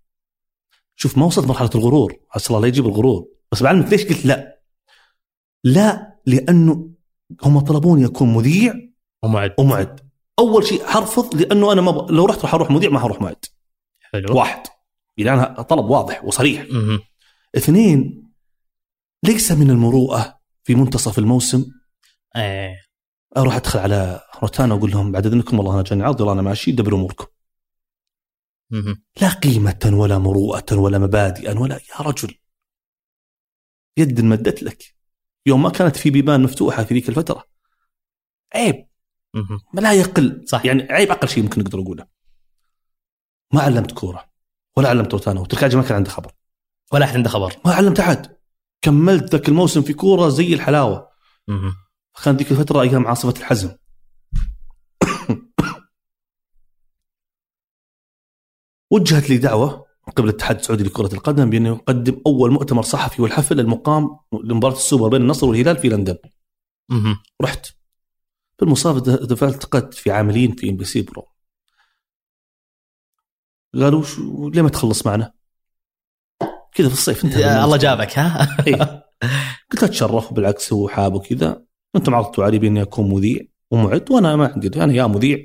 شوف 0.97 1.19
ما 1.19 1.27
وصلت 1.27 1.47
مرحلة 1.47 1.71
الغرور 1.75 2.21
عسى 2.35 2.51
الله 2.51 2.61
لا 2.61 2.67
يجيب 2.67 2.87
الغرور. 2.87 3.29
بس 3.53 3.63
بعلمك 3.63 3.93
ليش؟ 3.93 4.05
قلت 4.05 4.27
لا. 4.27 4.58
لا 5.65 6.19
لأنه 6.27 6.91
هم 7.43 7.61
طلبوني 7.61 8.07
أكون 8.07 8.35
مذيع 8.35 8.75
ومعد. 9.23 9.55
ومعد. 9.59 10.01
أول 10.39 10.67
شيء 10.67 10.85
حرفض 10.85 11.35
لأنه 11.35 11.73
أنا 11.73 11.81
ما 11.81 11.91
ب... 11.91 12.11
لو 12.11 12.27
رحت 12.27 12.43
راح 12.43 12.55
أروح 12.55 12.71
مذيع 12.71 12.91
ما 12.91 12.99
حروح 13.01 13.21
معد. 13.21 13.45
حلو. 14.01 14.37
واحد. 14.37 14.63
يعني 15.17 15.41
أنا 15.41 15.63
طلب 15.63 15.85
واضح 15.85 16.25
وصريح. 16.25 16.67
مهم. 16.71 17.01
اثنين 17.57 18.29
ليس 19.25 19.53
من 19.53 19.71
المروءة 19.71 20.41
في 20.65 20.75
منتصف 20.75 21.19
الموسم 21.19 21.65
إيه. 22.37 22.81
أروح 23.37 23.57
أدخل 23.57 23.79
على 23.79 24.21
روتانا 24.43 24.75
وأقول 24.75 24.91
لهم 24.91 25.13
بعد 25.13 25.27
إذنكم 25.27 25.59
والله 25.59 25.75
أنا 25.75 25.83
جاني 25.83 26.03
عرض 26.03 26.21
يلا 26.21 26.33
أنا 26.33 26.43
ماشي 26.43 26.73
دبروا 26.73 26.99
أموركم. 26.99 27.27
لا 29.21 29.29
قيمة 29.29 29.91
ولا 29.93 30.19
مروءة 30.19 30.79
ولا 30.79 30.99
مبادئ 30.99 31.59
ولا 31.59 31.75
يا 31.75 32.01
رجل. 32.01 32.35
يد 33.97 34.21
مدت 34.21 34.63
لك. 34.63 34.98
يوم 35.47 35.63
ما 35.63 35.71
كانت 35.71 35.97
في 35.97 36.11
بيبان 36.11 36.43
مفتوحة 36.43 36.85
في 36.85 36.95
ذيك 36.95 37.09
الفترة. 37.09 37.45
عيب. 38.55 38.89
ما 39.73 39.81
لا 39.81 39.93
يقل. 39.93 40.45
صح. 40.47 40.65
يعني 40.65 40.83
عيب 40.93 41.11
أقل 41.11 41.29
شيء 41.29 41.43
ممكن 41.43 41.61
نقدر 41.61 41.81
نقوله. 41.81 42.07
ما 43.53 43.63
علمت 43.63 43.93
كورة 43.93 44.31
ولا 44.77 44.89
علمت 44.89 45.13
روتانا 45.13 45.41
وتركاجي 45.41 45.77
ما 45.77 45.83
كان 45.83 45.97
عنده 45.97 46.11
خبر. 46.11 46.33
ولا 46.93 47.05
أحد 47.05 47.17
عنده 47.17 47.31
خبر. 47.31 47.57
ما 47.65 47.73
علمت 47.75 48.01
أحد. 48.01 48.37
كملت 48.83 49.33
ذاك 49.33 49.49
الموسم 49.49 49.83
في 49.83 49.93
كورة 49.93 50.29
زي 50.29 50.55
الحلاوة. 50.55 51.09
كان 52.25 52.37
ذيك 52.37 52.51
الفترة 52.53 52.81
أيام 52.83 53.07
عاصفة 53.07 53.39
الحزم. 53.39 53.77
وجهت 58.91 59.31
لي 59.31 59.39
دعوة 59.39 59.88
من 60.09 60.13
قبل 60.15 60.29
الاتحاد 60.29 60.59
السعودي 60.59 60.85
لكرة 60.85 61.15
القدم 61.15 61.51
بانه 61.51 61.69
يقدم 61.69 62.23
أول 62.27 62.51
مؤتمر 62.51 62.83
صحفي 62.83 63.23
والحفل 63.23 63.61
المقام 63.61 64.19
لمباراة 64.45 64.75
السوبر 64.75 65.09
بين 65.09 65.23
النصر 65.23 65.47
والهلال 65.47 65.77
في 65.77 65.89
لندن. 65.89 66.17
مهم. 66.91 67.17
رحت. 67.43 67.67
في 68.59 68.63
المصافة 68.63 69.15
التقيت 69.49 69.95
في 69.95 70.11
عاملين 70.11 70.53
في 70.53 70.71
MBC 70.71 71.03
Pro. 71.03 71.29
قالوا 73.75 74.03
شو 74.03 74.49
ليه 74.49 74.63
ما 74.63 74.69
تخلص 74.69 75.07
معنا؟ 75.07 75.33
كذا 76.75 76.89
في 76.89 76.95
الصيف 76.95 77.25
انت 77.25 77.37
الله 77.37 77.77
جابك 77.77 78.19
ها؟ 78.19 78.57
إيه. 78.67 79.09
قلت 79.73 79.83
اتشرف 79.83 80.33
بالعكس 80.33 80.73
هو 80.73 80.89
حاب 80.89 81.15
وكذا. 81.15 81.65
أنتم 81.97 82.15
عرضتوا 82.15 82.45
علي 82.45 82.59
بأني 82.59 82.83
أكون 82.83 83.11
مذيع 83.11 83.41
ومعد 83.71 84.11
وأنا 84.11 84.37
ما 84.37 84.47
عندي 84.47 84.85
أنا 84.85 84.93
يا 84.93 85.07
مذيع 85.07 85.39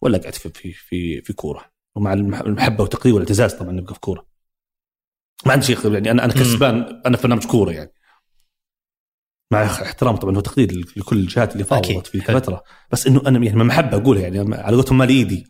ولا 0.00 0.18
قاعد 0.18 0.34
في 0.34 0.48
في 0.48 0.72
في, 0.72 1.22
في 1.22 1.32
كورة. 1.32 1.75
ومع 1.96 2.12
المح- 2.12 2.40
المحبة 2.40 2.82
والتقدير 2.82 3.14
والإعتزاز 3.14 3.54
طبعا 3.54 3.72
نبقى 3.72 3.94
في 3.94 4.00
كورة. 4.00 4.26
ما 5.46 5.52
عندي 5.52 5.66
شيء 5.66 5.92
يعني 5.92 6.10
أنا 6.10 6.24
أنا. 6.24 6.32
كسبان 6.32 7.02
أنا 7.06 7.16
في 7.16 7.22
برنامج 7.22 7.44
كورة 7.46 7.70
يعني. 7.72 7.92
مع 9.52 9.64
احترام 9.64 10.16
طبعا 10.16 10.36
وتقدير 10.36 10.92
لكل 10.96 11.16
الجهات 11.16 11.52
اللي. 11.52 11.64
فاوضت 11.64 12.06
في. 12.06 12.14
الفترة 12.14 12.62
بس 12.92 13.06
إنه 13.06 13.22
أنا 13.26 13.44
يعني 13.44 13.64
محبة 13.64 13.96
أقولها 13.96 14.22
يعني 14.22 14.54
على 14.56 14.76
قولتهم 14.76 14.98
مال 14.98 15.08
إيدي. 15.08 15.46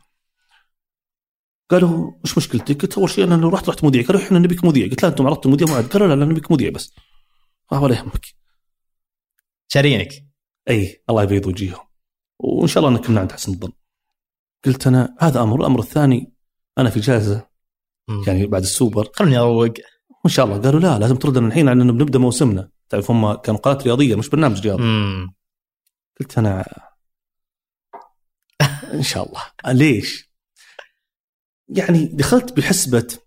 قالوا 1.70 2.12
وش 2.24 2.38
مشكلتك؟ 2.38 2.82
قلت 2.82 2.98
أول 2.98 3.10
شيء 3.10 3.24
أنا 3.24 3.34
لو 3.34 3.48
رحت 3.48 3.68
رحت 3.68 3.84
مذيع. 3.84 4.02
قالوا 4.06 4.22
إحنا 4.22 4.38
نبيك 4.38 4.64
مذيع. 4.64 4.86
قلت 4.88 5.02
لا 5.02 5.08
أنتم 5.08 5.26
عرضتوا 5.26 5.50
مذيع 5.50 5.68
معد 5.68 5.84
قالوا 5.84 6.08
لا 6.08 6.14
لا 6.14 6.24
نبيك 6.24 6.52
مذيع 6.52 6.70
بس. 6.70 6.92
آه 7.72 7.82
ولا 7.82 7.94
يهمك. 7.94 8.26
شارينك 9.68 10.26
إي 10.70 11.02
الله 11.10 11.22
يبيض 11.22 11.46
وجيههم 11.46 11.86
وإن 12.38 12.66
شاء 12.68 12.84
الله 12.84 12.98
انكم 12.98 13.18
عند 13.18 13.32
حسن 13.32 13.52
الظن. 13.52 13.72
قلت 14.64 14.86
أنا 14.86 15.16
هذا 15.20 15.42
أمر. 15.42 15.60
الأمر 15.60 15.80
الثاني 15.80 16.32
أنا 16.78 16.90
في 16.90 17.00
مم. 18.08 18.22
يعني 18.26 18.46
بعد 18.46 18.62
السوبر. 18.62 19.10
خلوني 19.14 19.38
أروق. 19.38 19.74
وإن 20.24 20.32
شاء 20.32 20.46
الله. 20.46 20.58
قالوا 20.58 20.80
لا 20.80 20.98
لازم 20.98 21.16
تردنا 21.16 21.46
الحين 21.46 21.66
لأنه 21.66 21.92
بنبدأ 21.92 22.18
موسمنا. 22.18 22.70
تعرف 22.88 23.10
هم 23.10 23.34
كانوا 23.34 23.60
قناه 23.60 23.78
رياضية 23.82 24.14
مش 24.14 24.28
برنامج 24.28 24.60
رياضي. 24.60 24.82
قلت 26.20 26.38
أنا 26.38 26.64
إن 28.94 29.02
شاء 29.02 29.28
الله. 29.28 29.42
ليش؟ 29.66 30.30
يعني 31.68 32.04
دخلت 32.04 32.52
بحسبة 32.52 33.18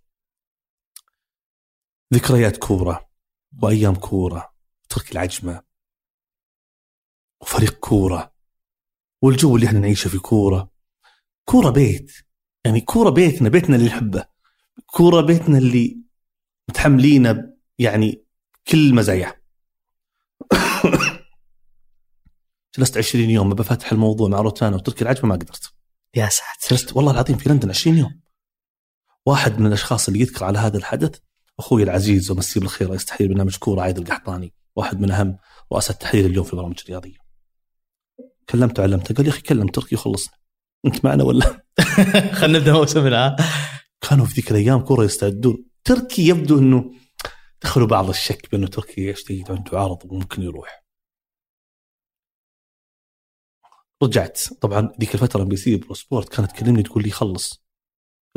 ذكريات 2.14 2.58
كورة 2.58 3.10
وأيام 3.62 3.96
كورة 3.96 4.54
ترك 4.90 5.12
العجمة 5.12 5.64
وفريق 7.42 7.80
كورة 7.80 8.34
والجو 9.22 9.56
اللي 9.56 9.68
إحنا 9.68 9.80
نعيشه 9.80 10.08
في 10.08 10.18
كورة. 10.18 10.72
كورة 11.46 11.70
بيت. 11.70 12.12
يعني 12.66 12.82
كورة 12.82 13.10
بيتنا 13.10 13.50
بيتنا 13.50 13.76
اللي 13.76 13.88
نحبه. 13.88 14.26
كورة 14.86 15.22
بيتنا 15.22 15.58
اللي 15.58 15.98
متحملينه 16.70 17.54
يعني 17.80 18.26
كل 18.68 18.96
مزاياه. 18.96 19.36
جلست 22.78 22.98
20 22.98 23.30
يوم 23.30 23.50
بفتح 23.50 23.92
الموضوع 23.92 24.30
مع 24.30 24.42
روتانا 24.42 24.76
وتركي 24.76 25.02
العجمة 25.02 25.26
ما 25.26 25.36
قدرت. 25.36 25.74
يا 26.16 26.30
ساتر. 26.30 26.76
جلست 26.76 26.96
والله 26.96 27.12
العظيم 27.12 27.38
في 27.38 27.50
لندن 27.50 27.70
20 27.70 27.98
يوم. 27.98 28.22
واحد 29.26 29.60
من 29.60 29.68
الأشخاص 29.68 30.08
اللي 30.08 30.20
يذكر 30.20 30.46
على 30.46 30.60
هذا 30.60 30.78
الحدث 30.78 31.20
أخوي 31.60 31.84
العزيز 31.84 32.32
ومسيه 32.32 32.62
بالخير 32.62 32.90
رئيس 32.90 33.06
تحرير 33.06 33.30
برنامج 33.30 33.58
كورة 33.58 33.82
عايد 33.82 33.98
القحطاني. 33.98 34.54
واحد 34.76 35.00
من 35.00 35.12
أهم 35.12 35.38
رؤساء 35.74 35.94
التحرير 35.94 36.26
اليوم 36.26 36.46
في 36.46 36.54
البرامج 36.54 36.80
الرياضية. 36.84 37.18
كلمته 38.50 38.84
علمته 38.84 39.16
قال 39.16 39.26
يا 39.26 39.32
أخي 39.32 39.42
كلم 39.42 39.68
تركي 39.68 39.96
وخلصنا. 39.96 40.34
انت 40.86 41.06
معنا 41.06 41.24
ولا؟ 41.24 41.64
خلينا 42.40 42.60
نبدأ 42.60 42.74
موسمنا 42.74 43.36
كانوا 44.02 44.26
في 44.26 44.34
ذيك 44.34 44.52
الأيام 44.52 44.80
كورة 44.80 45.04
يستعدون. 45.04 45.66
تركي 45.84 46.28
يبدو 46.28 46.60
إنه 46.60 46.92
دخلوا 47.62 47.88
بعض 47.88 48.10
الشك 48.10 48.52
بأنه 48.52 48.68
تركي 48.68 49.02
يجتهد 49.02 49.52
عنده 49.52 49.80
عرض 49.80 50.06
وممكن 50.06 50.42
يروح. 50.42 50.84
رجعت. 54.04 54.42
طبعا 54.62 54.92
ذيك 55.00 55.16
الفترة 55.16 55.44
MBC 55.44 55.76
Pro 55.76 55.94
Sport 55.94 56.30
كانت 56.30 56.52
تكلمني 56.52 56.84
تقول 56.84 57.04
لي 57.04 57.12
خلص. 57.12 57.64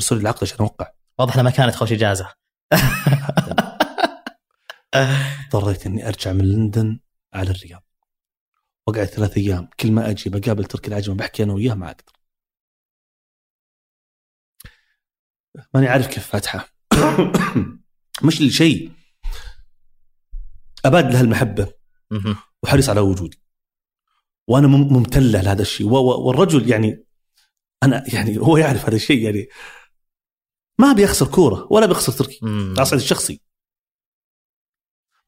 ارسل 0.01 0.17
لي 0.17 0.23
العقد 0.23 0.39
عشان 0.43 0.57
أوقع. 0.61 0.93
واضح 1.19 1.35
إنها 1.35 1.45
ما 1.45 1.51
كانت 1.51 1.75
خوش 1.75 1.93
إجازة. 1.93 2.33
اضطريت 4.95 5.87
إني 5.87 6.09
أرجع 6.09 6.33
من 6.33 6.53
لندن 6.53 7.01
على 7.35 7.51
الرياض. 7.51 7.85
وقعت 8.87 9.09
ثلاث 9.09 9.37
أيام. 9.37 9.69
كل 9.81 9.93
ما 9.93 10.11
أجي 10.11 10.31
بقابل 10.31 10.65
تركي 10.65 10.89
العجمة 10.89 11.17
بحكي 11.17 11.43
أنا 11.43 11.53
وياه 11.53 11.75
ما 11.75 11.91
أقدر. 11.91 12.22
ماني 15.75 15.89
عارف 15.89 16.07
كيف 16.07 16.27
فاتحة. 16.27 16.69
مش 18.23 18.41
لشيء. 18.43 18.93
أباد 20.85 21.13
لها 21.13 21.21
المحبة. 21.21 21.73
مهم. 22.11 22.37
وحريص 22.63 22.89
على 22.89 23.01
وجودي. 23.01 23.43
وأنا 24.49 24.67
مم- 24.67 24.93
ممتن 24.93 25.23
له 25.23 25.41
لهذا 25.41 25.63
الشيء. 25.63 25.87
والرجل 25.87 26.71
يعني 26.71 27.05
أنا 27.83 28.05
يعني 28.15 28.39
هو 28.39 28.57
يعرف 28.57 28.87
هذا 28.87 28.97
الشيء 28.97 29.23
يعني. 29.25 29.49
ما 30.79 30.93
بيخسر 30.93 31.27
كورة 31.27 31.69
ولا 31.71 31.87
بيخسر 31.87 32.13
تركي. 32.13 32.39
على 32.45 32.83
الصعيد 32.83 33.03
الشخصي. 33.03 33.41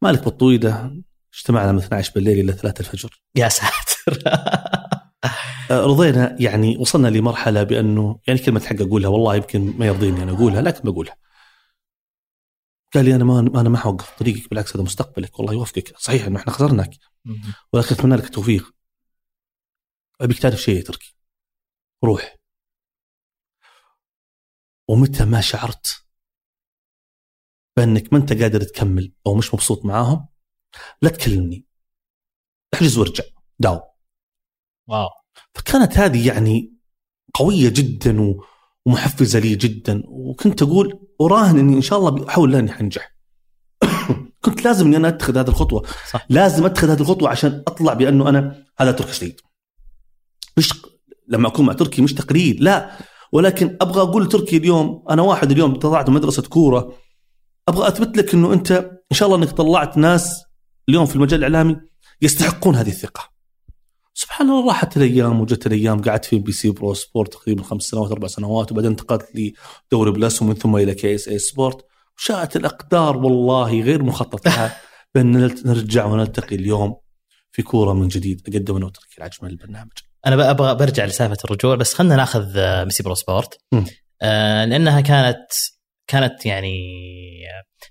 مالك 0.03 0.25
بالطويله 0.25 1.03
اجتمعنا 1.35 1.73
من 1.73 1.79
12 1.79 2.13
بالليل 2.15 2.39
إلى 2.41 2.53
3 2.53 2.81
الفجر. 2.81 3.23
يا 3.37 3.49
ساتر. 3.49 4.23
رضينا 5.71 6.37
يعني 6.41 6.77
وصلنا 6.77 7.09
لمرحلة 7.09 7.63
بأنه 7.63 8.21
يعني 8.27 8.41
كلمة 8.41 8.61
حق 8.61 8.81
أقولها 8.81 9.09
والله 9.09 9.37
يمكن 9.37 9.79
ما 9.79 9.87
يرضيني 9.87 10.23
أنا 10.23 10.33
أقولها 10.33 10.63
لكن 10.63 10.91
بقولها. 10.91 11.17
قال 12.95 13.05
لي 13.05 13.15
أنا 13.15 13.25
ما 13.25 13.39
أنا 13.61 13.69
ما 13.69 13.79
حوقف 13.79 14.19
طريقك 14.19 14.51
بالعكس 14.51 14.77
هذا 14.77 14.85
مستقبلك 14.85 15.39
والله 15.39 15.53
يوفقك 15.53 15.99
صحيح 15.99 16.27
إنه 16.27 16.41
إحنا 16.41 16.53
خسرناك. 16.53 16.91
ولكن 17.73 17.95
أتمنى 17.95 18.17
لك 18.17 18.25
التوفيق. 18.25 18.75
أبيك 20.21 20.39
تعرف 20.39 20.61
شيء 20.61 20.77
يا 20.77 20.83
تركي. 20.83 21.17
روح. 22.05 22.37
ومتى 24.89 25.25
ما 25.25 25.41
شعرت 25.41 26.05
بأنك 27.77 28.13
ما 28.13 28.19
أنت 28.19 28.33
قادر 28.33 28.63
تكمل 28.63 29.13
أو 29.27 29.35
مش 29.35 29.55
مبسوط 29.55 29.85
معاهم 29.85 30.29
لا 31.03 31.11
تكلمني. 31.11 31.67
احجز 32.75 32.99
وارجع. 32.99 33.25
داو. 33.59 33.81
واو. 34.87 35.24
فكانت 35.55 35.99
هذه 35.99 36.27
يعني 36.27 36.75
قوية 37.35 37.69
جدا 37.69 38.21
و- 38.21 38.45
ومحفزة 38.87 39.39
لي 39.39 39.55
جدا. 39.55 40.03
وكنت 40.07 40.63
أقول 40.63 41.01
أراهن 41.21 41.59
إني 41.59 41.77
إن 41.77 41.83
شاء 41.83 41.99
الله 41.99 42.11
بحول 42.11 42.49
الله 42.49 42.59
اني 42.59 42.73
حنجح 42.73 43.15
كنت 44.45 44.65
لازم 44.65 44.87
إني 44.87 44.97
أنا 44.97 45.09
أتخذ 45.09 45.39
هذه 45.39 45.49
الخطوة. 45.49 45.83
صح. 46.11 46.27
لازم 46.29 46.65
أتخذ 46.65 46.91
هذه 46.91 47.01
الخطوة 47.01 47.29
عشان 47.29 47.63
أطلع 47.69 47.93
بأنه 47.95 48.29
أنا 48.29 48.65
هذا 48.79 48.93
تركي 48.93 49.13
جديد 49.13 49.41
مش 50.57 50.73
لما 51.29 51.49
أكون 51.49 51.67
مع 51.67 51.73
تركي 51.73 52.03
مش 52.03 52.15
تقليد 52.15 52.61
لا. 52.61 52.99
ولكن 53.33 53.77
أبغى 53.81 54.03
أقول 54.03 54.25
لتركي 54.25 54.57
اليوم 54.57 55.05
أنا 55.11 55.23
واحد 55.23 55.51
اليوم 55.51 55.75
طلعت 55.75 56.09
من 56.09 56.15
مدرسة 56.15 56.43
كورة 56.43 56.93
أبغى 57.69 57.89
أثبت 57.89 58.17
لك 58.17 58.35
إنه 58.35 58.53
أنت 58.53 58.73
إن 59.13 59.17
شاء 59.17 59.29
الله 59.29 59.39
إنك 59.39 59.51
طلعت 59.51 59.97
ناس 59.99 60.43
اليوم 60.89 61.07
في 61.07 61.17
المجال 61.17 61.45
الإعلامي 61.45 61.77
يستحقون 62.23 62.75
هذه 62.77 62.89
الثقة. 62.89 63.34
سبحان 64.15 64.51
الله 64.51 64.67
راحت 64.67 64.97
الأيام 64.97 65.41
وجت 65.41 65.67
الأيام 65.67 66.03
قعدت 66.03 66.25
في 66.25 66.39
بي 66.39 66.53
سي 66.53 66.71
pro 66.71 66.95
sport 66.95 67.33
تقريبا 67.33 67.63
خمس 67.63 67.83
سنوات 67.83 68.11
أربع 68.11 68.29
سنوات 68.29 68.73
وبعدين 68.73 68.91
انتقلت 68.91 69.29
لدوري 69.93 70.11
بلس 70.11 70.43
ومن 70.43 70.55
ثم 70.55 70.77
إلى 70.77 70.95
كي 70.95 71.15
إس 71.15 71.29
إي 71.29 71.39
سبورت 71.39 71.87
وشاءت 72.19 72.57
الأقدار 72.57 73.17
والله 73.17 73.81
غير 73.81 74.03
مخطط 74.03 74.47
لها 74.47 74.77
بان 75.15 75.51
نرجع 75.65 76.05
ونلتقي 76.05 76.57
اليوم 76.57 76.97
في 77.53 77.63
كورة 77.63 77.93
من 77.93 78.09
جديد 78.09 78.41
أقدم 78.49 78.77
أنا 78.77 78.87
وتركي 78.87 79.19
العجمه 79.19 79.49
البرنامج. 79.49 79.93
أنا 80.27 80.51
أبغى 80.51 80.75
برجع 80.75 81.05
لسالفة 81.05 81.37
الرجوع 81.45 81.75
بس 81.75 81.95
خلينا 81.95 82.17
نأخذ 82.17 82.57
آه، 82.57 82.85
ام 82.85 82.89
بي 82.89 82.96
سي 82.96 83.03
برو 83.03 83.15
سبورت. 83.15 83.59
آه 84.23 84.65
لأنها 84.65 85.01
كانت 85.01 85.53
كانت 86.07 86.47
يعني 86.47 86.79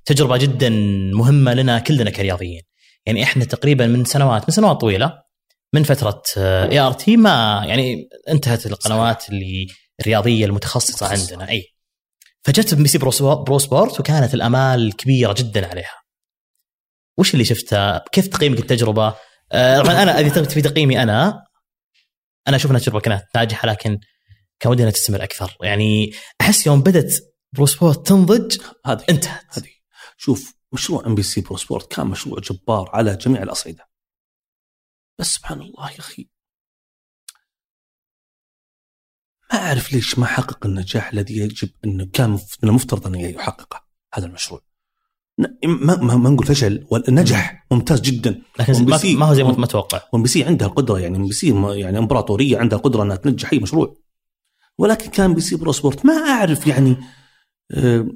تجربة 0.06 0.38
جدا 0.38 0.70
مهمة 1.14 1.54
لنا 1.54 1.80
كلنا 1.80 2.10
كرياضيين 2.10 2.62
يعني 3.06 3.24
إحنا 3.24 3.46
تقريبا 3.46 3.88
من 3.88 4.06
سنوات 4.06 4.42
من 4.42 4.50
سنوات 4.50 4.82
طويلة 4.82 5.24
من 5.74 5.84
فترة 5.84 6.22
إي 6.38 6.80
آر 6.80 6.94
تي 6.94 7.18
ما 7.18 7.64
يعني 7.66 8.10
انتهت 8.30 8.66
القنوات 8.66 9.30
اللي 9.30 9.68
الرياضية 10.00 10.46
المتخصصة. 10.46 11.08
عندنا. 11.08 11.50
أي. 11.50 11.68
فجت 12.44 12.98
برو 12.98 13.12
سبو- 13.12 13.44
برو 13.44 13.60
سبورت 13.60 14.00
وكانت 14.00 14.34
الأمال 14.34 14.96
كبيرة 14.96 15.34
جدا 15.38 15.68
عليها. 15.70 16.04
وش 17.18 17.34
اللي 17.34 17.46
شفته 17.46 17.98
كيف 17.98 18.28
تقييمك 18.28 18.60
التجربة؟ 18.60 19.16
آه، 19.52 19.82
طبعا 19.82 20.04
أنا 20.04 20.20
إذا 20.20 20.44
في 20.44 20.62
تقييمي 20.62 21.04
أنا 21.04 21.44
أنا 22.48 22.56
أشوف 22.56 22.72
إنها 22.72 22.82
تجربة 22.82 23.00
كانت 23.00 23.24
ناجحة 23.36 23.68
لكن 23.68 24.00
كان 24.60 24.72
ودي 24.72 24.82
انها 24.84 24.92
تستمر 24.92 25.24
أكثر. 25.24 25.58
يعني 25.62 26.12
أحس 26.42 26.68
يوم 26.68 26.82
بدت 26.82 27.24
برو 27.54 27.66
سبورت 27.66 28.08
تنضج 28.08 28.58
هذه 28.86 29.04
انتهت. 29.10 29.44
هذه. 29.58 29.70
شوف 30.18 30.54
مشروع 30.74 31.06
ام 31.06 31.16
بي 31.16 31.24
سي 31.24 31.42
برو 31.42 31.58
سبورت 31.58 31.94
كان 31.96 32.08
مشروع 32.08 32.40
جبار 32.40 32.90
على 32.94 33.16
جميع 33.16 33.44
الأصعدة. 33.44 33.93
بس 35.20 35.36
سبحان 35.36 35.62
الله 35.62 35.92
يا 35.92 36.00
أخي. 36.00 36.30
ما 39.54 39.60
أعرف 39.60 39.94
ليش 39.94 40.20
ما 40.20 40.26
حقق 40.26 40.66
النجاح 40.66 41.14
الذي 41.14 41.38
يجب 41.38 41.70
انه 41.86 42.06
كان 42.14 42.30
من 42.32 42.70
المفترض 42.70 43.08
انه 43.08 43.22
يحققه 43.22 43.86
هذا 44.14 44.26
المشروع. 44.26 44.62
ما, 45.38 45.96
ما, 45.96 46.16
ما 46.16 46.30
نقول 46.30 46.46
فشل 46.46 46.86
نجح 47.10 47.66
ممتاز 47.72 48.02
جدا. 48.02 48.42
لكن 48.60 48.86
ما, 49.16 49.26
هو 49.26 49.34
زي 49.34 49.44
ما 49.44 49.50
أنت 49.50 49.60
متوقع. 49.60 50.02
وام 50.14 50.22
بي 50.24 50.30
سي 50.30 50.44
عندها 50.44 50.68
القدره 50.68 51.00
يعني 51.00 51.18
ام 51.18 51.28
بي 51.28 51.34
سي 51.34 51.80
يعني 51.80 51.98
إمبراطورية 51.98 52.58
عندها 52.58 52.78
القدره 52.78 53.04
إنها 53.04 53.16
تنجح 53.16 53.54
أي 53.54 53.60
مشروع. 53.60 53.98
ولكن 54.78 55.10
كان 55.10 55.26
ام 55.26 55.34
بي 55.34 55.42
سي 55.42 55.56
برو 55.56 55.72
سبورت 55.72 56.06
ما 56.06 56.14
أعرف 56.14 56.68
يعني 56.68 56.98
آه، 57.72 58.08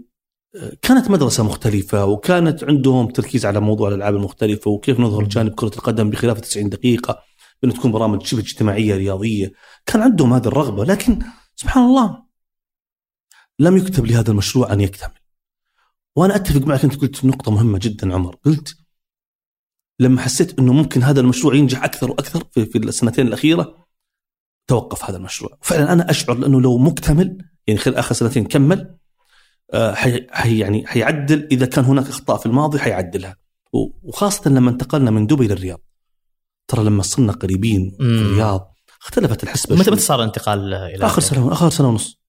كانت 0.81 1.09
مدرسة 1.09 1.43
مختلفة 1.43 2.05
وكانت 2.05 2.63
عندهم 2.63 3.07
تركيز 3.07 3.45
على 3.45 3.59
موضوع 3.59 3.89
الألعاب 3.89 4.15
المختلفة 4.15 4.71
وكيف 4.71 4.99
نظهر 4.99 5.23
جانب 5.23 5.53
كرة 5.53 5.71
القدم 5.75 6.09
بخلاف 6.09 6.39
90 6.39 6.69
دقيقة 6.69 7.23
بأن 7.61 7.73
تكون 7.73 7.91
برامج 7.91 8.25
شبه 8.25 8.41
اجتماعية 8.41 8.95
رياضية. 8.95 9.51
كان 9.85 10.01
عندهم 10.01 10.33
هذه 10.33 10.47
الرغبة 10.47 10.85
لكن 10.85 11.19
سبحان 11.55 11.83
الله 11.83 12.23
لم 13.59 13.77
يكتب 13.77 14.05
لهذا 14.05 14.31
المشروع 14.31 14.73
أن 14.73 14.81
يكتمل. 14.81 15.19
وأنا 16.15 16.35
أتفق 16.35 16.61
معك 16.61 16.83
أنت 16.83 16.95
قلت 17.01 17.25
نقطة 17.25 17.51
مهمة 17.51 17.79
جدا 17.81 18.13
عمر. 18.13 18.35
قلت 18.35 18.77
لما 19.99 20.21
حسيت 20.21 20.59
أنه 20.59 20.73
ممكن 20.73 21.03
هذا 21.03 21.19
المشروع 21.19 21.55
ينجح 21.55 21.83
أكثر 21.83 22.11
وأكثر 22.11 22.43
في, 22.51 22.65
في 22.65 22.77
السنتين 22.77 23.27
الأخيرة 23.27 23.87
توقف 24.67 25.05
هذا 25.05 25.17
المشروع. 25.17 25.57
فعلا 25.61 25.93
أنا 25.93 26.09
أشعر 26.09 26.37
لأنه 26.37 26.61
لو 26.61 26.77
مكتمل 26.77 27.37
يعني 27.67 27.79
خلال 27.79 27.95
آخر 27.95 28.15
سنتين 28.15 28.45
كمل 28.45 28.97
حي 29.75 30.27
حي 30.31 30.59
يعني 30.59 30.87
حيعدل. 30.87 31.47
إذا 31.51 31.65
كان 31.65 31.85
هناك 31.85 32.07
إخطاء 32.07 32.37
في 32.37 32.45
الماضي 32.45 32.79
حيعدلها. 32.79 33.35
وخاصة 34.03 34.49
لما 34.49 34.69
انتقلنا 34.69 35.11
من 35.11 35.27
دبي 35.27 35.47
للرياض. 35.47 35.79
ترى 36.67 36.83
لما 36.83 37.03
صرنا 37.03 37.33
قريبين 37.33 37.95
في. 37.99 38.03
الرياض 38.03 38.73
اختلفت 39.01 39.43
الحسبة 39.43 39.75
متى. 39.75 39.91
متى 39.91 39.99
صار 39.99 40.19
الانتقال 40.19 40.73
إلى 40.73 41.05
آخر 41.05 41.21
سنة 41.21 41.51
آخر 41.51 41.69
سنة 41.69 41.87
ونص. 41.89 42.19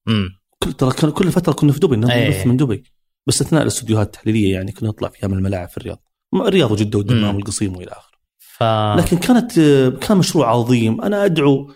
كل 0.63 0.73
ترى 0.73 0.91
كان- 0.91 1.11
كل 1.11 1.33
فترة 1.33 1.53
كنا 1.53 1.73
في 1.73 1.79
دبي 1.79 1.97
نبث 1.97 2.11
أي. 2.11 2.45
من 2.45 2.57
دبي. 2.57 2.83
بس 3.27 3.43
أثناء 3.43 3.63
الاستديوهات 3.63 4.07
التحليلية 4.07 4.53
يعني 4.53 4.73
كنا 4.73 4.89
نطلع 4.89 5.09
فيها 5.09 5.29
من 5.29 5.35
الملاعب 5.39 5.69
في 5.69 5.77
الرياض. 5.77 6.03
الرياض 6.35 6.71
وجدة 6.71 6.99
والدمام. 6.99 7.37
والقصيم 7.37 7.77
وإلى 7.77 7.91
آخره. 7.91 8.19
ف 8.39 8.63
لكن 8.99 9.17
كانت 9.17 9.61
كان 10.01 10.17
مشروع 10.17 10.51
عظيم. 10.51 11.01
أنا 11.01 11.25
أدعو 11.25 11.71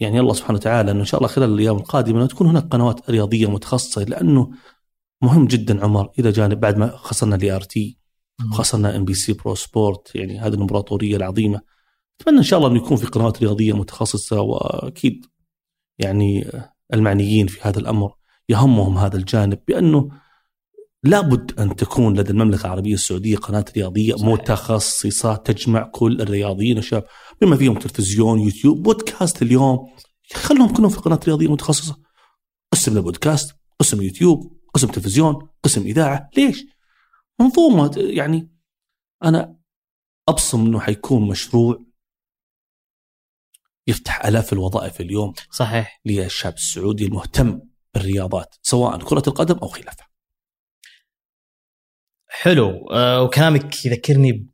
يعني 0.00 0.20
الله 0.20 0.34
سبحانه 0.34 0.58
وتعالى 0.58 0.90
إنه 0.90 1.00
إن 1.00 1.04
شاء 1.04 1.20
الله 1.20 1.28
خلال 1.28 1.54
الأيام 1.54 1.76
القادمة 1.76 2.18
انه 2.18 2.26
تكون 2.26 2.46
هناك 2.46 2.68
قنوات 2.68 3.10
رياضية 3.10 3.50
متخصصة 3.50 4.04
لأنه 4.04 4.50
مهم 5.22 5.46
جدا 5.46 5.84
عمر 5.84 6.10
إلى 6.18 6.30
جانب 6.30 6.60
بعد 6.60 6.76
ما 6.76 6.96
خسرنا 6.96 7.36
الاي 7.36 7.50
آر 7.50 7.60
تي 7.60 7.98
وخسرنا 8.50 8.96
ام 8.96 9.04
بي 9.04 9.14
سي 9.14 9.32
برو 9.32 9.54
سبورت 9.54 10.14
يعني 10.14 10.40
هذه 10.40 10.54
الإمبراطورية 10.54 11.16
العظيمة. 11.16 11.60
أتمنى 12.20 12.38
إن 12.38 12.42
شاء 12.42 12.58
الله 12.58 12.70
انه 12.70 12.76
يكون 12.76 12.96
في 12.96 13.06
قنوات 13.06 13.42
رياضية 13.42 13.72
متخصصة 13.72 14.40
وأكيد 14.40 15.26
يعني 15.98 16.50
المعنيين 16.94 17.46
في 17.46 17.58
هذا 17.62 17.78
الأمر 17.78 18.14
يهمهم 18.48 18.98
هذا 18.98 19.16
الجانب 19.16 19.58
بأنه 19.68 20.10
لابد 21.04 21.60
أن 21.60 21.76
تكون 21.76 22.18
لدى 22.18 22.30
المملكة 22.30 22.66
العربية 22.66 22.94
السعودية 22.94 23.36
قناة 23.36 23.64
رياضية 23.76 24.14
صحيح. 24.14 24.28
متخصصة 24.28 25.34
تجمع 25.34 25.82
كل 25.82 26.20
الرياضيين 26.20 26.78
الشباب 26.78 27.04
بما 27.40 27.56
فيهم 27.56 27.78
تلفزيون 27.78 28.40
يوتيوب 28.40 28.82
بودكاست 28.82 29.42
اليوم. 29.42 29.78
خلهم 30.34 30.72
كلهم 30.72 30.88
في 30.88 31.00
قناة 31.00 31.20
رياضية 31.26 31.52
متخصصة. 31.52 31.96
قسم 32.72 32.98
لبودكاست 32.98 33.56
قسم 33.80 34.02
يوتيوب. 34.02 34.61
قسم 34.74 34.88
تلفزيون 34.88 35.48
قسم 35.62 35.82
إذاعة. 35.82 36.30
ليش؟ 36.36 36.64
منظومه 37.40 37.94
يعني 37.96 38.50
أنا 39.24 39.56
أبصم 40.28 40.66
إنه 40.66 40.80
حيكون 40.80 41.28
مشروع 41.28 41.84
يفتح 43.86 44.24
آلاف 44.24 44.52
الوظائف 44.52 45.00
اليوم 45.00 45.32
صحيح. 45.50 46.00
للشاب 46.04 46.54
السعودي 46.54 47.04
المهتم 47.06 47.60
بالرياضات 47.94 48.54
سواء 48.62 48.98
كرة 48.98 49.22
القدم 49.26 49.58
أو 49.58 49.68
خلافها 49.68 50.08
حلو. 52.28 52.90
آه، 52.90 53.22
وكلامك 53.22 53.86
يذكرني 53.86 54.48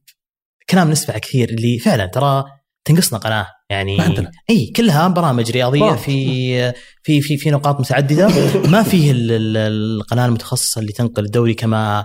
بكلام 0.60 0.90
نسمع 0.90 1.18
كثير 1.18 1.48
اللي 1.48 1.78
فعلا 1.78 2.06
ترى 2.06 2.44
تنقصنا 2.84 3.18
قناة. 3.18 3.57
يعني 3.70 3.96
ما 3.96 4.04
عندنا. 4.04 4.30
إي 4.50 4.66
كلها 4.76 5.08
برامج 5.08 5.50
رياضية 5.50 5.80
برامج. 5.80 5.98
في 5.98 6.72
في 7.02 7.20
في 7.20 7.36
في 7.36 7.50
نقاط 7.50 7.80
متعددة. 7.80 8.28
ما 8.72 8.82
فيه 8.82 9.10
ال- 9.10 9.32
ال- 9.32 9.56
القناة 9.56 10.26
المتخصصة 10.26 10.80
اللي 10.80 10.92
تنقل 10.92 11.24
الدوري 11.24 11.54
كما 11.54 12.04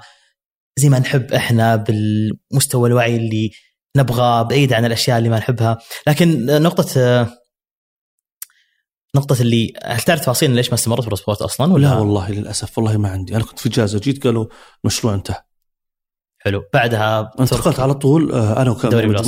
زي 0.80 0.90
ما 0.90 1.00
نحب 1.00 1.32
إحنا 1.34 1.76
بالمستوى 1.76 2.90
الوعي 2.90 3.16
اللي 3.16 3.52
نبغى 3.98 4.44
بعيد 4.44 4.74
عن 4.74 4.86
الأشياء 4.86 5.18
اللي 5.18 5.30
ما 5.30 5.38
نحبها. 5.38 5.78
لكن 6.08 6.46
نقطة 6.46 7.28
نقطة 9.16 9.42
اللي 9.42 9.74
هل 9.84 10.02
تعرف 10.02 10.20
تفاصيل 10.22 10.52
ليش 10.52 10.68
ما 10.70 10.74
استمرت 10.74 11.10
في 11.10 11.16
سبورت 11.16 11.42
أصلا 11.42 11.74
ولا؟ 11.74 11.88
لا 11.88 11.94
والله 11.98 12.32
للأسف. 12.32 12.78
والله 12.78 12.98
ما 12.98 13.10
عندي. 13.10 13.36
أنا 13.36 13.44
كنت 13.44 13.60
في 13.60 13.70
اجازه 13.70 14.00
جيت 14.00 14.24
قالوا 14.24 14.46
مشروع 14.84 15.14
انتهى. 15.14 15.44
حلو. 16.38 16.64
بعدها 16.74 17.32
انتقلت 17.40 17.80
على 17.80 17.94
طول 17.94 18.32
آه، 18.32 18.62
أنا 18.62 18.74
دوري 18.84 19.08
بلس. 19.08 19.28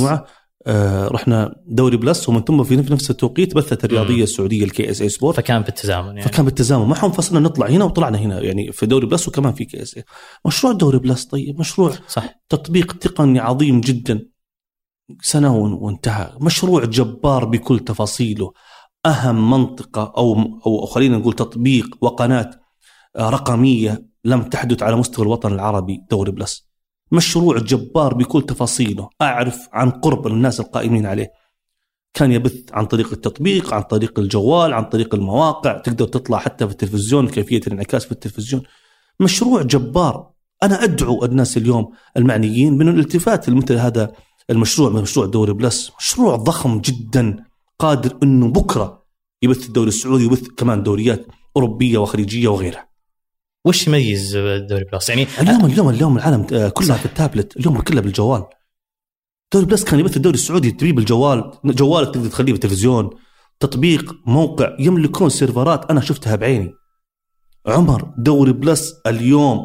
آه، 0.68 1.08
رحنا 1.08 1.54
دوري 1.66 1.96
بلس 1.96 2.28
ومن 2.28 2.44
ثم 2.44 2.62
في 2.64 2.76
نفس 2.76 3.10
التوقيت 3.10 3.54
بثت 3.54 3.84
الرياضية 3.84 4.16
مم. 4.16 4.22
السعوديه 4.22 4.64
الكي 4.64 4.90
اس 4.90 5.02
اي 5.02 5.08
سبورت 5.08 5.36
فكان 5.36 5.62
بالتزامن 5.62 6.06
يعني. 6.08 6.22
فكان 6.22 6.44
بالتزامن. 6.44 6.86
معهم 6.88 7.10
فصلنا 7.12 7.40
نطلع 7.40 7.66
هنا 7.66 7.84
وطلعنا 7.84 8.18
هنا 8.18 8.40
يعني 8.40 8.72
في 8.72 8.86
دوري 8.86 9.06
بلس 9.06 9.28
وكمان 9.28 9.52
في 9.52 9.64
كي 9.64 9.82
اس 9.82 9.96
اي 9.96 10.04
مشروع 10.46 10.72
دوري 10.72 10.98
بلس 10.98 11.24
طيب 11.24 11.58
مشروع 11.60 11.92
صح. 12.08 12.34
تطبيق 12.48 12.92
تقني 12.92 13.38
عظيم 13.40 13.80
جدا. 13.80 14.20
سنة 15.22 15.56
وان- 15.56 15.72
وانتهى. 15.72 16.32
مشروع 16.40 16.84
جبار 16.84 17.44
بكل 17.44 17.78
تفاصيله. 17.80 18.52
أهم 19.06 19.50
منطقة 19.50 20.12
أو 20.16 20.34
أو 20.66 20.86
خلينا 20.86 21.18
نقول 21.18 21.32
تطبيق 21.32 21.96
وقناة 22.00 22.50
آه، 23.16 23.30
رقمية 23.30 24.06
لم 24.24 24.42
تحدث 24.42 24.82
على 24.82 24.96
مستوى 24.96 25.24
الوطن 25.26 25.52
العربي 25.52 25.98
دوري 26.10 26.30
بلس. 26.32 26.65
مشروع 27.12 27.58
جبار 27.58 28.14
بكل 28.14 28.42
تفاصيله. 28.42 29.08
أعرف 29.22 29.68
عن 29.72 29.90
قرب 29.90 30.26
الناس 30.26 30.60
القائمين 30.60 31.06
عليه. 31.06 31.30
كان 32.14 32.32
يبث 32.32 32.72
عن 32.72 32.86
طريق 32.86 33.12
التطبيق 33.12 33.74
عن 33.74 33.82
طريق 33.82 34.18
الجوال 34.18 34.72
عن 34.72 34.84
طريق 34.84 35.14
المواقع. 35.14 35.78
تقدر 35.78 36.06
تطلع 36.06 36.38
حتى 36.38 36.66
في 36.66 36.72
التلفزيون 36.72 37.28
كيفية 37.28 37.60
الانعكاس 37.66 38.04
في 38.04 38.12
التلفزيون. 38.12 38.62
مشروع 39.20 39.62
جبار. 39.62 40.30
أنا 40.62 40.84
أدعو 40.84 41.24
الناس 41.24 41.56
اليوم 41.56 41.92
المعنيين 42.16 42.78
من 42.78 42.88
الالتفات 42.88 43.48
لمثل 43.48 43.74
هذا 43.74 44.12
المشروع 44.50 44.90
من 44.90 45.02
مشروع 45.02 45.26
دوري 45.26 45.52
بلس. 45.52 45.92
مشروع 46.00 46.36
ضخم 46.36 46.80
جدا 46.80 47.44
قادر 47.78 48.18
إنه 48.22 48.48
بكرة 48.48 49.06
يبث 49.42 49.66
الدوري 49.66 49.88
السعودي 49.88 50.24
ويبث 50.24 50.48
كمان 50.56 50.82
دوريات 50.82 51.26
أوروبية 51.56 51.98
وخليجية 51.98 52.48
وغيرها. 52.48 52.95
وش 53.66 53.86
يميز 53.86 54.36
دوري 54.36 54.84
بلس 54.92 55.08
يعني 55.08 55.26
اليوم 55.40 55.64
اليوم 55.66 55.88
اليوم 55.88 56.16
العالم 56.18 56.46
آه، 56.52 56.68
كلها 56.68 56.96
في 56.96 57.06
التابلت 57.06 57.56
اليوم 57.56 57.80
كلها 57.80 58.00
بالجوال. 58.00 58.44
دوري 59.52 59.66
بلس 59.66 59.84
كان 59.84 60.00
يبث 60.00 60.16
الدوري 60.16 60.34
السعودي 60.34 60.70
تبيه 60.70 60.92
بالجوال 60.92 61.50
جوالك 61.64 62.14
تقدر 62.14 62.28
تخليه 62.28 62.52
بالتلفزيون 62.52 63.10
تطبيق 63.60 64.14
موقع 64.26 64.76
يملكون 64.80 65.28
سيرفرات 65.28 65.90
أنا 65.90 66.00
شفتها 66.00 66.36
بعيني. 66.36 66.74
عمر 67.66 68.12
دوري 68.18 68.52
بلس 68.52 68.94
اليوم. 69.06 69.60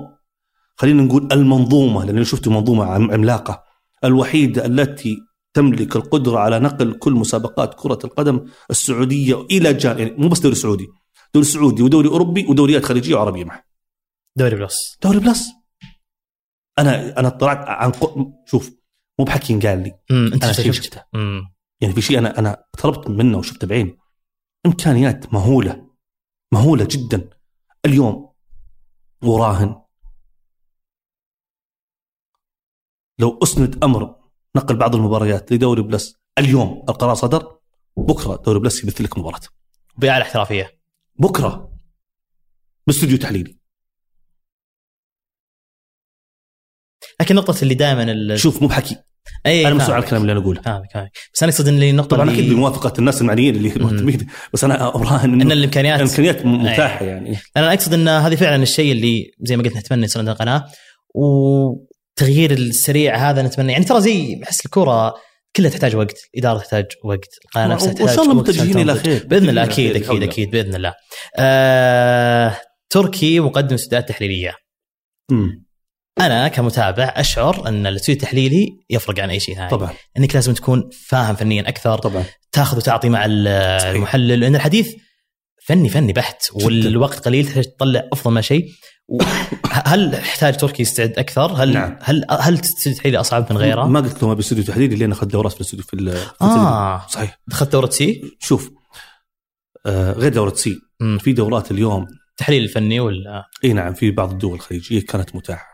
خلينا 0.76 1.04
نقول 1.04 1.28
المنظومة 1.32 2.06
لأن 2.06 2.24
شفت 2.24 2.48
منظومة 2.48 2.86
عم- 2.86 3.12
عملاقة. 3.12 3.64
الوحيدة 4.04 4.66
التي 4.66 5.18
تملك 5.54 5.96
القدرة 5.96 6.38
على 6.40 6.60
نقل 6.60 6.94
كل 6.94 7.14
مسابقات 7.14 7.74
كرة 7.74 8.00
القدم 8.04 8.46
السعودية 8.72 9.42
إلى 9.52 9.74
جان 9.74 10.00
يعني 10.00 10.16
مو 10.18 10.28
بس 10.28 10.40
دوري 10.40 10.56
سعودي. 10.56 10.88
دوري 11.34 11.46
سعودي 11.46 11.84
ودوري 11.84 12.08
أوروبي 12.10 12.46
ودوريات 12.50 12.86
خليجية 12.86 13.16
وعربية 13.16 13.44
معه 13.46 13.71
دوري 14.36 14.56
بلس. 14.56 14.98
دوري 15.04 15.20
بلس؟ 15.20 15.48
أنا 16.80 17.20
أنا 17.20 17.28
اطلعت 17.28 17.58
عن 17.68 17.92
ق- 17.92 18.46
شوف 18.46 18.72
مو 19.20 19.26
بحكي 19.26 19.60
قال 19.60 19.84
لي. 19.84 20.00
أنت 20.12 20.44
أنا 20.44 20.54
شيء 20.54 20.72
شفت 20.72 20.84
شفته. 20.84 21.04
يعني 21.82 21.94
في 21.94 22.02
شيء 22.02 22.18
أنا 22.18 22.40
أنا 22.40 22.52
اقتربت 22.74 23.08
منه 23.10 23.38
وشفته 23.38 23.68
بعيني. 23.68 23.98
إمكانيات 24.66 25.34
مهولة. 25.34 25.92
مهولة 26.54 26.88
جدا. 26.92 27.30
اليوم 27.86 28.34
وراهن. 29.24 29.82
لو 33.20 33.40
أسند 33.44 33.84
أمر 33.84 34.16
نقل 34.56 34.76
بعض 34.78 34.96
المباريات 34.96 35.52
لدوري 35.52 35.82
بلس 35.82 36.16
اليوم 36.38 36.86
القرار 36.90 37.16
صدر 37.16 37.60
بكرة 37.98 38.36
دوري 38.36 38.60
بلس 38.60 38.84
يبث 38.84 39.02
لك 39.02 39.18
مباراة. 39.18 39.40
باعلى 39.98 40.24
احترافيه 40.24 40.82
بكرة. 41.16 41.78
باستوديو 42.88 43.18
تحليلي. 43.18 43.61
لكن 47.22 47.36
نقطة 47.36 47.56
اللي 47.64 47.74
دائما 47.74 48.36
شوف 48.36 48.62
مو 48.62 48.68
بحكي. 48.68 48.96
أي 49.46 49.68
أنا 49.68 49.76
مسؤول. 49.76 49.94
عن 49.94 50.04
الكلام 50.04 50.22
اللي 50.22 50.32
أنا 50.32 50.42
أقوله. 50.42 50.62
فاهمك 50.62 50.92
فاهمك. 50.94 51.12
بس 51.34 51.44
أنا 51.44 51.52
أقصد 51.52 51.68
إن 51.68 51.84
النقطه 51.84 52.08
طبعا 52.08 52.30
اللي 52.30 52.40
أكيد 52.40 52.54
بموافقة 52.54 52.94
الناس 53.00 53.22
المعنيين 53.22 53.56
اللي 53.56 53.70
مهتمين. 53.70 54.28
بس 54.54 54.64
أنا 54.64 54.88
اراهن 54.96 55.42
إن 55.42 55.52
الامكانيات 55.52 56.00
الإمكانيات 56.00 56.46
متاحة 56.46 57.06
يعني. 57.06 57.38
أنا 57.58 57.74
أقصد 57.74 57.94
إن 57.94 58.08
هذه 58.08 58.36
فعلا 58.36 58.64
الشيء 58.64 58.92
اللي 58.92 59.32
زي 59.42 59.58
ما 59.58 59.64
قلت 59.64 59.78
نتمنى 59.78 60.06
يصير 60.06 60.20
عندنا 60.20 60.36
قناة 60.36 60.66
وتغيير 61.16 62.52
السريع 62.52 63.30
هذا 63.30 63.42
نتمنى. 63.42 63.72
يعني 63.72 63.86
ترى 63.86 64.02
زي 64.02 64.42
احس 64.44 64.66
الكوره 64.66 65.14
كلها 65.56 65.70
تحتاج 65.70 65.96
وقت 65.96 66.18
الاداره 66.34 66.58
تحتاج 66.58 66.86
وقت 67.04 67.30
القناه 67.46 67.68
نفسها 67.68 67.94
تحتاج 67.94 68.08
وإن 68.08 68.16
شاء 68.16 68.26
الله 68.26 68.38
وقت 68.38 68.50
متجهين 68.50 68.80
إلى. 68.80 68.96
خير. 68.96 69.28
بإذن 69.28 69.50
الله 69.50 69.64
أكيد 69.64 69.96
أكيد 69.96 70.24
أكيد 70.24 70.52
بإذن 70.52 70.76
الله. 70.76 70.94
آه، 71.38 72.58
تركي 72.90 73.40
مقدم 73.40 73.76
استوديوهات 73.76 74.10
تحليلية. 74.10 74.56
أنا 76.20 76.48
كمتابع 76.48 77.14
أشعر 77.18 77.68
أن 77.68 77.88
الاستوديو 77.88 78.16
التحليلي 78.22 78.68
يفرق 78.90 79.20
عن 79.20 79.30
أي 79.30 79.40
شيء 79.40 79.56
ثاني 79.56 79.70
طبعا 79.70 79.92
إنك 80.18 80.36
لازم 80.36 80.54
تكون 80.54 80.90
فاهم 81.08 81.36
فنيا 81.36 81.70
أكثر 81.70 81.98
طبعا 81.98 82.24
تاخذ 82.52 82.78
وتعطي 82.78 83.10
مع. 83.10 83.26
المحلل 83.26 84.40
لأن 84.40 84.56
الحديث 84.56 84.94
فني 85.66 85.90
فني 85.90 86.14
بحت 86.14 86.48
والوقت 86.54 87.26
قليل 87.26 87.46
تحتاج 87.46 87.64
تطلع 87.66 88.04
أفضل 88.14 88.34
ما 88.34 88.42
شيء 88.42 88.66
هل 89.72 90.14
يحتاج 90.14 90.58
تركي 90.58 90.82
يستعد 90.82 91.14
أكثر؟ 91.20 91.54
هل 91.64 91.74
نعم. 91.74 91.98
هل 92.02 92.26
هل 92.30 92.58
تستدعي 92.58 92.96
تحليل 92.96 93.16
أصعب 93.16 93.48
من 93.54 93.58
غيره؟ 93.58 93.86
ما 93.86 94.00
قلت 94.00 94.24
ما 94.24 94.34
باستوديو 94.34 94.64
تحليلي 94.64 94.96
لين 94.96 95.12
أخذت 95.12 95.32
دورات 95.32 95.52
في 95.52 95.58
الاستوديو 95.62 95.86
في, 95.86 95.94
ال- 95.94 96.18
في. 96.18 96.28
آه 96.42 97.08
صحيح 97.08 97.40
دخلت 97.48 97.72
دورة 97.72 97.90
C 97.90 98.22
شوف 98.40 98.72
آه 99.86 100.12
غير 100.12 100.34
دورة 100.34 100.54
C. 100.54 100.76
في 101.20 101.34
دورات 101.34 101.72
اليوم 101.72 102.08
تحليل 102.38 102.64
الفني 102.64 103.00
ولا 103.00 103.44
إي 103.64 103.74
نعم 103.74 103.94
في 103.94 104.12
بعض 104.12 104.32
الدول 104.32 104.56
الخليجية 104.56 105.02
كانت 105.06 105.36
متاحة 105.36 105.71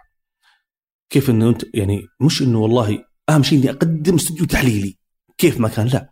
كيف 1.10 1.30
إنه 1.30 1.50
انت 1.50 1.64
يعني 1.74 2.08
مش 2.22 2.42
إنه 2.42 2.60
والله 2.60 3.06
أهم 3.30 3.44
شيء 3.44 3.60
إني 3.60 3.70
أقدم 3.70 4.16
استوديو 4.16 4.46
تحليلي. 4.46 4.98
كيف 5.38 5.60
ما 5.60 5.70
كان؟ 5.70 5.88
لا. 5.88 6.10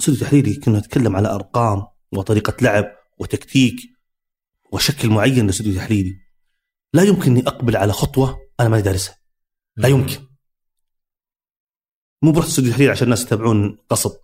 استوديو 0.00 0.20
تحليلي 0.20 0.54
كنا 0.54 0.78
نتكلم 0.78 1.16
على 1.16 1.28
أرقام 1.28 1.86
وطريقة 2.12 2.56
لعب 2.60 2.84
وتكتيك 3.18 3.76
وشكل 4.72 5.08
معين 5.08 5.46
لاستوديو 5.46 5.74
تحليلي 5.74 6.16
لا 6.94 7.02
يمكن 7.02 7.30
إني 7.30 7.46
أقبل 7.46 7.76
على 7.76 7.92
خطوة 7.92 8.40
أنا 8.60 8.68
ما 8.68 8.80
دارسها. 8.80 9.16
لا 9.76 9.88
يمكن. 9.88 10.18
مو 12.22 12.32
برحت 12.32 12.48
استوديو 12.48 12.72
تحليل 12.72 12.90
عشان 12.90 13.04
الناس 13.04 13.22
يتابعون 13.22 13.78
قصد 13.90 14.16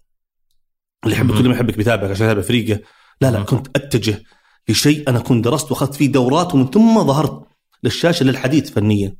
اللي 1.04 1.16
يحبك 1.16 1.30
مم. 1.32 1.38
كل 1.38 1.48
ما 1.48 1.54
يحبك 1.54 1.76
بيتابعك 1.76 2.10
عشان 2.10 2.26
يتابع 2.26 2.42
فريقه. 2.42 2.80
لا 3.20 3.30
لا. 3.30 3.42
كنت 3.42 3.76
أتجه 3.76 4.22
لشيء 4.68 5.08
أنا 5.10 5.18
كنت 5.18 5.44
درست 5.44 5.70
وأخذت 5.70 5.94
فيه 5.94 6.12
دورات 6.12 6.54
ومن 6.54 6.70
ثم 6.70 7.04
ظهرت 7.04 7.48
للشاشة 7.82 8.24
للحديث 8.24 8.70
فنيا. 8.70 9.16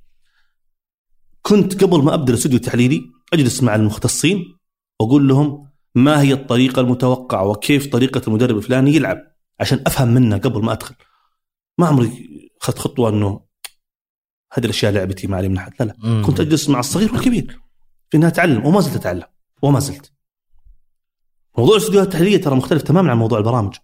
كنت 1.43 1.85
قبل 1.85 2.03
ما 2.03 2.15
أبدأ 2.15 2.33
الاستوديو 2.33 2.59
التحليلي 2.59 3.11
أجلس 3.33 3.63
مع 3.63 3.75
المختصين 3.75 4.57
وأقول 5.01 5.29
لهم 5.29 5.69
ما 5.95 6.21
هي 6.21 6.33
الطريقة 6.33 6.81
المتوقعة 6.81 7.47
وكيف 7.47 7.87
طريقة 7.87 8.23
المدرب 8.29 8.57
الفلاني 8.57 8.95
يلعب 8.95 9.19
عشان 9.61 9.83
أفهم 9.87 10.09
منه 10.09 10.39
قبل 10.39 10.65
ما 10.65 10.73
أدخل. 10.73 10.95
ما 11.79 11.87
عمري 11.87 12.29
أخذت 12.63 12.79
خطوة 12.79 13.09
إنه 13.09 13.41
هذه 14.53 14.65
الأشياء 14.65 14.93
لعبتي 14.93 15.27
ما 15.27 15.37
علي 15.37 15.49
من 15.49 15.57
أحد. 15.57 15.73
لا 15.81 15.85
لا. 15.85 15.95
مم. 15.99 16.23
كنت 16.27 16.41
أجلس 16.41 16.69
مع 16.69 16.81
الصغير 16.81 17.13
والكبير 17.13 17.61
في 18.11 18.17
إنها 18.17 18.29
اتعلم 18.29 18.67
وما 18.67 18.81
زلت 18.81 18.97
أتعلم 18.97 19.27
وما 19.63 19.81
زلت. 19.81 20.13
موضوع 21.59 21.77
الاستديوهات 21.77 22.07
التحليلية 22.07 22.41
ترى 22.41 22.55
مختلف 22.55 22.83
تماما 22.83 23.11
عن 23.11 23.19
موضوع 23.19 23.39
البرامج. 23.39 23.75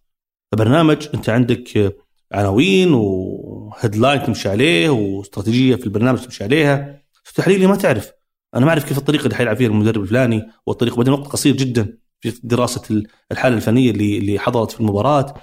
البرنامج 0.53 1.09
أنت 1.15 1.29
عندك 1.29 1.95
عناوين 2.33 2.95
وهيدلاين 2.95 4.23
تمشي 4.23 4.49
عليه 4.49 4.91
واستراتيجية 4.91 5.77
في 5.77 5.85
البرنامج 5.85 6.19
تمشي 6.19 6.45
عليها. 6.45 7.04
التحليلي 7.29 7.67
ما 7.67 7.77
تعرف. 7.77 8.13
أنا 8.55 8.65
ما 8.65 8.71
أعرف 8.71 8.85
كيف 8.89 8.99
الطريقة 8.99 9.25
اللي 9.25 9.35
حيلعب 9.35 9.57
فيها 9.57 9.69
المدرب 9.69 10.03
الفلاني 10.03 10.43
والطريقة. 10.67 10.97
بعدين 10.97 11.13
وقت 11.13 11.27
قصير 11.27 11.57
جدا 11.57 11.99
في 12.21 12.41
دراسة 12.43 13.03
الحالة 13.33 13.57
الفنية 13.57 13.91
اللي 13.91 14.19
اللي 14.19 14.39
حضرت 14.39 14.71
في 14.71 14.81
المباراة 14.81 15.35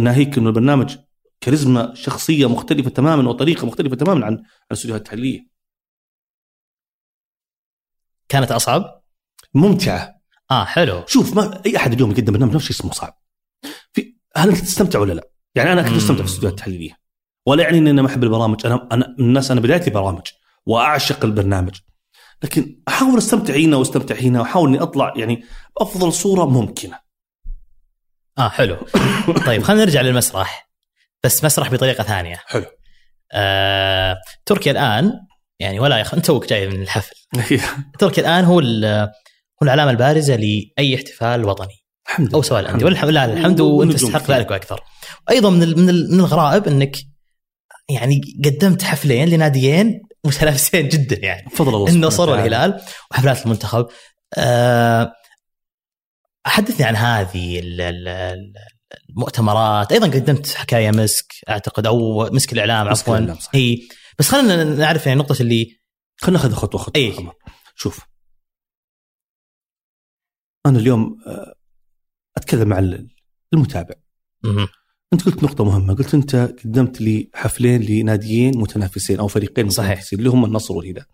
ناهيك 0.00 0.38
إنه 0.38 0.48
البرنامج 0.48 0.96
كاريزما 1.40 1.94
شخصية 1.94 2.48
مختلفة 2.48 2.90
تماما 2.90 3.28
وطريقة 3.28 3.66
مختلفة 3.66 3.96
تماما 3.96 4.26
عن 4.26 4.32
عن 4.32 4.44
الاستديوهات 4.70 5.00
التحليلية. 5.00 5.46
كانت 8.28 8.52
أصعب؟ 8.52 9.02
ممتعة. 9.54 10.20
آه 10.50 10.64
حلو. 10.64 11.04
شوف 11.06 11.36
ما 11.36 11.62
أي 11.66 11.76
أحد 11.76 11.92
اليوم 11.92 12.10
يقدم 12.10 12.32
برنامج 12.32 12.54
نفس 12.54 12.70
اسمه 12.70 12.92
صعب. 12.92 13.18
في 13.92 14.14
هل 14.36 14.48
أنت 14.48 14.58
تستمتع 14.58 14.98
ولا 14.98 15.12
لا؟ 15.12 15.28
يعني 15.54 15.72
أنا 15.72 15.82
كنت. 15.82 15.92
أستمتع 15.92 16.14
في 16.14 16.20
الاستديوهات 16.20 16.58
التحليلية. 16.58 16.98
ولا 17.46 17.62
يعني 17.62 17.78
إني 17.78 17.90
أنا 17.90 18.02
ما 18.02 18.08
أحب 18.08 18.24
البرامج. 18.24 18.66
أنا 18.66 18.88
أنا 18.92 19.14
من 19.18 19.24
الناس 19.24 19.50
أنا 19.50 19.60
بدايتي 19.60 19.90
برامج. 19.90 20.26
وأعشق 20.66 21.24
البرنامج. 21.24 21.74
لكن 22.42 22.80
أحاول 22.88 23.18
أستمتع 23.18 23.54
هنا 23.54 23.76
وأستمتع 23.76 24.14
هنا 24.14 24.40
وأحاول 24.40 24.68
إني 24.68 24.82
أطلع 24.82 25.12
يعني 25.16 25.44
بأفضل 25.76 26.12
صورة 26.12 26.44
ممكنة. 26.44 26.98
آه 28.38 28.48
حلو. 28.48 28.76
طيب 29.46 29.62
خلينا 29.62 29.84
نرجع 29.84 30.00
للمسرح 30.00 30.70
بس 31.24 31.44
مسرح 31.44 31.70
بطريقة 31.70 32.04
ثانية. 32.04 32.40
حلو. 32.46 32.64
آه، 33.32 34.16
تركيا 34.46 34.72
الآن 34.72 35.12
يعني 35.58 35.80
ولا 35.80 35.98
يخ... 35.98 36.14
أنت 36.14 36.26
توك 36.26 36.46
جاي 36.46 36.68
من 36.68 36.82
الحفل. 36.82 37.16
تركيا 37.98 38.22
الآن 38.22 38.44
هو. 38.44 38.60
هو 39.62 39.62
العلامة 39.62 39.90
البارزة 39.90 40.36
لأي 40.36 40.94
احتفال 40.94 41.44
وطني. 41.44 41.84
الحمد 42.06 42.28
لله. 42.28 42.36
أو 42.36 42.42
سواء 42.42 42.60
الانديه 42.60 42.84
والحمد 42.84 43.10
لله. 43.10 43.24
الحمد 43.24 43.60
وأنت 43.60 43.92
تستحق. 43.92 44.30
ذلك 44.30 44.50
وأكثر 44.50 44.80
أيضا 45.30 45.50
من 45.50 45.62
ال... 45.62 45.78
من, 45.78 45.88
ال... 45.88 46.12
من 46.12 46.20
الغرائب 46.20 46.66
إنك 46.68 46.96
يعني 47.88 48.20
قدمت 48.44 48.82
حفلين 48.82 49.28
لناديين 49.28 50.02
متنافسين 50.24 50.88
جدا 50.88 51.16
يعني 51.26 51.50
فضل 51.50 51.74
الله 51.74 51.90
النصر. 51.90 52.30
والهلال 52.30 52.82
وحفلات 53.10 53.42
المنتخب 53.46 53.88
آه، 54.38 55.12
حدثني 56.46 56.86
عن 56.86 56.96
هذه 56.96 57.58
ال- 57.58 57.80
ال- 57.80 58.08
ال- 58.08 58.52
المؤتمرات 59.10 59.92
أيضا 59.92 60.06
قدمت 60.06 60.54
حكاية 60.54 60.90
مسك 60.90 61.32
أعتقد 61.48 61.86
أو 61.86 62.24
مسك 62.30 62.52
الإعلام 62.52 62.88
عفوا. 62.88 63.16
إي 63.54 63.88
بس 64.18 64.28
خلينا 64.28 64.64
نعرف 64.64 65.06
يعني 65.06 65.18
نقطة 65.20 65.42
اللي 65.42 65.76
خلينا 66.20 66.38
ناخذ 66.38 66.54
خطوة 66.54 66.80
خطوة. 66.80 66.92
خطوة. 67.12 67.34
شوف 67.74 68.00
أنا 70.66 70.78
اليوم 70.78 71.18
آه، 71.26 71.54
أتكلم 72.36 72.68
مع 72.68 72.78
ال- 72.78 73.08
المتابع. 73.54 73.94
أنت 75.14 75.26
قلت 75.26 75.44
نقطة 75.44 75.64
مهمة، 75.64 75.94
قلت 75.94 76.14
أنت 76.14 76.54
قدمت 76.64 77.00
لي 77.00 77.30
حفلين 77.34 77.82
لناديين 77.82 78.58
متنافسين 78.58 79.18
أو 79.18 79.28
فريقين 79.28 79.70
صحيح. 79.70 79.90
متنافسين 79.90 80.18
اللي 80.18 80.30
هم 80.30 80.44
النصر 80.44 80.74
والهلال. 80.74 81.04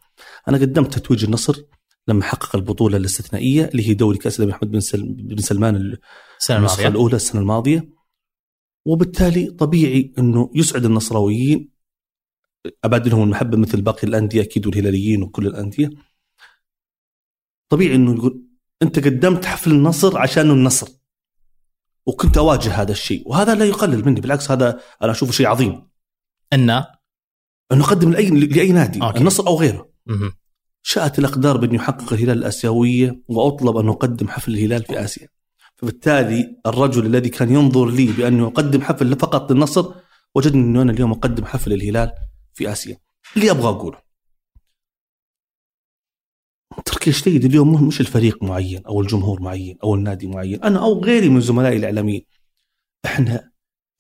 أنا 0.49 0.59
قدمت 0.59 0.99
تتويج 0.99 1.25
النصر 1.25 1.63
لما 2.09 2.23
حقق 2.23 2.57
البطولة 2.57 2.97
الاستثنائية 2.97 3.65
اللي 3.65 3.89
هي 3.89 3.95
دوري 3.95 4.19
كأس 4.19 4.41
الأمير 4.41 4.57
محمد 4.57 4.71
بن 4.71 4.81
بن 5.05 5.43
سلمان 5.43 5.77
السنة 6.41 6.57
الماضية 6.57 6.89
الأولى 6.89 7.17
السنة 7.17 7.41
الماضية. 7.41 7.89
وبالتالي 8.87 9.51
طبيعي 9.51 10.13
إنه 10.19 10.51
يسعد 10.55 10.85
النصراويين 10.85 11.71
ابادلهم 12.85 13.23
المحبة 13.23 13.59
مثل 13.59 13.81
باقي 13.81 14.09
الأندية 14.09 14.43
أكيد 14.43 14.67
والهلاليين 14.67 15.23
وكل 15.23 15.47
الأندية. 15.47 15.91
طبيعي 17.69 17.95
إنه 17.95 18.15
يقول 18.15 18.43
أنت 18.83 18.99
قدمت 18.99 19.45
حفل 19.45 19.71
النصر 19.71 20.19
عشان 20.19 20.51
النصر. 20.51 21.00
وكنت 22.07 22.39
أواجه 22.39 22.83
هذا 22.83 22.93
الشيء. 22.93 23.23
وهذا 23.27 23.55
لا 23.55 23.65
يقلل 23.65 24.05
مني 24.07 24.21
بالعكس 24.21 24.51
هذا 24.51 24.81
أنا 25.03 25.13
أشوفه 25.13 25.33
شيء 25.33 25.47
عظيم. 25.47 25.89
أن؟ 26.53 26.71
أن 26.71 26.85
نقدم 27.73 28.13
لأي 28.13 28.31
لأي 28.31 28.73
نادي 28.73 29.03
أوكي. 29.03 29.19
النصر 29.19 29.47
أو 29.47 29.57
غيره. 29.59 29.89
مهم. 30.07 30.33
شاءت 30.83 31.19
الأقدار 31.19 31.57
بأن 31.57 31.75
يحقق 31.75 32.13
الهلال 32.13 32.39
الآسيوية 32.39 33.23
وأطلب 33.29 33.77
أن 33.77 33.87
نقدم 33.87 34.29
حفل 34.29 34.55
الهلال 34.55 34.85
في 34.85 35.05
آسيا. 35.05 35.29
فبالتالي 35.77 36.57
الرجل 36.67 37.07
الذي 37.07 37.29
كان 37.29 37.51
ينظر 37.51 37.91
لي 37.91 38.07
بأنه 38.07 38.47
يقدم 38.47 38.83
حفل 38.83 39.17
فقط 39.19 39.53
للنصر 39.53 39.95
وجدني 40.35 40.63
أنه 40.63 40.83
أنا 40.83 40.93
اليوم 40.93 41.13
أقدم 41.13 41.45
حفل 41.45 41.73
الهلال 41.73 42.13
في 42.55 42.73
آسيا. 42.73 42.97
اللي 43.37 43.51
أبغى 43.51 43.69
أقوله. 43.69 43.99
تركي 46.85 47.13
شديد 47.13 47.45
اليوم 47.45 47.87
مش 47.87 48.01
الفريق 48.01 48.43
معين 48.43 48.87
أو 48.87 49.01
الجمهور 49.01 49.43
معين 49.43 49.77
أو 49.85 49.95
النادي 49.95 50.27
معين. 50.27 50.63
أنا 50.63 50.79
أو 50.79 51.05
غيري 51.05 51.29
من 51.29 51.41
زملائي 51.41 51.77
الإعلاميين. 51.77 52.25
إحنا 53.05 53.51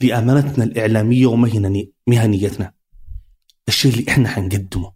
لأمانتنا 0.02 0.64
الإعلامية 0.64 1.26
ومهنني 1.26 1.92
مهنيتنا. 2.06 2.72
الشيء 3.68 3.92
اللي 3.92 4.04
إحنا 4.08 4.28
حنقدمه. 4.28 4.92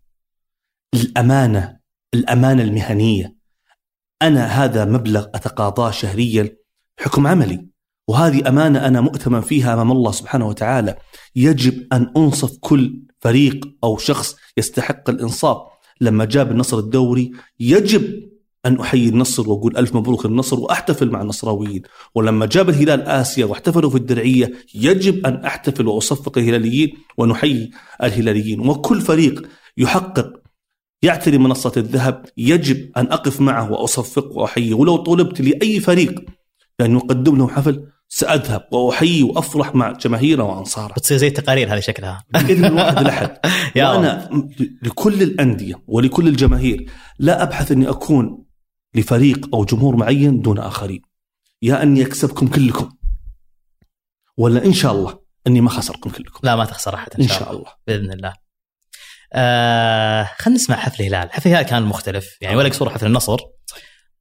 الأمانة 0.95 1.79
الأمانة 2.15 2.63
المهنية. 2.63 3.37
أنا 4.23 4.47
هذا 4.47 4.85
مبلغ 4.85 5.27
أتقاضاه 5.35 5.91
شهريا 5.91 6.57
بحكم 6.99 7.27
عملي. 7.27 7.67
وهذه 8.09 8.49
أمانة 8.49 8.87
أنا 8.87 9.01
مؤتمن 9.01 9.41
فيها 9.41 9.75
أمام 9.75 9.93
الله 9.93 10.13
سبحانه 10.13 10.49
وتعالى. 10.49 10.97
يجب 11.37 11.87
أن 11.93 12.13
أنصف 12.17 12.59
كل 12.61 13.03
فريق 13.21 13.77
أو 13.85 13.99
شخص 13.99 14.37
يستحق 14.57 15.11
الإنصاف. 15.11 15.74
لما 16.01 16.25
جاب 16.25 16.51
النصر 16.51 16.79
الدوري 16.79 17.33
يجب 17.61 18.35
أن 18.67 18.81
أحيي 18.81 19.09
النصر 19.09 19.51
وأقول 19.51 19.77
ألف 19.77 19.95
مبروك 19.95 20.27
النصر 20.27 20.61
وأحتفل 20.61 21.11
مع 21.11 21.23
النصراويين. 21.23 21.83
ولما 22.15 22.47
جاب 22.47 22.69
الهلال 22.69 23.03
آسيا 23.03 23.45
واحتفلوا 23.45 23.91
في 23.91 23.97
الدرعية 23.97 24.53
يجب 24.75 25.27
أن 25.27 25.35
أحتفل 25.35 25.87
وأصفق 25.87 26.39
الهلاليين 26.39 26.95
ونحيي 27.19 27.71
الهلاليين. 28.03 28.61
وكل 28.61 29.01
فريق 29.01 29.49
يحقق 29.77 30.33
يعتري 31.03 31.39
منصة 31.39 31.73
الذهب 31.77 32.27
يجب 32.37 32.91
أن 32.97 33.07
أقف 33.07 33.41
معه 33.41 33.73
وأصفق 33.73 34.37
وأحييه 34.39 34.75
ولو 34.75 34.97
طلبت 34.97 35.41
لأي 35.41 35.81
فريق 35.81 36.25
بأن 36.79 36.97
يقدم 36.97 37.37
له 37.37 37.49
حفل 37.49 37.87
سأذهب 38.17 38.69
وأحيي 38.73 39.23
وأفرح 39.23 39.75
مع 39.75 39.93
جماهيره 39.93 40.43
وأنصاره 40.43 40.93
بتصير 40.93 41.17
زي 41.17 41.27
التقارير 41.27 41.75
هذه 41.75 41.81
شكلها. 41.81 42.25
بإذن 42.31 42.65
الواحد 42.65 43.07
رب. 43.23 43.39
وأنا 43.77 44.31
لكل 44.83 45.23
الأندية 45.23 45.83
ولكل 45.87 46.29
الجماهير 46.29 46.91
لا 47.19 47.43
أبحث 47.43 47.73
أني 47.73 47.91
أكون 47.91 48.45
لفريق 48.95 49.55
أو 49.55 49.65
جمهور 49.65 49.97
معين 49.97 50.41
دون 50.41 50.59
آخرين. 50.59 51.03
يا 51.63 51.83
أني 51.83 52.03
أكسبكم 52.03 52.47
كلكم. 52.47 52.93
ولا 54.37 54.65
إن 54.65 54.73
شاء 54.73 54.93
الله 54.93 55.19
أني 55.47 55.61
ما 55.61 55.71
خسركم 55.71 56.11
كلكم. 56.11 56.41
لا 56.43 56.57
ما 56.57 56.65
تخسر 56.65 56.95
أحد 56.95 57.21
إن 57.21 57.29
شاء 57.29 57.53
الله. 57.53 57.73
بإذن 57.87 58.13
الله. 58.13 58.33
آه 59.33 60.31
خلينا 60.39 60.61
نسمع 60.61 60.77
حفل 60.77 61.03
الهلال، 61.03 61.33
حفل 61.33 61.49
الهلال 61.49 61.67
كان 61.67 61.83
مختلف. 61.83 62.37
يعني 62.41 62.57
ولا 62.57 62.69
قصور 62.69 62.91
حفل 62.91 63.07
النصر. 63.07 63.39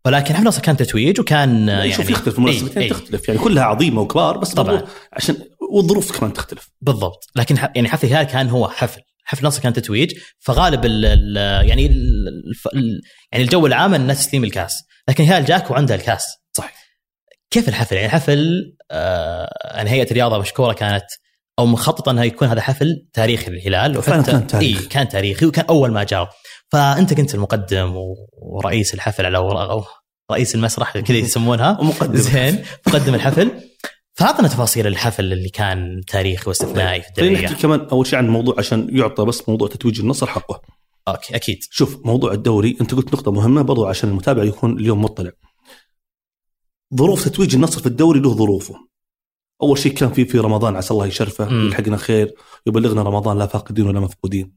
ولكن 0.05 0.33
حفل 0.33 0.43
النصر 0.43 0.61
كان 0.61 0.77
تتويج 0.77 1.19
وكان 1.19 1.67
يعني 1.67 1.93
شوف 1.93 2.09
يختلف 2.09 2.37
المناسبتين 2.37 2.77
إي 2.77 2.83
إي 2.83 2.89
تختلف. 2.89 3.27
يعني 3.27 3.39
كلها 3.39 3.63
عظيمة 3.63 4.01
وكبار 4.01 4.37
بس 4.37 4.53
طبعاً. 4.53 4.83
عشان 5.13 5.35
والظروف 5.71 6.19
كمان 6.19 6.33
تختلف. 6.33 6.69
بالضبط. 6.81 7.25
لكن 7.35 7.55
يعني 7.75 7.89
حفل 7.89 8.07
الهلال 8.07 8.27
كان 8.27 8.49
هو 8.49 8.69
حفل. 8.69 9.01
حفل 9.25 9.41
النصر 9.41 9.61
كان 9.61 9.73
تتويج 9.73 10.13
فغالب 10.39 10.85
ال 10.85 11.05
ال 11.05 11.37
يعني 11.69 11.85
ال 11.85 13.01
يعني 13.31 13.43
الجو 13.43 13.65
العام 13.65 13.93
إنه 13.93 14.13
تسليم 14.13 14.43
الكاس. 14.43 14.83
لكن 15.07 15.23
الهلال 15.23 15.45
جاك 15.45 15.71
وعنده 15.71 15.95
الكاس. 15.95 16.25
صحيح. 16.53 16.75
كيف 17.51 17.69
الحفل؟ 17.69 17.95
يعني 17.95 18.07
الحفل 18.07 18.73
آه 18.91 19.49
يعني 19.65 19.89
هيئة 19.89 20.11
الرياضة 20.11 20.37
مشكورة 20.37 20.73
كانت 20.73 21.05
أو 21.59 21.65
مخططه 21.65 22.11
انه 22.11 22.23
يكون 22.23 22.47
هذا 22.47 22.61
حفل 22.61 23.07
تاريخي 23.13 23.51
للهلال 23.51 24.03
فعلاً 24.03 24.23
كان 24.23 24.47
تاريخي. 24.47 24.83
إيه 24.83 24.89
كان 24.89 25.09
تاريخي 25.09 25.45
وكان 25.45 25.65
أول 25.65 25.91
ما 25.91 26.03
جاء. 26.03 26.29
فأنت 26.71 27.13
كنت 27.13 27.35
المقدم 27.35 27.93
ورئيس 28.33 28.93
الحفل 28.93 29.25
على 29.25 29.37
أو 29.37 29.83
رئيس 30.31 30.55
المسرح 30.55 30.97
كذا 30.99 31.17
يسمونها. 31.17 31.77
ومقدم. 31.81 32.15
زين 32.15 32.63
مقدم 32.87 33.15
الحفل. 33.15 33.51
فأعطنا 34.13 34.47
تفاصيل 34.47 34.87
الحفل 34.87 35.33
اللي 35.33 35.49
كان 35.49 36.01
تاريخي 36.07 36.43
واستثنائي 36.49 37.01
في 37.01 37.07
خلينا 37.17 37.31
الدوري 37.31 37.45
نحكي 37.45 37.61
كمان 37.61 37.87
أول 37.91 38.07
شيء 38.07 38.19
عن 38.19 38.25
الموضوع 38.25 38.55
عشان 38.57 38.87
يعطى 38.91 39.25
بس 39.25 39.49
موضوع 39.49 39.67
تتويج 39.67 39.99
النصر 39.99 40.27
حقه. 40.27 40.61
أوكي 41.07 41.35
أكيد. 41.35 41.59
شوف 41.71 42.05
موضوع 42.05 42.33
الدوري 42.33 42.77
أنت 42.81 42.93
قلت 42.93 43.13
نقطة 43.13 43.31
مهمة 43.31 43.61
برضو 43.61 43.85
عشان 43.85 44.09
المتابع 44.09 44.43
يكون 44.43 44.79
اليوم 44.79 45.01
مطلع. 45.01 45.31
ظروف 46.95 47.25
تتويج 47.25 47.55
النصر 47.55 47.79
في 47.79 47.85
الدوري 47.85 48.19
له 48.19 48.33
ظروفه. 48.33 48.75
أول 49.63 49.77
شيء 49.77 49.93
كان 49.93 50.09
في 50.09 50.25
في 50.25 50.39
رمضان 50.39 50.75
عسى 50.75 50.91
الله 50.91 51.05
يشرفه. 51.07 51.51
يلحقنا 51.51 51.97
خير 51.97 52.33
يبلغنا 52.67 53.01
رمضان 53.01 53.37
لا 53.37 53.45
فاقدين 53.45 53.87
ولا 53.87 53.99
مفقودين. 53.99 54.53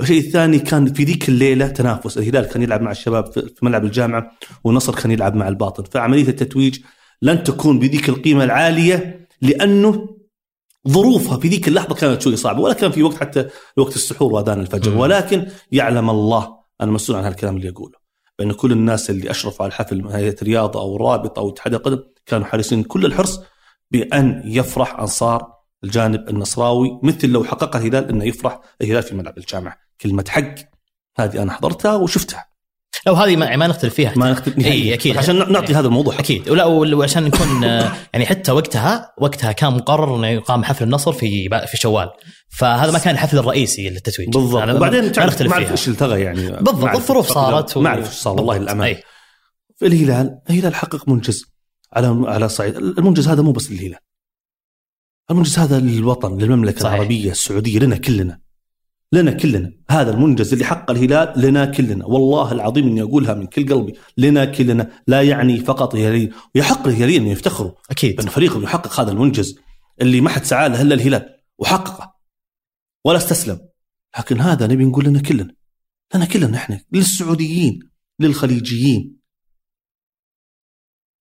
الشيء 0.00 0.20
الثاني 0.20 0.58
كان 0.58 0.92
في 0.92 1.04
ذيك 1.04 1.28
الليلة 1.28 1.66
تنافس. 1.66 2.18
الهلال 2.18 2.44
كان 2.44 2.62
يلعب 2.62 2.80
مع 2.82 2.90
الشباب 2.90 3.32
في 3.32 3.58
ملعب 3.62 3.84
الجامعة 3.84 4.30
والنصر 4.64 4.94
كان 4.94 5.10
يلعب 5.10 5.34
مع 5.34 5.48
الباطن. 5.48 5.82
فعملية 5.82 6.28
التتويج 6.28 6.78
لن 7.22 7.42
تكون 7.42 7.78
بذيك 7.78 8.08
القيمة 8.08 8.44
العالية 8.44 9.28
لأنه 9.42 10.16
ظروفها 10.88 11.38
في 11.38 11.48
ذيك 11.48 11.68
اللحظة 11.68 11.94
كانت 11.94 12.22
شوي 12.22 12.36
صعبة 12.36 12.60
ولا 12.60 12.74
كان 12.74 12.90
في 12.90 13.02
وقت 13.02 13.16
حتى 13.16 13.46
وقت 13.76 13.96
السحور 13.96 14.32
وأذان 14.32 14.60
الفجر. 14.60 14.96
ولكن 14.96 15.46
يعلم 15.72 16.10
الله 16.10 16.56
أنا 16.80 16.90
مسؤول 16.90 17.18
عن 17.18 17.24
هالكلام 17.24 17.56
اللي 17.56 17.68
أقوله 17.68 18.06
بأن 18.38 18.52
كل 18.52 18.72
الناس 18.72 19.10
اللي 19.10 19.30
أشرفوا 19.30 19.64
على 19.64 19.70
الحفل 19.70 20.02
من 20.02 20.10
هيئة 20.10 20.36
الرياضه 20.42 20.80
أو 20.80 20.96
الرابطه 20.96 21.40
أو 21.40 21.48
اتحاد 21.48 21.74
القدم 21.74 21.98
كانوا 22.26 22.46
حريصين. 22.46 22.82
كل 22.82 23.06
الحرص 23.06 23.40
بأن 23.90 24.42
يفرح 24.44 25.00
أنصار 25.00 25.56
الجانب 25.84 26.28
النصراوي 26.28 27.00
مثل 27.02 27.28
لو 27.28 27.44
حقق 27.44 27.76
الهلال 27.76 28.08
أنه 28.08 28.24
يفرح 28.24 28.60
الهلال 28.82 29.02
في 29.02 29.14
ملعب 29.14 29.38
الجامعة. 29.38 29.76
كلمة 30.00 30.24
حق 30.28 30.54
هذه 31.18 31.42
أنا 31.42 31.52
حضرتها 31.52 31.94
وشفتها. 31.94 32.46
لو 33.06 33.14
هذه 33.14 33.36
ما, 33.36 33.56
ما 33.56 33.66
نختلف 33.66 33.94
فيها. 33.94 34.12
ما 34.16 34.30
نختلف 34.30 34.58
إي. 34.58 34.94
أكيد. 34.94 35.16
عشان 35.16 35.52
نعطي 35.52 35.74
هذا 35.74 35.86
الموضوع 35.86 36.14
حقه. 36.14 36.20
أكيد. 36.20 36.50
ولا 36.50 36.64
وعشان 36.64 37.24
نكون 37.24 37.64
آه، 37.64 37.92
يعني 38.12 38.26
حتى 38.26 38.52
وقتها 38.52 39.12
وقتها 39.18 39.52
كان 39.52 39.72
مقرر 39.72 40.16
أنه 40.16 40.26
يقام 40.26 40.64
حفل 40.64 40.84
النصر 40.84 41.12
في 41.12 41.48
في 41.66 41.76
شوال. 41.76 42.10
فهذا 42.48 42.92
ما 42.92 42.98
كان 42.98 43.14
الحفل 43.14 43.38
الرئيسي 43.38 43.90
للتتويج. 43.90 44.28
بالضبط. 44.28 44.68
وبعدين 44.68 45.04
ما 45.04 45.26
نختلف 45.26 45.54
فيها. 45.54 45.70
إيش 45.70 45.88
التغى 45.88 46.20
يعني. 46.20 46.40
بالضبط. 46.40 46.96
الظروف 46.96 47.32
صارت 47.32 47.78
ما 47.78 47.88
أعرف 47.88 48.06
إيش 48.06 48.14
صار. 48.14 48.40
والله. 48.42 48.96
في 49.76 49.86
الهلال 49.86 50.38
الهلال 50.50 50.74
حقق 50.74 51.08
منجز. 51.08 51.55
على 51.92 52.28
على 52.28 52.48
صعيد 52.48 52.76
المنجز 52.76 53.28
هذا 53.28 53.42
مو 53.42 53.52
بس 53.52 53.72
للهلال. 53.72 53.98
المنجز 55.30 55.58
هذا 55.58 55.80
للوطن 55.80 56.38
للمملكة 56.38 56.80
صحيح. 56.80 56.94
العربية 56.94 57.30
السعودية 57.30 57.78
لنا 57.78 57.96
كلنا. 57.96 58.40
لنا 59.12 59.32
كلنا. 59.32 59.72
هذا 59.90 60.10
المنجز 60.10 60.52
اللي 60.52 60.64
حقق 60.64 60.90
الهلال 60.90 61.40
لنا 61.40 61.64
كلنا. 61.64 62.06
والله 62.06 62.52
العظيم 62.52 62.86
إني 62.86 63.02
أقولها 63.02 63.34
من 63.34 63.46
كل 63.46 63.74
قلبي. 63.74 63.94
لنا 64.18 64.44
كلنا. 64.44 64.90
لا 65.06 65.22
يعني 65.22 65.60
فقط 65.60 65.94
الهلاليين. 65.94 66.32
ويحق 66.54 66.86
الهلاليين 66.86 67.22
أن 67.22 67.28
يفتخروا. 67.28 67.72
أكيد. 67.90 68.16
بان 68.16 68.28
فريقهم 68.28 68.62
يحقق 68.62 69.00
هذا 69.00 69.12
المنجز 69.12 69.58
اللي 70.00 70.20
ما 70.20 70.30
حد 70.30 70.44
سعى 70.44 70.68
له 70.68 70.82
إلا 70.82 70.94
الهلال. 70.94 71.36
وحققه. 71.58 72.14
ولا 73.04 73.16
استسلم. 73.18 73.60
لكن 74.18 74.40
هذا 74.40 74.66
نبي 74.66 74.84
نقول 74.84 75.04
لنا 75.04 75.20
كلنا. 75.20 75.54
لنا 76.14 76.24
كلنا 76.24 76.56
إحنا. 76.56 76.80
للسعوديين. 76.92 77.78
للخليجيين. 78.20 79.15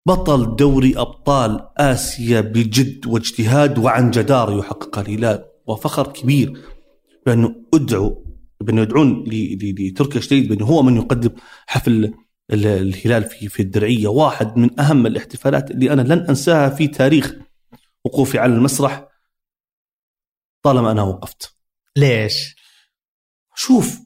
بطل 0.09 0.56
دوري 0.56 0.98
أبطال 0.98 1.68
آسيا 1.78 2.40
بجد 2.40 3.06
واجتهاد 3.06 3.78
وعن 3.78 4.11
جداره 4.11 4.59
يحقق 4.59 4.98
الهلال 4.98 5.44
وفخر 5.66 6.12
كبير 6.12 6.64
بانه 7.26 7.54
ادعوا 7.74 8.14
بانه 8.61 8.82
يدعون 8.82 9.24
لتركيا 9.28 10.20
شديد 10.20 10.48
بأنه 10.48 10.66
هو 10.66 10.82
من 10.82 10.96
يقدم 10.96 11.30
حفل 11.66 12.14
ال- 12.50 12.66
الهلال 12.66 13.24
في 13.24 13.48
في 13.48 13.62
الدرعية. 13.62 14.09
واحد 14.09 14.56
من 14.56 14.80
أهم 14.80 15.06
الاحتفالات 15.06 15.70
اللي 15.70 15.92
أنا 15.92 16.02
لن 16.02 16.26
أنساها 16.28 16.68
في 16.70 16.88
تاريخ 16.88 17.34
وقوفي 18.04 18.38
على 18.38 18.52
المسرح 18.54 19.09
طالما 20.62 20.90
أنا 20.90 21.02
وقفت. 21.02 21.56
ليش؟ 21.96 22.54
شوف 23.54 23.98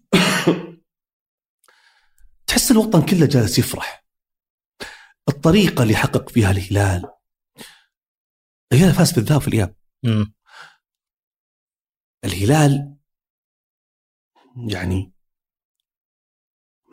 تحس 2.46 2.70
الوطن 2.70 3.02
كله 3.02 3.26
جالس 3.26 3.58
يفرح. 3.58 4.01
الطريقة 5.28 5.82
اللي 5.82 5.96
حقق 5.96 6.28
فيها 6.28 6.50
الهلال. 6.50 7.04
الهلال 8.72 8.94
فاز 8.94 9.12
في 9.12 9.18
الذهاب 9.18 9.40
في 9.40 9.48
الإياب. 9.48 9.74
الهلال 12.24 12.96
يعني 14.68 15.12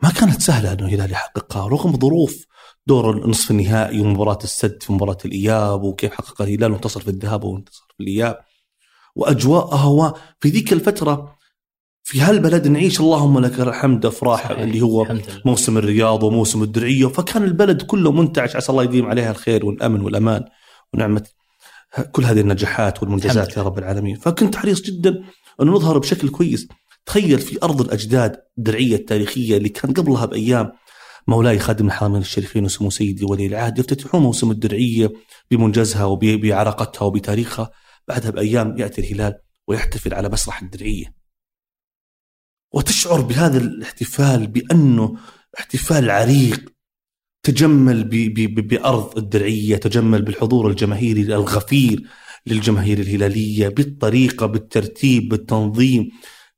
ما 0.02 0.10
كانت 0.10 0.40
سهلة 0.40 0.72
أنه 0.72 0.86
الهلال 0.86 1.12
يحققها 1.12 1.68
رغم 1.68 1.98
ظروف 1.98 2.46
دور 2.86 3.10
النصف 3.10 3.50
النهائي 3.50 4.00
ومباراة 4.00 4.38
السد 4.44 4.82
في 4.82 4.92
مباراة 4.92 5.18
الإياب 5.24 5.82
وكيف 5.82 6.12
حقق 6.12 6.42
الهلال 6.42 6.72
وانتصر 6.72 7.00
في 7.00 7.08
الذهاب 7.08 7.44
وانتصر 7.44 7.86
في 7.96 8.02
الإياب. 8.02 8.44
وأجواءها 9.14 9.86
وفي 9.86 10.48
ذيك 10.48 10.72
الفترة 10.72 11.38
في 12.10 12.20
هالبلد 12.20 12.68
نعيش 12.68 13.00
اللهم 13.00 13.38
لك 13.38 13.60
الحمد 13.60 14.06
صحيح. 14.06 14.50
اللي 14.50 14.80
هو 14.80 15.06
موسم 15.44 15.78
الرياض 15.78 16.22
وموسم 16.22 16.62
الدرعية. 16.62 17.06
فكان 17.06 17.42
البلد 17.44 17.82
كله 17.82 18.12
منتعش 18.12 18.56
عسى 18.56 18.72
الله 18.72 18.84
يديم 18.84 19.06
عليها 19.06 19.30
الخير 19.30 19.66
والأمن 19.66 20.00
والأمان 20.00 20.44
ونعمه 20.94 21.22
كل 22.12 22.24
هذه 22.24 22.40
النجاحات 22.40 23.02
والمنجزات 23.02 23.56
يا 23.56 23.62
رب 23.62 23.78
العالمين. 23.78 24.16
فكنت 24.16 24.56
حريص 24.56 24.82
جدا 24.82 25.22
انه 25.62 25.72
نظهر 25.72 25.98
بشكل 25.98 26.28
كويس. 26.28 26.68
تخيل 27.06 27.38
في 27.38 27.58
أرض 27.62 27.80
الأجداد 27.80 28.36
الدرعية 28.58 28.96
التاريخية 28.96 29.56
اللي 29.56 29.68
كان 29.68 29.92
قبلها 29.92 30.26
بأيام 30.26 30.72
مولاي 31.28 31.58
خادم 31.58 31.86
الحرمين 31.86 32.20
الشريفين 32.20 32.64
وسمو 32.64 32.90
سيدي 32.90 33.24
ولي 33.24 33.46
العهد 33.46 33.78
يفتتحون 33.78 34.22
موسم 34.22 34.50
الدرعية 34.50 35.12
بمنجزها 35.50 36.04
وبعراقتها 36.04 37.06
وبتاريخها. 37.06 37.70
بعدها 38.08 38.30
بأيام 38.30 38.78
يأتي 38.78 39.00
الهلال 39.00 39.34
ويحتفل 39.68 40.14
على 40.14 40.28
مسرح 40.28 40.62
الدرعية. 40.62 41.19
وتشعر 42.72 43.20
بهذا 43.20 43.58
الاحتفال 43.58 44.46
بأنه 44.46 45.16
احتفال 45.58 46.10
عريق 46.10 46.72
تجمل 47.42 48.04
بأرض 48.46 49.18
الدرعية، 49.18 49.76
تجمل 49.76 50.22
بالحضور 50.22 50.70
الجماهيري 50.70 51.22
الغفير 51.22 52.02
للجماهير 52.46 52.98
الهلالية 52.98 53.68
بالطريقة 53.68 54.46
بالترتيب 54.46 55.28
بالتنظيم 55.28 56.10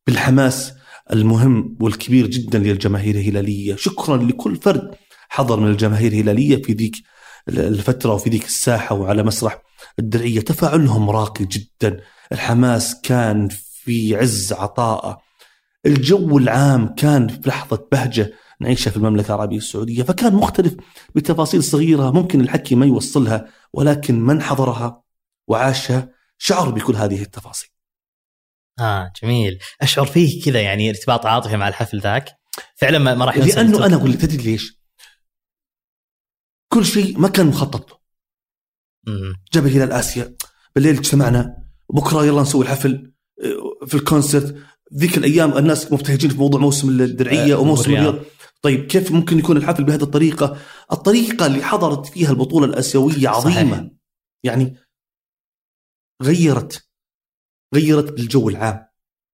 بالحماس 0.06 0.72
المهم 1.12 1.76
والكبير 1.80 2.26
جدا 2.26 2.58
للجماهير 2.58 3.14
الهلالية، 3.14 3.76
شكرا 3.76 4.16
لكل 4.16 4.56
فرد 4.56 4.90
حضر 5.28 5.60
من 5.60 5.70
الجماهير 5.70 6.12
الهلالية 6.12 6.62
في 6.62 6.72
ذيك 6.72 6.96
الفترة 7.48 8.14
وفي 8.14 8.30
ذيك 8.30 8.44
الساحة 8.44 8.94
وعلى 8.94 9.22
مسرح 9.22 9.62
الدرعية، 9.98 10.40
تفاعلهم 10.40 11.10
راقي 11.10 11.44
جدا، 11.44 12.00
الحماس 12.32 13.00
كان 13.00 13.48
في 13.84 14.16
عز 14.16 14.52
عطاءه. 14.52 15.18
الجو 15.86 16.38
العام 16.38 16.94
كان 16.94 17.28
في 17.28 17.48
لحظة 17.48 17.88
بهجة 17.92 18.32
نعيشها 18.60 18.90
في 18.90 18.96
المملكة 18.96 19.34
العربية 19.34 19.56
السعودية، 19.56 20.02
فكان 20.02 20.34
مختلف 20.34 20.74
بتفاصيل 21.14 21.64
صغيرة 21.64 22.10
ممكن 22.10 22.40
الحكي 22.40 22.74
ما 22.74 22.86
يوصلها، 22.86 23.48
ولكن 23.72 24.20
من 24.20 24.42
حضرها 24.42 25.02
وعاشها 25.48 26.08
شعر 26.38 26.70
بكل 26.70 26.96
هذه 26.96 27.22
التفاصيل. 27.22 27.68
آه 28.80 29.12
جميل. 29.22 29.58
أشعر 29.80 30.06
فيه 30.06 30.44
كذا 30.44 30.60
يعني 30.60 30.90
ارتباط 30.90 31.26
عاطفي 31.26 31.56
مع 31.56 31.68
الحفل 31.68 32.00
ذاك. 32.00 32.36
فعلا 32.76 32.98
ما 33.14 33.24
راح 33.24 33.36
لأنه 33.36 33.86
أنا 33.86 33.96
أقول 33.96 34.10
لك 34.10 34.20
تدري 34.20 34.42
ليش؟ 34.42 34.82
كل 36.72 36.84
شيء 36.84 37.18
ما 37.18 37.28
كان 37.28 37.46
مخطط 37.46 37.90
له. 37.90 37.98
جبل 39.52 39.70
هلال 39.70 39.92
اسيا 39.92 40.36
بالليل 40.74 40.96
اجتمعنا 40.96 41.64
بكرة 41.90 42.24
يلا 42.24 42.42
نسوي 42.42 42.62
الحفل 42.62 43.12
آه، 43.42 43.86
في 43.86 43.94
الكونسرت. 43.94 44.56
ذيك 44.96 45.18
الأيام 45.18 45.58
الناس 45.58 45.92
مبتهجين 45.92 46.30
في 46.30 46.38
موضوع 46.38 46.60
موسم 46.60 46.88
الدرعية 46.88 47.54
آه، 47.54 47.58
وموسم 47.58 47.92
الرياض. 47.92 48.18
طيب 48.62 48.86
كيف 48.86 49.12
ممكن 49.12 49.38
يكون 49.38 49.56
الحفل 49.56 49.84
بهذه 49.84 50.02
الطريقة؟ 50.02 50.58
الطريقة 50.92 51.46
اللي 51.46 51.62
حضرت 51.62 52.06
فيها 52.06 52.30
البطولة 52.30 52.66
الآسيوية 52.66 53.28
عظيمة. 53.28 53.76
صحيح. 53.76 53.90
يعني 54.44 54.76
غيرت 56.22 56.88
غيرت 57.74 58.12
بالجو 58.12 58.48
العام. 58.48 58.86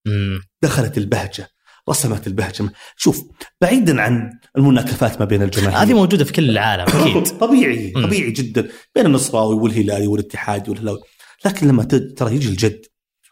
مم. 0.06 0.40
دخلت 0.62 0.98
البهجة 0.98 1.48
رسمت 1.88 2.26
البهجة. 2.26 2.72
شوف 2.96 3.24
بعيدا 3.60 4.00
عن 4.00 4.38
المناكفات 4.56 5.20
ما 5.20 5.24
بين 5.24 5.42
الجماهير. 5.42 5.78
هذه 5.78 5.94
موجودة 5.94 6.24
في 6.24 6.32
كل 6.32 6.50
العالم 6.50 6.82
أكيد. 6.82 7.26
طبيعي 7.40 7.90
طبيعي 7.90 8.30
جدا. 8.30 8.68
بين 8.94 9.06
النصراوي 9.06 9.54
والهلالي 9.54 10.06
والاتحادي 10.06 10.70
والهلاوي 10.70 11.00
لكن 11.44 11.68
لما 11.68 11.84
ترى 11.84 12.34
يجي 12.34 12.48
الجد 12.48 12.86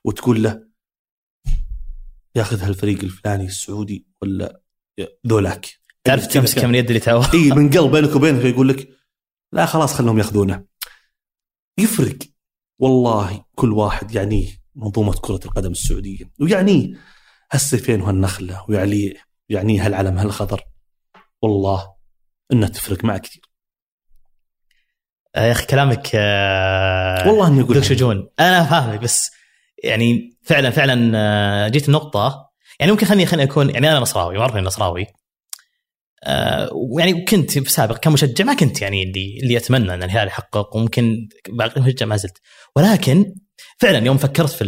وتقول 0.04 0.42
له 0.42 0.65
ياخذها 2.36 2.68
الفريق 2.68 3.02
الفلاني 3.02 3.44
السعودي 3.44 4.06
ولا 4.22 4.60
ذولاك. 5.26 5.66
تعرف 6.04 6.26
تمسك 6.26 6.64
من 6.64 6.74
يد 6.74 6.86
اللي 6.86 7.00
تعوى 7.00 7.24
إي 7.34 7.50
من 7.50 7.70
قلب 7.70 7.96
بينك 7.96 8.16
وبينه 8.16 8.46
يقول 8.46 8.68
لك 8.68 8.88
لا 9.52 9.66
خلاص 9.66 9.94
خلهم 9.94 10.18
ياخذونه. 10.18 10.64
يفرق. 11.78 12.18
والله 12.78 13.44
كل 13.54 13.72
واحد 13.72 14.14
يعنيه 14.14 14.48
منظومة 14.74 15.12
كرة 15.12 15.40
القدم 15.44 15.70
السعودية. 15.70 16.30
ويعنيه 16.40 16.94
هالسيفين 17.52 18.00
وهالنخلة 18.00 18.64
ويعني 18.68 19.14
يعني 19.48 19.78
هالعلم 19.80 20.18
هالخضر 20.18 20.62
والله 21.42 21.94
إنها 22.52 22.68
تفرق 22.68 23.04
معك 23.04 23.20
كثير. 23.20 23.42
يا 25.36 25.52
أخي 25.52 25.66
كلامك 25.66 26.10
آه 26.14 27.28
والله 27.28 27.48
إني 27.48 27.60
أقول 27.60 27.84
شجون 27.84 28.28
أنا 28.40 28.64
فاهمك 28.64 29.00
بس 29.00 29.30
يعني 29.86 30.38
فعلا 30.42 30.70
فعلا 30.70 31.12
آه، 31.14 31.68
جيت 31.68 31.88
النقطه 31.88 32.50
يعني 32.80 32.92
ممكن 32.92 33.06
خليني 33.06 33.26
خليني 33.26 33.50
أكون 33.50 33.70
يعني 33.70 33.90
أنا 33.90 33.98
نصراوي 34.00 34.38
معروف 34.38 34.56
إني 34.56 34.66
نصراوي. 34.66 35.06
آه 36.24 36.70
ويعني 36.74 37.24
كنت 37.24 37.50
في 37.50 37.58
السابق 37.58 37.98
كمشجع 37.98 38.44
ما 38.44 38.54
كنت 38.54 38.82
يعني 38.82 39.02
اللي 39.02 39.38
اللي 39.42 39.56
أتمنى 39.56 39.94
إن 39.94 40.02
الهلال 40.02 40.26
يحقق 40.28 40.76
وممكن 40.76 41.28
باقي 41.48 41.80
مشجع 41.80 42.06
ما 42.06 42.16
زلت. 42.16 42.38
ولكن 42.76 43.34
فعلا 43.78 44.06
يوم 44.06 44.16
فكرت 44.16 44.50
في 44.50 44.64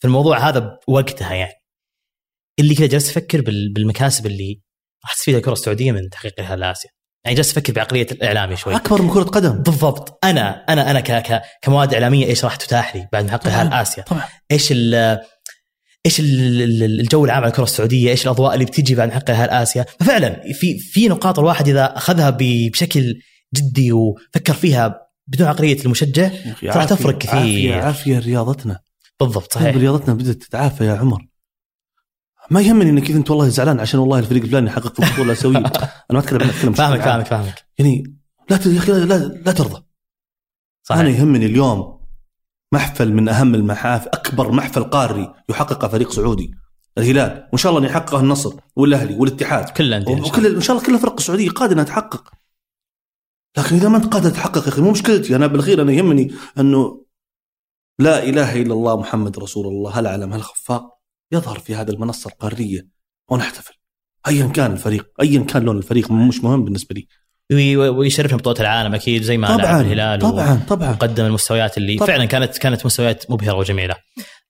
في 0.00 0.04
الموضوع 0.04 0.48
هذا 0.48 0.78
بوقتها 0.88 1.34
يعني 1.34 1.52
اللي 2.60 2.74
كذا 2.74 2.86
جلست 2.86 3.10
أفكر 3.10 3.40
بالمكاسب 3.74 4.26
اللي 4.26 4.60
راح 5.04 5.14
تستفيدها 5.14 5.38
الكرة 5.38 5.52
السعودية 5.52 5.92
من 5.92 6.08
تحقيقها 6.10 6.56
لاسيا 6.56 6.90
يعني 7.26 7.36
جالس 7.36 7.50
أفكر 7.50 7.72
بعقلية 7.72 8.06
الإعلامي 8.12 8.56
شوي. 8.56 8.76
أكبر 8.76 9.02
من 9.02 9.10
كرة 9.10 9.22
قدم. 9.22 9.52
بالضبط. 9.52 10.18
أنا 10.24 10.64
أنا 10.68 10.90
أنا 10.90 11.00
ك 11.00 11.12
ك 11.12 11.42
كمواد 11.62 11.94
إعلامية 11.94 12.26
إيش 12.26 12.44
راح 12.44 12.56
تتاح 12.56 12.96
لي 12.96 13.08
بعد 13.12 13.24
ما 13.24 13.30
احققها 13.30 13.64
لاسيا 13.64 14.02
طبعا. 14.02 14.22
إيش 14.50 14.72
ال 14.72 14.94
إيش 16.06 16.20
الجو 16.20 17.24
العام 17.24 17.42
على 17.42 17.50
الكرة 17.50 17.62
السعودية؟ 17.64 18.10
إيش 18.10 18.24
الأضواء 18.24 18.54
اللي 18.54 18.64
بتجي 18.64 18.94
بعد 18.94 19.08
ما 19.08 19.14
احققها 19.14 19.46
لاسيا 19.46 19.86
ففعلا 20.00 20.42
في 20.52 20.78
في 20.78 21.08
نقاط 21.08 21.38
الواحد 21.38 21.68
إذا 21.68 21.96
أخذها 21.96 22.36
بشكل 22.40 23.14
جدي 23.54 23.92
وفكر 23.92 24.54
فيها 24.54 25.00
بدون 25.26 25.48
عقلية 25.48 25.84
المشجع 25.84 26.30
راح 26.62 26.84
تفرق 26.84 27.18
كثير. 27.18 27.34
عافية 27.38 27.74
عافية 27.74 28.18
رياضتنا. 28.18 28.78
بالضبط 29.20 29.52
صحيح. 29.52 29.76
رياضتنا 29.76 30.14
بدأت 30.14 30.36
تتعافى 30.36 30.84
يا 30.84 30.92
عمر. 30.92 31.26
ما 32.50 32.60
يهمني 32.60 32.90
إنك 32.90 33.10
إذا 33.10 33.18
أنت 33.18 33.30
والله 33.30 33.48
زعلان 33.48 33.80
عشان 33.80 34.00
والله 34.00 34.18
الفريق 34.18 34.42
الفلاني 34.42 34.70
حقق 34.70 35.00
البطولة 35.00 35.22
الاسيويه 35.22 35.58
أنا 35.58 35.68
ما 36.10 36.18
أتكلم 36.18 36.40
أنا 36.40 36.50
أتكلم 36.50 36.72
فاهمك 36.72 37.00
فاهمك 37.00 37.26
فاهمك. 37.26 37.66
يعني 37.78 38.16
لا 38.50 38.60
يا 38.66 38.78
أخي 38.78 38.92
لا, 38.92 39.16
لا, 39.16 39.52
ترضى. 39.52 39.82
صحيح. 40.82 41.00
أنا 41.00 41.10
يهمني 41.10 41.46
اليوم 41.46 42.00
محفل 42.72 43.12
من 43.12 43.28
أهم 43.28 43.54
المحافل 43.54 44.08
أكبر 44.08 44.52
محفل 44.52 44.84
قاري 44.84 45.34
يحققه 45.48 45.88
فريق 45.88 46.12
سعودي. 46.12 46.50
الهلال 46.98 47.48
وإن 47.52 47.58
شاء 47.58 47.70
الله 47.72 47.84
أن 47.84 47.90
يحققه 47.90 48.20
النصر 48.20 48.54
والأهلي 48.76 49.14
والاتحاد. 49.14 49.70
كل 49.70 50.04
وكل 50.08 50.46
إن 50.54 50.60
شاء 50.60 50.76
الله. 50.76 50.86
كل 50.86 50.94
الفرق 50.94 51.14
السعوديه 51.18 51.50
قادرة 51.50 51.74
إنها 51.74 51.84
تحقق. 51.84 52.30
لكن 53.58 53.76
إذا 53.76 53.88
ما 53.88 53.96
أنت 53.96 54.12
قادر 54.12 54.30
تحقق 54.30 54.62
يا 54.62 54.68
أخي 54.68 54.80
مو 54.80 54.90
مشكلتي. 54.90 55.36
أنا 55.36 55.46
بالاخير 55.46 55.82
أنا 55.82 55.92
يهمني 55.92 56.34
أنه 56.58 57.04
لا 57.98 58.24
إله 58.24 58.62
إلا 58.62 58.72
الله 58.72 58.96
محمد 59.00 59.38
رسول 59.38 59.66
الله. 59.66 59.98
هالعلم 59.98 60.32
هالخفاق 60.32 60.95
يظهر 61.32 61.58
في 61.58 61.74
هذه 61.74 61.90
المنصة 61.90 62.30
القارية 62.30 62.88
ونحتفل 63.30 63.74
ايا 64.28 64.46
كان 64.46 64.72
الفريق 64.72 65.06
ايا 65.20 65.40
كان 65.40 65.62
لون 65.62 65.78
الفريق 65.78 66.10
مش 66.10 66.44
مهم 66.44 66.64
بالنسبة 66.64 66.94
لي 66.94 67.06
ويشرفنا 67.76 68.36
بطولة 68.36 68.60
العالم 68.60 68.94
أكيد 68.94 69.22
زي 69.22 69.36
ما 69.36 69.56
طبعا 69.56 69.80
الهلال 69.80 70.20
طبعا 70.20 70.60
طبعا 70.68 70.92
قدم 70.92 71.24
المستويات 71.24 71.78
اللي 71.78 71.96
طبعًا 71.96 72.06
فعلا 72.06 72.24
كانت 72.24 72.58
كانت 72.58 72.86
مستويات 72.86 73.30
مبهرة 73.30 73.56
وجميلة. 73.56 73.94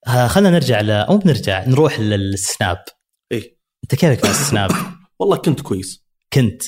آه 0.07 0.27
خلينا 0.27 0.49
نرجع 0.49 0.81
ل 0.81 0.91
أو 0.91 1.17
بنرجع 1.17 1.65
نروح 1.67 1.99
للسناب. 1.99 2.83
إيه 3.31 3.57
أنت 3.83 3.95
كيفك 3.95 4.25
مع 4.25 4.31
السناب؟ 4.31 4.71
والله 5.19 5.37
كنت 5.37 5.61
كويس. 5.61 6.05
كنت 6.33 6.63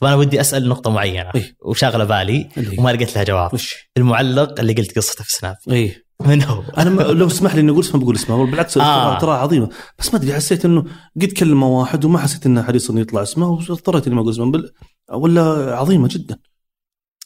طب 0.00 0.06
أنا 0.06 0.16
ودي 0.16 0.40
أسأل 0.40 0.68
نقطة 0.68 0.90
معينة 0.90 1.30
إيه؟ 1.34 1.56
وشاغلة 1.64 2.04
بالي 2.04 2.48
وما 2.78 2.90
لقيت 2.90 3.16
لها 3.16 3.24
جواب 3.24 3.54
وش؟ 3.54 3.74
المعلق 3.96 4.60
اللي 4.60 4.72
قلت 4.72 4.96
قصته 4.96 5.24
في 5.24 5.32
سناب 5.32 5.56
إيه 5.70 6.03
من 6.24 6.42
هو؟ 6.42 6.62
أنا 6.78 6.90
لو 7.02 7.26
اسمح 7.26 7.54
لي 7.54 7.60
إني 7.60 7.70
أقول 7.70 7.80
اسمه 7.84 8.00
بقول 8.00 8.14
اسمه. 8.16 8.46
بالعكس 8.46 8.78
آه. 8.78 9.18
ترى 9.18 9.30
عظيمه 9.30 9.68
بس 9.98 10.14
ما 10.14 10.20
أدري 10.20 10.34
حسيت 10.34 10.64
إنه 10.64 10.84
قد 11.22 11.32
كلمه 11.32 11.68
واحد 11.68 12.04
وما 12.04 12.18
حسيت 12.18 12.46
إنه 12.46 12.62
حريص 12.62 12.90
إنه 12.90 13.00
يطلع 13.00 13.22
اسمه 13.22 13.50
واضطريت 13.50 14.06
إني 14.06 14.14
ما 14.14 14.20
أقول 14.20 14.32
اسمه. 14.32 14.50
بل... 14.52 14.70
ولا 15.12 15.42
عظيمة 15.76 16.08
جدا. 16.10 16.38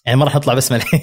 يعني 0.07 0.18
ما 0.18 0.24
راح 0.24 0.36
أطلع 0.36 0.55
باسمه 0.55 0.76
الحين 0.76 1.01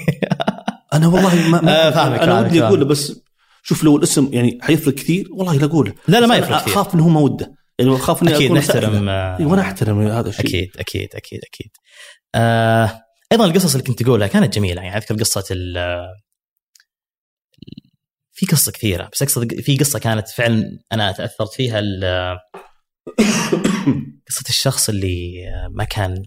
أنا 0.93 1.07
والله 1.07 1.49
ما, 1.49 1.61
ما 1.61 1.87
آه 1.87 1.91
فاهمك 1.91 2.19
أنا 2.19 2.39
ودي 2.39 2.63
أقوله 2.63 2.85
بس 2.85 3.21
شوف 3.63 3.83
لو 3.83 3.97
الاسم 3.97 4.29
يعني 4.33 4.59
حيفرق 4.61 4.93
كثير 4.93 5.27
والله 5.31 5.57
لا 5.57 5.65
أقوله. 5.65 5.93
لا 6.07 6.19
لا 6.19 6.27
ما 6.27 6.35
يفرق 6.35 6.61
كثير. 6.61 6.73
أخاف 6.73 6.95
إنه 6.95 7.03
هو 7.03 7.09
ما 7.09 7.19
وده. 7.19 7.51
يعني 7.79 7.95
أخاف 7.95 8.23
إني 8.23 8.35
أكيد 8.35 8.51
نحترم 8.51 9.09
إيه، 9.09 9.45
وأنا 9.45 9.61
أحترم 9.61 10.01
هذا 10.01 10.29
الشيء. 10.29 10.45
أكيد 10.45 10.69
أكيد 10.77 11.09
أكيد 11.15 11.39
أكيد. 11.53 11.71
آه 12.35 13.01
أيضا 13.31 13.45
القصص 13.45 13.75
اللي 13.75 13.87
كنت 13.87 14.03
تقولها 14.03 14.27
كانت 14.27 14.55
جميلة. 14.55 14.81
يعني 14.81 14.97
أذكر 14.97 15.15
قصة 15.15 15.43
في 18.35 18.45
قصة 18.45 18.71
كثيرة 18.71 19.09
بس 19.13 19.21
أقصد 19.21 19.61
في 19.61 19.77
قصة 19.77 19.99
كانت 19.99 20.29
فعلا 20.29 20.79
أنا 20.91 21.11
تاثرت 21.11 21.53
فيها 21.53 21.81
قصة 24.29 24.43
الشخص 24.49 24.89
اللي 24.89 25.45
ما 25.71 25.83
كان 25.83 26.23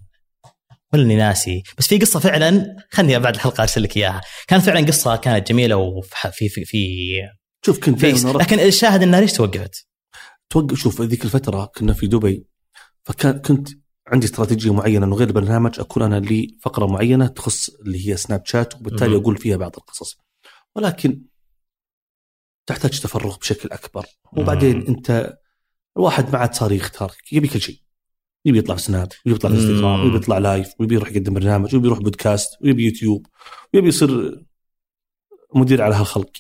ولا 0.93 1.03
إني 1.03 1.17
ناسي 1.17 1.63
بس 1.79 1.89
في 1.89 1.99
قصة 1.99 2.21
فعلا 2.21 2.77
خلني 2.91 3.19
بعد 3.19 3.35
الحلقة 3.35 3.63
أرسل 3.63 3.83
لك 3.83 3.97
إياها. 3.97 4.21
كانت 4.47 4.65
فعلا 4.65 4.87
قصة 4.87 5.17
كانت 5.17 5.49
جميلة 5.49 5.77
وفي 5.77 6.49
في 6.49 6.65
في 6.65 7.13
شوف 7.67 7.79
كنت 7.79 8.01
في 8.01 8.33
لكن 8.33 8.61
الشاهد 8.61 9.03
إنها 9.03 9.21
ليش 9.21 9.33
توقفت؟ 9.33 9.87
توقف 10.51 10.79
شوف 10.79 11.03
ذيك 11.03 11.25
الفترة 11.25 11.71
كنا 11.77 11.93
في 11.93 12.07
دبي 12.07 12.47
فكان 13.05 13.39
كنت 13.39 13.69
عندي 14.07 14.27
استراتيجية 14.27 14.73
معينة 14.73 15.07
إنه 15.07 15.17
غير 15.17 15.29
البرنامج 15.29 15.81
أكون 15.81 16.03
أنا 16.03 16.21
لي 16.21 16.57
فقرة 16.61 16.87
معينة 16.87 17.27
تخص 17.27 17.71
اللي 17.71 18.09
هي 18.09 18.17
سناب 18.17 18.47
شات 18.47 18.75
وبالتالي 18.75 19.17
أقول 19.17 19.37
فيها 19.37 19.57
بعض 19.57 19.77
القصص. 19.77 20.19
ولكن 20.77 21.23
تحتاج 22.69 23.01
تفرغ 23.01 23.37
بشكل 23.37 23.69
أكبر. 23.73 24.07
وبعدين. 24.33 24.87
أنت 24.87 25.39
الواحد 25.97 26.33
ما 26.33 26.39
عاد 26.39 26.55
صار 26.55 26.73
يختار. 26.73 27.13
يبي 27.33 27.49
كل 27.49 27.61
شيء. 27.61 27.81
يبي 28.45 28.59
يطلع 28.59 28.75
في 28.75 28.83
سناب 28.83 29.09
يبي 29.27 29.37
يطلع 29.37 29.51
إنستغرام 29.51 30.01
مم. 30.01 30.07
يبي 30.07 30.17
يطلع 30.17 30.39
live 30.39 30.69
ويبي 30.81 30.95
يروح 30.95 31.11
يقدم 31.11 31.35
برنامج 31.35 31.75
ويبي 31.75 31.87
يروح 31.87 31.99
بودكاست 31.99 32.51
ويبي 32.63 32.85
يوتيوب 32.85 33.27
ويبي 33.75 33.89
يصير 33.89 34.43
مدير 35.55 35.83
على 35.83 35.95
هالخلق. 35.95 36.31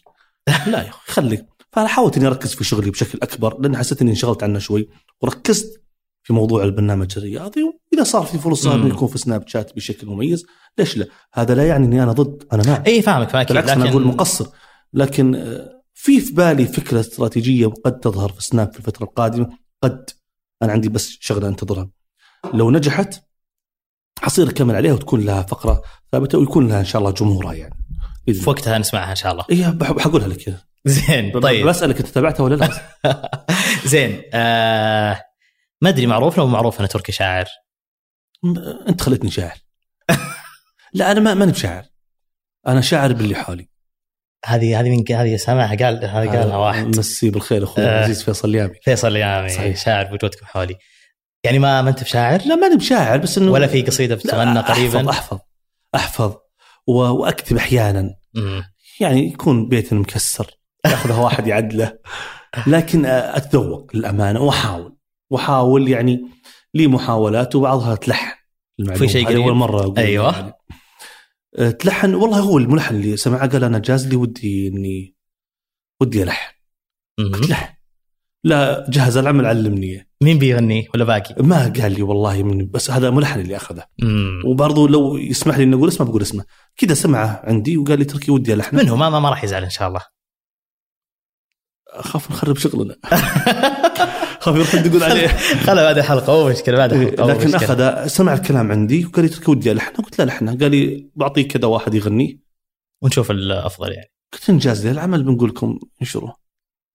لا 0.73 0.83
يا 0.83 0.89
أخي 0.89 1.13
خليك 1.13 1.47
فأنا 1.73 1.89
حاولت 1.89 2.17
إني 2.17 2.27
أركز 2.27 2.55
في 2.55 2.65
شغلي 2.65 2.91
بشكل 2.91 3.19
أكبر 3.23 3.61
لأن 3.61 3.77
حسيت 3.77 4.03
إني 4.03 4.11
انشغلت 4.11 4.43
عنه 4.43 4.59
شوي 4.59 4.89
وركزت 5.21 5.83
في 6.23 6.33
موضوع 6.33 6.65
البرنامج 6.65 7.13
الرياضي. 7.17 7.63
وإذا 7.63 8.05
صار 8.05 8.23
في 8.23 8.39
فرصة. 8.39 8.75
إنه 8.75 8.89
يكون 8.89 9.09
في 9.09 9.19
سناب 9.19 9.49
شات 9.49 9.77
بشكل 9.77 10.07
مميز 10.07 10.47
ليش 10.79 10.97
لا؟ 10.97 11.07
هذا 11.35 11.55
لا 11.55 11.67
يعني 11.67 11.87
إني 11.87 12.03
أنا 12.03 12.13
ضد 12.13 12.45
أنا 12.53 12.63
مع 12.67 12.83
اي 12.87 13.03
فاهمك 13.03 13.29
فأكيد. 13.29 13.57
بالعكس 13.57 13.71
أنا 13.71 13.91
أقول 13.91 14.05
مقصر. 14.05 14.47
لكن 14.93 15.35
آه، 15.35 15.78
في 16.01 16.21
في 16.21 16.33
بالي 16.33 16.67
فكرة 16.67 17.01
استراتيجية 17.01 17.67
قد 17.67 18.01
تظهر 18.01 18.33
في 18.33 18.43
سناب 18.43 18.73
في 18.73 18.79
الفترة 18.79 19.05
القادمة. 19.05 19.59
قد 19.83 20.11
أنا 20.63 20.73
عندي 20.73 20.89
بس 20.89 21.17
شغلة 21.21 21.49
أنتظرها. 21.49 21.91
لو 22.55 22.71
نجحت 22.71 23.25
حصير 24.23 24.49
اكمل 24.51 24.75
عليها 24.75 24.93
وتكون 24.93 25.21
لها 25.25 25.43
فقرة 25.43 25.83
ثابتة 26.13 26.39
ويكون 26.39 26.69
لها 26.69 26.81
إن 26.81 26.85
شاء 26.85 27.01
الله 27.01 27.11
جمهورها 27.13 27.53
يعني. 27.55 27.75
في 28.27 28.51
وقتها 28.51 28.79
نسمعها 28.79 29.11
إن 29.11 29.17
شاء 29.17 29.33
الله. 29.33 29.71
بح- 29.71 29.93
بحقولها 29.93 30.29
لك 30.29 30.57
زين 30.85 31.41
طيب. 31.41 31.67
بسالك 31.67 31.97
انت 31.99 32.09
تابعتها 32.09 32.45
ولا 32.45 32.55
لا؟ 32.55 32.71
زين 33.93 34.23
آه 34.35 35.23
ما 35.83 35.89
أدري 35.89 36.07
معروف 36.07 36.39
لو 36.39 36.47
معروف 36.47 36.79
أنا 36.79 36.89
تركي 36.89 37.13
شاعر. 37.13 37.47
أنت 38.89 39.01
خليتني 39.01 39.31
شاعر. 39.31 39.59
لا 40.95 41.13
أنا 41.13 41.21
ما 41.21 41.35
ماني 41.35 41.53
بشاعر. 41.53 41.85
أنا 42.67 42.81
شاعر 42.81 43.13
باللي 43.13 43.35
حولي. 43.35 43.69
هذه 44.45 44.81
هذه 44.81 44.91
من 44.91 45.17
هذه 45.17 45.37
سامعها 45.37 45.77
قال 45.77 46.05
هذه 46.05 46.29
قالها 46.29 46.57
واحد 46.57 46.99
مسي 46.99 47.31
بالخير 47.31 47.65
أخوي 47.65 47.85
آه. 47.85 47.99
العزيز 47.99 48.23
فيصل 48.23 48.55
يامي 48.55 48.75
فيصل 48.83 49.17
يامي 49.17 49.49
صحيح. 49.49 49.77
شاعر 49.77 50.05
بوجودكم 50.05 50.47
حولي 50.47 50.77
يعني 51.45 51.59
ما 51.59 51.83
ما 51.83 51.91
أنت 51.91 52.03
بشاعر 52.03 52.41
لا 52.47 52.55
ماني 52.55 52.77
بشاعر 52.77 53.19
بس 53.19 53.39
إنه 53.39 53.53
ولا 53.53 53.67
في 53.67 53.83
قصيدة 53.83 54.15
لا، 54.15 54.21
بتتمنى 54.21 54.61
قريبا 54.61 55.11
أحفظ 55.11 55.11
أحفظ 55.11 55.39
احفظ 55.95 56.37
وأكتب 56.87 57.57
أحيانا. 57.57 58.15
يعني 59.01 59.27
يكون 59.27 59.69
بيتنا 59.69 60.01
مكسر 60.01 60.51
ياخذها 60.85 61.21
واحد 61.21 61.47
يعدله 61.47 61.99
لكن 62.67 63.07
أتذوق 63.07 63.91
للأمانة 63.97 64.41
وأحاول 64.41 64.97
وأحاول 65.31 65.89
يعني 65.89 66.21
لي 66.75 66.87
محاولات 66.87 67.55
وبعضها 67.55 67.95
تلحن. 67.95 68.37
في 68.95 69.09
شيء 69.09 69.27
قريب؟ 69.27 69.41
أول 69.41 69.55
مرة 69.55 69.95
أيوة. 69.99 70.37
يعني. 70.37 70.53
أه، 71.59 71.71
تلحن 71.71 72.15
والله 72.15 72.41
هو 72.41 72.59
الملحن 72.59 72.95
اللي 72.95 73.17
سمعه 73.17 73.49
قال 73.49 73.65
أنا 73.65 73.79
جاز 73.79 74.09
لي 74.09 74.17
ودي 74.17 74.69
اني 74.69 75.17
ودي 76.01 76.23
ألحن. 76.23 76.55
قلت 77.19 77.51
لحن 77.51 77.75
لا 78.45 78.87
جهز 78.91 79.17
العمل 79.17 79.47
علمني. 79.47 80.09
مين 80.23 80.39
بيغني 80.39 80.89
ولا 80.95 81.05
باقي؟ 81.05 81.35
ما 81.43 81.73
قال 81.81 81.93
لي 81.93 82.03
والله 82.03 82.43
من 82.43 82.71
بس 82.71 82.91
هذا 82.91 83.11
ملحن 83.11 83.41
اللي 83.41 83.57
أخذه. 83.57 83.85
وبرضه 84.47 84.89
لو 84.89 85.17
يسمح 85.17 85.57
لي 85.59 85.65
إني 85.65 85.77
أقول 85.77 85.89
اسمه 85.89 86.07
بقول 86.07 86.23
اسمه 86.23 86.45
كذا 86.77 86.95
سمعه 86.95 87.43
عندي 87.45 87.77
وقال 87.77 87.99
لي 87.99 88.05
تركي 88.05 88.31
ودي 88.31 88.55
الحنه 88.55 88.83
من 88.83 88.89
هو 88.89 88.97
ما 88.97 89.11
ما, 89.11 89.21
ما 89.21 89.31
راح 89.31 89.45
يزعل 89.45 89.65
إن 89.65 89.71
شاء 89.71 89.89
الله 89.89 90.03
أخاف 91.89 92.31
نخرب 92.31 92.57
شغلنا 92.57 92.97
خاف 94.41 94.57
يروح 94.57 94.75
يدقون 94.75 95.03
عليه. 95.03 95.29
خلا 95.67 95.83
بعد 95.83 95.99
الحلقة 95.99 96.33
مو 96.33 96.49
مشكلة 96.49 96.77
بعد 96.77 96.93
الحلقة 96.93 97.27
مو 97.27 97.31
لكن. 97.31 97.55
أخذ 97.55 98.07
سمع 98.07 98.35
الكلام 98.35 98.73
عندي 98.73 99.07
وقال 99.07 99.25
لي 99.25 99.29
تركي 99.31 99.51
ودي 99.51 99.73
الحنه 99.73 99.97
قلت 99.97 100.19
له 100.19 100.25
لحنه 100.25 100.59
قال 100.59 100.71
لي 100.71 101.11
بعطيك 101.17 101.53
كذا 101.53 101.67
واحد 101.67 101.95
يغني. 101.95 102.41
ونشوف 103.03 103.31
الأفضل 103.31 103.93
يعني. 103.93 104.13
قلت 104.33 104.51
إنجاز 104.51 104.87
العمل 104.87 105.23
بنقول 105.23 105.49
لكم 105.49 105.79
انشروه. 106.03 106.49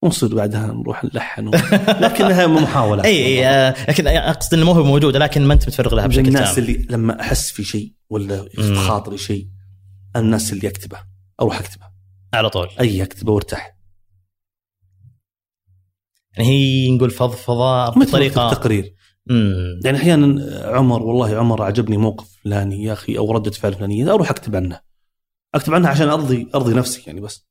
ونصير 0.03 0.35
بعدها 0.35 0.67
نروح 0.67 1.03
نلحن 1.03 1.47
و... 1.47 1.51
لكنها 1.87 2.47
محاولات 2.47 3.05
اي 3.11 3.25
اي 3.25 3.47
آه، 3.47 3.75
لكن 3.89 4.07
أقصد 4.07 4.53
ان 4.53 4.59
الموهبه 4.59 4.83
موجوده 4.83 5.19
لكن 5.19 5.41
ما 5.41 5.53
أنت 5.53 5.67
متفرغ 5.67 5.95
لها 5.95 6.07
بشكل 6.07 6.27
الناس 6.27 6.55
تام. 6.55 6.63
اللي 6.63 6.87
لما 6.89 7.21
أحس 7.21 7.51
في 7.51 7.63
شيء 7.63 7.93
ولا. 8.09 8.45
يخطر 8.57 8.75
خاطري 8.75 9.17
شيء 9.17 9.47
الناس 10.15 10.53
اللي 10.53 10.67
أكتبه 10.67 10.97
أروح 11.41 11.59
أكتبه. 11.59 11.85
على 12.33 12.49
طول. 12.49 12.69
أي 12.79 13.03
أكتبه 13.03 13.31
وارتاح. 13.31 13.72
يعني 16.38 16.49
هي 16.49 16.91
نقول 16.91 17.11
فضفضه 17.11 17.99
مثل 17.99 18.09
بطريقه 18.09 18.51
التقرير. 18.51 18.95
امم 19.31 19.79
يعني 19.86 19.97
أحيانا 19.97 20.61
عمر 20.65 21.03
والله 21.03 21.36
عمر 21.36 21.63
عجبني 21.63 21.97
موقف 21.97 22.27
فلاني 22.43 22.84
يا 22.84 22.93
أخي 22.93 23.17
أو 23.17 23.31
ردة 23.31 23.51
فعل 23.51 23.73
فلانية 23.73 24.13
أروح 24.13 24.29
أكتب 24.29 24.55
عنه 24.55 24.79
أكتب 25.55 25.73
عنها 25.73 25.89
عشان 25.89 26.09
ارضي 26.09 26.47
أرضي 26.55 26.73
نفسي 26.73 27.03
يعني 27.07 27.21
بس. 27.21 27.45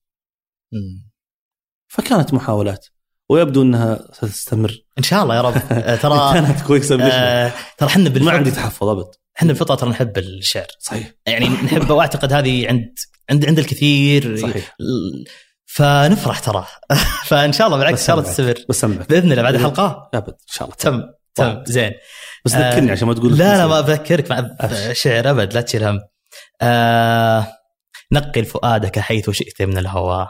فكانت 1.89 2.35
محاولات. 2.35 2.87
ويبدو 3.29 3.63
إنها 3.63 4.09
ستستمر. 4.13 4.85
إن 4.99 5.03
شاء 5.03 5.23
الله 5.23 5.37
يا 5.37 5.41
رب. 5.41 5.55
آه، 5.73 5.97
ترى 5.97 6.33
كانت 6.35 6.61
كويسة؟ 6.61 7.03
آه، 7.03 7.53
ترى 7.79 7.89
إحنا 7.89 8.03
ما 8.03 8.09
بالفطره 8.09 8.37
عندي 8.37 8.51
تحفظ 8.51 8.89
أبد. 8.89 9.15
إحنا 9.37 9.49
بالفطرة 9.49 9.75
ترى 9.75 9.91
نحب 9.91 10.19
الشعر. 10.19 10.67
صحيح. 10.81 11.13
يعني 11.27 11.49
نحبه 11.49 11.95
وأعتقد 11.95 12.33
هذه 12.33 12.69
عند 12.69 12.95
عند 13.31 13.47
عند 13.47 13.59
الكثير. 13.59 14.37
صحيح. 14.37 14.77
فنفرح 15.75 16.39
ترى. 16.39 16.67
فإن 17.29 17.53
شاء 17.53 17.67
الله 17.67 17.79
بالعكس 17.79 18.01
ان 18.01 18.07
شاء 18.07 18.19
الله 18.19 18.31
تستمر 18.31 18.65
بسمعك 18.69 19.09
بإذن 19.09 19.33
الله 19.33 19.43
بعد 19.43 19.55
الحلقة. 19.55 20.11
ابد 20.15 20.29
إن 20.29 20.47
شاء 20.47 20.65
الله. 20.65 20.77
تم 20.77 21.03
تم. 21.35 21.65
زين. 21.65 21.93
بس 22.45 22.55
آه، 22.55 22.71
ذكرني 22.71 22.91
عشان 22.91 23.09
ما 23.09 23.15
تقول 23.15 23.39
لا 23.39 23.59
لا 23.59 23.67
ما 23.67 23.81
مع 24.31 24.51
أبشر. 24.61 24.93
شعر 24.93 25.31
أبد 25.31 25.55
لا 25.55 25.61
تشيل 25.61 25.85
هم. 25.85 26.01
آه 26.63 27.47
نقل 28.13 28.45
فؤادك 28.45 28.99
حيث 28.99 29.31
شئت 29.31 29.63
من 29.63 29.79
الهوى. 29.79 30.29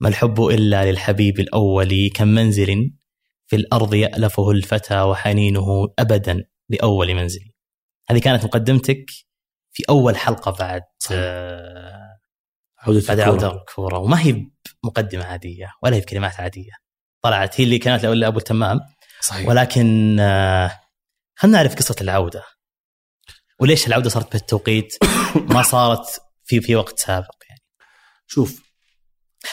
ما 0.00 0.08
الحب 0.08 0.46
إلا 0.46 0.90
للحبيب 0.90 1.40
الأول. 1.40 2.10
كم 2.14 2.28
منزل 2.28 2.92
في 3.46 3.56
الأرض 3.56 3.94
يألفه 3.94 4.50
الفتى 4.50 5.00
وحنينه 5.00 5.88
أبدا 5.98 6.44
لأول 6.68 7.14
منزل. 7.14 7.50
هذه 8.10 8.18
كانت 8.18 8.44
مقدمتك 8.44 9.04
في 9.72 9.82
أول 9.88 10.16
حلقة 10.16 10.50
بعد 10.50 10.82
صحيح. 10.98 11.18
آه 11.22 11.95
عودة 12.86 13.02
بعد 13.08 13.18
الكورة. 13.20 13.32
عودة 13.32 13.60
الكورة. 13.60 13.98
وما 13.98 14.20
هي 14.20 14.46
مقدمة 14.84 15.24
عادية 15.24 15.72
ولا 15.82 15.96
هي 15.96 16.00
بكلمات 16.00 16.40
عادية. 16.40 16.72
طلعت 17.22 17.60
هي 17.60 17.64
اللي 17.64 17.78
كانت 17.78 18.04
الاولى 18.04 18.26
أبو 18.26 18.38
التمام. 18.38 18.80
صحيح. 19.20 19.48
ولكن 19.48 20.16
آه، 20.20 20.80
خلينا 21.36 21.58
نعرف 21.58 21.74
قصة 21.74 21.96
العودة. 22.00 22.42
وليش 23.60 23.86
العودة 23.86 24.08
صارت 24.08 24.32
بهالتوقيت؟ 24.32 24.94
ما 25.54 25.62
صارت 25.62 26.22
في 26.44 26.60
في 26.60 26.76
وقت 26.76 26.98
سابق 26.98 27.34
يعني. 27.48 27.62
شوف. 28.26 28.66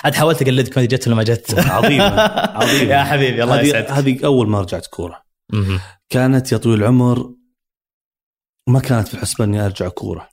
عاد 0.03 0.15
حاولت 0.15 0.41
اقلدك 0.41 0.77
ما 0.77 0.85
جت 0.85 1.07
ولا 1.07 1.15
ما 1.15 1.23
جت؟ 1.23 1.59
عظيمة، 1.59 2.19
عظيمة. 2.61 2.93
يا 2.93 3.03
حبيبي 3.03 3.43
الله 3.43 3.61
يسعدك. 3.61 3.91
هذه 3.91 4.25
أول 4.25 4.49
ما 4.49 4.61
رجعت 4.61 4.87
كورة. 4.87 5.23
كانت 6.09 6.51
يا 6.51 6.57
طويل 6.57 6.79
العمر 6.79 7.33
ما 8.67 8.79
كانت 8.79 9.07
في 9.07 9.13
الحسبان 9.13 9.49
اني 9.49 9.65
أرجع 9.65 9.89
كورة. 9.89 10.29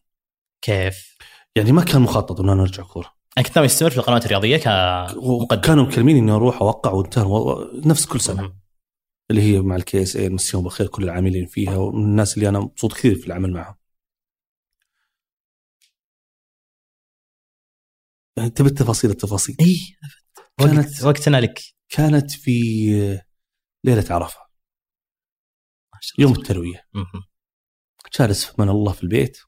كيف؟ 0.63 1.10
يعني 1.57 1.73
ما 1.73 1.85
كان 1.85 2.03
مخطط 2.03 2.41
إنه 2.41 2.53
أنا 2.53 2.63
أرجع 2.63 2.83
كورة. 2.83 3.15
أنا 3.39 3.47
كنت 3.47 3.57
ناوي 3.57 3.67
أستمر 3.67 3.91
في 3.91 3.97
القنوات 3.99 4.25
الرياضية 4.25 4.57
كمقدم 4.57 5.61
كانوا 5.61 5.85
مكلمين 5.85 6.17
إني 6.17 6.31
أروح 6.33 6.63
اوقع 6.63 6.91
وانتهى. 6.93 7.25
و- 7.25 7.81
نفس 7.87 8.07
كل 8.07 8.21
سنة. 8.21 8.57
اللي 9.31 9.43
هي 9.43 9.61
مع 9.61 9.77
ال 9.77 10.03
KSA 10.03 10.29
نمسيهم 10.29 10.63
بالخير 10.63 10.87
كل 10.87 11.05
العاملين 11.05 11.47
فيها 11.47 11.77
ومن 11.77 12.05
الناس 12.05 12.35
اللي 12.37 12.49
أنا 12.49 12.61
مبسوط 12.61 12.93
كثير 12.93 13.15
في 13.15 13.27
العمل 13.27 13.53
معهم. 13.53 13.75
يعني 18.37 18.51
تبي 18.51 18.69
التفاصيل؟ 18.69 19.11
التفاصيل. 19.11 19.57
اي 19.61 19.77
كانت- 20.59 21.03
وقتنا 21.05 21.37
لك. 21.41 21.61
كانت 21.89 22.31
في 22.31 22.53
ليلة 23.85 24.05
عرفة. 24.11 24.41
يوم 26.19 26.33
الترويه. 26.33 26.87
جالس 28.19 28.59
من 28.61 28.69
الله 28.69 28.93
في 28.93 29.03
البيت. 29.03 29.39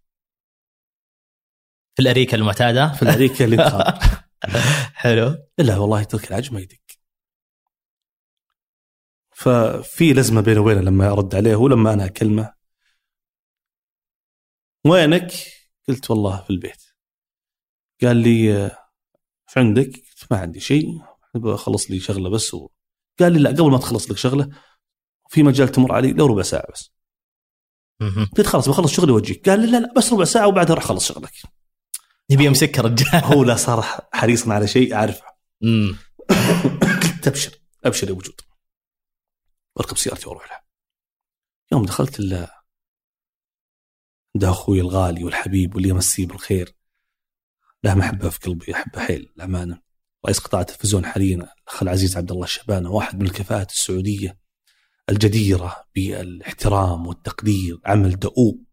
في 1.95 2.03
الأريكة 2.03 2.35
المعتادة. 2.35 2.93
في 2.93 3.03
الأريكة 3.03 3.45
اللي 3.45 3.57
حلو. 4.95 5.37
إلا 5.61 5.79
والله 5.79 6.03
ترك 6.03 6.31
العجم 6.31 6.55
ما 6.55 6.61
يدق. 6.61 6.77
ففي 9.31 10.13
لزمة 10.13 10.41
بيني 10.41 10.59
وبينه 10.59 10.81
لما 10.81 11.13
أرد 11.13 11.35
عليه 11.35 11.57
ولما 11.57 11.93
أنا 11.93 12.05
أكلمه 12.05 12.53
وينك؟ 14.87 15.33
قلت 15.89 16.11
والله 16.11 16.43
في 16.43 16.51
البيت. 16.51 16.83
قال 18.03 18.17
لي 18.17 18.53
"آه، 18.57 18.67
إيش 19.49 19.59
عندك؟ 19.59 19.87
قلت 19.87 20.27
ما 20.31 20.39
عندي 20.39 20.61
شيء 20.61 20.87
بخلص 21.35 21.91
لي 21.91 22.01
شغلة 22.01 22.31
بس 22.31 22.55
و... 22.55 22.69
قال 23.21 23.33
لي 23.33 23.39
لا 23.39 23.51
قبل 23.51 23.71
ما 23.71 23.79
تخلص 23.79 24.11
لك 24.11 24.17
شغلة 24.17 24.49
في 25.29 25.43
مجال 25.43 25.69
تمر 25.69 25.93
علي 25.93 26.13
لو 26.13 26.27
ربع 26.27 26.43
ساعة 26.43 26.73
بس. 26.73 26.91
قلت 28.39 28.47
خلاص 28.47 28.69
بخلص 28.69 28.93
شغلي 28.93 29.13
وأجيك. 29.13 29.49
قال 29.49 29.61
لي 29.61 29.67
لا 29.67 29.77
لا 29.81 29.93
بس 29.97 30.13
ربع 30.13 30.25
ساعة 30.25 30.49
وبعدها 30.49 30.75
راح 30.75 30.85
أخلص 30.85 31.09
شغلك. 31.13 31.33
يبي 32.31 32.45
يمسك 32.45 32.79
رجال. 32.79 33.25
هو 33.25 33.45
لا 33.45 33.57
صار 33.57 33.83
حريصا 34.13 34.53
على 34.53 34.67
شيء 34.67 34.95
أعرفه. 34.95 35.27
مم. 35.61 35.99
قلت 37.03 37.29
أبشر. 37.29 37.59
أبشر 37.85 38.09
يا 38.09 38.13
وجود 38.13 38.41
واركب 39.77 39.97
سيارتي 39.97 40.29
وأروح 40.29 40.53
له 40.53 40.61
يوم 41.73 41.85
دخلت 41.85 42.21
ال 42.21 42.49
عند 44.35 44.45
أخوي 44.45 44.81
الغالي 44.81 45.25
والحبيب 45.25 45.75
واللي 45.75 45.89
يمسيه 45.89 46.27
بالخير 46.27 46.75
له 47.85 47.95
محبه 47.95 48.29
في 48.29 48.39
قلبي 48.39 48.75
احبه 48.75 49.01
حيل 49.01 49.33
الامانه 49.37 49.83
رئيس 50.27 50.39
قطاع 50.39 50.61
التلفزيون 50.61 51.07
حاليا 51.07 51.37
الاخ 51.37 51.83
العزيز 51.83 52.17
عبد 52.17 52.31
الله 52.33 52.45
الشبانة 52.45 52.91
واحد 52.91 53.21
من 53.21 53.27
الكفاءات 53.27 53.71
السعودية 53.71 54.39
الجديرة 55.11 55.85
بالإحترام 55.95 57.07
والتقدير 57.07 57.81
عمل 57.87 58.19
دؤوب 58.19 58.65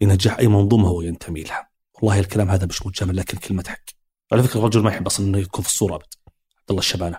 لنجاح 0.00 0.38
أي 0.38 0.48
منظومة 0.48 0.88
هو 0.88 1.02
ينتمي 1.02 1.42
لها. 1.42 1.67
والله 2.02 2.20
الكلام 2.20 2.50
هذا 2.50 2.66
مش 2.66 2.86
مجامل 2.86 3.16
لكن 3.16 3.38
كلمة 3.38 3.64
حق. 3.68 3.84
على 4.32 4.42
فكرة 4.42 4.58
الرجل 4.58 4.82
ما 4.82 4.90
يحب 4.90 5.06
أصلا 5.06 5.26
إنه 5.26 5.38
يكون 5.38 5.62
في 5.62 5.68
الصورة 5.68 5.94
أبد. 5.94 6.14
عبد 6.58 6.70
الله 6.70 6.80
الشبانة. 6.80 7.18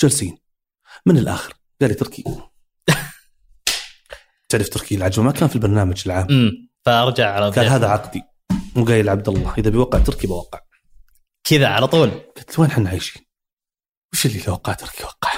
جالسين. 0.00 0.38
من 1.06 1.18
الآخر؟ 1.18 1.54
قال 1.80 1.90
لي 1.90 1.94
تركي. 1.94 2.24
تعرف 4.48 4.68
تركي 4.68 4.94
العجمة؟ 4.94 5.26
ما 5.26 5.32
كان 5.32 5.48
في 5.48 5.56
البرنامج 5.56 6.02
العام. 6.06 6.26
امم 6.30 6.68
فرجع 6.84 7.34
على 7.34 7.50
قال 7.50 7.66
هذا 7.66 7.88
عقدي. 7.88 8.22
وقايل 8.76 9.06
لعبد 9.06 9.28
الله. 9.28 9.54
إذا 9.58 9.70
بيوقع 9.70 9.98
تركي 9.98 10.26
بوقع. 10.26 10.60
كذا 11.44 11.66
على 11.66 11.86
طول. 11.86 12.10
قلت 12.10 12.58
وين 12.58 12.70
إحنا 12.70 12.90
عايشين؟ 12.90 13.22
وش 14.12 14.26
اللي 14.26 14.42
لو 14.46 14.52
وقع 14.52 14.72
تركي 14.72 15.04
وقع؟ 15.04 15.30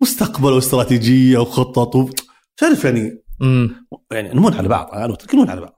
مستقبل 0.00 0.52
واستراتيجية 0.52 1.38
وخطط 1.38 1.96
و... 1.96 2.10
تعرف 2.56 2.84
يعني 2.84 3.22
امم 3.42 3.86
يعني 4.12 4.28
نمون 4.28 4.54
على 4.54 4.68
بعض. 4.68 4.94
أنا 4.94 5.12
وتركي 5.12 5.36
نمون 5.36 5.50
على 5.50 5.60
بعض. 5.60 5.77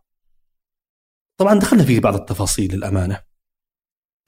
طبعا 1.41 1.59
دخلنا 1.59 1.85
في 1.85 2.01
بعض 2.01 2.15
التفاصيل 2.15 2.75
للأمانة. 2.75 3.23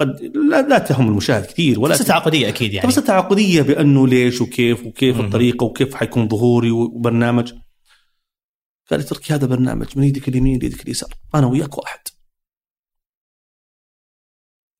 قد 0.01 0.23
لا, 0.23 0.69
لا 0.69 0.79
تهم 0.79 1.09
المشاهد 1.09 1.47
كثير 1.47 1.81
ولا 1.81 1.95
بس 1.95 2.07
تعاقدية 2.07 2.49
أكيد 2.49 2.73
يعني 2.73 2.89
بس 2.89 2.95
تعاقدية 2.95 3.63
بأنه 3.63 4.09
ليش 4.09 4.41
وكيف 4.41 4.87
وكيف 4.87 5.17
مم. 5.17 5.25
الطريقة 5.25 5.65
وكيف 5.65 5.95
حيكون 5.95 6.29
ظهوري 6.29 6.71
وبرنامج. 6.71 7.53
قال 8.91 9.01
لي 9.01 9.07
تركي 9.07 9.35
هذا 9.35 9.47
برنامج 9.47 9.99
من 9.99 10.05
يدك 10.05 10.29
اليمين 10.29 10.59
ليدك 10.59 10.83
اليسار 10.83 11.15
أنا 11.35 11.47
وياك 11.47 11.79
واحد. 11.79 12.01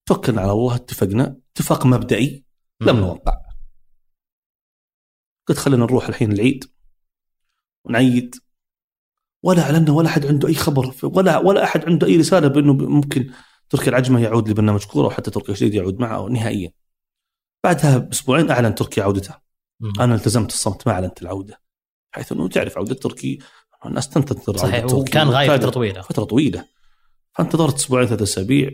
توكلنا 0.09 0.41
على 0.41 0.53
الله 0.53 0.75
اتفقنا 0.75 1.41
اتفاق 1.53 1.87
مبدئي 1.87 2.45
لم. 2.81 2.97
نوقع 2.97 3.43
قلت 5.49 5.59
خلينا 5.59 5.85
نروح 5.85 6.09
الحين 6.09 6.33
العيد 6.33 6.65
ونعيد 7.85 8.35
ولا 9.43 9.63
اعلنا 9.63 9.93
ولا 9.93 10.09
أحد 10.09 10.27
عنده 10.27 10.49
أي 10.49 10.55
خبر 10.55 10.95
ولا 11.03 11.39
ولا 11.39 11.65
أحد 11.65 11.85
عنده 11.85 12.07
أي 12.07 12.17
رسالة 12.17 12.49
بأنه 12.49 12.73
ممكن 12.73 13.31
تركي 13.71 13.91
العجمة 13.91 14.21
يعود 14.21 14.49
لبرنامج 14.49 14.85
كورة 14.85 15.07
وحتى 15.07 15.31
تركي 15.31 15.53
الشديد 15.53 15.75
يعود 15.75 16.01
معه 16.01 16.27
نهائيا. 16.27 16.73
بعدها 17.65 17.99
بأسبوعين 17.99 18.51
أعلن 18.51 18.75
تركي 18.75 19.01
عودته،. 19.01 19.35
أنا 20.01 20.15
التزمت 20.15 20.51
الصمت 20.51 20.87
ما 20.87 20.93
أعلنت 20.93 21.23
العودة. 21.23 21.61
حيث 22.15 22.33
أنه 22.33 22.49
تعرف 22.49 22.79
عودة 22.79 22.95
تركي 22.95 23.39
الناس 23.87 24.09
تنتظر 24.09 24.57
صحيح. 24.57 24.85
وكان 24.85 25.29
غايب 25.29 25.57
فترة 25.57 25.71
طويلة 25.71 26.03
فترة 26.03 26.25
طويلة. 26.25 26.65
فانتظرت 27.33 27.75
أسبوعين 27.75 28.07
ثلاثة 28.07 28.23
أسابيع 28.23 28.71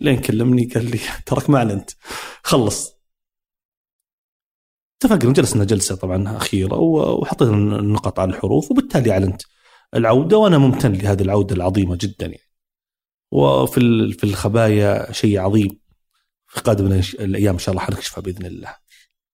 لين 0.00 0.20
كلمني 0.20 0.64
قال 0.64 0.90
لي 0.90 0.98
ترك 1.26 1.50
ما 1.50 1.58
أعلنت 1.58 1.90
خلص 2.42 2.94
اتفقنا 5.02 5.32
جلسنا 5.32 5.64
جلسة 5.64 5.94
طبعا 5.94 6.36
أخيرة 6.36 6.76
وحطينا 6.76 7.78
النقط 7.78 8.20
على 8.20 8.30
الحروف 8.30 8.70
وبالتالي 8.70 9.12
أعلنت 9.12 9.42
العودة 9.94 10.38
وأنا 10.38 10.58
ممتن 10.58 10.92
لهذه 10.92 11.22
العودة 11.22 11.54
العظيمة 11.54 11.98
جدا 12.00 12.26
يعني. 12.26 12.50
وفي 13.32 14.12
في 14.12 14.24
الخبايا 14.24 15.12
شيء 15.12 15.38
عظيم 15.38 15.80
في 16.46 16.60
قادم 16.60 16.92
الأيام 17.20 17.54
إن 17.54 17.58
شاء 17.58 17.72
الله 17.72 17.84
حنكشفها 17.84 18.22
بإذن 18.22 18.46
الله. 18.46 18.76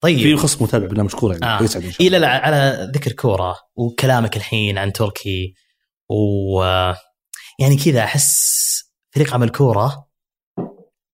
في 0.00 0.14
طيب 0.14 0.36
خصم 0.36 0.64
متابع 0.64 0.86
برنامج 0.86 1.10
كوره 1.10 1.32
يعني 1.32 1.44
آه. 1.44 1.62
يسعد 1.62 1.84
ان 1.84 1.90
شاء 1.90 2.06
الله. 2.06 2.18
لا 2.18 2.26
لا 2.26 2.28
على 2.28 2.90
ذكر 2.94 3.12
كورة 3.12 3.56
وكلامك 3.74 4.36
الحين 4.36 4.78
عن 4.78 4.92
تركي 4.92 5.54
و 6.10 6.62
يعني 7.58 7.76
كذا 7.84 8.04
أحس 8.04 8.82
فريق 9.10 9.34
عمل 9.34 9.48
كورة 9.48 10.08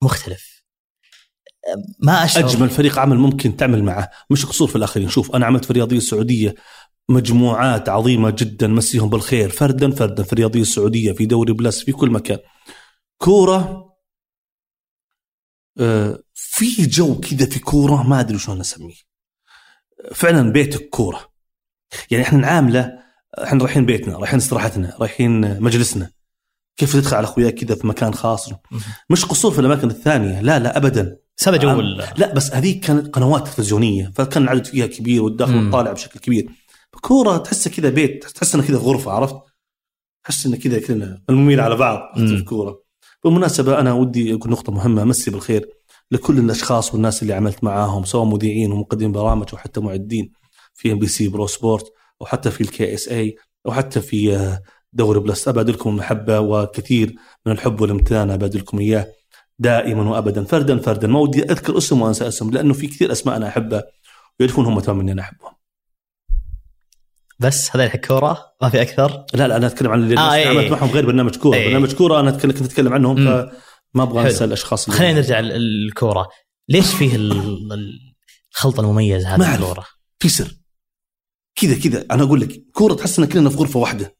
مختلف 0.03 0.57
ما 2.03 2.25
أشعر 2.25 2.45
أجمل 2.45 2.71
فريق 2.71 2.99
عمل 2.99 3.19
ممكن 3.19 3.57
تعمل 3.57 3.85
معه 3.85 4.11
مش 4.31 4.47
قصور 4.47 4.69
في 4.69 4.77
الآخرين 4.77 5.09
شوف 5.09 5.37
أنا 5.37 5.47
عملت 5.47 5.65
في 5.65 5.71
الرياضية 5.71 5.97
السعودية 5.97 6.55
مجموعات 7.09 7.89
عظيمة 7.89 8.31
جدا 8.31 8.67
مسيهم 8.67 9.09
بالخير. 9.09 9.49
فردا 9.49 9.91
فردا 9.91 10.23
في 10.23 10.33
الرياضية 10.33 10.61
السعودية 10.61 11.13
في 11.13 11.27
دوري 11.27 11.53
بلس 11.53 11.85
في 11.85 11.93
كل 11.93 12.11
مكان. 12.11 12.39
كورة 13.19 13.87
آه، 15.79 16.19
في 16.35 16.87
جو 16.87 17.21
كذا 17.21 17.47
في 17.47 17.59
كورة 17.59 18.03
ما 18.03 18.21
أدري 18.21 18.39
شلون 18.39 18.61
أسميه. 18.61 18.95
فعلا 20.15 20.53
بيتك 20.53 20.89
كورة. 20.89 21.21
يعني 22.11 22.25
إحنا 22.25 22.39
نعامله 22.39 22.99
إحنا 23.45 23.65
رايحين 23.65 23.87
بيتنا 23.87 24.19
رايحين 24.19 24.39
استراحتنا 24.39 24.97
رايحين 25.01 25.63
مجلسنا. 25.63 26.11
كيف 26.77 26.93
تدخل 26.93 27.17
على 27.17 27.25
أخوياك 27.25 27.55
كذا 27.55 27.75
في 27.75 27.87
مكان 27.87 28.15
خاص؟ 28.15 28.51
مش 29.11 29.25
قصور 29.25 29.53
في 29.53 29.59
الأماكن 29.59 29.91
الثانية. 29.91 30.41
لا 30.41 30.59
لا 30.59 30.77
ابدا. 30.77 31.19
هذا 31.47 31.57
جو 31.57 31.81
لا 32.17 32.35
بس 32.35 32.55
هذيك 32.55 32.85
كانت 32.85 33.15
قنوات 33.15 33.47
تلفزيونية 33.49 34.13
فكان 34.15 34.43
العدد 34.43 34.67
فيها 34.67 34.87
كبير 34.87 35.23
والداخل. 35.23 35.57
والطالع 35.57 35.93
بشكل 35.93 36.21
كبير. 36.21 36.49
كورة 37.01 37.37
تحسها 37.37 37.73
كذا 37.73 37.91
بيت 37.91 38.25
تحس 38.25 38.55
انها 38.55 38.67
كذا 38.67 38.79
غرفة 38.79 39.13
عرفت؟ 39.13 39.37
تحس 40.25 40.47
إنه 40.47 40.57
كذا 40.57 40.81
كذا 40.81 41.23
المميل 41.31 41.61
على 41.61 41.77
بعض. 41.77 42.15
في 42.15 42.35
الكورة 42.35 42.83
بالمناسبة 43.25 43.81
أنا 43.81 43.93
ودي 43.93 44.35
أقول 44.35 44.51
نقطة 44.51 44.73
مهمة 44.73 45.03
امسي 45.03 45.31
بالخير 45.31 45.69
لكل 46.11 46.39
الأشخاص 46.39 46.95
والناس 46.95 47.23
اللي 47.23 47.35
عملت 47.35 47.65
معاهم 47.65 48.05
سواء 48.05 48.25
مذيعين 48.25 48.73
ومقدمين 48.73 49.13
برامج 49.13 49.47
أو 49.53 49.59
حتى 49.59 49.81
معدين 49.81 50.33
في 50.75 50.93
MBC 50.93 51.29
Pro 51.29 51.47
Sport 51.47 51.93
أو 52.21 52.27
حتى 52.27 52.51
في 52.51 52.61
ال 52.61 52.95
KSA 52.95 53.37
أو 53.67 53.73
حتى 53.73 54.01
في 54.01 54.37
آه، 54.37 54.63
دوري 54.93 55.21
Plus 55.21 55.49
ابادلكم 55.49 55.91
المحبة 55.91 56.41
وكثير 56.41 57.15
من 57.47 57.53
الحب 57.53 57.81
والامتنان 57.81 58.31
ابادلكم 58.31 58.79
إياه 58.79 59.07
دائما 59.59 60.11
وابدا 60.11 60.45
فردا 60.45 60.79
فردا 60.79 61.09
ما 61.09 61.19
ودي 61.19 61.43
أذكر 61.45 61.79
اسم 61.79 62.03
وأنسى 62.03 62.29
اسم 62.29 62.51
لأنه 62.51 62.73
في 62.75 62.87
كثير 62.87 63.13
أسماء 63.13 63.37
أنا 63.37 63.49
أحبها 63.49 63.85
ويعرفون 64.41 64.67
هم 64.67 64.81
تماما 64.81 65.03
اني 65.03 65.13
أنا 65.13 65.23
أحبهم 65.23 65.56
بس 67.39 67.77
هذا 67.77 67.89
كوره 67.89 68.39
ما 68.63 68.69
في 68.69 68.83
أكثر 68.83 69.25
لا 69.35 69.49
لا 69.49 69.57
أنا 69.57 69.67
أتكلم 69.67 69.91
عن 69.91 70.03
اللي 70.03 70.19
آه، 70.19 70.35
إيه. 70.35 70.49
عملت 70.49 70.71
معهم 70.73 70.91
غير 70.91 71.07
برنامج 71.07 71.37
كورة 71.37 71.57
إيه. 71.57 71.67
برنامج 71.67 71.95
كورة 71.95 72.21
أنا 72.21 72.31
كنت 72.31 72.63
أتكلم 72.63 72.93
عنهم. 72.93 73.17
فما 73.17 74.03
أبغى. 74.03 74.23
أنسى 74.27 74.45
الأشخاص 74.45 74.91
خلينا 74.91 75.13
نرجع 75.13 75.41
ل- 75.41 75.53
الكوره 75.53 76.29
ليش 76.69 76.95
فيه 76.95 77.17
ال- 77.17 77.33
ال- 77.73 78.01
الخلطة 78.55 78.81
المميزة 78.81 79.37
ما 79.37 79.45
هذه. 79.45 79.55
الكورة 79.59 79.85
في 80.19 80.29
سر 80.29 80.51
كذا 81.57 81.79
كذا 81.79 82.07
أنا 82.11 82.23
أقول 82.23 82.41
لك 82.41 82.63
كورة 82.73 82.95
تحس 82.95 83.19
ان 83.19 83.25
كلنا 83.25 83.51
في 83.51 83.57
غرفة 83.57 83.81
واحدة 83.81 84.17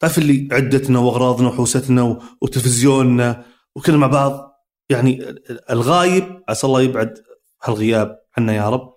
تعرف 0.00 0.18
اللي 0.18 0.48
عدتنا 0.52 0.98
وأغراضنا 0.98 1.48
وحوستنا 1.48 2.18
وتلفزيوننا 2.42 3.44
وكلنا 3.76 3.98
مع 3.98 4.06
بعض 4.06 4.52
يعني 4.90 5.34
الغايب 5.70 6.42
عسى 6.48 6.66
الله 6.66 6.82
يبعد 6.82 7.14
هالغياب 7.64 8.16
عنا 8.38 8.54
يا 8.54 8.68
رب 8.68 8.95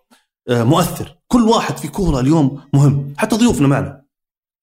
مؤثر. 0.49 1.17
كل 1.27 1.41
واحد 1.41 1.77
في 1.77 1.87
كورة 1.87 2.19
اليوم 2.19 2.61
مهم. 2.73 3.13
حتى 3.17 3.35
ضيوفنا 3.35 3.67
معنا. 3.67 4.01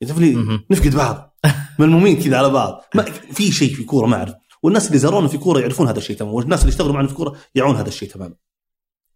تعرف 0.07 0.19
لي؟ 0.19 0.35
مهم. 0.35 0.65
نفقد 0.71 0.97
بعض. 0.97 1.37
ملمومين 1.79 2.23
كذا 2.23 2.39
على 2.39 2.51
بعض. 2.51 2.85
ما 2.95 3.03
في 3.33 3.53
شيء 3.53 3.75
في 3.75 3.85
كورة 3.85 4.07
ما 4.07 4.17
أعرف. 4.17 4.35
والناس 4.63 4.87
اللي 4.87 4.99
زارونا 4.99 5.29
في 5.29 5.39
كورة 5.39 5.61
يعرفون 5.61 5.89
هذا 5.89 5.99
الشيء 5.99 6.17
تماما 6.17 6.35
والناس 6.35 6.61
اللي 6.61 6.71
اشتغلوا 6.71 6.95
معنا 6.95 7.09
في 7.09 7.15
كورة 7.15 7.37
يعون 7.55 7.77
هذا 7.77 7.89
الشيء 7.89 8.09
تماما 8.09 8.35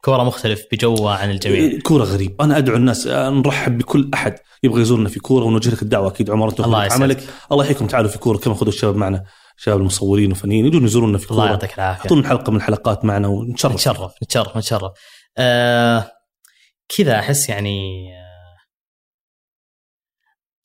كورة 0.01 0.23
مختلف 0.25 0.65
بجوه 0.73 1.15
عن 1.15 1.31
الجميع. 1.31 1.79
كورة 1.79 2.05
غريب. 2.05 2.43
أنا 2.43 2.59
أدعو 2.59 2.77
الناس 2.77 3.07
آه، 3.07 3.31
نرحب 3.31 3.79
بكل 3.79 4.11
أحد 4.15 4.35
يبغى 4.63 4.83
يزورنا 4.83 5.09
في 5.09 5.21
كورة 5.21 5.45
ونوجه 5.45 5.71
لك 5.71 5.83
الدعوة. 5.83 6.09
أكيد 6.09 6.31
عمر 6.31 6.49
انت 6.49 6.61
الله. 6.61 6.93
عملك. 6.93 7.25
الله 7.53 7.65
يحييكم. 7.65 7.87
تعالوا 7.87 8.11
في 8.11 8.19
كورة 8.19 8.39
كما 8.39 8.55
خذوا 8.55 8.69
الشباب 8.69 8.97
معنا. 8.97 9.25
شباب 9.57 9.79
المصورين 9.79 10.31
والفنيين 10.31 10.67
يجون 10.67 10.85
يزورونا 10.85 11.19
في 11.19 11.31
الله 11.31 11.43
كورة. 11.43 11.51
يعطيك 11.51 11.75
العافية. 11.75 12.01
يحطون 12.01 12.27
حلقة 12.27 12.51
من 12.51 12.57
الحلقات 12.57 13.05
معنا 13.05 13.29
ونتشرف. 13.29 13.73
نتشرف 13.73 14.13
نتشرف 14.23 14.57
نتشرف. 14.57 14.93
آه 15.39 16.11
كذا 16.97 17.19
أحس 17.19 17.49
يعني 17.49 18.09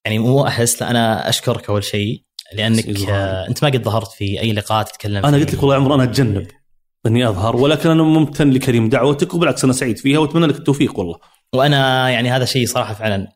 يعني 0.06 0.20
مو 0.20 0.48
أحس 0.48 0.82
لا 0.82 0.92
أنا 0.92 1.30
أشكرك 1.30 1.70
أول 1.70 1.84
شيء 1.84 2.24
لأنك. 2.54 3.10
آه 3.10 3.48
أنت 3.48 3.64
ما 3.64 3.70
قد 3.70 3.84
ظهرت 3.84 4.12
في 4.12 4.40
أي 4.42 4.54
لقاء 4.54 4.84
تتكلم 4.84 5.26
أنا. 5.26 5.38
قلت 5.38 5.54
لك 5.54 5.64
والله 5.64 5.76
عمر 5.76 5.96
أنا 5.96 6.04
أتجنب 6.04 6.48
إني 7.06 7.30
أظهر 7.30 7.56
ولكن 7.56 7.90
أنا 7.90 8.04
ممتن 8.04 8.50
لكريم 8.50 8.90
دعوتك 8.90 9.34
وبالعكس 9.34 9.64
أنا 9.64 9.74
سعيد 9.74 9.98
فيها 9.98 10.20
وأتمنى 10.20 10.46
لك 10.46 10.56
التوفيق 10.56 11.00
والله 11.00 11.20
وأنا 11.54 12.10
يعني 12.10 12.30
هذا 12.32 12.46
شيء 12.46 12.68
صراحة 12.68 12.94
فعلا 12.94 13.28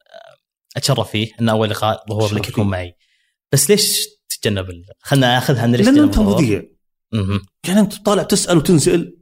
أتشرف 0.77 1.11
فيه 1.11 1.31
إن 1.41 1.49
أول 1.49 1.69
لقاء 1.69 2.03
ظهور 2.09 2.33
لك 2.33 2.49
يكون. 2.49 2.67
معي 2.67 2.95
بس 3.51 3.69
ليش 3.69 4.07
تتجنب 4.29 4.83
خلنا 4.99 5.33
ناخذها 5.33 5.67
من 5.67 5.75
لأن 5.75 5.99
أنت 5.99 6.19
مذيع. 6.19 6.63
يعني 7.67 7.79
أنت 7.79 8.05
طالع 8.05 8.23
تسأل 8.23 8.57
وتنسال 8.57 9.17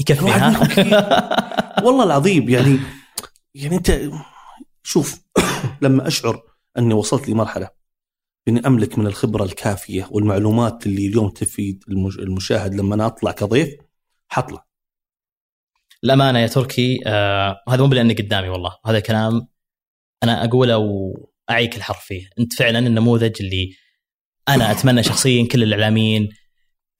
يكفي 0.00 0.24
والله 1.84 2.04
العظيم 2.04 2.48
يعني 2.48 2.78
يعني 3.54 3.76
أنت 3.76 4.00
شوف 4.82 5.20
لما 5.82 6.06
أشعر 6.06 6.42
أني 6.78 6.94
وصلت 6.94 7.28
لمرحلة 7.28 7.70
إني 8.48 8.66
أملك 8.66 8.98
من 8.98 9.06
الخبرة 9.06 9.44
الكافية 9.44 10.08
والمعلومات 10.10 10.86
اللي 10.86 11.06
اليوم 11.06 11.30
تفيد 11.30 11.84
المش- 11.88 12.18
المشاهد 12.18 12.74
لما 12.74 12.94
أنا 12.94 13.06
أطلع 13.06 13.32
كضيف 13.32 13.74
حطلع. 14.28 14.66
الامانه 16.04 16.38
يا 16.38 16.46
تركي 16.46 17.00
آه 17.06 17.62
هذا 17.68 17.86
مو 17.86 17.94
لاني 17.94 18.14
قدامي 18.14 18.48
والله 18.48 18.76
هذا 18.86 18.98
الكلام 18.98 19.48
أنا 20.22 20.44
أقوله 20.44 20.76
وأعيك 20.78 21.76
الحرف 21.76 22.04
فيه. 22.04 22.30
أنت 22.40 22.52
فعلا 22.52 22.78
النموذج 22.78 23.36
اللي 23.40 23.70
أنا 24.48 24.70
أتمنى 24.70 25.02
شخصيا 25.02 25.48
كل 25.48 25.62
الإعلاميين 25.62 26.28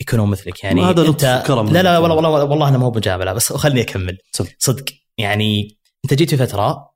يكونوا 0.00 0.26
مثلك 0.26 0.64
يعني 0.64 0.82
هذا 0.82 1.08
أنت 1.08 1.42
لا 1.72 1.82
لا. 1.82 1.98
والله 1.98 2.16
والله 2.16 2.44
والله 2.44 2.68
أنا 2.68 2.78
مو 2.78 2.90
بمجامله 2.90 3.32
بس 3.32 3.52
خلني 3.52 3.80
أكمل. 3.80 4.18
تفضل. 4.32 4.50
صدق. 4.58 4.84
يعني 5.18 5.78
أنت 6.04 6.14
جيت 6.14 6.30
في 6.30 6.36
فترة 6.36 6.88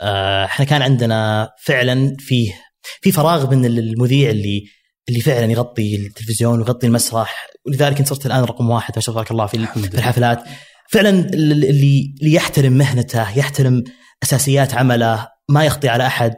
آه، 0.00 0.44
إحنا 0.44 0.64
كان 0.64 0.82
عندنا 0.82 1.50
فعلا 1.62 2.16
فيه 2.18 2.52
في 3.00 3.12
فراغ 3.12 3.50
من 3.50 3.64
المذيع 3.64 4.30
اللي 4.30 4.64
اللي 5.08 5.20
فعلا 5.20 5.52
يغطي 5.52 5.96
التلفزيون 5.96 6.58
ويغطي 6.58 6.86
المسرح. 6.86 7.46
ولذلك 7.66 7.98
انت 7.98 8.08
صرت 8.08 8.26
الآن 8.26 8.44
رقم 8.44 8.70
واحد 8.70 8.92
ما 8.96 9.02
شاء 9.02 9.12
الله 9.12 9.24
تبارك 9.24 9.30
الله 9.30 9.46
في 9.46 9.88
في 9.88 9.94
الحفلات. 9.94 10.44
فعلا 10.90 11.08
اللي 11.10 11.70
اللي 11.70 12.34
يحترم 12.34 12.72
مهنته 12.72 13.38
يحترم 13.38 13.84
أساسيات 14.22 14.74
عمله 14.74 15.28
ما 15.48 15.64
يخطي 15.64 15.88
على 15.88 16.06
أحد 16.06 16.34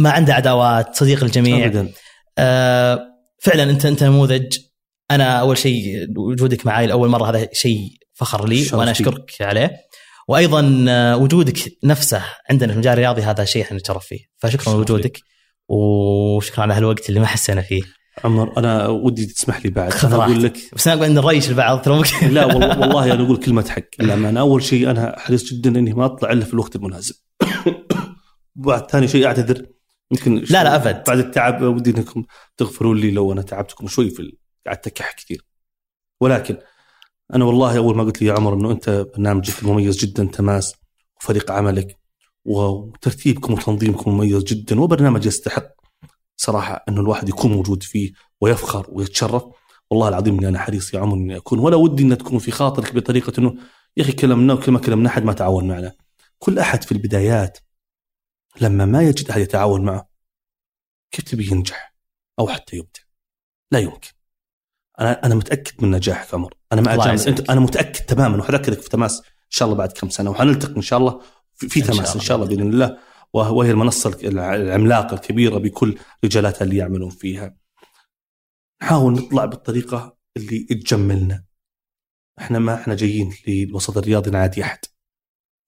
ما 0.00 0.10
عنده 0.10 0.34
عداوات 0.34 0.96
صديق 0.96 1.24
الجميع. 1.24 1.66
ابدا. 1.66 1.92
آه، 2.38 3.00
فعلا 3.42 3.62
أنت 3.62 3.86
أنت 3.86 4.04
نموذج 4.04 4.58
أنا 5.10 5.40
أول 5.40 5.58
شيء 5.58 6.06
وجودك 6.16 6.66
معي 6.66 6.86
لأول 6.86 7.08
مرة 7.08 7.30
هذا 7.30 7.48
شيء 7.52 7.90
فخر 8.12 8.48
لي 8.48 8.66
وأنا. 8.72 8.90
أشكرك 8.90 9.32
عليه. 9.40 9.72
وأيضا 10.28 10.84
آه، 10.88 11.16
وجودك 11.16 11.58
نفسه 11.84 12.22
عندنا 12.50 12.68
في 12.68 12.72
المجال 12.74 12.92
الرياضي 12.92 13.22
هذا 13.22 13.44
شيء 13.44 13.62
إحنا 13.62 13.78
نتشرف 13.78 14.06
فيه. 14.06 14.18
فشكرا. 14.38 14.72
لوجودك 14.74 15.20
وشكرا 15.68 16.62
على 16.62 16.74
هالوقت 16.74 17.08
اللي 17.08 17.20
ما 17.20 17.26
حسينا 17.26 17.62
فيه. 17.62 17.82
عمر 18.24 18.58
أنا 18.58 18.88
ودي 18.88 19.26
تسمح 19.26 19.64
لي 19.64 19.70
بعد. 19.70 19.92
خذ 19.92 20.12
أنا 20.12 20.24
أقول. 20.24 20.42
لك 20.42 20.58
بس 20.72 20.88
أنا 20.88 21.06
إن 21.06 21.14
نريش 21.14 21.48
البعض 21.48 21.82
ترى 21.82 21.96
ممكن. 21.96 22.28
لا 22.28 22.44
والله, 22.44 22.78
والله 22.80 23.12
أنا 23.12 23.22
أقول 23.24 23.36
كلمة 23.36 23.68
حق. 23.68 23.82
للامانه 24.00 24.40
أول 24.40 24.62
شيء 24.62 24.90
أنا 24.90 25.18
حريص 25.18 25.52
جدا 25.52 25.78
إني 25.78 25.92
ما 25.92 26.04
أطلع 26.04 26.32
إلا 26.32 26.44
في 26.44 26.54
الوقت 26.54 26.76
المناسب. 26.76 27.14
بعد 28.56 28.90
ثاني 28.90 29.08
شيء 29.08 29.26
أعتذر. 29.26 29.66
يمكن 30.10 30.34
لا 30.34 30.64
لا 30.64 30.74
أبد. 30.74 31.04
بعد 31.06 31.18
التعب 31.18 31.62
ودي 31.62 31.90
إنكم 31.90 32.24
تغفروا 32.56 32.94
لي 32.94 33.10
لو 33.10 33.32
أنا 33.32 33.42
تعبتكم 33.42 33.88
شوي 33.88 34.10
في 34.10 34.32
قعدت 34.66 34.86
اكح 34.86 35.12
كثير. 35.12 35.46
ولكن 36.20 36.58
أنا 37.34 37.44
والله 37.44 37.76
أول 37.76 37.96
ما 37.96 38.02
قلت 38.02 38.22
لي 38.22 38.28
يا 38.28 38.32
عمر 38.32 38.54
إنه 38.54 38.70
أنت 38.70 38.90
برنامجك 38.90 39.64
مميز 39.64 39.96
جدا 39.96 40.24
تماس 40.24 40.74
وفريق 41.20 41.50
عملك 41.50 41.98
وترتيبكم 42.44 43.52
وتنظيمكم 43.52 44.10
مميز 44.10 44.42
جدا 44.42 44.80
وبرنامج 44.80 45.26
يستحق 45.26 45.74
صراحة 46.36 46.84
إنه 46.88 47.00
الواحد 47.00 47.28
يكون 47.28 47.52
موجود 47.52 47.82
فيه 47.82 48.12
ويفخر 48.40 48.86
ويتشرف. 48.88 49.44
والله 49.90 50.08
العظيم 50.08 50.38
إني 50.38 50.48
أنا 50.48 50.58
حريص 50.58 50.94
يا 50.94 51.00
عمر 51.00 51.16
إني 51.16 51.36
أكون. 51.36 51.58
ولا 51.58 51.76
ودي 51.76 52.02
إن 52.02 52.18
تكون 52.18 52.38
في 52.38 52.50
خاطرك 52.50 52.94
بطريقة 52.94 53.32
إنه 53.38 53.54
يا 53.96 54.02
أخي 54.02 54.12
كلمنا 54.12 54.54
وكل 54.54 54.72
ما 54.72 54.78
كلمنا 54.78 55.08
أحد 55.08 55.24
ما 55.24 55.32
تعاون 55.32 55.68
معنا. 55.68 55.92
كل 56.38 56.58
أحد 56.58 56.84
في 56.84 56.92
البدايات 56.92 57.58
لما 58.60 58.84
ما 58.84 59.02
يجد 59.02 59.30
أحد 59.30 59.40
يتعاون 59.40 59.84
معه 59.84 60.08
كيف 61.10 61.24
تبي 61.24 61.50
ينجح 61.50 61.94
أو 62.38 62.48
حتى 62.48 62.76
يبدع؟ 62.76 63.00
لا 63.70 63.78
يمكن. 63.78 64.13
أنا 65.00 65.26
أنا 65.26 65.34
متأكد 65.34 65.82
من 65.84 65.90
نجاحك 65.90 66.34
عمر. 66.34 66.54
أنا 66.72 66.80
ما. 66.80 66.94
يسعدك. 67.12 67.28
أنت 67.28 67.50
أنا 67.50 67.60
متأكد 67.60 68.04
تماما 68.04 68.38
وحذكرك 68.38 68.80
في 68.80 68.88
تماس. 68.88 69.18
إن 69.20 69.50
شاء 69.50 69.66
الله 69.66 69.78
بعد 69.78 69.92
كم 69.92 70.08
سنة 70.08 70.30
وحنلتقي 70.30 70.76
إن 70.76 70.82
شاء 70.82 70.98
الله 70.98 71.20
في, 71.54 71.68
في 71.68 71.80
إن 71.80 71.84
شاء 71.86 71.96
تماس 71.96 72.14
إن. 72.14 72.20
شاء 72.20 72.36
الله 72.36 72.48
بإذن 72.48 72.68
الله. 72.68 72.98
وه- 73.34 73.52
وهي 73.52 73.70
المنصة 73.70 74.18
الع- 74.24 74.54
العملاقة 74.54 75.14
الكبيرة 75.14 75.58
بكل 75.58 75.98
رجالاتها 76.24 76.64
اللي 76.64 76.76
يعملون 76.76 77.10
فيها. 77.10 77.56
نحاول 78.82 79.12
نطلع 79.12 79.44
بالطريقة 79.44 80.16
اللي 80.36 80.58
تجملنا. 80.58 81.44
إحنا 82.38 82.58
ما 82.58 82.74
إحنا 82.74 82.94
جايين 82.94 83.32
للوسط 83.48 83.98
الرياضي 83.98 84.30
نعادي 84.30 84.62
أحد. 84.62 84.78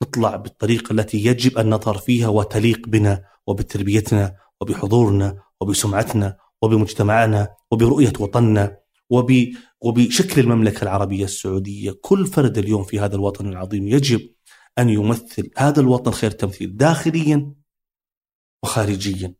نطلع 0.02 0.36
بالطريقة 0.36 0.92
التي 0.92 1.24
يجب 1.26 1.58
أن 1.58 1.70
نظهر 1.70 1.98
فيها 1.98 2.28
وتليق 2.28 2.88
بنا 2.88 3.24
وبتربيتنا 3.46 4.36
وبحضورنا 4.60 5.42
وبسمعتنا 5.60 6.36
وبمجتمعنا 6.62 7.48
وبرؤية 7.70 8.12
وطننا. 8.20 8.76
وب 9.10 9.32
وبشكل 9.80 10.40
المملكة 10.40 10.82
العربية 10.82 11.24
السعودية، 11.24 11.90
كل 12.00 12.26
فرد 12.26 12.58
اليوم 12.58 12.84
في 12.84 13.00
هذا 13.00 13.14
الوطن 13.14 13.48
العظيم 13.48 13.88
يجب 13.88 14.34
أن 14.78 14.90
يمثل 14.90 15.50
هذا 15.56 15.80
الوطن 15.80 16.10
خير 16.10 16.30
تمثيل 16.30 16.76
داخليا 16.76 17.54
وخارجيا. 18.62 19.34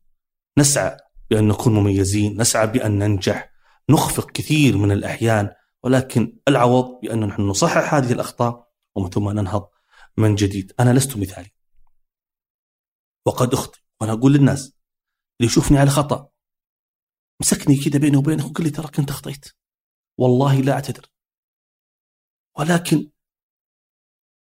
نسعى 0.59 0.97
بأن 1.31 1.49
نكون 1.49 1.75
مميزين، 1.75 2.41
نسعى 2.41 2.67
بأن 2.67 2.99
ننجح، 2.99 3.53
نخفق 3.91 4.31
كثير 4.31 4.77
من 4.77 4.93
الأحيان 4.93 5.51
ولكن 5.83 6.39
العوض 6.49 7.01
بأن 7.03 7.21
نحن 7.21 7.43
نصحح 7.43 7.95
هذه 7.95 8.13
الأخطاء 8.13 8.71
ومن 8.97 9.11
ثم 9.11 9.31
ننهض 9.31 9.69
من 10.17 10.35
جديد، 10.35 10.73
أنا 10.81 10.93
لست 10.93 11.17
مثالي. 11.17 11.51
وقد 13.27 13.53
أخطئ 13.55 13.79
وأنا 14.01 14.13
أقول 14.13 14.33
للناس 14.33 14.67
اللي 15.41 15.51
يشوفني 15.51 15.79
على 15.79 15.91
خطأ 15.91 16.29
مسكني 17.41 17.77
كذا 17.77 17.99
بيني 17.99 18.17
وبينك 18.17 18.45
وقل 18.45 18.65
لي 18.65 18.71
ترى 18.71 18.87
كنت 18.89 19.11
أخطيت. 19.11 19.47
والله 20.19 20.61
لا 20.61 20.73
أعتذر. 20.73 21.07
ولكن 22.59 23.11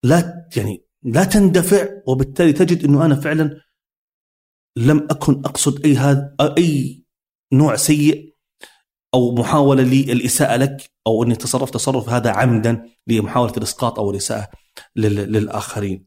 لا 0.03 0.49
يعني 0.57 0.85
لا 1.03 1.23
تندفع 1.23 1.87
وبالتالي 2.07 2.53
تجد 2.53 2.83
إنه 2.83 3.05
أنا 3.05 3.15
فعلا 3.15 3.61
لم 4.77 5.07
أكن 5.11 5.41
أقصد 5.45 5.85
أي 5.85 5.95
هذا 5.95 6.35
أي 6.57 7.03
نوع 7.53 7.75
سيء 7.75 8.35
أو 9.13 9.35
محاولة 9.35 9.83
للإساءة 9.83 10.55
لك 10.55 10.91
أو 11.07 11.23
إني 11.23 11.35
تصرفت 11.35 11.73
تصرف 11.73 12.09
هذا 12.09 12.31
عمدا 12.31 12.89
لمحاولة 13.07 13.53
الإسقاط 13.57 13.99
أو 13.99 14.11
الإساءة 14.11 14.51
لل- 14.95 15.31
للآخرين. 15.31 16.05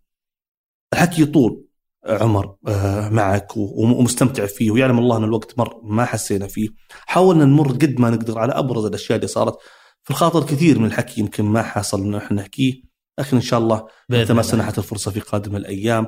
الحكي 0.92 1.22
يطول. 1.22 1.66
عمر 2.06 2.56
آه، 2.68 3.08
معك 3.08 3.56
ومستمتع 3.56 4.46
فيه 4.46 4.70
ويعلم 4.70 4.98
الله 4.98 5.16
أن 5.16 5.24
الوقت 5.24 5.58
مر 5.58 5.80
ما 5.82 6.04
حسينا 6.04 6.46
فيه. 6.46 6.68
حاولنا 7.06 7.44
نمر 7.44 7.72
قد 7.72 8.00
ما 8.00 8.10
نقدر 8.10 8.38
على 8.38 8.52
أبرز 8.52 8.84
الأشياء 8.84 9.16
اللي 9.16 9.26
صارت. 9.26 9.56
في 10.02 10.10
الخاطر 10.10 10.42
كثير 10.42 10.78
من 10.78 10.86
الحكي 10.86 11.20
يمكن 11.20 11.44
ما 11.44 11.62
حصل 11.62 12.00
إنه 12.00 12.18
إحنا 12.18 12.40
نحكيه 12.42 12.82
لكن 13.18 13.36
إن 13.36 13.42
شاء 13.42 13.60
الله 13.60 13.86
متى 14.08 14.32
ما. 14.32 14.42
سنحت 14.42 14.78
الفرصة 14.78 15.10
في 15.10 15.20
قادم 15.20 15.56
الأيام 15.56 16.06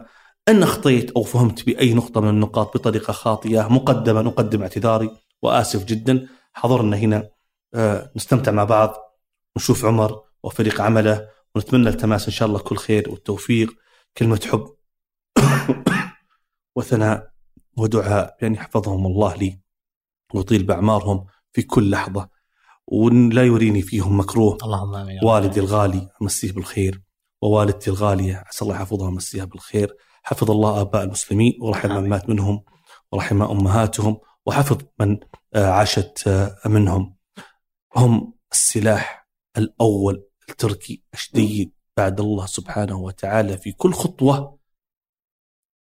إن 0.49 0.63
اخطيت 0.63 1.11
أو 1.11 1.23
فهمت 1.23 1.67
بأي 1.67 1.95
نقطة 1.95 2.21
من 2.21 2.29
النقاط 2.29 2.77
بطريقة 2.77 3.13
خاطئة 3.13 3.69
مقدما 3.69 4.21
اقدم 4.21 4.63
اعتذاري 4.63 5.11
وآسف 5.43 5.85
جدا. 5.85 6.27
حضرنا 6.53 6.97
هنا 6.97 7.29
آه، 7.75 8.13
نستمتع 8.17 8.53
مع 8.53 8.65
بعض 8.65 8.95
ونشوف 9.57 9.85
عمر 9.85 10.21
وفريق 10.43 10.81
عمله 10.81 11.29
ونتمنى 11.55 11.89
التماس 11.89 12.27
إن 12.27 12.33
شاء 12.33 12.49
الله 12.49 12.59
كل 12.59 12.77
خير 12.77 13.11
والتوفيق. 13.11 13.71
كلمة 14.19 14.41
حب 14.53 14.74
وثناء 16.77 17.31
ودعاء 17.77 18.37
بأن 18.41 18.55
يحفظهم 18.55 19.07
الله 19.07 19.35
لي 19.35 19.61
ويطيل 20.35 20.63
بأعمارهم 20.63 21.27
في 21.53 21.63
كل 21.63 21.91
لحظة. 21.91 22.29
ولا 22.87 23.43
يريني 23.43 23.83
فيهم 23.83 24.21
مكروه. 24.21 24.59
اللهم 24.63 24.95
رب. 24.95 25.25
والدي 25.25 25.61
الغالي 25.61 26.09
أمسيه 26.23 26.53
بالخير. 26.53 27.03
ووالدتي 27.43 27.91
الغالية 27.91 28.45
عسى 28.47 28.63
الله 28.63 28.75
يحفظها 28.75 29.09
ويمسيها 29.09 29.45
بالخير. 29.45 29.97
حفظ 30.23 30.51
الله 30.51 30.81
آباء 30.81 31.03
المسلمين 31.05 31.59
ورحم 31.61 31.89
من 31.89 31.97
آمين. 31.97 32.11
مات 32.11 32.29
منهم 32.29 32.65
ورحم 33.13 33.43
أمهاتهم 33.43 34.19
وحفظ 34.47 34.79
من 35.01 35.19
آه، 35.55 35.67
عاشت 35.71 36.23
آه، 36.29 36.57
منهم. 36.67 37.17
هم 37.97 38.35
السلاح 38.53 39.29
الأول 39.57 40.25
التركي 40.49 41.03
الشديد 41.15 41.73
بعد 41.97 42.21
الله 42.21 42.47
سبحانه 42.47 42.99
وتعالى 42.99 43.59
في 43.59 43.73
كل 43.73 43.93
خطوة. 43.93 44.59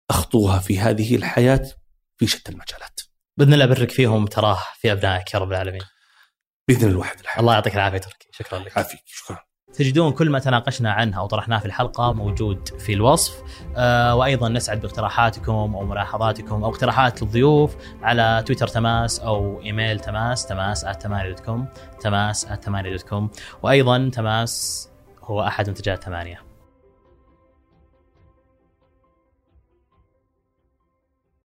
أخطوها 0.10 0.60
في 0.60 0.80
هذه 0.80 1.16
الحياة 1.16 1.70
في 2.18 2.28
شتى 2.28 2.52
المجالات. 2.52 3.00
بإذن 3.38 3.54
الله 3.54 3.66
برك 3.66 3.92
فيهم 3.92 4.26
تراه 4.26 4.60
في 4.80 4.92
أبنائك 4.92 5.34
يا 5.34 5.40
رب 5.40 5.52
العالمين. 5.52 5.82
بإذن 6.68 6.90
الواحد 6.90 7.20
الحق 7.20 7.40
الله 7.40 7.54
يعطيك 7.54 7.76
العافية 7.76 7.98
تركي. 7.98 8.30
شكرا 8.32 8.60
لك. 8.60 8.78
عافيك. 8.78 9.02
شكرا. 9.06 9.40
تجدون 9.74 10.12
كل 10.12 10.30
ما 10.30 10.40
تناقشنا 10.40 10.92
عنه 10.92 11.20
أو 11.20 11.28
طرحناه 11.28 11.60
في 11.60 11.66
الحلقة 11.66 12.14
موجود 12.14 12.68
في 12.80 12.94
الوصف. 12.94 13.44
آه 13.78 14.16
وأيضا 14.16 14.50
نسعد 14.50 14.82
باقتراحاتكم 14.82 15.52
أو 15.52 15.86
ملاحظاتكم 15.86 16.64
أو 16.64 16.70
اقتراحات 16.70 17.24
الضيوف 17.24 17.76
على 18.02 18.44
تويتر 18.48 18.68
تماس 18.68 19.20
أو 19.20 19.62
إيميل 19.62 20.00
تماس 20.00 20.46
تماس 20.46 20.86
@8.com 20.86 21.60
تماس 22.02 22.46
@8.com 22.46 23.24
وأيضا 23.64 24.10
تماس 24.14 24.86
هو 25.24 25.44
أحد 25.48 25.68
منتجات 25.68 26.04
ثمانيه 26.04 26.49